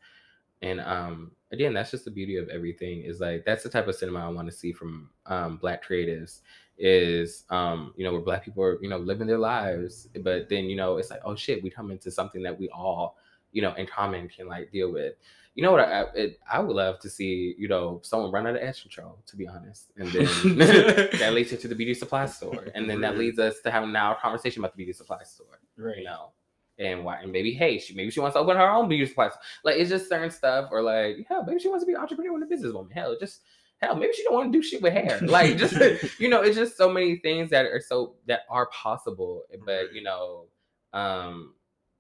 And 0.63 0.81
um 0.81 1.33
again 1.53 1.75
that's 1.75 1.91
just 1.91 2.05
the 2.05 2.11
beauty 2.11 2.37
of 2.37 2.49
everything 2.49 3.03
is 3.03 3.21
like 3.21 3.45
that's 3.45 3.63
the 3.63 3.69
type 3.69 3.87
of 3.87 3.95
cinema 3.95 4.21
i 4.21 4.29
want 4.29 4.49
to 4.49 4.57
see 4.57 4.73
from 4.73 5.11
um 5.27 5.57
black 5.59 5.85
creatives 5.87 6.41
is 6.79 7.45
um 7.51 7.93
you 7.97 8.05
know 8.05 8.13
where 8.13 8.21
black 8.21 8.45
people 8.45 8.63
are 8.65 8.83
you 8.83 8.89
know 8.89 8.97
living 8.99 9.27
their 9.29 9.39
lives 9.39 10.09
but 10.23 10.49
then 10.49 10.65
you 10.65 10.75
know 10.75 10.97
it's 10.97 11.11
like 11.11 11.21
oh 11.25 11.37
shit 11.37 11.63
we 11.63 11.71
come 11.71 11.91
into 11.93 12.11
something 12.11 12.43
that 12.43 12.59
we 12.59 12.69
all 12.71 13.17
you 13.53 13.63
know 13.63 13.73
in 13.75 13.87
common 13.87 14.29
can 14.29 14.49
like 14.49 14.73
deal 14.73 14.91
with. 14.93 15.15
You 15.55 15.63
know 15.63 15.71
what 15.71 15.81
i 15.83 16.01
I, 16.01 16.05
it, 16.15 16.41
I 16.51 16.59
would 16.59 16.75
love 16.75 16.99
to 17.01 17.09
see 17.11 17.55
you 17.57 17.69
know 17.69 18.01
someone 18.03 18.33
run 18.33 18.47
out 18.49 18.57
of 18.57 18.63
edge 18.63 18.83
control 18.83 19.19
to 19.27 19.37
be 19.37 19.47
honest 19.47 19.93
and 19.97 20.09
then 20.09 20.25
that 21.21 21.33
leads 21.35 21.53
you 21.53 21.59
to 21.59 21.69
the 21.69 21.77
beauty 21.77 21.95
supply 21.95 22.27
store 22.27 22.67
and 22.75 22.91
then 22.91 23.01
that 23.03 23.17
leads 23.19 23.39
us 23.39 23.61
to 23.61 23.71
having 23.71 23.93
now 23.93 24.13
a 24.13 24.17
conversation 24.17 24.61
about 24.63 24.73
the 24.73 24.79
beauty 24.79 24.93
supply 24.93 25.23
store 25.23 25.61
Right. 25.77 25.99
you 25.99 26.05
know 26.05 26.31
and 26.79 27.05
why 27.05 27.21
and 27.21 27.31
maybe 27.31 27.53
hey 27.53 27.79
she 27.79 27.95
maybe 27.95 28.11
she 28.11 28.21
wants 28.21 28.35
to 28.35 28.41
open 28.41 28.57
her 28.57 28.69
own 28.71 28.89
beauty 28.89 29.07
supply. 29.07 29.31
Like 29.65 29.77
it's 29.77 29.91
just 29.91 30.09
certain 30.09 30.31
stuff 30.31 30.69
or 30.73 30.83
like 30.83 31.25
hell 31.29 31.45
maybe 31.45 31.61
she 31.61 31.69
wants 31.69 31.85
to 31.85 31.87
be 31.87 31.95
an 31.95 32.01
entrepreneur 32.01 32.35
and 32.35 32.43
a 32.43 32.47
businesswoman. 32.47 32.93
Hell 32.93 33.17
just 33.19 33.41
hell 33.79 33.95
maybe 33.95 34.13
she 34.13 34.25
don't 34.25 34.35
want 34.35 34.53
to 34.53 34.59
do 34.59 34.63
shit 34.63 34.83
with 34.83 34.93
hair. 34.93 35.21
Like 35.23 35.57
just 35.57 35.75
you 36.19 36.29
know 36.29 36.43
it's 36.43 36.57
just 36.57 36.77
so 36.77 36.91
many 36.91 37.17
things 37.17 37.51
that 37.51 37.67
are 37.67 37.81
so 37.81 38.17
that 38.27 38.41
are 38.51 38.67
possible 38.67 39.45
but 39.65 39.93
you 39.95 40.03
know 40.03 40.47
um 40.93 41.55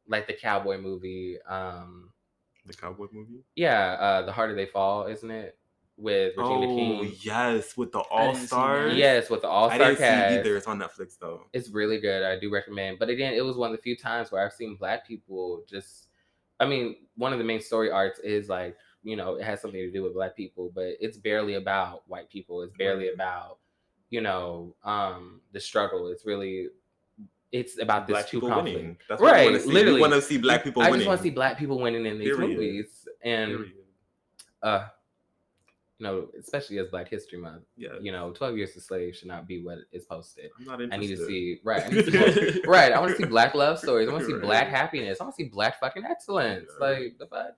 like 0.09 0.27
the 0.27 0.35
cowboy 0.35 0.79
movie 0.79 1.39
um 1.49 2.11
the 2.67 2.75
cowboy 2.75 3.07
movie? 3.13 3.45
yeah 3.57 3.93
uh 4.01 4.23
the 4.23 4.33
harder 4.33 4.55
they 4.55 4.67
fall 4.67 5.07
isn't 5.07 5.31
it 5.31 5.59
with 5.97 6.37
regina 6.37 6.67
oh 6.67 6.75
king 6.75 7.13
yes 7.23 7.77
with 7.77 7.93
the 7.93 8.01
all 8.01 8.35
stars 8.35 8.97
yes 8.97 9.31
with 9.31 9.43
the 9.43 9.49
all-star 9.49 9.79
didn't 9.79 9.99
cast 9.99 10.33
see 10.33 10.39
either 10.39 10.57
it's 10.57 10.67
on 10.67 10.79
netflix 10.79 11.17
though 11.21 11.47
it's 11.53 11.69
really 11.71 12.01
good. 12.01 12.25
I 12.25 12.37
do 12.39 12.51
recommend. 12.53 12.99
But 12.99 13.11
again, 13.11 13.33
it 13.35 13.45
was 13.45 13.57
one 13.57 13.71
of 13.71 13.77
the 13.77 13.83
few 13.83 13.97
times 13.97 14.33
where 14.33 14.45
I've 14.45 14.53
seen 14.53 14.75
black 14.75 15.07
people 15.07 15.63
just 15.69 16.09
I 16.59 16.67
mean, 16.67 16.97
one 17.17 17.33
of 17.33 17.39
the 17.39 17.45
main 17.45 17.61
story 17.61 17.91
arcs 17.93 18.19
is 18.21 18.49
like, 18.49 18.77
you 19.05 19.15
know, 19.17 19.35
it 19.37 19.45
has 19.45 19.61
something 19.61 19.79
to 19.81 19.91
do 19.93 20.03
with 20.03 20.15
black 20.15 20.35
people, 20.37 20.73
but 20.75 20.95
it's 21.01 21.17
barely 21.17 21.55
about 21.55 22.03
white 22.09 22.29
people. 22.29 22.63
It's 22.63 22.77
barely 22.77 23.05
Right. 23.07 23.15
about, 23.15 23.59
you 24.11 24.21
know, 24.21 24.75
um 24.83 25.41
the 25.53 25.61
struggle. 25.61 26.09
It's 26.09 26.27
really 26.27 26.69
it's 27.53 27.79
about 27.81 28.09
this 28.09 28.15
black 28.15 28.27
two 28.27 28.39
people 28.39 28.49
conflict. 28.49 28.77
winning 28.77 28.97
that's 29.09 29.21
what 29.23 29.31
Right, 29.33 29.47
we 29.47 29.53
want 29.53 29.63
to 29.63 29.69
see 29.69 29.73
literally. 29.75 29.95
we 29.95 30.01
want 30.01 30.13
to 30.15 30.23
see 30.23 30.39
black 30.39 30.65
people 30.65 30.83
I 30.83 30.87
winning 30.91 31.01
just 31.03 31.09
want 31.09 31.19
to 31.21 31.23
see 31.23 31.31
black 31.31 31.57
people 31.57 31.79
winning 31.81 32.05
in 32.05 32.19
these 32.19 32.35
Period. 32.35 32.51
movies. 32.59 33.07
And 33.23 33.51
Period. 33.53 33.73
uh 34.63 34.87
you 35.99 36.07
know, 36.07 36.29
especially 36.39 36.79
as 36.79 36.89
Black 36.89 37.09
History 37.09 37.39
Month, 37.39 37.63
yeah 37.77 37.91
you 38.01 38.11
know, 38.13 38.33
12 38.33 38.57
years 38.57 38.77
a 38.77 38.81
slave 38.81 39.15
should 39.17 39.29
not 39.29 39.47
be 39.47 39.63
what 39.63 39.79
is 39.93 40.05
posted. 40.05 40.51
i'm 40.59 40.67
not 40.67 40.81
I 40.93 40.97
need 40.97 41.09
to 41.09 41.25
see 41.27 41.61
right. 41.65 41.85
I 41.85 41.89
need 41.89 42.05
to 42.07 42.33
see 42.53 42.63
right. 42.67 42.93
I 42.93 42.99
want 43.01 43.13
to 43.13 43.17
see 43.17 43.25
black 43.29 43.55
love 43.55 43.79
stories. 43.79 44.09
I 44.09 44.13
want 44.13 44.23
to 44.23 44.27
see 44.27 44.33
Right. 44.35 44.43
black 44.43 44.69
happiness. 44.69 45.21
I 45.21 45.25
want 45.25 45.37
to 45.37 45.45
see 45.45 45.49
black 45.49 45.79
fucking 45.81 46.05
excellence. 46.05 46.71
Yeah. 46.81 46.87
Like 46.87 47.19
the 47.19 47.27
fuck. 47.27 47.53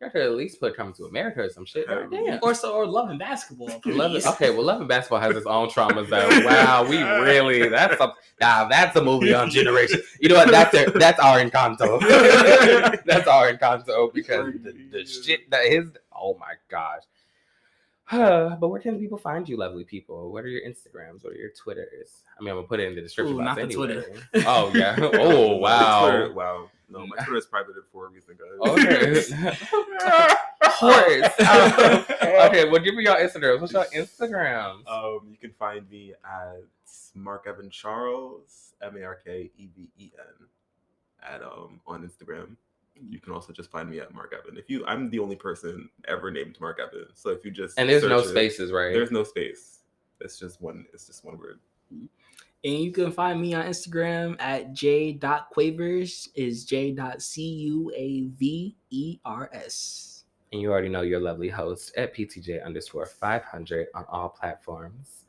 You 0.00 0.10
could 0.10 0.22
at 0.22 0.30
least 0.32 0.60
put 0.60 0.76
"Coming 0.76 0.92
to 0.94 1.06
America" 1.06 1.40
or 1.40 1.48
some 1.48 1.64
shit. 1.64 1.88
Hell 1.88 2.06
damn. 2.08 2.38
Or 2.40 2.54
so 2.54 2.72
or 2.72 2.86
love 2.86 3.08
and 3.08 3.18
basketball. 3.18 3.68
Love 3.84 4.14
it. 4.14 4.24
Okay, 4.28 4.50
well, 4.50 4.62
Love 4.62 4.78
and 4.78 4.88
Basketball 4.88 5.18
has 5.18 5.34
its 5.34 5.44
own 5.46 5.68
traumas. 5.74 6.08
Though. 6.08 6.28
Wow, 6.46 6.86
we 6.88 6.98
really 7.02 7.68
that's 7.68 8.00
a 8.00 8.12
now 8.40 8.68
that's 8.68 8.94
a 8.94 9.02
movie 9.02 9.34
on 9.34 9.50
generation. 9.50 10.00
You 10.20 10.28
know 10.28 10.36
what? 10.36 10.52
That's 10.52 10.72
our, 10.72 10.90
that's 10.90 11.18
our 11.18 11.40
Encanto. 11.40 11.98
that's 13.06 13.26
our 13.26 13.52
Encanto 13.52 14.12
because 14.14 14.52
the, 14.62 14.72
the 14.92 15.04
shit 15.04 15.50
that 15.50 15.64
is. 15.64 15.88
Oh 16.14 16.36
my 16.38 16.54
gosh. 16.70 17.02
But 18.10 18.68
where 18.68 18.80
can 18.80 18.98
people 18.98 19.18
find 19.18 19.48
you, 19.48 19.56
lovely 19.56 19.84
people? 19.84 20.30
What 20.32 20.44
are 20.44 20.48
your 20.48 20.62
Instagrams? 20.62 21.22
What 21.24 21.32
are 21.32 21.36
your 21.36 21.50
Twitters? 21.50 22.22
I 22.38 22.42
mean, 22.42 22.50
I'm 22.50 22.56
gonna 22.56 22.66
put 22.68 22.80
it 22.80 22.88
in 22.88 22.94
the 22.94 23.00
description 23.02 23.34
Ooh, 23.36 23.38
box 23.38 23.46
not 23.46 23.56
the 23.56 23.62
anyway. 23.62 23.86
Twitter. 23.86 24.22
Oh 24.46 24.72
yeah. 24.74 24.96
Oh 25.14 25.60
My 25.60 26.00
Twitter- 26.10 26.32
wow. 26.32 26.60
wow 26.60 26.70
no 26.90 27.06
my 27.06 27.16
twitter 27.22 27.36
is 27.36 27.44
privated 27.44 27.82
for 27.92 28.06
a 28.06 28.08
reason 28.08 28.34
guys 28.38 29.30
Okay. 29.30 30.34
Horse. 30.62 31.40
Um, 31.40 32.04
okay, 32.48 32.68
well, 32.68 32.80
give 32.80 32.94
me 32.94 33.04
y'all 33.04 33.16
Instagrams. 33.16 33.60
What's 33.60 33.72
your 33.72 33.84
Instagrams? 33.86 34.86
Um, 34.88 35.28
you 35.30 35.36
can 35.40 35.52
find 35.58 35.88
me 35.90 36.14
at 36.24 36.62
Mark 37.14 37.46
Evan 37.48 37.68
Charles, 37.70 38.72
M 38.82 38.96
A 38.96 39.02
R 39.04 39.18
K 39.24 39.50
E 39.58 39.68
V 39.76 39.88
E 39.98 40.10
N, 40.18 40.46
at 41.28 41.42
um 41.42 41.80
on 41.86 42.08
Instagram. 42.08 42.56
You 43.08 43.20
can 43.20 43.32
also 43.32 43.52
just 43.52 43.70
find 43.70 43.88
me 43.88 44.00
at 44.00 44.12
Mark 44.14 44.34
Evan. 44.38 44.58
If 44.58 44.68
you, 44.70 44.84
I'm 44.86 45.10
the 45.10 45.18
only 45.18 45.36
person 45.36 45.88
ever 46.06 46.30
named 46.30 46.58
Mark 46.60 46.78
Evan. 46.80 47.06
So 47.14 47.30
if 47.30 47.44
you 47.44 47.50
just 47.50 47.78
and 47.78 47.88
there's 47.88 48.02
no 48.02 48.18
search 48.18 48.26
it, 48.26 48.30
spaces, 48.30 48.72
right? 48.72 48.92
There's 48.92 49.10
no 49.10 49.24
space. 49.24 49.80
It's 50.20 50.38
just 50.38 50.60
one. 50.60 50.86
It's 50.92 51.06
just 51.06 51.24
one 51.24 51.38
word. 51.38 51.60
And 52.64 52.74
you 52.74 52.90
can 52.90 53.12
find 53.12 53.40
me 53.40 53.54
on 53.54 53.66
Instagram 53.66 54.34
at 54.40 54.72
j.quavers 54.72 56.28
is 56.34 56.64
j.c-u-a-v-e-r-s. 56.64 57.24
And 60.50 60.60
you 60.62 60.72
already 60.72 60.88
know 60.88 61.02
your 61.02 61.20
lovely 61.20 61.48
host 61.48 61.92
at 61.96 62.16
PTJ 62.16 62.64
underscore 62.64 63.06
500 63.06 63.86
on 63.94 64.04
all 64.10 64.30
platforms. 64.30 65.24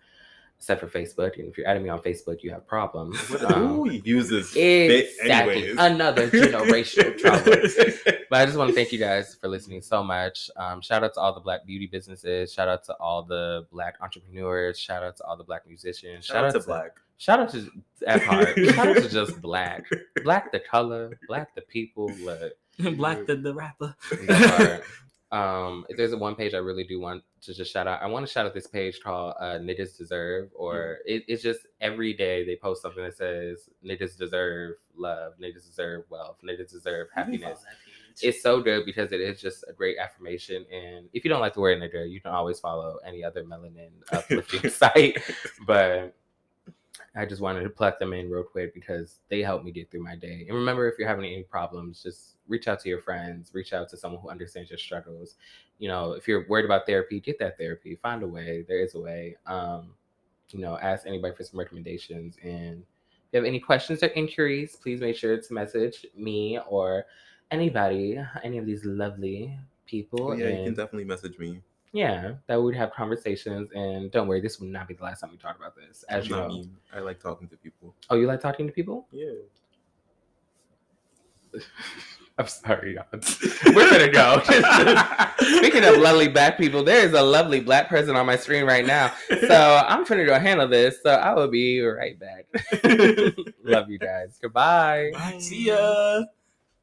Except 0.60 0.82
for 0.82 0.88
Facebook. 0.88 1.40
And 1.40 1.48
if 1.48 1.58
you're 1.58 1.66
adding 1.68 1.84
me 1.84 1.90
on 1.90 2.00
Facebook, 2.00 2.44
you 2.44 2.52
have 2.52 2.68
problems. 2.68 3.18
Who 3.22 3.46
Um, 3.90 4.02
uses 4.04 4.54
exactly. 4.56 5.56
anyways? 5.56 5.76
Another 5.80 6.30
generational 6.30 7.18
trauma. 7.22 7.44
But 8.30 8.42
I 8.42 8.46
just 8.46 8.58
want 8.58 8.70
to 8.70 8.76
thank 8.76 8.92
you 8.92 9.00
guys 9.00 9.36
for 9.40 9.48
listening 9.48 9.82
so 9.82 10.04
much. 10.04 10.50
Um, 10.58 10.82
shout 10.82 11.04
out 11.04 11.14
to 11.14 11.20
all 11.22 11.34
the 11.34 11.40
black 11.40 11.66
beauty 11.66 11.88
businesses. 11.88 12.52
Shout 12.54 12.68
out 12.68 12.84
to 12.86 12.94
all 12.96 13.24
the 13.24 13.66
black 13.72 13.96
entrepreneurs. 14.02 14.78
Shout 14.78 15.02
out 15.02 15.16
to 15.18 15.24
all 15.24 15.38
the 15.38 15.46
black 15.46 15.66
musicians. 15.66 16.26
Shout 16.26 16.44
out 16.44 16.52
to 16.54 16.60
Black. 16.60 16.92
Shout 17.18 17.40
out 17.40 17.50
to 17.52 17.70
that 18.02 18.22
part. 18.26 18.58
shout 18.58 18.88
out 18.90 18.98
to 18.98 19.10
just 19.10 19.42
black. 19.42 19.86
Black 20.24 20.52
the 20.52 20.60
color. 20.60 21.18
Black 21.28 21.56
the 21.56 21.62
people. 21.62 22.12
But 22.26 22.58
Black 22.98 23.26
the, 23.26 23.36
the 23.38 23.54
rapper. 23.54 23.96
Um, 25.32 25.86
if 25.90 25.98
there's 25.98 26.14
a 26.14 26.18
one 26.18 26.36
page 26.36 26.54
I 26.54 26.58
really 26.58 26.84
do 26.84 27.00
want 27.00 27.24
to 27.42 27.54
just 27.54 27.72
shout 27.72 27.88
out. 27.88 28.02
I 28.02 28.08
want 28.08 28.26
to 28.26 28.32
shout 28.32 28.46
out 28.46 28.54
this 28.54 28.68
page 28.68 29.00
called 29.04 29.36
uh, 29.40 29.60
Niggas 29.60 29.98
Deserve, 29.98 30.50
or 30.56 31.00
it, 31.06 31.24
it's 31.28 31.44
just 31.44 31.62
every 31.82 32.14
day 32.14 32.46
they 32.46 32.56
post 32.56 32.82
something 32.82 33.04
that 33.04 33.16
says 33.16 33.70
niggas 33.86 34.18
deserve 34.18 34.76
love, 34.96 35.34
niggas 35.42 35.66
deserve 35.66 36.06
wealth, 36.10 36.38
niggas 36.44 36.72
deserve 36.72 37.08
happiness 37.14 37.60
it's 38.22 38.42
so 38.42 38.62
good 38.62 38.86
because 38.86 39.12
it 39.12 39.22
is 39.22 39.42
just 39.42 39.64
a 39.68 39.74
great 39.74 39.98
affirmation. 39.98 40.66
And 40.72 41.08
if 41.14 41.24
you 41.24 41.30
don't 41.30 41.40
like 41.40 41.54
the 41.54 41.62
word 41.62 41.82
nigga, 41.82 42.10
you 42.10 42.22
can 42.22 42.32
always 42.32 42.60
follow 42.60 42.98
any 43.06 43.24
other 43.24 43.44
melanin 43.44 43.90
uplifting 44.12 44.70
site. 44.70 45.22
But 45.66 46.16
I 47.16 47.26
just 47.26 47.42
wanted 47.42 47.64
to 47.64 47.70
pluck 47.70 48.00
them 48.00 48.14
in 48.14 48.30
real 48.30 48.44
quick 48.44 48.74
because 48.74 49.20
they 49.30 49.42
help 49.42 49.64
me 49.64 49.72
get 49.72 49.90
through 49.90 50.04
my 50.04 50.16
day. 50.16 50.46
And 50.48 50.58
remember, 50.58 50.88
if 50.88 50.98
you're 50.98 51.08
having 51.08 51.26
any 51.26 51.44
problems, 51.44 52.04
just 52.04 52.36
reach 52.48 52.68
out 52.68 52.80
to 52.82 52.90
your 52.90 53.02
friends, 53.02 53.52
reach 53.54 53.74
out 53.74 53.90
to 53.90 53.98
someone 53.98 54.22
who 54.22 54.30
understands 54.30 54.70
your 54.70 54.80
struggles. 54.80 55.36
You 55.80 55.88
know, 55.88 56.14
if 56.14 56.28
you're 56.28 56.48
worried 56.48 56.66
about 56.66 56.86
therapy, 56.86 57.20
get 57.20 57.40
that 57.40 57.58
therapy. 57.58 57.98
Find 58.02 58.24
a 58.24 58.28
way. 58.28 58.66
There 58.68 58.80
is 58.80 58.96
a 58.96 59.00
way. 59.00 59.38
Um, 59.48 59.94
you 60.52 60.60
know, 60.60 60.78
ask 60.78 61.06
anybody 61.06 61.36
for 61.36 61.44
some 61.44 61.60
recommendations. 61.60 62.38
And 62.44 62.82
if 62.82 63.34
you 63.34 63.38
have 63.38 63.46
any 63.46 63.60
questions 63.60 64.02
or 64.04 64.08
inquiries, 64.08 64.76
please 64.76 65.00
make 65.00 65.16
sure 65.16 65.40
to 65.40 65.54
message 65.54 66.06
me 66.16 66.60
or 66.68 67.06
anybody, 67.52 68.20
any 68.44 68.58
of 68.58 68.66
these 68.66 68.86
lovely 68.86 69.58
people. 69.86 70.38
Yeah, 70.38 70.50
you 70.50 70.64
can 70.66 70.74
definitely 70.74 71.06
message 71.06 71.38
me. 71.38 71.62
Yeah, 71.92 72.34
that 72.48 72.62
we'd 72.62 72.76
have 72.76 72.92
conversations. 72.94 73.70
And 73.74 74.12
don't 74.12 74.28
worry, 74.28 74.42
this 74.42 74.60
will 74.60 74.68
not 74.68 74.88
be 74.88 74.94
the 74.94 75.04
last 75.04 75.22
time 75.22 75.32
we 75.32 75.38
talk 75.38 75.58
about 75.58 75.76
this. 75.76 76.04
As 76.10 76.30
you 76.30 76.36
I 76.36 76.40
know. 76.40 76.48
mean, 76.50 76.78
I 76.94 77.00
like 77.00 77.20
talking 77.20 77.48
to 77.50 77.58
people. 77.58 77.96
Oh, 78.10 78.16
you 78.16 78.28
like 78.28 78.42
talking 78.42 78.68
to 78.68 78.74
people? 78.74 79.08
Yeah. 79.12 79.32
I'm 82.38 82.48
sorry, 82.48 82.96
y'all. 82.96 83.06
We're 83.76 83.90
gonna 83.90 84.10
go. 84.10 84.42
Speaking 85.58 85.84
of 85.84 85.98
lovely 85.98 86.30
black 86.30 86.58
people, 86.58 86.84
there 86.84 87.06
is 87.06 87.12
a 87.14 87.22
lovely 87.22 87.60
black 87.60 87.90
person 87.90 88.16
on 88.16 88.26
my 88.26 88.38
screen 88.38 88.64
right 88.64 88.86
now. 88.86 89.12
So 89.28 89.84
I'm 89.86 90.06
trying 90.06 90.20
to 90.20 90.26
go 90.26 90.40
handle 90.40 90.68
this. 90.68 91.04
So 91.04 91.10
I 91.10 91.34
will 91.34 91.50
be 91.50 91.82
right 91.82 92.18
back. 92.18 92.46
Love 93.66 93.90
you 93.90 94.00
guys. 94.00 94.40
Goodbye. 94.42 95.12
See 95.40 95.66
ya. 95.68 96.24